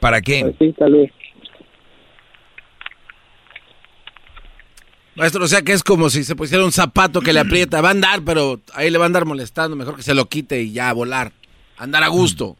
¿Para 0.00 0.20
qué? 0.20 0.42
Pues 0.42 0.56
sí, 0.58 0.74
tal 0.78 0.92
vez. 0.92 1.10
Maestro, 5.14 5.44
o 5.44 5.48
sea 5.48 5.62
que 5.62 5.72
es 5.72 5.82
como 5.82 6.08
si 6.08 6.24
se 6.24 6.34
pusiera 6.34 6.64
un 6.64 6.72
zapato 6.72 7.20
que 7.20 7.32
le 7.32 7.40
aprieta. 7.40 7.80
Va 7.80 7.88
a 7.88 7.92
andar, 7.92 8.22
pero 8.24 8.60
ahí 8.74 8.90
le 8.90 8.98
va 8.98 9.04
a 9.04 9.06
andar 9.06 9.26
molestando. 9.26 9.76
Mejor 9.76 9.96
que 9.96 10.02
se 10.02 10.14
lo 10.14 10.28
quite 10.28 10.62
y 10.62 10.72
ya 10.72 10.88
a 10.88 10.92
volar. 10.94 11.32
Andar 11.76 12.02
a 12.02 12.08
gusto. 12.08 12.56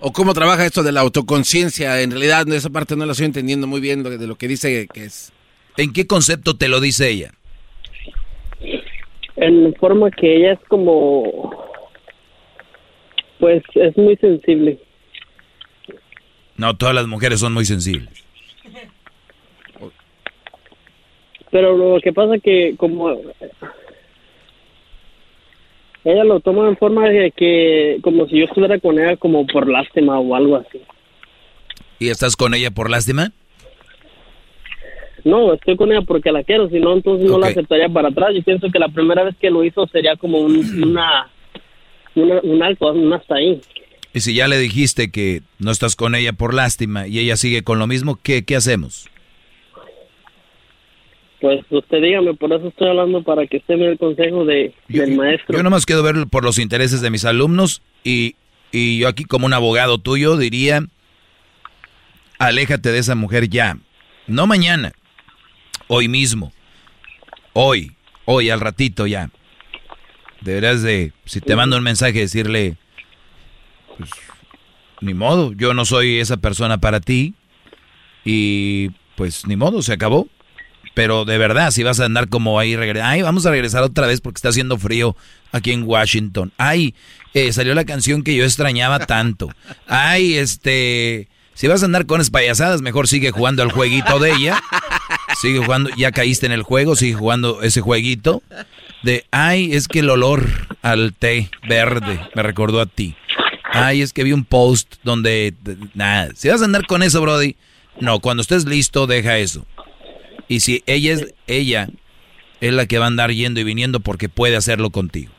o 0.00 0.12
cómo 0.12 0.34
trabaja 0.34 0.64
esto 0.64 0.82
de 0.82 0.92
la 0.92 1.00
autoconciencia. 1.00 2.00
En 2.00 2.10
realidad, 2.10 2.48
esa 2.52 2.70
parte 2.70 2.96
no 2.96 3.04
la 3.04 3.12
estoy 3.12 3.26
entendiendo 3.26 3.66
muy 3.66 3.80
bien 3.80 4.02
de 4.02 4.26
lo 4.26 4.36
que 4.36 4.48
dice 4.48 4.86
que 4.92 5.04
es. 5.04 5.32
¿En 5.78 5.92
qué 5.92 6.08
concepto 6.08 6.56
te 6.56 6.66
lo 6.66 6.80
dice 6.80 7.08
ella? 7.08 7.32
En 9.36 9.72
forma 9.76 10.10
que 10.10 10.36
ella 10.36 10.54
es 10.54 10.58
como, 10.66 11.54
pues 13.38 13.62
es 13.76 13.96
muy 13.96 14.16
sensible. 14.16 14.80
No, 16.56 16.76
todas 16.76 16.96
las 16.96 17.06
mujeres 17.06 17.38
son 17.38 17.54
muy 17.54 17.64
sensibles. 17.64 18.08
Pero 21.52 21.76
lo 21.76 22.00
que 22.00 22.12
pasa 22.12 22.38
que 22.42 22.74
como 22.76 23.16
ella 26.02 26.24
lo 26.24 26.40
toma 26.40 26.68
en 26.68 26.76
forma 26.76 27.08
de 27.08 27.30
que 27.30 27.98
como 28.02 28.26
si 28.26 28.40
yo 28.40 28.46
estuviera 28.46 28.80
con 28.80 28.98
ella 28.98 29.16
como 29.16 29.46
por 29.46 29.68
lástima 29.68 30.18
o 30.18 30.34
algo 30.34 30.56
así. 30.56 30.80
¿Y 32.00 32.08
estás 32.08 32.34
con 32.34 32.54
ella 32.54 32.72
por 32.72 32.90
lástima? 32.90 33.32
No, 35.24 35.52
estoy 35.52 35.76
con 35.76 35.90
ella 35.90 36.02
porque 36.02 36.32
la 36.32 36.44
quiero, 36.44 36.68
si 36.68 36.78
no 36.78 36.94
entonces 36.94 37.28
no 37.28 37.38
la 37.38 37.48
aceptaría 37.48 37.88
para 37.88 38.08
atrás. 38.08 38.30
Yo 38.34 38.42
pienso 38.42 38.70
que 38.70 38.78
la 38.78 38.88
primera 38.88 39.24
vez 39.24 39.34
que 39.40 39.50
lo 39.50 39.64
hizo 39.64 39.86
sería 39.88 40.16
como 40.16 40.38
un, 40.38 40.56
una, 40.82 41.28
un 42.14 42.62
alto, 42.62 42.92
un 42.92 43.12
hasta 43.12 43.36
ahí. 43.36 43.60
Y 44.14 44.20
si 44.20 44.34
ya 44.34 44.48
le 44.48 44.58
dijiste 44.58 45.10
que 45.10 45.42
no 45.58 45.70
estás 45.70 45.94
con 45.94 46.14
ella 46.14 46.32
por 46.32 46.54
lástima 46.54 47.06
y 47.06 47.18
ella 47.18 47.36
sigue 47.36 47.62
con 47.62 47.78
lo 47.78 47.86
mismo, 47.86 48.18
¿qué, 48.22 48.44
qué 48.44 48.56
hacemos? 48.56 49.08
Pues 51.40 51.60
usted 51.70 52.02
dígame, 52.02 52.34
por 52.34 52.52
eso 52.52 52.68
estoy 52.68 52.88
hablando 52.88 53.22
para 53.22 53.46
que 53.46 53.58
usted 53.58 53.76
me 53.76 53.84
dé 53.84 53.92
el 53.92 53.98
consejo 53.98 54.44
de, 54.44 54.74
del 54.88 55.16
maestro. 55.16 55.56
Yo 55.56 55.62
nomás 55.62 55.86
quiero 55.86 56.02
ver 56.02 56.26
por 56.28 56.42
los 56.42 56.58
intereses 56.58 57.00
de 57.00 57.10
mis 57.10 57.24
alumnos 57.24 57.80
y, 58.02 58.34
y 58.72 58.98
yo 58.98 59.08
aquí 59.08 59.24
como 59.24 59.46
un 59.46 59.52
abogado 59.52 59.98
tuyo 59.98 60.36
diría, 60.36 60.82
aléjate 62.38 62.90
de 62.90 62.98
esa 62.98 63.14
mujer 63.14 63.48
ya, 63.48 63.78
no 64.26 64.48
mañana, 64.48 64.92
hoy 65.88 66.08
mismo, 66.08 66.52
hoy, 67.52 67.96
hoy 68.24 68.50
al 68.50 68.60
ratito 68.60 69.06
ya. 69.06 69.30
Deberás 70.40 70.82
de, 70.82 71.12
si 71.24 71.40
te 71.40 71.56
mando 71.56 71.76
un 71.76 71.82
mensaje, 71.82 72.20
decirle, 72.20 72.76
pues, 73.96 74.10
ni 75.00 75.14
modo, 75.14 75.52
yo 75.52 75.74
no 75.74 75.84
soy 75.84 76.18
esa 76.18 76.36
persona 76.36 76.78
para 76.78 77.00
ti 77.00 77.34
y 78.24 78.90
pues 79.16 79.46
ni 79.46 79.56
modo, 79.56 79.82
se 79.82 79.92
acabó. 79.92 80.28
Pero 80.94 81.24
de 81.24 81.38
verdad, 81.38 81.70
si 81.70 81.84
vas 81.84 82.00
a 82.00 82.06
andar 82.06 82.28
como 82.28 82.58
ahí, 82.58 82.74
ay, 82.74 83.22
vamos 83.22 83.46
a 83.46 83.50
regresar 83.50 83.84
otra 83.84 84.06
vez 84.06 84.20
porque 84.20 84.38
está 84.38 84.48
haciendo 84.48 84.78
frío 84.78 85.16
aquí 85.52 85.70
en 85.70 85.84
Washington. 85.84 86.52
Ay, 86.58 86.94
eh, 87.34 87.52
salió 87.52 87.74
la 87.74 87.84
canción 87.84 88.22
que 88.22 88.34
yo 88.34 88.44
extrañaba 88.44 89.06
tanto. 89.06 89.48
Ay, 89.86 90.34
este, 90.34 91.28
si 91.54 91.68
vas 91.68 91.82
a 91.82 91.86
andar 91.86 92.06
con 92.06 92.20
espayasadas, 92.20 92.82
mejor 92.82 93.06
sigue 93.06 93.30
jugando 93.30 93.62
al 93.62 93.70
jueguito 93.70 94.18
de 94.18 94.32
ella. 94.32 94.60
Sigue 95.40 95.58
jugando, 95.58 95.90
ya 95.96 96.10
caíste 96.10 96.46
en 96.46 96.52
el 96.52 96.62
juego, 96.62 96.96
sigue 96.96 97.14
jugando 97.14 97.62
ese 97.62 97.80
jueguito 97.80 98.42
de, 99.02 99.24
ay, 99.30 99.72
es 99.72 99.86
que 99.86 100.00
el 100.00 100.10
olor 100.10 100.46
al 100.82 101.14
té 101.14 101.50
verde 101.68 102.20
me 102.34 102.42
recordó 102.42 102.80
a 102.80 102.86
ti. 102.86 103.16
Ay, 103.72 104.02
es 104.02 104.12
que 104.12 104.24
vi 104.24 104.32
un 104.32 104.44
post 104.44 104.96
donde, 105.04 105.54
nada, 105.94 106.30
si 106.34 106.48
vas 106.48 106.62
a 106.62 106.64
andar 106.64 106.86
con 106.86 107.02
eso, 107.02 107.20
Brody, 107.20 107.54
no, 108.00 108.18
cuando 108.20 108.40
estés 108.40 108.64
listo, 108.64 109.06
deja 109.06 109.38
eso. 109.38 109.64
Y 110.48 110.60
si 110.60 110.82
ella 110.86 111.12
es 111.12 111.34
ella 111.46 111.88
es 112.60 112.72
la 112.72 112.86
que 112.86 112.98
va 112.98 113.04
a 113.04 113.08
andar 113.08 113.30
yendo 113.30 113.60
y 113.60 113.64
viniendo 113.64 114.00
porque 114.00 114.28
puede 114.28 114.56
hacerlo 114.56 114.90
contigo. 114.90 115.32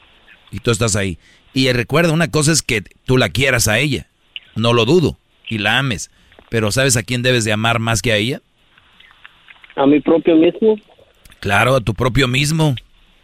Y 0.52 0.60
tú 0.60 0.72
estás 0.72 0.96
ahí. 0.96 1.18
Y 1.54 1.72
recuerda, 1.72 2.14
una 2.14 2.32
cosa 2.32 2.52
es 2.52 2.62
que 2.62 2.84
tú 3.06 3.18
la 3.18 3.30
quieras 3.30 3.68
a 3.68 3.80
ella. 3.80 4.08
No 4.56 4.74
lo 4.74 4.86
dudo. 4.86 5.18
Y 5.50 5.58
la 5.58 5.80
ames. 5.80 6.12
Pero 6.50 6.72
¿sabes 6.72 6.96
a 6.96 7.04
quién 7.04 7.22
debes 7.22 7.44
de 7.44 7.52
amar 7.52 7.80
más 7.80 8.02
que 8.02 8.12
a 8.12 8.18
ella? 8.18 8.42
A 9.80 9.86
mi 9.86 10.02
propio 10.02 10.36
mismo. 10.36 10.78
Claro, 11.40 11.74
a 11.74 11.80
tu 11.80 11.94
propio 11.94 12.28
mismo. 12.28 12.76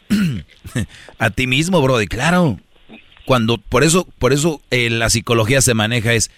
a 1.20 1.30
ti 1.30 1.48
mismo, 1.48 1.82
Brody, 1.82 2.08
claro. 2.08 2.58
Cuando, 3.26 3.58
por 3.58 3.84
eso, 3.84 4.08
por 4.20 4.32
eso 4.32 4.62
eh, 4.72 4.90
la 4.90 5.10
psicología 5.10 5.60
se 5.60 5.74
maneja 5.74 6.14
es, 6.14 6.32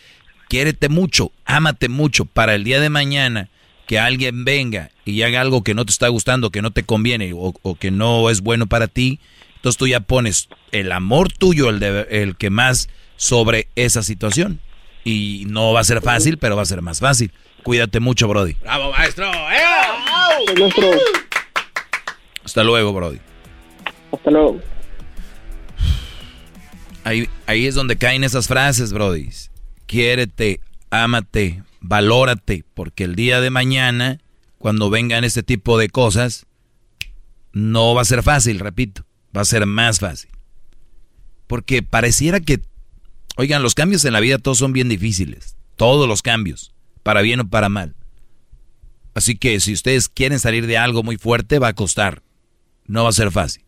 quiérete 0.50 0.90
mucho, 0.90 1.32
ámate 1.46 1.88
mucho, 1.88 2.26
para 2.26 2.56
el 2.56 2.64
día 2.64 2.80
de 2.80 2.90
mañana 2.90 3.50
que 3.86 4.00
alguien 4.00 4.44
venga 4.44 4.90
y 5.06 5.22
haga 5.22 5.40
algo 5.40 5.64
que 5.64 5.76
no 5.76 5.86
te 5.86 5.92
está 5.92 6.08
gustando, 6.08 6.50
que 6.50 6.64
no 6.64 6.72
te 6.72 6.82
conviene 6.82 7.34
o, 7.36 7.54
que 7.80 7.92
no 7.92 8.32
es 8.32 8.42
bueno 8.42 8.66
para 8.66 8.88
ti, 8.88 9.20
entonces 9.58 9.78
tú 9.78 9.86
ya 9.86 10.00
pones 10.00 10.50
el 10.72 10.92
amor 10.92 11.32
tuyo, 11.32 11.70
el, 11.70 11.80
de, 11.80 12.08
el 12.10 12.38
que 12.38 12.50
más 12.50 12.90
sobre 13.18 13.68
esa 13.76 14.02
situación. 14.02 14.62
Y 15.04 15.46
no 15.48 15.74
va 15.74 15.82
a 15.82 15.86
ser 15.86 16.02
fácil, 16.02 16.40
pero 16.40 16.56
va 16.56 16.64
a 16.64 16.66
ser 16.66 16.82
más 16.82 17.02
fácil. 17.02 17.32
Cuídate 17.64 18.00
mucho, 18.00 18.28
Brody. 18.28 18.54
Bravo, 18.62 18.92
maestro. 18.92 19.30
Hasta 22.44 22.64
luego, 22.64 22.94
Brody. 22.94 23.20
Hasta 24.12 24.32
luego. 24.32 24.62
Ahí, 27.04 27.30
ahí 27.46 27.68
es 27.68 27.76
donde 27.76 27.98
caen 27.98 28.24
esas 28.24 28.48
frases, 28.48 28.94
Brody. 28.94 29.30
Quiérete, 29.86 30.60
ámate, 30.90 31.64
valórate, 31.82 32.64
porque 32.74 33.06
el 33.06 33.16
día 33.16 33.42
de 33.42 33.50
mañana, 33.50 34.20
cuando 34.58 34.90
vengan 34.90 35.24
este 35.24 35.44
tipo 35.44 35.78
de 35.78 35.90
cosas, 35.90 36.46
no 37.54 37.96
va 37.96 38.02
a 38.02 38.06
ser 38.06 38.24
fácil, 38.24 38.60
repito, 38.60 39.04
va 39.36 39.42
a 39.42 39.46
ser 39.46 39.66
más 39.66 40.00
fácil. 40.00 40.30
Porque 41.48 41.82
pareciera 41.82 42.40
que, 42.40 42.62
oigan, 43.38 43.64
los 43.64 43.74
cambios 43.74 44.04
en 44.06 44.14
la 44.14 44.20
vida 44.20 44.38
todos 44.38 44.58
son 44.58 44.74
bien 44.74 44.90
difíciles, 44.90 45.56
todos 45.76 46.08
los 46.08 46.22
cambios, 46.22 46.74
para 47.08 47.22
bien 47.22 47.40
o 47.40 47.48
para 47.48 47.70
mal. 47.70 47.96
Así 49.14 49.38
que 49.38 49.62
si 49.62 49.72
ustedes 49.72 50.10
quieren 50.10 50.40
salir 50.40 50.68
de 50.68 50.78
algo 50.78 51.04
muy 51.04 51.16
fuerte, 51.16 51.58
va 51.58 51.70
a 51.70 51.74
costar, 51.74 52.22
no 52.86 53.04
va 53.04 53.10
a 53.12 53.14
ser 53.14 53.32
fácil. 53.32 53.64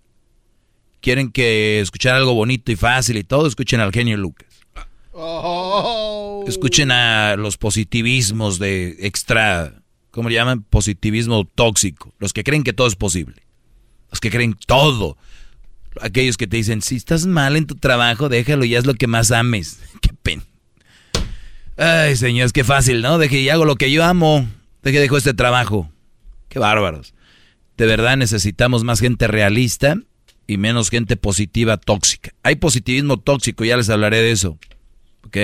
Quieren 0.99 1.31
que 1.31 1.79
escuchar 1.79 2.15
algo 2.15 2.33
bonito 2.33 2.69
y 2.69 2.75
fácil 2.75 3.15
y 3.15 3.23
todo, 3.23 3.47
escuchen 3.47 3.79
al 3.79 3.93
genio 3.93 4.17
Lucas. 4.17 4.49
Oh. 5.13 6.43
Escuchen 6.49 6.91
a 6.91 7.37
los 7.37 7.55
positivismos 7.55 8.59
de 8.59 8.97
extra, 9.07 9.83
¿cómo 10.11 10.27
le 10.27 10.35
llaman? 10.35 10.63
Positivismo 10.63 11.45
tóxico. 11.45 12.11
Los 12.19 12.33
que 12.33 12.43
creen 12.43 12.63
que 12.63 12.73
todo 12.73 12.87
es 12.87 12.97
posible. 12.97 13.41
Los 14.11 14.19
que 14.19 14.31
creen 14.31 14.57
todo. 14.67 15.15
Aquellos 16.01 16.35
que 16.35 16.47
te 16.47 16.57
dicen, 16.57 16.81
si 16.81 16.97
estás 16.97 17.25
mal 17.25 17.55
en 17.55 17.67
tu 17.67 17.75
trabajo, 17.75 18.27
déjalo, 18.27 18.65
ya 18.65 18.79
es 18.79 18.85
lo 18.85 18.95
que 18.95 19.07
más 19.07 19.31
ames. 19.31 19.79
Qué 20.01 20.09
pena. 20.11 20.43
Ay, 21.81 22.17
señores, 22.17 22.51
qué 22.51 22.65
fácil, 22.65 23.01
¿no? 23.01 23.17
Deje 23.17 23.39
y 23.39 23.47
hago 23.47 23.63
lo 23.63 23.77
que 23.77 23.89
yo 23.89 24.03
amo. 24.03 24.45
Deje 24.83 24.99
dejo 24.99 25.15
este 25.15 25.33
trabajo. 25.33 25.89
Qué 26.49 26.59
bárbaros. 26.59 27.13
De 27.77 27.85
verdad 27.85 28.17
necesitamos 28.17 28.83
más 28.83 28.99
gente 28.99 29.27
realista 29.27 29.95
y 30.45 30.57
menos 30.57 30.89
gente 30.89 31.15
positiva 31.15 31.77
tóxica. 31.77 32.31
Hay 32.43 32.55
positivismo 32.55 33.17
tóxico, 33.17 33.63
ya 33.63 33.77
les 33.77 33.89
hablaré 33.89 34.17
de 34.17 34.31
eso. 34.31 34.59
¿ok? 35.25 35.37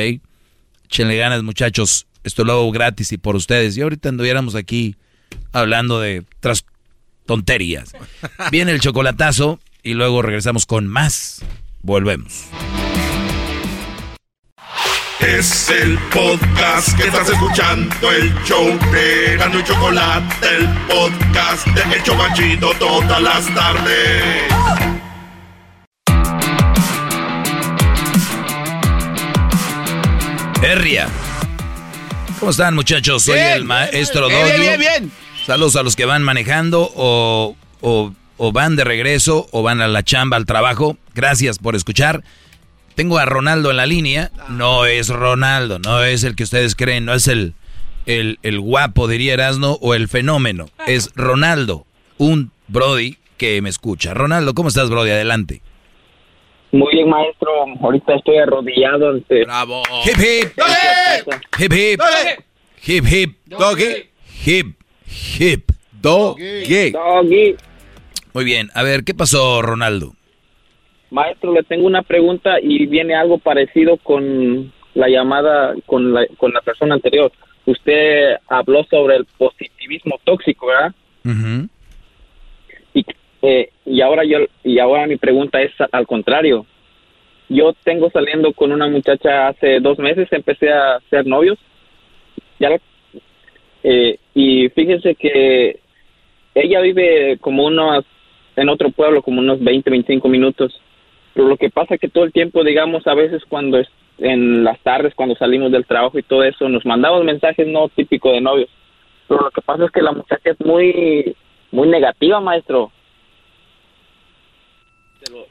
Échenle 0.83 1.15
ganas, 1.15 1.41
muchachos. 1.41 2.05
Esto 2.25 2.43
lo 2.43 2.51
hago 2.51 2.71
gratis 2.73 3.13
y 3.13 3.17
por 3.17 3.37
ustedes. 3.37 3.77
Y 3.77 3.81
ahorita 3.81 4.09
anduviéramos 4.09 4.55
aquí 4.55 4.97
hablando 5.53 6.01
de 6.01 6.25
otras 6.39 6.65
tonterías. 7.25 7.93
Viene 8.51 8.73
el 8.73 8.81
chocolatazo 8.81 9.61
y 9.83 9.93
luego 9.93 10.21
regresamos 10.21 10.65
con 10.65 10.85
más. 10.85 11.45
Volvemos. 11.81 12.49
Es 15.19 15.69
el 15.69 15.97
podcast 16.13 16.95
que 16.97 17.07
estás 17.07 17.29
escuchando, 17.29 18.11
el 18.11 18.33
show 18.43 18.67
de 18.91 19.37
Gano 19.37 19.59
y 19.59 19.63
Chocolate, 19.63 20.47
el 20.57 20.67
podcast 20.87 21.65
de 21.67 21.97
Hecho 21.97 22.15
Machito 22.15 22.71
todas 22.77 23.21
las 23.21 23.53
tardes. 23.55 24.43
Herria. 30.61 31.07
¿Cómo 32.39 32.51
están, 32.51 32.75
muchachos? 32.75 33.23
Soy 33.23 33.39
el 33.39 33.63
maestro 33.63 34.27
bien, 34.27 34.45
Bien, 34.45 34.59
bien, 34.59 34.79
bien. 34.79 35.11
Saludos 35.45 35.75
a 35.75 35.83
los 35.83 35.95
que 35.95 36.05
van 36.05 36.23
manejando 36.23 36.91
o, 36.95 37.55
o, 37.81 38.51
van 38.51 38.75
de 38.75 38.83
regreso 38.83 39.47
o 39.51 39.63
van 39.63 39.81
a 39.81 39.87
la 39.87 40.03
chamba, 40.03 40.37
al 40.37 40.45
trabajo. 40.45 40.97
Gracias 41.13 41.59
por 41.59 41.75
escuchar. 41.75 42.23
Tengo 42.95 43.17
a 43.17 43.25
Ronaldo 43.25 43.71
en 43.71 43.77
la 43.77 43.85
línea. 43.85 44.31
No 44.49 44.85
es 44.85 45.09
Ronaldo, 45.09 45.79
no 45.79 46.03
es 46.03 46.23
el 46.23 46.35
que 46.35 46.43
ustedes 46.43 46.75
creen, 46.75 47.05
no 47.05 47.13
es 47.13 47.27
el, 47.27 47.53
el, 48.05 48.39
el 48.41 48.59
guapo, 48.59 49.07
diría 49.07 49.33
Erasno, 49.33 49.73
o 49.81 49.93
el 49.93 50.07
fenómeno. 50.07 50.69
Es 50.87 51.11
Ronaldo, 51.15 51.85
un 52.17 52.51
Brody 52.67 53.17
que 53.37 53.61
me 53.61 53.69
escucha. 53.69 54.13
Ronaldo, 54.13 54.53
¿cómo 54.53 54.69
estás, 54.69 54.89
Brody? 54.89 55.11
Adelante. 55.11 55.61
Muy 56.71 56.93
bien, 56.93 57.09
maestro. 57.09 57.49
Ahorita 57.81 58.15
estoy 58.15 58.37
arrodillado 58.37 59.09
ante. 59.09 59.43
¡Bravo! 59.45 59.83
¡Hip, 60.05 60.17
hip! 60.17 60.51
¡Hip, 61.59 61.73
hip! 61.73 62.01
¡Hip, 62.85 63.05
hip! 63.11 63.37
¡Doggy! 63.45 64.09
¡Hip, 64.45 64.77
hip! 65.39 65.71
¡Doggy! 66.01 66.91
¡Doggy! 66.91 67.55
Muy 68.33 68.43
bien. 68.43 68.69
A 68.73 68.83
ver, 68.83 69.03
¿qué 69.03 69.13
pasó, 69.13 69.61
Ronaldo? 69.61 70.14
Maestro, 71.11 71.53
le 71.53 71.63
tengo 71.63 71.85
una 71.85 72.01
pregunta 72.01 72.59
y 72.61 72.85
viene 72.85 73.15
algo 73.15 73.37
parecido 73.37 73.97
con, 73.97 74.71
la 74.95 75.09
llamada 75.09 75.75
con 75.85 76.13
la, 76.13 76.25
con 76.37 76.51
la 76.51 76.61
persona 76.61 76.95
anterior. 76.95 77.31
Usted 77.65 78.37
habló 78.47 78.83
sobre 78.85 79.17
el 79.17 79.25
positivismo 79.25 80.19
tóxico, 80.23 80.67
¿verdad? 80.67 80.93
y, 82.93 83.05
eh, 83.41 83.69
y 83.85 84.01
ahora 84.01 84.23
yo 84.23 84.39
y 84.63 84.79
ahora 84.79 85.05
mi 85.05 85.17
pregunta 85.17 85.61
es 85.61 85.71
al 85.91 86.07
contrario. 86.07 86.65
Yo 87.49 87.73
tengo 87.83 88.09
saliendo 88.09 88.53
con 88.53 88.71
una 88.71 88.87
muchacha 88.87 89.49
hace 89.49 89.79
dos 89.79 89.99
meses, 89.99 90.27
empecé 90.31 90.71
a 90.71 90.99
ser 91.09 91.27
novios. 91.27 91.59
Ya 92.59 92.69
eh, 93.83 94.17
y 94.33 94.69
fíjense 94.69 95.13
que 95.15 95.79
ella 96.55 96.81
vive 96.81 97.37
como 97.39 97.65
unos 97.65 98.05
en 98.55 98.69
otro 98.69 98.89
pueblo 98.89 99.21
como 99.21 99.41
unos 99.41 99.61
20, 99.63 99.89
25 99.89 100.27
minutos. 100.29 100.81
Pero 101.35 101.49
lo 101.49 101.57
que 101.57 101.69
pasa 101.69 101.95
es 101.95 102.01
que 102.01 102.07
todo 102.07 102.23
el 102.23 102.31
tiempo, 102.31 102.63
digamos, 102.63 103.05
a 103.05 103.13
veces 103.13 103.43
cuando 103.47 103.77
es 103.77 103.87
en 104.17 104.63
las 104.63 104.79
tardes, 104.79 105.13
cuando 105.13 105.35
salimos 105.35 105.71
del 105.71 105.85
trabajo 105.85 106.17
y 106.17 106.23
todo 106.23 106.43
eso, 106.43 106.69
nos 106.69 106.85
mandamos 106.85 107.25
mensajes 107.25 107.67
no 107.67 107.89
típicos 107.89 108.31
de 108.31 108.41
novios. 108.41 108.69
Pero 109.27 109.41
lo 109.41 109.51
que 109.51 109.61
pasa 109.61 109.85
es 109.85 109.91
que 109.91 110.01
la 110.01 110.13
muchacha 110.13 110.51
es 110.51 110.59
muy, 110.61 111.35
muy 111.71 111.89
negativa, 111.89 112.39
maestro. 112.39 112.91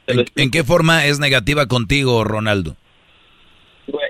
¿En, 0.07 0.51
qué 0.51 0.63
forma 0.63 1.05
es 1.05 1.19
negativa 1.19 1.67
contigo, 1.67 2.23
Ronaldo? 2.23 2.75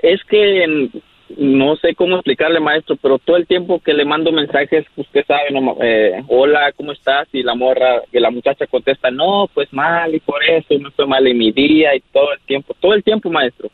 Es 0.02 0.24
que 0.24 0.90
no 1.36 1.76
sé 1.76 1.94
cómo 1.94 2.16
explicarle, 2.16 2.60
maestro, 2.60 2.96
pero 2.96 3.18
todo 3.18 3.36
el 3.36 3.46
tiempo 3.46 3.80
que 3.80 3.94
le 3.94 4.04
mando 4.04 4.30
mensajes, 4.30 4.86
usted 4.96 5.24
sabe, 5.26 5.50
no, 5.50 5.76
eh, 5.82 6.22
hola, 6.28 6.72
¿cómo 6.72 6.92
estás? 6.92 7.28
Y 7.32 7.42
la 7.42 7.54
morra, 7.54 8.02
que 8.12 8.20
la 8.20 8.30
muchacha 8.30 8.66
contesta, 8.66 9.10
no, 9.10 9.48
pues 9.52 9.72
mal, 9.72 10.14
y 10.14 10.20
por 10.20 10.42
eso 10.44 10.78
me 10.78 10.90
fue 10.92 11.06
mal 11.06 11.26
en 11.26 11.36
mi 11.36 11.50
día, 11.50 11.94
y 11.96 12.00
todo 12.12 12.32
el 12.32 12.40
tiempo, 12.40 12.74
todo 12.78 12.94
el 12.94 13.02
tiempo, 13.02 13.30
maestro. 13.30 13.70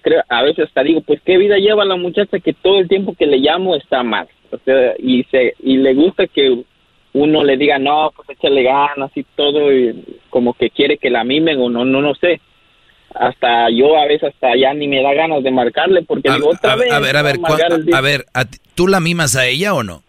Creo, 0.00 0.22
a 0.28 0.42
veces 0.42 0.66
hasta 0.66 0.82
digo, 0.82 1.00
pues 1.02 1.20
qué 1.22 1.38
vida 1.38 1.56
lleva 1.58 1.84
la 1.84 1.96
muchacha 1.96 2.40
que 2.40 2.52
todo 2.52 2.80
el 2.80 2.88
tiempo 2.88 3.14
que 3.14 3.26
le 3.26 3.38
llamo 3.38 3.76
está 3.76 4.02
mal. 4.02 4.26
O 4.50 4.58
sea, 4.58 4.94
y, 4.98 5.22
se, 5.24 5.54
y 5.60 5.76
le 5.76 5.94
gusta 5.94 6.26
que 6.26 6.64
uno 7.12 7.44
le 7.44 7.56
diga, 7.56 7.78
no, 7.78 8.10
pues 8.16 8.28
échale 8.30 8.64
ganas 8.64 9.10
y 9.14 9.22
todo, 9.36 9.72
y 9.72 10.18
como 10.30 10.54
que 10.54 10.70
quiere 10.70 10.98
que 10.98 11.10
la 11.10 11.22
mimen 11.22 11.60
o 11.60 11.70
no, 11.70 11.84
no, 11.84 12.00
no 12.00 12.14
sé 12.16 12.40
hasta 13.14 13.70
yo 13.70 13.96
a 13.96 14.06
veces 14.06 14.32
hasta 14.32 14.56
ya 14.56 14.74
ni 14.74 14.88
me 14.88 15.02
da 15.02 15.12
ganas 15.14 15.42
de 15.42 15.50
marcarle 15.50 16.02
porque 16.02 16.30
digo 16.30 16.50
otra 16.50 16.76
vez. 16.76 16.92
A 16.92 16.98
ver, 16.98 17.16
a 17.16 17.22
ver, 17.22 17.36
a, 17.92 18.00
ver, 18.00 18.24
¿tú 18.74 18.88
la 18.88 19.00
mimas 19.00 19.36
a 19.36 19.46
ella 19.46 19.74
o 19.74 19.82
no? 19.82 20.02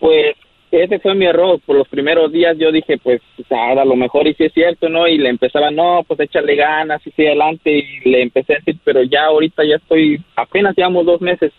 Pues 0.00 0.36
ese 0.70 0.98
fue 0.98 1.14
mi 1.14 1.26
error. 1.26 1.60
Por 1.64 1.76
los 1.76 1.88
primeros 1.88 2.32
días 2.32 2.56
yo 2.58 2.72
dije, 2.72 2.98
pues, 2.98 3.20
a 3.50 3.84
lo 3.84 3.96
mejor 3.96 4.26
y 4.26 4.34
si 4.34 4.44
es 4.44 4.52
cierto, 4.52 4.88
¿no? 4.88 5.06
Y 5.06 5.18
le 5.18 5.28
empezaba, 5.28 5.70
no, 5.70 6.04
pues 6.06 6.20
échale 6.20 6.56
ganas 6.56 7.00
y 7.06 7.10
sigue 7.12 7.28
adelante. 7.28 7.70
Y 7.70 8.08
le 8.08 8.22
empecé 8.22 8.54
a 8.54 8.56
decir, 8.56 8.78
pero 8.84 9.02
ya 9.02 9.26
ahorita 9.26 9.64
ya 9.64 9.76
estoy, 9.76 10.20
apenas 10.36 10.76
llevamos 10.76 11.06
dos 11.06 11.20
meses. 11.20 11.52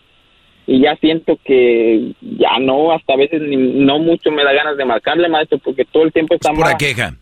Y 0.68 0.80
ya 0.80 0.96
siento 0.96 1.38
que 1.44 2.12
ya 2.20 2.58
no, 2.60 2.90
hasta 2.92 3.12
a 3.12 3.16
veces 3.16 3.40
ni, 3.40 3.56
no 3.56 4.00
mucho 4.00 4.32
me 4.32 4.42
da 4.42 4.52
ganas 4.52 4.76
de 4.76 4.84
marcarle, 4.84 5.28
maestro, 5.28 5.58
porque 5.58 5.84
todo 5.84 6.02
el 6.02 6.12
tiempo 6.12 6.34
está 6.34 6.52
¿Por 6.52 6.76
queja? 6.76 7.14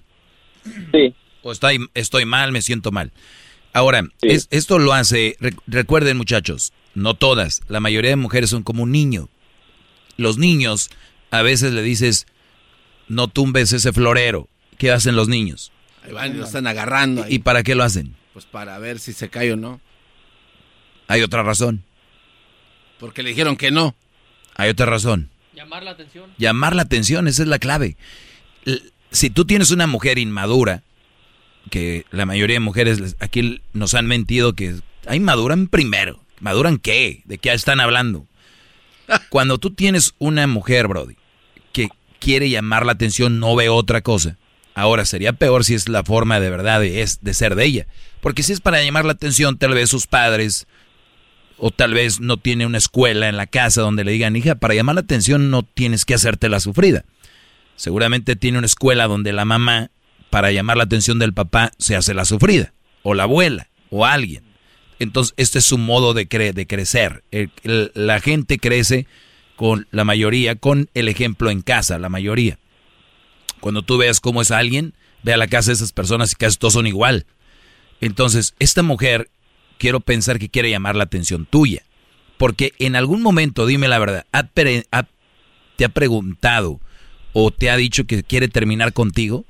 Sí 0.93 1.15
o 1.45 1.53
estoy, 1.53 1.89
estoy 1.95 2.25
mal, 2.25 2.53
me 2.53 2.63
siento 2.63 2.91
mal. 2.91 3.13
Ahora, 3.73 4.09
es, 4.23 4.49
esto 4.51 4.79
lo 4.79 4.93
hace, 4.93 5.37
recuerden 5.67 6.17
muchachos, 6.17 6.73
no 6.95 7.15
todas, 7.15 7.61
la 7.69 7.81
mayoría 7.81 8.11
de 8.11 8.17
mujeres 8.17 8.51
son 8.51 8.63
como 8.63 8.83
un 8.85 8.93
niño. 8.93 9.29
Los 10.17 10.39
niños, 10.39 10.91
a 11.31 11.43
veces 11.43 11.73
le 11.73 11.83
dices, 11.83 12.27
no 13.09 13.29
tumbes 13.29 13.73
ese 13.73 13.93
florero. 13.93 14.49
¿Qué 14.79 14.91
hacen 14.91 15.17
los 15.17 15.29
niños? 15.29 15.73
Ahí 16.05 16.13
van 16.13 16.35
y 16.35 16.39
lo 16.39 16.45
están 16.45 16.67
agarrando. 16.67 17.27
¿Y 17.29 17.41
para 17.41 17.63
qué 17.63 17.75
lo 17.75 17.85
hacen? 17.85 18.15
Pues 18.33 18.47
para 18.47 18.79
ver 18.79 18.99
si 18.99 19.13
se 19.13 19.29
cae 19.29 19.53
o 19.53 19.57
no. 19.57 19.81
Hay 21.09 21.23
otra 21.23 21.43
razón. 21.43 21.85
Porque 22.99 23.23
le 23.23 23.31
dijeron 23.31 23.57
que 23.57 23.71
no. 23.71 23.95
Hay 24.55 24.71
otra 24.71 24.87
razón. 24.87 25.31
Llamar 25.55 25.83
la 25.83 25.93
atención. 25.93 26.31
Llamar 26.39 26.75
la 26.75 26.83
atención, 26.83 27.29
esa 27.29 27.43
es 27.43 27.49
la 27.49 27.59
clave. 27.59 27.97
Si 29.11 29.31
tú 29.31 29.45
tienes 29.45 29.71
una 29.71 29.87
mujer 29.87 30.19
inmadura, 30.19 30.83
que 31.71 32.07
la 32.11 32.27
mayoría 32.27 32.57
de 32.57 32.61
mujeres 32.61 33.17
aquí 33.21 33.63
nos 33.73 33.95
han 33.95 34.07
mentido 34.07 34.55
que 34.55 34.77
ahí 35.07 35.21
maduran 35.21 35.69
primero. 35.69 36.21
¿Maduran 36.41 36.79
qué? 36.79 37.23
¿De 37.25 37.39
qué 37.39 37.53
están 37.53 37.81
hablando? 37.81 38.27
Cuando 39.31 39.59
tú 39.59 39.73
tienes 39.73 40.15
una 40.19 40.47
mujer, 40.47 40.89
Brody, 40.89 41.17
que 41.73 41.89
quiere 42.19 42.51
llamar 42.51 42.87
la 42.87 42.93
atención, 42.93 43.41
no 43.41 43.55
ve 43.57 43.69
otra 43.69 44.03
cosa. 44.03 44.37
Ahora, 44.75 45.05
sería 45.05 45.33
peor 45.33 45.65
si 45.65 45.75
es 45.75 45.89
la 45.89 46.03
forma 46.03 46.41
de 46.41 46.51
verdad 46.51 46.81
de, 46.81 47.03
es, 47.03 47.23
de 47.23 47.33
ser 47.33 47.55
de 47.55 47.65
ella. 47.65 47.87
Porque 48.21 48.43
si 48.43 48.53
es 48.53 48.61
para 48.61 48.83
llamar 48.83 49.05
la 49.05 49.13
atención, 49.13 49.57
tal 49.57 49.75
vez 49.75 49.89
sus 49.89 50.07
padres, 50.07 50.67
o 51.59 51.71
tal 51.71 51.95
vez 51.95 52.21
no 52.21 52.37
tiene 52.37 52.67
una 52.67 52.79
escuela 52.79 53.29
en 53.29 53.37
la 53.37 53.47
casa 53.47 53.83
donde 53.83 54.05
le 54.05 54.13
digan, 54.13 54.37
hija, 54.37 54.57
para 54.57 54.75
llamar 54.75 54.97
la 54.97 55.03
atención 55.03 55.51
no 55.51 55.63
tienes 55.63 56.05
que 56.05 56.15
hacerte 56.15 56.49
la 56.49 56.61
sufrida. 56.61 57.05
Seguramente 57.77 58.37
tiene 58.37 58.59
una 58.59 58.67
escuela 58.67 59.07
donde 59.07 59.33
la 59.33 59.45
mamá 59.45 59.91
para 60.35 60.51
llamar 60.51 60.77
la 60.77 60.83
atención 60.83 61.21
del 61.21 61.33
papá 61.33 61.71
se 61.79 61.95
hace 61.95 62.13
la 62.13 62.25
sufrida, 62.25 62.75
o 63.05 63.15
la 63.15 63.23
abuela, 63.23 63.69
o 63.89 64.05
alguien. 64.05 64.43
Entonces, 64.99 65.33
este 65.37 65.61
es 65.61 65.65
su 65.65 65.79
modo 65.79 66.13
de, 66.13 66.25
de 66.25 66.67
crecer. 66.67 67.23
la 67.63 68.19
gente 68.19 68.59
crece 68.59 69.07
con 69.55 69.87
la 69.93 70.03
mayoría, 70.03 70.57
con 70.57 70.91
el 70.95 71.07
ejemplo 71.07 71.51
en 71.53 71.63
casa, 71.63 72.01
la 72.01 72.09
mayoría. 72.09 72.59
Cuando 73.61 73.83
tú 73.83 73.97
veas 73.97 74.19
cómo 74.19 74.43
es 74.43 74.51
alguien, 74.51 74.95
ve 75.23 75.35
a 75.35 75.37
la 75.37 75.47
casa 75.47 75.71
de 75.71 75.75
esas 75.75 75.93
personas 75.93 76.33
y 76.33 76.35
casi 76.35 76.59
todos 76.59 76.75
son 76.75 76.89
igual. 76.89 77.27
Entonces, 78.01 78.57
esta 78.59 78.83
mujer, 78.83 79.31
quiero 79.79 80.01
pensar 80.01 80.41
que 80.41 80.49
quiere 80.49 80.69
llamar 80.69 80.97
la 80.97 81.05
atención 81.05 81.47
tuya. 81.47 81.85
Porque 82.39 82.73
en 82.81 82.97
algún 82.97 83.23
momento, 83.23 83.67
dime 83.67 83.87
la 83.87 84.01
verdad, 84.01 84.27
¿te 84.53 85.85
ha 85.85 85.89
preguntado 85.91 86.81
o 87.33 87.53
te 87.53 87.71
ha 87.71 87.77
dicho 87.77 88.05
que 88.09 88.25
quiere 88.25 88.49
terminar 88.49 88.93
contigo? 88.93 89.47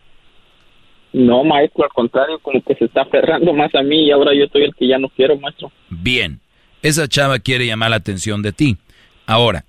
No, 1.15 1.44
maestro, 1.44 1.84
al 1.84 1.91
contrario, 1.91 2.41
como 2.41 2.60
que 2.60 2.75
se 2.75 2.86
está 2.86 3.02
aferrando 3.02 3.52
más 3.55 3.73
a 3.76 3.83
mí 3.84 4.07
y 4.07 4.10
ahora 4.10 4.33
yo 4.34 4.47
soy 4.52 4.65
el 4.65 4.75
que 4.75 4.89
ya 4.89 4.99
no 4.99 5.09
quiero, 5.10 5.39
maestro. 5.39 5.70
Bien, 5.89 6.41
esa 6.83 7.07
chava 7.07 7.39
quiere 7.39 7.67
llamar 7.67 7.91
la 7.91 7.97
atención 7.97 8.43
de 8.43 8.52
ti. 8.52 8.78
Ahora, 9.25 9.65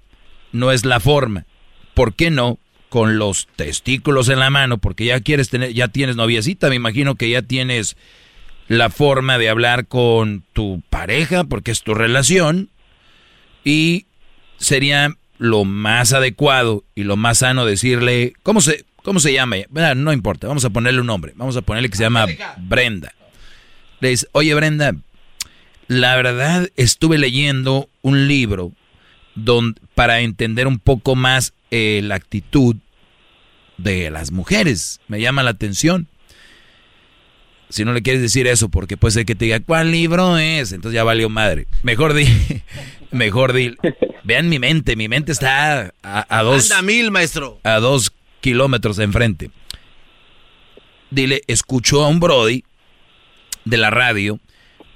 no 0.51 0.71
es 0.71 0.85
la 0.85 0.99
forma. 0.99 1.45
¿Por 1.93 2.15
qué 2.15 2.31
no? 2.31 2.57
Con 2.89 3.19
los 3.19 3.47
testículos 3.55 4.29
en 4.29 4.39
la 4.39 4.49
mano, 4.49 4.79
porque 4.79 5.05
ya 5.05 5.19
quieres 5.19 5.51
tener, 5.51 5.71
ya 5.71 5.87
tienes 5.87 6.15
noviecita, 6.15 6.67
me 6.69 6.77
imagino 6.77 7.13
que 7.13 7.29
ya 7.29 7.43
tienes 7.43 7.95
la 8.67 8.89
forma 8.89 9.37
de 9.37 9.47
hablar 9.49 9.85
con 9.85 10.43
tu 10.53 10.81
pareja, 10.89 11.43
porque 11.43 11.69
es 11.69 11.83
tu 11.83 11.93
relación, 11.93 12.69
y 13.63 14.07
sería 14.57 15.11
lo 15.37 15.63
más 15.63 16.11
adecuado 16.11 16.85
y 16.95 17.03
lo 17.03 17.17
más 17.17 17.37
sano 17.39 17.67
decirle, 17.67 18.33
¿cómo 18.41 18.61
se, 18.61 18.83
¿Cómo 19.05 19.19
se 19.19 19.31
llama? 19.31 19.57
No 19.95 20.11
importa, 20.11 20.47
vamos 20.47 20.65
a 20.65 20.71
ponerle 20.71 20.99
un 20.99 21.05
nombre. 21.05 21.31
Vamos 21.35 21.55
a 21.55 21.61
ponerle 21.61 21.89
que 21.91 21.95
se 21.95 22.03
llama 22.03 22.25
Brenda. 22.57 23.13
Le 23.99 24.09
dice, 24.09 24.25
oye 24.31 24.51
Brenda, 24.55 24.95
la 25.87 26.15
verdad 26.15 26.71
estuve 26.75 27.19
leyendo 27.19 27.87
un 28.01 28.27
libro 28.27 28.71
donde, 29.35 29.79
para 29.93 30.21
entender 30.21 30.65
un 30.65 30.79
poco 30.79 31.15
más 31.15 31.53
eh, 31.69 32.01
la 32.03 32.15
actitud 32.15 32.77
de 33.77 34.09
las 34.09 34.31
mujeres. 34.31 34.99
Me 35.07 35.21
llama 35.21 35.43
la 35.43 35.51
atención. 35.51 36.07
Si 37.69 37.85
no 37.85 37.93
le 37.93 38.01
quieres 38.01 38.23
decir 38.23 38.47
eso, 38.47 38.69
porque 38.69 38.97
puede 38.97 39.11
ser 39.11 39.25
que 39.27 39.35
te 39.35 39.45
diga, 39.45 39.59
¿cuál 39.59 39.91
libro 39.91 40.39
es? 40.39 40.71
Entonces 40.71 40.95
ya 40.95 41.03
valió 41.03 41.29
madre. 41.29 41.67
Mejor 41.83 42.15
di, 42.15 42.25
mejor 43.11 43.53
di. 43.53 43.75
Vean 44.23 44.49
mi 44.49 44.57
mente, 44.57 44.95
mi 44.95 45.07
mente 45.07 45.31
está 45.31 45.93
a, 46.01 46.39
a 46.39 46.41
dos. 46.41 46.71
Anda 46.71 46.81
mil, 46.81 47.11
maestro. 47.11 47.59
A 47.63 47.75
dos 47.75 48.11
kilómetros 48.45 48.99
enfrente. 48.99 49.49
Dile, 51.09 51.41
escuchó 51.47 52.03
a 52.03 52.09
un 52.09 52.19
Brody 52.19 52.63
de 53.63 53.77
la 53.77 53.89
radio 53.89 54.39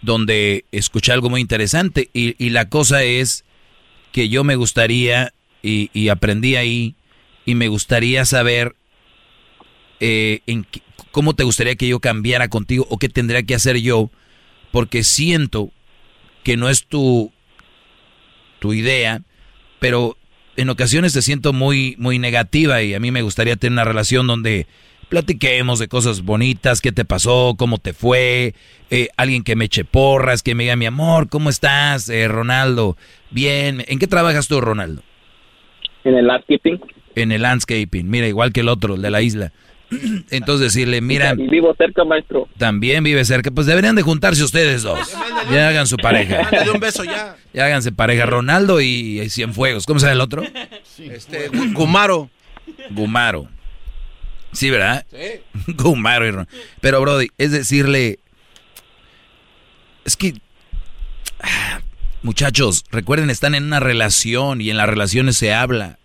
donde 0.03 0.65
escuché 0.71 1.13
algo 1.13 1.31
muy 1.31 1.41
interesante 1.41 2.11
y, 2.13 2.49
la 2.51 2.69
cosa 2.69 3.01
es 3.01 3.45
que 4.11 4.29
yo 4.29 4.43
me 4.43 4.55
gustaría 4.55 5.33
y, 5.63 6.09
aprendí 6.09 6.57
ahí 6.57 6.93
y 7.43 7.55
me 7.55 7.69
gustaría 7.69 8.23
saber 8.23 8.75
eh, 9.99 10.41
cómo 11.09 11.33
te 11.33 11.43
gustaría 11.43 11.75
que 11.75 11.87
yo 11.87 11.99
cambiara 11.99 12.49
contigo 12.49 12.85
o 12.87 12.99
qué 12.99 13.09
tendría 13.09 13.41
que 13.41 13.55
hacer 13.55 13.77
yo 13.77 14.11
porque 14.71 15.03
siento 15.03 15.71
que 16.43 16.55
no 16.55 16.69
es 16.69 16.85
tu 16.85 17.31
tu 18.59 18.73
idea 18.73 19.23
pero 19.79 20.18
en 20.59 20.69
ocasiones 20.69 21.13
te 21.13 21.21
siento 21.21 21.53
muy, 21.53 21.95
muy 21.99 22.19
negativa 22.19 22.81
y 22.81 22.93
a 22.93 22.99
mí 22.99 23.11
me 23.11 23.21
gustaría 23.21 23.55
tener 23.55 23.71
una 23.71 23.85
relación 23.85 24.27
donde 24.27 24.67
platiquemos 25.07 25.79
de 25.79 25.87
cosas 25.87 26.23
bonitas, 26.23 26.81
qué 26.81 26.91
te 26.91 27.05
pasó, 27.05 27.55
cómo 27.57 27.77
te 27.77 27.93
fue, 27.93 28.53
eh, 28.89 29.07
alguien 29.15 29.43
que 29.43 29.55
me 29.55 29.65
eche 29.65 29.85
porras, 29.85 30.43
que 30.43 30.55
me 30.55 30.63
diga, 30.63 30.75
mi 30.75 30.85
amor, 30.85 31.29
¿cómo 31.29 31.49
estás, 31.49 32.09
eh, 32.09 32.27
Ronaldo? 32.27 32.97
Bien, 33.31 33.85
¿en 33.87 33.99
qué 33.99 34.07
trabajas 34.07 34.49
tú, 34.49 34.59
Ronaldo? 34.59 35.01
En 36.03 36.15
el 36.15 36.27
landscaping. 36.27 36.81
En 37.15 37.31
el 37.31 37.41
landscaping, 37.41 38.09
mira, 38.09 38.27
igual 38.27 38.51
que 38.51 38.59
el 38.59 38.67
otro, 38.67 38.95
el 38.95 39.01
de 39.01 39.11
la 39.11 39.21
isla. 39.21 39.53
Entonces 40.29 40.73
decirle, 40.73 41.01
mira... 41.01 41.33
vivo 41.33 41.73
cerca, 41.75 42.03
maestro. 42.03 42.47
También 42.57 43.03
vive 43.03 43.25
cerca. 43.25 43.51
Pues 43.51 43.67
deberían 43.67 43.95
de 43.95 44.01
juntarse 44.01 44.43
ustedes 44.43 44.83
dos. 44.83 45.15
Ya 45.51 45.69
hagan 45.69 45.87
su 45.87 45.97
pareja. 45.97 46.43
Mándale 46.43 46.71
un 46.71 46.79
beso 46.79 47.03
ya. 47.03 47.35
Ya 47.53 47.65
háganse 47.65 47.91
pareja. 47.91 48.25
Ronaldo 48.25 48.81
y, 48.81 49.29
Cienfuegos. 49.29 49.85
¿Cómo 49.85 49.99
se 49.99 50.05
llama 50.05 50.13
el 50.13 50.21
otro? 50.21 50.43
Este, 50.99 51.49
Gumaro. 51.73 52.29
Gumaro. 52.91 53.47
Sí, 54.51 54.69
¿verdad? 54.69 55.05
Sí. 55.09 55.73
Gumaro 55.73 56.27
y 56.27 56.31
Ronaldo. 56.31 56.51
Pero, 56.81 57.01
Brody, 57.01 57.27
es 57.37 57.51
decirle... 57.51 58.19
Es 60.05 60.15
que... 60.15 60.35
Ah, 61.41 61.81
muchachos, 62.21 62.83
recuerden, 62.91 63.29
están 63.29 63.55
en 63.55 63.63
una 63.63 63.79
relación 63.79 64.61
y 64.61 64.69
en 64.69 64.77
las 64.77 64.89
relaciones 64.89 65.37
se 65.37 65.53
habla. 65.53 65.99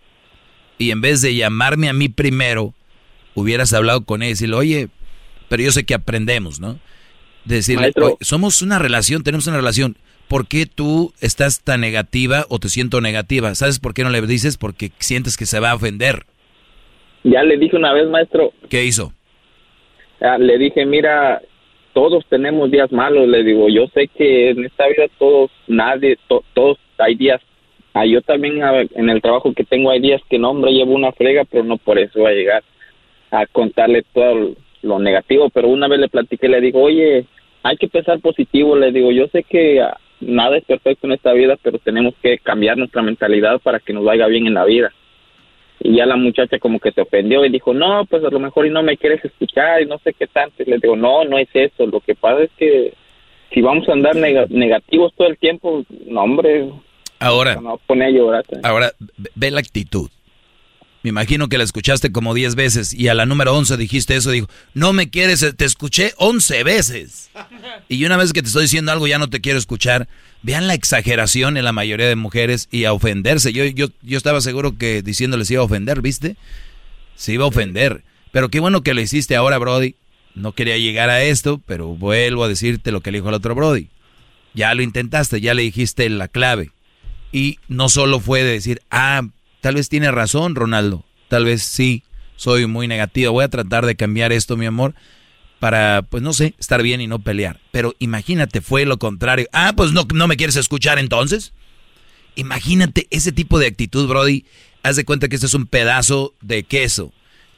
Y 0.77 0.91
en 0.91 1.01
vez 1.01 1.21
de 1.21 1.35
llamarme 1.35 1.89
a 1.89 1.93
mí 1.93 2.09
primero 2.09 2.73
hubieras 3.35 3.73
hablado 3.73 4.03
con 4.05 4.23
él 4.23 4.29
y 4.29 4.31
decirle, 4.31 4.55
oye, 4.55 4.87
pero 5.49 5.61
yo 5.61 5.71
sé 5.71 5.85
que 5.85 5.93
aprendemos, 5.93 6.59
¿no? 6.59 6.79
decirle, 7.45 7.91
somos 8.21 8.61
una 8.61 8.79
relación, 8.79 9.23
tenemos 9.23 9.47
una 9.47 9.57
relación. 9.57 9.95
¿Por 10.27 10.47
qué 10.47 10.65
tú 10.65 11.13
estás 11.21 11.63
tan 11.63 11.81
negativa 11.81 12.45
o 12.49 12.59
te 12.59 12.69
siento 12.69 12.99
negativa? 12.99 13.53
¿Sabes 13.53 13.79
por 13.79 13.93
qué 13.93 14.03
no 14.03 14.09
le 14.09 14.21
dices? 14.21 14.57
Porque 14.57 14.89
sientes 14.97 15.37
que 15.37 15.45
se 15.45 15.59
va 15.59 15.71
a 15.71 15.75
ofender. 15.75 16.23
Ya 17.23 17.43
le 17.43 17.57
dije 17.57 17.75
una 17.75 17.93
vez, 17.93 18.07
maestro. 18.07 18.51
¿Qué 18.69 18.83
hizo? 18.83 19.13
Ah, 20.19 20.37
le 20.39 20.57
dije, 20.57 20.85
mira, 20.85 21.41
todos 21.93 22.25
tenemos 22.27 22.71
días 22.71 22.91
malos, 22.91 23.27
le 23.27 23.43
digo, 23.43 23.69
yo 23.69 23.87
sé 23.93 24.07
que 24.07 24.49
en 24.49 24.65
esta 24.65 24.87
vida 24.87 25.05
todos, 25.19 25.51
nadie, 25.67 26.17
todos 26.53 26.77
hay 26.97 27.15
días. 27.15 27.41
Ah, 27.93 28.05
yo 28.05 28.21
también 28.21 28.59
en 28.95 29.09
el 29.09 29.21
trabajo 29.21 29.53
que 29.53 29.63
tengo 29.63 29.91
hay 29.91 30.01
días 30.01 30.21
que 30.29 30.39
no, 30.39 30.51
hombre, 30.51 30.71
llevo 30.71 30.93
una 30.93 31.11
frega, 31.11 31.43
pero 31.45 31.63
no 31.63 31.77
por 31.77 31.99
eso 31.99 32.21
va 32.21 32.29
a 32.29 32.33
llegar 32.33 32.63
a 33.35 33.45
contarle 33.47 34.03
todo 34.13 34.55
lo 34.81 34.99
negativo, 34.99 35.49
pero 35.49 35.67
una 35.67 35.87
vez 35.87 35.99
le 35.99 36.09
platiqué, 36.09 36.47
le 36.47 36.61
digo, 36.61 36.81
oye, 36.81 37.25
hay 37.63 37.77
que 37.77 37.87
pensar 37.87 38.19
positivo, 38.19 38.75
le 38.75 38.91
digo, 38.91 39.11
yo 39.11 39.27
sé 39.27 39.43
que 39.43 39.81
ah, 39.81 39.97
nada 40.21 40.57
es 40.57 40.63
perfecto 40.63 41.07
en 41.07 41.13
esta 41.13 41.33
vida, 41.33 41.57
pero 41.61 41.79
tenemos 41.79 42.13
que 42.21 42.37
cambiar 42.37 42.77
nuestra 42.77 43.01
mentalidad 43.01 43.59
para 43.59 43.79
que 43.79 43.93
nos 43.93 44.03
vaya 44.03 44.27
bien 44.27 44.47
en 44.47 44.53
la 44.53 44.65
vida. 44.65 44.93
Y 45.79 45.97
ya 45.97 46.05
la 46.05 46.15
muchacha 46.15 46.59
como 46.59 46.79
que 46.79 46.91
se 46.91 47.01
ofendió 47.01 47.43
y 47.43 47.49
dijo, 47.49 47.73
no, 47.73 48.05
pues 48.05 48.23
a 48.23 48.29
lo 48.29 48.39
mejor 48.39 48.65
y 48.65 48.69
no 48.69 48.81
me 48.81 48.97
quieres 48.97 49.23
escuchar 49.25 49.81
y 49.81 49.85
no 49.85 49.97
sé 49.99 50.13
qué 50.13 50.27
tanto. 50.27 50.63
Y 50.63 50.69
le 50.69 50.77
digo, 50.77 50.95
no, 50.95 51.25
no 51.25 51.37
es 51.37 51.49
eso, 51.53 51.85
lo 51.85 51.99
que 51.99 52.15
pasa 52.15 52.43
es 52.43 52.51
que 52.57 52.93
si 53.51 53.61
vamos 53.61 53.87
a 53.89 53.93
andar 53.93 54.15
negativos 54.15 55.13
todo 55.15 55.27
el 55.27 55.37
tiempo, 55.37 55.83
no, 56.07 56.21
hombre. 56.21 56.69
Ahora, 57.19 57.59
pone 57.87 58.05
a 58.05 58.09
llorar. 58.09 58.43
ahora 58.63 58.91
ve 59.35 59.51
la 59.51 59.59
actitud. 59.59 60.09
Me 61.05 61.09
imagino 61.09 61.49
que 61.49 61.59
la 61.59 61.63
escuchaste 61.63 62.11
como 62.11 62.33
10 62.33 62.55
veces 62.55 62.91
y 62.91 63.09
a 63.09 63.13
la 63.13 63.27
número 63.27 63.55
11 63.55 63.77
dijiste 63.77 64.15
eso, 64.15 64.31
dijo, 64.31 64.47
no 64.73 64.91
me 64.91 65.11
quieres, 65.11 65.45
te 65.55 65.63
escuché 65.63 66.13
11 66.17 66.63
veces. 66.63 67.29
Y 67.89 68.03
una 68.05 68.17
vez 68.17 68.33
que 68.33 68.41
te 68.41 68.47
estoy 68.47 68.63
diciendo 68.63 68.91
algo 68.91 69.05
ya 69.05 69.19
no 69.19 69.29
te 69.29 69.39
quiero 69.39 69.59
escuchar. 69.59 70.07
Vean 70.41 70.65
la 70.65 70.73
exageración 70.73 71.57
en 71.57 71.63
la 71.63 71.73
mayoría 71.73 72.07
de 72.07 72.15
mujeres 72.15 72.67
y 72.71 72.85
a 72.85 72.93
ofenderse. 72.93 73.53
Yo, 73.53 73.65
yo, 73.65 73.89
yo 74.01 74.17
estaba 74.17 74.41
seguro 74.41 74.79
que 74.79 75.03
diciéndoles 75.03 75.51
iba 75.51 75.61
a 75.61 75.65
ofender, 75.65 76.01
¿viste? 76.01 76.37
Se 77.15 77.33
iba 77.33 77.43
a 77.43 77.49
ofender. 77.49 78.03
Pero 78.31 78.49
qué 78.49 78.59
bueno 78.59 78.81
que 78.81 78.95
lo 78.95 79.01
hiciste 79.01 79.35
ahora, 79.35 79.59
Brody. 79.59 79.93
No 80.33 80.53
quería 80.53 80.77
llegar 80.77 81.11
a 81.11 81.21
esto, 81.21 81.61
pero 81.67 81.89
vuelvo 81.89 82.45
a 82.45 82.49
decirte 82.49 82.91
lo 82.91 83.01
que 83.01 83.11
le 83.11 83.19
dijo 83.19 83.29
el 83.29 83.35
otro 83.35 83.53
Brody. 83.53 83.89
Ya 84.55 84.73
lo 84.73 84.81
intentaste, 84.81 85.39
ya 85.39 85.53
le 85.53 85.61
dijiste 85.61 86.09
la 86.09 86.29
clave. 86.29 86.71
Y 87.31 87.59
no 87.67 87.89
solo 87.89 88.19
fue 88.19 88.43
de 88.43 88.53
decir, 88.53 88.81
ah, 88.89 89.21
Tal 89.65 89.73
vez 89.73 89.89
tiene 89.89 90.11
razón, 90.11 90.53
Ronaldo. 90.53 91.05
Tal 91.27 91.43
vez 91.43 91.63
sí, 91.63 92.03
soy 92.35 92.67
muy 92.67 92.87
negativo. 92.87 93.31
Voy 93.31 93.43
a 93.43 93.49
tratar 93.49 93.87
de 93.87 93.95
cambiar 93.95 94.31
esto, 94.31 94.57
mi 94.57 94.67
amor, 94.67 94.93
para, 95.59 96.03
pues 96.07 96.21
no 96.21 96.33
sé, 96.33 96.53
estar 96.59 96.83
bien 96.83 97.01
y 97.01 97.07
no 97.07 97.17
pelear. 97.17 97.59
Pero 97.71 97.95
imagínate, 97.97 98.61
fue 98.61 98.85
lo 98.85 98.99
contrario. 98.99 99.47
Ah, 99.53 99.73
pues 99.75 99.91
no, 99.91 100.05
no 100.13 100.27
me 100.27 100.37
quieres 100.37 100.55
escuchar 100.55 100.99
entonces. 100.99 101.53
Imagínate 102.35 103.07
ese 103.09 103.31
tipo 103.31 103.57
de 103.57 103.65
actitud, 103.65 104.07
Brody. 104.07 104.45
Haz 104.83 104.97
de 104.97 105.03
cuenta 105.03 105.29
que 105.29 105.35
este 105.35 105.47
es 105.47 105.55
un 105.55 105.65
pedazo 105.65 106.35
de 106.41 106.61
queso. 106.61 107.11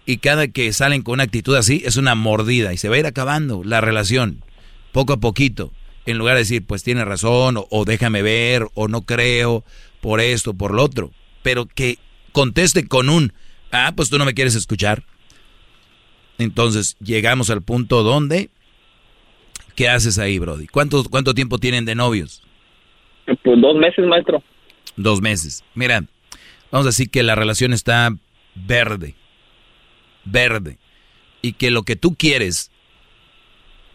Y 0.05 0.19
cada 0.19 0.47
que 0.47 0.71
salen 0.71 1.01
con 1.01 1.15
una 1.15 1.23
actitud 1.23 1.57
así, 1.57 1.83
es 1.85 1.97
una 1.97 2.15
mordida. 2.15 2.71
Y 2.71 2.77
se 2.77 2.87
va 2.87 2.95
a 2.95 2.99
ir 2.99 3.05
acabando 3.05 3.65
la 3.65 3.81
relación, 3.81 4.45
poco 4.93 5.11
a 5.11 5.19
poquito. 5.19 5.73
En 6.05 6.17
lugar 6.17 6.35
de 6.35 6.43
decir, 6.43 6.65
pues 6.65 6.83
tiene 6.83 7.03
razón, 7.03 7.57
o, 7.57 7.67
o 7.69 7.83
déjame 7.83 8.21
ver, 8.21 8.65
o 8.75 8.87
no 8.87 9.01
creo, 9.01 9.65
por 9.99 10.21
esto, 10.21 10.53
por 10.53 10.73
lo 10.73 10.85
otro 10.85 11.11
pero 11.47 11.65
que 11.65 11.97
conteste 12.33 12.89
con 12.89 13.07
un, 13.07 13.31
ah, 13.71 13.93
pues 13.95 14.09
tú 14.09 14.17
no 14.17 14.25
me 14.25 14.33
quieres 14.33 14.53
escuchar. 14.53 15.03
Entonces 16.37 16.97
llegamos 16.99 17.49
al 17.49 17.61
punto 17.61 18.03
donde, 18.03 18.49
¿qué 19.73 19.87
haces 19.87 20.19
ahí, 20.19 20.39
Brody? 20.39 20.67
¿Cuánto, 20.67 21.05
cuánto 21.05 21.33
tiempo 21.33 21.57
tienen 21.57 21.85
de 21.85 21.95
novios? 21.95 22.43
Pues 23.25 23.61
dos 23.61 23.77
meses, 23.77 24.05
maestro. 24.05 24.43
Dos 24.97 25.21
meses. 25.21 25.63
Mira, 25.73 26.03
vamos 26.69 26.85
a 26.85 26.89
decir 26.89 27.09
que 27.09 27.23
la 27.23 27.35
relación 27.35 27.71
está 27.71 28.13
verde, 28.53 29.15
verde, 30.25 30.79
y 31.41 31.53
que 31.53 31.71
lo 31.71 31.83
que 31.83 31.95
tú 31.95 32.15
quieres, 32.15 32.71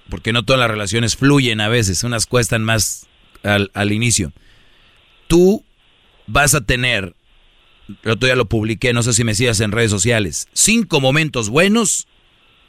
porque 0.09 0.33
no 0.33 0.43
todas 0.43 0.61
las 0.61 0.71
relaciones 0.71 1.17
fluyen 1.17 1.61
a 1.61 1.69
veces, 1.69 2.03
unas 2.03 2.25
cuestan 2.25 2.65
más 2.65 3.11
al, 3.43 3.71
al 3.75 3.93
inicio, 3.93 4.33
tú 5.27 5.63
vas 6.27 6.55
a 6.55 6.63
tener 6.63 7.15
el 8.03 8.11
otro 8.11 8.27
día 8.27 8.37
lo 8.37 8.49
publiqué, 8.49 8.93
no 8.93 9.03
sé 9.03 9.13
si 9.13 9.25
me 9.25 9.35
sigas 9.35 9.61
en 9.61 9.73
redes 9.73 9.91
sociales. 9.91 10.49
Cinco 10.53 11.01
momentos 11.01 11.49
buenos 11.49 12.07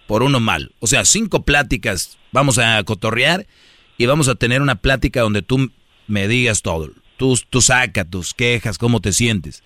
por 0.08 0.24
uno 0.24 0.40
mal. 0.40 0.74
O 0.80 0.88
sea, 0.88 1.06
cinco 1.06 1.44
pláticas. 1.44 2.18
Vamos 2.32 2.58
a 2.58 2.84
cotorrear 2.84 3.48
y 3.98 4.06
vamos 4.06 4.28
a 4.28 4.36
tener 4.36 4.62
una 4.62 4.76
plática 4.76 5.22
donde 5.22 5.42
tú 5.42 5.72
me 6.08 6.28
digas 6.28 6.62
todo. 6.62 6.92
Tú, 7.18 7.40
tú 7.50 7.62
saca 7.62 8.06
tus 8.06 8.34
quejas, 8.34 8.78
cómo 8.78 9.02
te 9.02 9.14
sientes. 9.14 9.64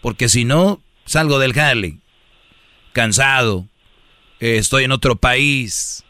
Porque 0.00 0.28
si 0.28 0.44
no, 0.44 0.82
salgo 1.06 1.38
del 1.38 1.52
jale, 1.52 1.98
cansado, 2.92 3.68
eh, 4.40 4.56
estoy 4.56 4.84
en 4.84 4.92
otro 4.92 5.16
país, 5.16 6.04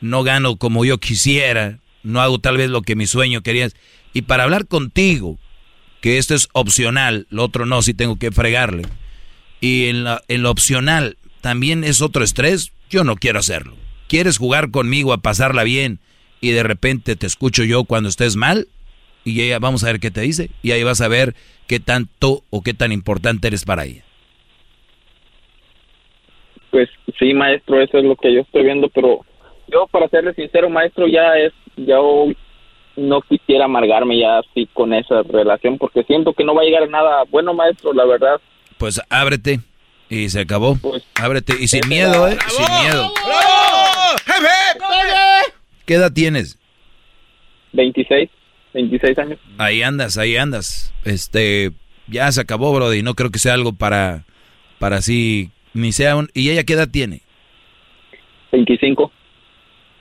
no 0.00 0.22
gano 0.22 0.56
como 0.56 0.84
yo 0.84 0.98
quisiera, 0.98 1.78
no 2.02 2.20
hago 2.20 2.38
tal 2.38 2.56
vez 2.56 2.70
lo 2.70 2.82
que 2.82 2.96
mi 2.96 3.06
sueño 3.06 3.42
quería. 3.42 3.68
Y 4.12 4.22
para 4.22 4.44
hablar 4.44 4.66
contigo, 4.66 5.38
que 6.02 6.18
esto 6.18 6.34
es 6.34 6.48
opcional, 6.52 7.26
lo 7.30 7.44
otro 7.44 7.64
no, 7.64 7.80
si 7.80 7.94
tengo 7.94 8.18
que 8.18 8.32
fregarle. 8.32 8.82
Y 9.60 9.86
en, 9.86 10.04
la, 10.04 10.20
en 10.28 10.42
lo 10.42 10.50
opcional 10.50 11.16
también 11.40 11.84
es 11.84 12.02
otro 12.02 12.24
estrés, 12.24 12.72
yo 12.90 13.04
no 13.04 13.14
quiero 13.16 13.38
hacerlo. 13.38 13.76
¿Quieres 14.08 14.36
jugar 14.36 14.70
conmigo 14.70 15.12
a 15.12 15.22
pasarla 15.22 15.62
bien 15.62 16.00
y 16.40 16.50
de 16.50 16.64
repente 16.64 17.16
te 17.16 17.26
escucho 17.26 17.62
yo 17.64 17.84
cuando 17.84 18.08
estés 18.08 18.36
mal? 18.36 18.66
Y 19.24 19.40
ella, 19.40 19.60
vamos 19.60 19.84
a 19.84 19.86
ver 19.86 20.00
qué 20.00 20.10
te 20.10 20.20
dice. 20.22 20.50
Y 20.62 20.72
ahí 20.72 20.82
vas 20.82 21.00
a 21.00 21.08
ver 21.08 21.34
qué 21.68 21.78
tanto 21.78 22.42
o 22.50 22.62
qué 22.62 22.74
tan 22.74 22.90
importante 22.90 23.46
eres 23.46 23.64
para 23.64 23.84
ella. 23.84 24.02
Pues 26.70 26.88
sí, 27.18 27.32
maestro, 27.32 27.80
eso 27.80 27.98
es 27.98 28.04
lo 28.04 28.16
que 28.16 28.34
yo 28.34 28.40
estoy 28.40 28.64
viendo, 28.64 28.88
pero 28.88 29.24
yo 29.68 29.86
para 29.86 30.08
serle 30.08 30.34
sincero, 30.34 30.68
maestro, 30.68 31.06
ya 31.06 31.38
es, 31.38 31.52
ya 31.76 31.98
no 32.96 33.20
quisiera 33.22 33.64
amargarme 33.64 34.18
ya 34.18 34.38
así 34.38 34.68
con 34.72 34.92
esa 34.92 35.22
relación 35.22 35.78
porque 35.78 36.02
siento 36.04 36.32
que 36.32 36.44
no 36.44 36.54
va 36.54 36.62
a 36.62 36.64
llegar 36.64 36.82
a 36.82 36.86
nada 36.86 37.24
bueno, 37.30 37.54
maestro, 37.54 37.92
la 37.92 38.04
verdad. 38.04 38.40
Pues 38.78 39.00
ábrete 39.08 39.60
y 40.08 40.28
se 40.28 40.40
acabó. 40.40 40.76
Pues, 40.76 41.02
ábrete 41.14 41.54
y 41.58 41.68
sin 41.68 41.88
miedo, 41.88 42.28
¿eh? 42.28 42.36
Sin 42.48 42.66
miedo. 42.82 43.12
¿Qué 45.86 45.94
edad 45.94 46.12
tienes? 46.12 46.58
26, 47.72 48.30
26 48.74 49.18
años. 49.18 49.38
Ahí 49.58 49.82
andas, 49.82 50.18
ahí 50.18 50.36
andas. 50.36 50.92
Este, 51.04 51.72
ya 52.06 52.30
se 52.30 52.40
acabó, 52.40 52.72
Brody. 52.74 53.02
No 53.02 53.14
creo 53.14 53.30
que 53.30 53.38
sea 53.38 53.54
algo 53.54 53.72
para, 53.72 54.24
para 54.78 54.96
así, 54.96 55.50
ni 55.72 55.92
sea 55.92 56.16
un... 56.16 56.28
¿Y 56.34 56.50
ella 56.50 56.64
qué 56.64 56.74
edad 56.74 56.88
tiene? 56.90 57.22
25. 58.52 59.10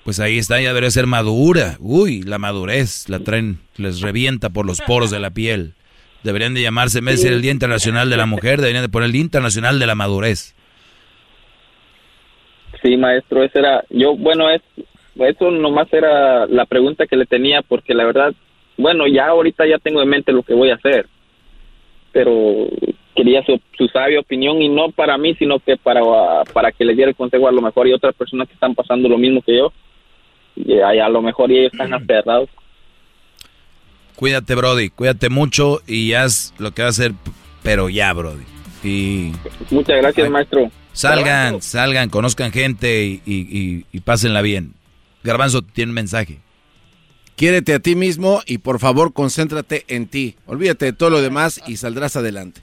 Pues 0.03 0.19
ahí 0.19 0.39
está, 0.39 0.59
ya 0.59 0.69
debería 0.69 0.89
ser 0.89 1.05
madura. 1.05 1.77
Uy, 1.79 2.23
la 2.23 2.39
madurez 2.39 3.07
la 3.07 3.19
traen, 3.19 3.59
les 3.77 4.01
revienta 4.01 4.49
por 4.49 4.65
los 4.65 4.81
poros 4.81 5.11
de 5.11 5.19
la 5.19 5.29
piel. 5.29 5.73
Deberían 6.23 6.53
de 6.53 6.61
llamarse, 6.61 7.01
de 7.01 7.11
el 7.11 7.41
Día 7.41 7.51
Internacional 7.51 8.09
de 8.09 8.17
la 8.17 8.25
Mujer, 8.25 8.59
deberían 8.59 8.83
de 8.83 8.89
poner 8.89 9.07
el 9.07 9.11
Día 9.11 9.21
Internacional 9.21 9.79
de 9.79 9.85
la 9.85 9.95
Madurez. 9.95 10.55
Sí, 12.81 12.97
maestro, 12.97 13.43
ese 13.43 13.59
era, 13.59 13.83
yo, 13.89 14.15
bueno, 14.15 14.49
es, 14.49 14.61
eso 15.15 15.51
nomás 15.51 15.91
era 15.93 16.47
la 16.47 16.65
pregunta 16.65 17.05
que 17.05 17.15
le 17.15 17.27
tenía, 17.27 17.61
porque 17.61 17.93
la 17.93 18.05
verdad, 18.05 18.33
bueno, 18.77 19.05
ya 19.05 19.27
ahorita 19.27 19.67
ya 19.67 19.77
tengo 19.77 20.01
en 20.01 20.09
mente 20.09 20.31
lo 20.31 20.41
que 20.41 20.55
voy 20.55 20.71
a 20.71 20.75
hacer, 20.75 21.05
pero 22.11 22.67
quería 23.15 23.43
su, 23.45 23.59
su 23.77 23.87
sabia 23.87 24.19
opinión 24.19 24.63
y 24.63 24.69
no 24.69 24.89
para 24.89 25.17
mí, 25.19 25.35
sino 25.35 25.59
que 25.59 25.77
para, 25.77 26.01
para 26.53 26.71
que 26.71 26.85
le 26.85 26.95
diera 26.95 27.09
el 27.09 27.15
consejo 27.15 27.47
a 27.47 27.51
lo 27.51 27.61
mejor 27.61 27.87
y 27.87 27.93
otras 27.93 28.15
personas 28.15 28.47
que 28.47 28.55
están 28.55 28.73
pasando 28.73 29.07
lo 29.07 29.19
mismo 29.19 29.43
que 29.43 29.57
yo 29.57 29.71
y 30.55 30.79
a, 30.79 31.09
lo 31.09 31.21
mejor 31.21 31.51
ellos 31.51 31.71
están 31.71 31.93
aferrados. 31.93 32.49
Cuídate, 34.15 34.55
Brody, 34.55 34.89
cuídate 34.89 35.29
mucho 35.29 35.81
y 35.87 36.13
haz 36.13 36.53
lo 36.59 36.71
que 36.71 36.83
va 36.83 36.89
a 36.89 36.91
hacer, 36.91 37.13
pero 37.63 37.89
ya, 37.89 38.13
Brody. 38.13 38.43
Y 38.83 39.31
muchas 39.69 39.97
gracias, 39.97 40.29
maestro. 40.29 40.71
Salgan, 40.93 41.61
salgan, 41.61 42.09
conozcan 42.09 42.51
gente 42.51 43.05
y, 43.05 43.21
y, 43.25 43.85
y, 43.91 43.99
pásenla 44.01 44.41
bien. 44.41 44.73
Garbanzo 45.23 45.61
tiene 45.61 45.91
un 45.91 45.95
mensaje. 45.95 46.39
Quiérete 47.35 47.73
a 47.73 47.79
ti 47.79 47.95
mismo 47.95 48.41
y 48.45 48.57
por 48.57 48.79
favor 48.79 49.13
concéntrate 49.13 49.85
en 49.87 50.07
ti. 50.07 50.35
Olvídate 50.45 50.85
de 50.85 50.93
todo 50.93 51.09
lo 51.09 51.21
demás 51.21 51.61
y 51.65 51.77
saldrás 51.77 52.15
adelante. 52.15 52.61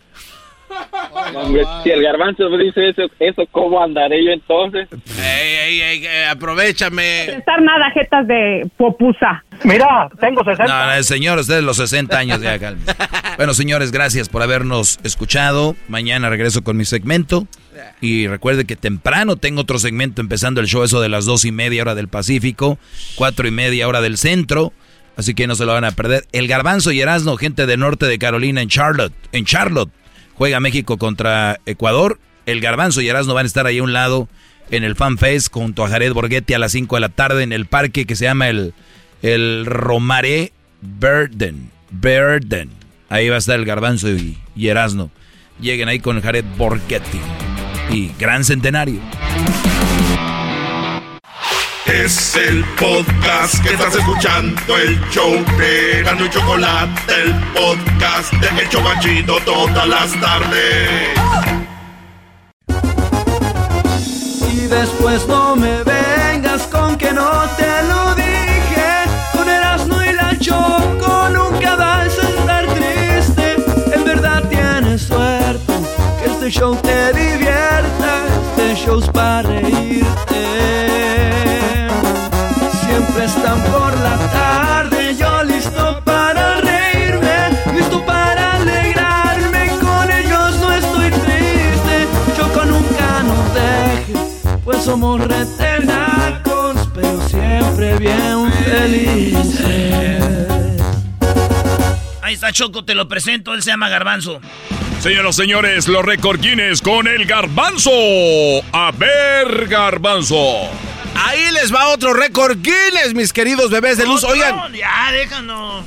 Si 1.82 1.90
el 1.90 2.02
garbanzo 2.02 2.48
me 2.50 2.64
dice 2.64 2.88
eso, 2.88 3.02
eso, 3.18 3.44
¿cómo 3.50 3.82
andaré 3.82 4.24
yo 4.24 4.32
entonces? 4.32 4.88
Ey, 5.18 5.80
ey, 5.80 6.06
ey, 6.06 6.24
aprovechame. 6.30 7.24
Estar 7.24 7.60
nada, 7.62 7.90
jetas 7.92 8.26
de 8.26 8.68
popusa. 8.76 9.42
Mira, 9.64 10.08
tengo 10.20 10.44
60. 10.44 10.66
No, 10.66 10.96
no, 10.96 11.02
señor, 11.02 11.38
usted 11.38 11.56
de 11.56 11.62
los 11.62 11.76
60 11.76 12.16
años 12.16 12.40
de 12.40 12.48
acá. 12.48 12.74
bueno, 13.36 13.54
señores, 13.54 13.92
gracias 13.92 14.28
por 14.28 14.42
habernos 14.42 14.98
escuchado. 15.02 15.74
Mañana 15.88 16.30
regreso 16.30 16.62
con 16.62 16.76
mi 16.76 16.84
segmento. 16.84 17.46
Y 18.00 18.26
recuerde 18.26 18.64
que 18.64 18.74
temprano 18.74 19.36
tengo 19.36 19.60
otro 19.60 19.78
segmento 19.78 20.20
empezando 20.20 20.60
el 20.60 20.66
show, 20.66 20.82
eso 20.82 21.00
de 21.00 21.08
las 21.08 21.26
dos 21.26 21.44
y 21.44 21.52
media 21.52 21.82
hora 21.82 21.94
del 21.94 22.08
Pacífico, 22.08 22.76
cuatro 23.14 23.46
y 23.46 23.52
media 23.52 23.86
hora 23.86 24.00
del 24.00 24.16
centro. 24.16 24.72
Así 25.16 25.34
que 25.34 25.48
no 25.48 25.56
se 25.56 25.64
lo 25.64 25.72
van 25.72 25.84
a 25.84 25.90
perder. 25.90 26.24
El 26.32 26.46
Garbanzo 26.46 26.92
y 26.92 27.00
Erasmo, 27.00 27.36
gente 27.36 27.66
del 27.66 27.80
norte 27.80 28.06
de 28.06 28.18
Carolina 28.18 28.62
en 28.62 28.68
Charlotte. 28.68 29.12
En 29.32 29.44
Charlotte 29.44 29.90
juega 30.38 30.60
México 30.60 30.96
contra 30.96 31.60
Ecuador. 31.66 32.18
El 32.46 32.60
Garbanzo 32.60 33.02
y 33.02 33.08
Erasmo 33.08 33.34
van 33.34 33.44
a 33.44 33.48
estar 33.48 33.66
ahí 33.66 33.78
a 33.78 33.82
un 33.82 33.92
lado 33.92 34.28
en 34.70 34.84
el 34.84 34.94
Fan 34.96 35.18
Fest 35.18 35.52
junto 35.52 35.84
a 35.84 35.88
Jared 35.88 36.12
Borghetti 36.12 36.54
a 36.54 36.58
las 36.58 36.72
5 36.72 36.96
de 36.96 37.00
la 37.00 37.08
tarde 37.08 37.42
en 37.42 37.52
el 37.52 37.66
parque 37.66 38.06
que 38.06 38.16
se 38.16 38.24
llama 38.24 38.48
el, 38.48 38.72
el 39.20 39.66
Romaré 39.66 40.52
Burden. 40.80 41.70
Burden. 41.90 42.70
Ahí 43.10 43.28
va 43.28 43.36
a 43.36 43.38
estar 43.38 43.58
el 43.58 43.64
Garbanzo 43.64 44.08
y, 44.10 44.38
y. 44.54 44.70
Lleguen 45.60 45.88
ahí 45.88 45.98
con 45.98 46.20
Jared 46.20 46.44
Borghetti. 46.56 47.20
Y 47.90 48.12
gran 48.18 48.44
centenario. 48.44 49.00
Es 51.88 52.36
el 52.36 52.62
podcast 52.78 53.62
que 53.62 53.70
estás 53.72 53.94
escuchando, 53.94 54.76
el 54.76 55.00
show 55.08 55.32
de 55.56 56.02
Gano 56.02 56.26
y 56.26 56.28
Chocolate, 56.28 57.00
el 57.22 57.34
podcast 57.54 58.30
de 58.34 58.60
El 58.60 58.68
Chobachito 58.68 59.38
todas 59.40 59.88
las 59.88 60.12
tardes. 60.20 60.88
Y 64.52 64.66
después 64.66 65.26
no 65.28 65.56
me 65.56 65.82
vengas 65.82 66.66
con 66.66 66.98
que 66.98 67.10
no 67.10 67.30
te 67.56 67.82
lo 67.84 68.14
dije. 68.14 69.04
Con 69.32 69.48
Erasmo 69.48 70.02
y 70.02 70.12
la 70.12 70.38
Choco 70.38 71.30
nunca 71.30 71.74
vas 71.74 72.18
a 72.18 72.28
estar 72.28 72.66
triste. 72.66 73.56
En 73.94 74.04
verdad 74.04 74.42
tienes 74.50 75.02
suerte 75.02 75.72
que 76.22 76.30
este 76.30 76.50
show 76.50 76.76
retenacos, 95.16 96.88
pero 96.94 97.20
siempre 97.28 97.96
bien 97.98 98.52
felices. 98.64 100.22
Ahí 102.22 102.34
está 102.34 102.52
Choco, 102.52 102.84
te 102.84 102.94
lo 102.94 103.08
presento, 103.08 103.54
él 103.54 103.62
se 103.62 103.70
llama 103.70 103.88
Garbanzo. 103.88 104.40
Señoras 105.00 105.36
y 105.36 105.42
señores, 105.42 105.88
los 105.88 106.04
récord 106.04 106.40
Guinness 106.40 106.82
con 106.82 107.06
el 107.06 107.24
garbanzo. 107.24 107.90
A 108.72 108.90
ver, 108.96 109.68
garbanzo. 109.68 110.68
Ahí 111.14 111.50
les 111.52 111.72
va 111.72 111.88
otro 111.88 112.12
récord 112.12 112.58
Guinness, 112.60 113.14
mis 113.14 113.32
queridos 113.32 113.70
bebés 113.70 113.96
de 113.96 114.06
luz. 114.06 114.24
Oigan. 114.24 114.72
Ya, 114.74 115.10
déjanos. 115.12 115.84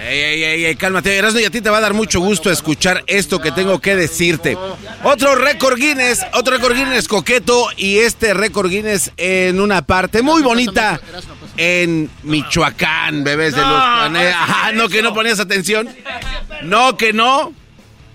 Ey, 0.00 0.20
ey, 0.20 0.44
ey, 0.44 0.64
ey, 0.66 0.76
cálmate, 0.76 1.16
Erasmo, 1.16 1.40
y 1.40 1.44
a 1.44 1.50
ti 1.50 1.60
te 1.60 1.70
va 1.70 1.78
a 1.78 1.80
dar 1.80 1.92
mucho 1.92 2.20
gusto 2.20 2.52
escuchar 2.52 3.02
esto 3.08 3.40
que 3.40 3.50
tengo 3.50 3.80
que 3.80 3.96
decirte. 3.96 4.56
Otro 5.02 5.34
récord 5.34 5.76
Guinness, 5.76 6.24
otro 6.34 6.54
récord 6.54 6.76
Guinness 6.76 7.08
coqueto 7.08 7.66
y 7.76 7.98
este 7.98 8.32
récord 8.32 8.70
Guinness 8.70 9.10
en 9.16 9.60
una 9.60 9.82
parte 9.82 10.22
muy 10.22 10.40
bonita 10.42 11.00
en 11.56 12.08
Michoacán, 12.22 13.24
bebés 13.24 13.56
de 13.56 13.60
luz. 13.60 13.70
Ajá, 13.70 14.70
no, 14.70 14.88
que 14.88 15.02
no 15.02 15.12
ponías 15.12 15.40
atención. 15.40 15.88
No, 16.62 16.96
que 16.96 17.12
no. 17.12 17.52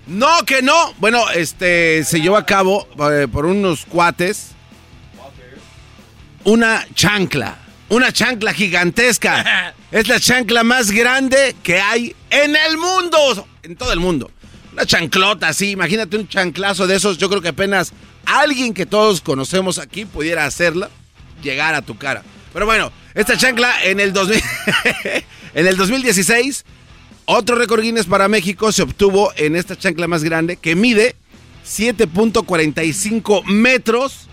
No, 0.06 0.42
que 0.46 0.62
no. 0.62 0.94
Bueno, 0.98 1.28
este 1.32 2.02
se 2.04 2.20
llevó 2.22 2.38
a 2.38 2.46
cabo 2.46 2.88
eh, 3.10 3.28
por 3.30 3.44
unos 3.44 3.84
cuates 3.84 4.52
una 6.44 6.86
chancla. 6.94 7.58
Una 7.88 8.12
chancla 8.12 8.52
gigantesca. 8.52 9.74
es 9.90 10.08
la 10.08 10.20
chancla 10.20 10.64
más 10.64 10.90
grande 10.90 11.54
que 11.62 11.80
hay 11.80 12.14
en 12.30 12.56
el 12.56 12.76
mundo. 12.78 13.46
En 13.62 13.76
todo 13.76 13.92
el 13.92 14.00
mundo. 14.00 14.30
Una 14.72 14.86
chanclota 14.86 15.48
así. 15.48 15.70
Imagínate 15.70 16.16
un 16.16 16.28
chanclazo 16.28 16.86
de 16.86 16.96
esos. 16.96 17.18
Yo 17.18 17.28
creo 17.28 17.42
que 17.42 17.48
apenas 17.48 17.92
alguien 18.26 18.74
que 18.74 18.86
todos 18.86 19.20
conocemos 19.20 19.78
aquí 19.78 20.04
pudiera 20.04 20.46
hacerla. 20.46 20.90
Llegar 21.42 21.74
a 21.74 21.82
tu 21.82 21.96
cara. 21.96 22.22
Pero 22.52 22.66
bueno, 22.66 22.92
esta 23.14 23.36
chancla 23.36 23.84
en 23.84 24.00
el, 24.00 24.12
2000, 24.12 24.42
en 25.54 25.66
el 25.66 25.76
2016, 25.76 26.64
otro 27.26 27.56
récord 27.56 27.82
Guinness 27.82 28.06
para 28.06 28.28
México 28.28 28.70
se 28.70 28.82
obtuvo 28.82 29.32
en 29.36 29.56
esta 29.56 29.76
chancla 29.76 30.06
más 30.06 30.22
grande 30.22 30.56
que 30.56 30.76
mide 30.76 31.16
7.45 31.66 33.44
metros. 33.46 34.28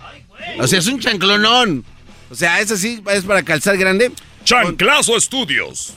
O 0.58 0.66
sea, 0.66 0.78
es 0.78 0.86
un 0.86 1.00
chanclonón. 1.00 1.84
O 2.32 2.34
sea, 2.34 2.60
ese 2.60 2.78
sí 2.78 3.02
es 3.10 3.24
para 3.24 3.42
calzar 3.42 3.76
grande. 3.76 4.10
Chanclazo 4.42 5.18
Estudios. 5.18 5.92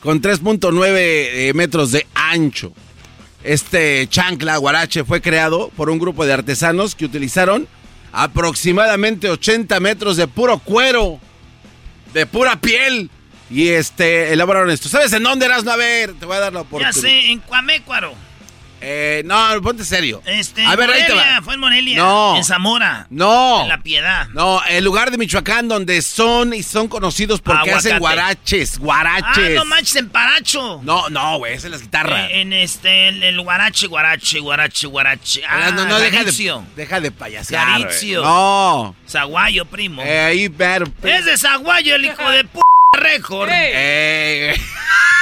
Con 0.00 0.22
3.9 0.22 0.94
eh, 0.94 1.52
metros 1.56 1.90
de 1.90 2.06
ancho. 2.14 2.72
Este 3.42 4.06
chancla 4.08 4.58
guarache 4.58 5.02
fue 5.02 5.20
creado 5.20 5.70
por 5.76 5.90
un 5.90 5.98
grupo 5.98 6.24
de 6.24 6.34
artesanos 6.34 6.94
que 6.94 7.04
utilizaron 7.04 7.66
aproximadamente 8.12 9.28
80 9.28 9.80
metros 9.80 10.16
de 10.16 10.28
puro 10.28 10.60
cuero, 10.60 11.18
de 12.14 12.26
pura 12.26 12.60
piel. 12.60 13.10
Y 13.50 13.70
este, 13.70 14.32
elaboraron 14.32 14.70
esto. 14.70 14.88
¿Sabes 14.88 15.12
en 15.12 15.24
dónde 15.24 15.46
eras? 15.46 15.66
A 15.66 15.74
ver, 15.74 16.14
te 16.14 16.26
voy 16.26 16.36
a 16.36 16.40
dar 16.40 16.52
la 16.52 16.60
oportunidad. 16.60 16.94
Ya 16.94 17.00
sé, 17.00 17.32
en 17.32 17.40
Cuamécuaro. 17.40 18.14
Eh, 18.84 19.22
no, 19.24 19.62
ponte 19.62 19.84
serio. 19.84 20.20
Este, 20.26 20.66
a 20.66 20.74
ver, 20.74 20.88
Morelia, 20.88 21.04
ahí 21.06 21.10
te 21.10 21.14
va. 21.14 21.42
fue 21.42 21.54
en 21.54 21.60
Morelia. 21.60 21.96
No. 21.98 22.36
En 22.36 22.44
Zamora. 22.44 23.06
No. 23.10 23.62
En 23.62 23.68
La 23.68 23.80
Piedad. 23.80 24.26
No, 24.34 24.60
el 24.68 24.84
lugar 24.84 25.12
de 25.12 25.18
Michoacán 25.18 25.68
donde 25.68 26.02
son 26.02 26.52
y 26.52 26.64
son 26.64 26.88
conocidos 26.88 27.40
porque 27.40 27.70
hacen 27.70 28.00
guaraches, 28.00 28.78
guaraches. 28.78 29.50
Ah, 29.50 29.54
no 29.54 29.64
manches, 29.66 29.96
en 29.96 30.08
Paracho. 30.08 30.80
No, 30.82 31.08
no, 31.10 31.38
güey, 31.38 31.54
esa 31.54 31.68
es 31.68 31.72
la 31.72 31.78
guitarra. 31.78 32.26
Eh, 32.26 32.40
en 32.40 32.52
este, 32.52 33.08
el, 33.08 33.22
el, 33.22 33.40
guarache, 33.40 33.86
guarache, 33.86 34.40
guarache, 34.40 34.86
guarache. 34.88 35.42
Ah, 35.48 35.70
no, 35.70 35.86
no, 35.86 36.00
deja 36.00 36.24
de, 36.24 36.62
deja 36.74 37.00
de 37.00 37.12
payasear. 37.12 37.80
Garicio. 37.82 38.22
No. 38.22 38.96
Zaguayo, 39.08 39.64
primo. 39.64 40.02
Eh, 40.02 40.20
ahí, 40.20 40.48
pero, 40.48 40.86
Es 41.04 41.24
de 41.24 41.38
Zaguayo, 41.38 41.94
el 41.94 42.04
hijo 42.06 42.30
de 42.30 42.44
p*** 42.44 42.60
récord. 42.98 43.48
Eh. 43.52 44.60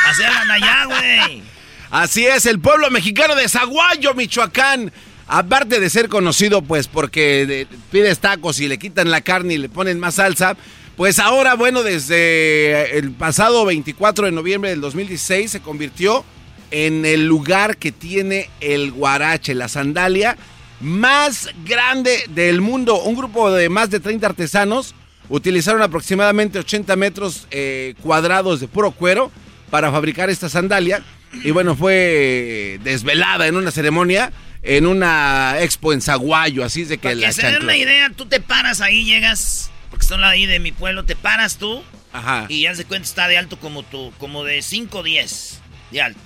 Así 0.07 0.25
hablan 0.25 0.51
allá, 0.51 0.85
güey. 0.87 1.43
Así 1.91 2.25
es, 2.25 2.47
el 2.47 2.61
pueblo 2.61 2.89
mexicano 2.89 3.35
de 3.35 3.49
Zaguayo, 3.49 4.15
Michoacán. 4.15 4.93
Aparte 5.27 5.81
de 5.81 5.91
ser 5.91 6.09
conocido, 6.09 6.63
pues, 6.63 6.87
porque 6.87 7.67
pides 7.91 8.21
tacos 8.21 8.61
y 8.61 8.69
le 8.69 8.79
quitan 8.79 9.11
la 9.11 9.21
carne 9.21 9.55
y 9.55 9.59
le 9.59 9.69
ponen 9.69 9.99
más 9.99 10.15
salsa, 10.17 10.57
pues 10.97 11.19
ahora, 11.19 11.55
bueno, 11.55 11.83
desde 11.83 12.97
el 12.99 13.11
pasado 13.11 13.65
24 13.65 14.27
de 14.27 14.33
noviembre 14.33 14.71
del 14.71 14.81
2016 14.81 15.51
se 15.51 15.61
convirtió 15.61 16.25
en 16.71 17.05
el 17.05 17.27
lugar 17.27 17.77
que 17.77 17.91
tiene 17.91 18.49
el 18.61 18.93
guarache, 18.93 19.55
la 19.55 19.69
sandalia 19.69 20.37
más 20.81 21.51
grande 21.65 22.23
del 22.31 22.61
mundo. 22.61 23.03
Un 23.03 23.17
grupo 23.17 23.51
de 23.51 23.69
más 23.69 23.91
de 23.91 23.99
30 23.99 24.27
artesanos 24.29 24.95
utilizaron 25.29 25.83
aproximadamente 25.83 26.61
80 26.61 26.95
metros 26.97 27.49
eh, 27.51 27.95
cuadrados 28.01 28.61
de 28.61 28.69
puro 28.69 28.93
cuero 28.93 29.33
para 29.71 29.91
fabricar 29.91 30.31
esta 30.31 30.49
sandalia 30.49 31.03
y 31.33 31.51
bueno, 31.51 31.77
fue 31.77 32.79
desvelada 32.83 33.47
en 33.47 33.57
una 33.57 33.71
ceremonia 33.71 34.33
en 34.63 34.87
una 34.87 35.61
expo 35.61 35.93
en 35.93 36.03
Zaguayo, 36.03 36.65
así 36.65 36.83
es 36.83 36.89
de 36.89 36.99
que 36.99 37.09
Para 37.09 37.15
la 37.15 37.33
se 37.33 37.59
una 37.59 37.77
idea, 37.77 38.11
tú 38.11 38.27
te 38.27 38.41
paras 38.41 38.81
ahí, 38.81 39.05
llegas, 39.05 39.71
porque 39.91 40.05
son 40.05 40.23
ahí 40.25 40.47
de 40.47 40.59
mi 40.59 40.73
pueblo, 40.73 41.05
te 41.05 41.17
paras 41.17 41.57
tú. 41.57 41.83
Ajá. 42.13 42.47
Y 42.49 42.63
ya 42.63 42.75
se 42.75 42.85
cuenta 42.85 43.07
está 43.07 43.29
de 43.29 43.39
alto 43.39 43.59
como 43.59 43.83
tú, 43.83 44.13
como 44.19 44.45
de 44.45 44.63
5 44.63 44.99
o 44.99 45.03
10 45.03 45.61
de 45.93 46.03
alto. 46.03 46.21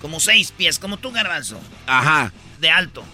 Como 0.00 0.20
6 0.20 0.52
pies, 0.56 0.78
como 0.78 0.96
tú, 0.96 1.10
garbanzo. 1.12 1.60
Ajá. 1.86 2.32
De 2.60 2.70
alto. 2.70 3.04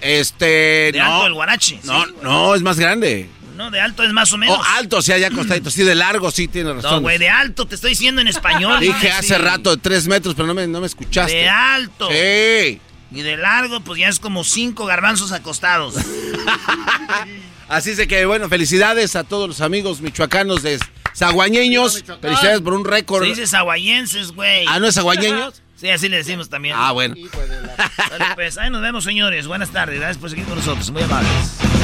Este. 0.00 0.92
De 0.92 0.98
no, 0.98 1.04
alto 1.04 1.26
el 1.26 1.34
guarache. 1.34 1.80
No, 1.82 2.04
sí, 2.04 2.14
no, 2.22 2.54
es 2.54 2.62
más 2.62 2.78
grande. 2.78 3.28
No, 3.56 3.70
de 3.70 3.80
alto 3.80 4.02
es 4.02 4.12
más 4.12 4.32
o 4.32 4.38
menos. 4.38 4.58
Oh, 4.58 4.62
alto, 4.76 5.00
sí, 5.00 5.12
allá 5.12 5.28
acostadito. 5.28 5.70
Sí, 5.70 5.82
de 5.82 5.94
largo, 5.94 6.30
sí, 6.30 6.48
tiene 6.48 6.72
razón. 6.72 6.90
No, 6.90 7.00
güey, 7.00 7.18
de 7.18 7.28
alto, 7.28 7.66
te 7.66 7.76
estoy 7.76 7.90
diciendo 7.90 8.20
en 8.20 8.28
español. 8.28 8.80
Dije 8.80 9.08
no, 9.08 9.14
hace 9.14 9.34
sí. 9.36 9.40
rato 9.40 9.76
de 9.76 9.82
tres 9.82 10.06
metros, 10.06 10.34
pero 10.34 10.46
no 10.46 10.54
me, 10.54 10.66
no 10.66 10.80
me 10.80 10.86
escuchaste. 10.86 11.34
De 11.34 11.48
alto. 11.48 12.08
Sí. 12.10 12.80
Y 13.12 13.22
de 13.22 13.36
largo, 13.36 13.80
pues 13.80 14.00
ya 14.00 14.08
es 14.08 14.18
como 14.18 14.42
cinco 14.42 14.86
garbanzos 14.86 15.32
acostados. 15.32 15.94
Así 17.68 17.90
es 17.90 18.06
que, 18.06 18.26
bueno, 18.26 18.48
felicidades 18.48 19.16
a 19.16 19.24
todos 19.24 19.48
los 19.48 19.60
amigos 19.60 20.00
michoacanos 20.00 20.62
de 20.62 20.78
Zaguañeños. 21.14 22.04
Felicidades 22.20 22.60
por 22.60 22.74
un 22.74 22.84
récord. 22.84 23.22
Se 23.22 23.30
dice 23.30 23.46
zaguayenses, 23.46 24.32
güey. 24.32 24.66
¿Ah, 24.68 24.78
no 24.78 24.86
es 24.86 24.94
zaguañeños? 24.94 25.60
Sí, 25.76 25.90
así 25.90 26.08
le 26.08 26.18
decimos 26.18 26.48
también. 26.48 26.76
Ah, 26.78 26.92
bueno. 26.92 27.16
Vale, 27.16 28.24
pues 28.36 28.56
ahí 28.58 28.70
nos 28.70 28.80
vemos, 28.80 29.02
señores. 29.02 29.48
Buenas 29.48 29.70
tardes. 29.70 29.98
Gracias 29.98 30.18
por 30.18 30.30
seguir 30.30 30.46
con 30.46 30.54
nosotros. 30.54 30.88
Muy 30.92 31.02
amables. 31.02 31.83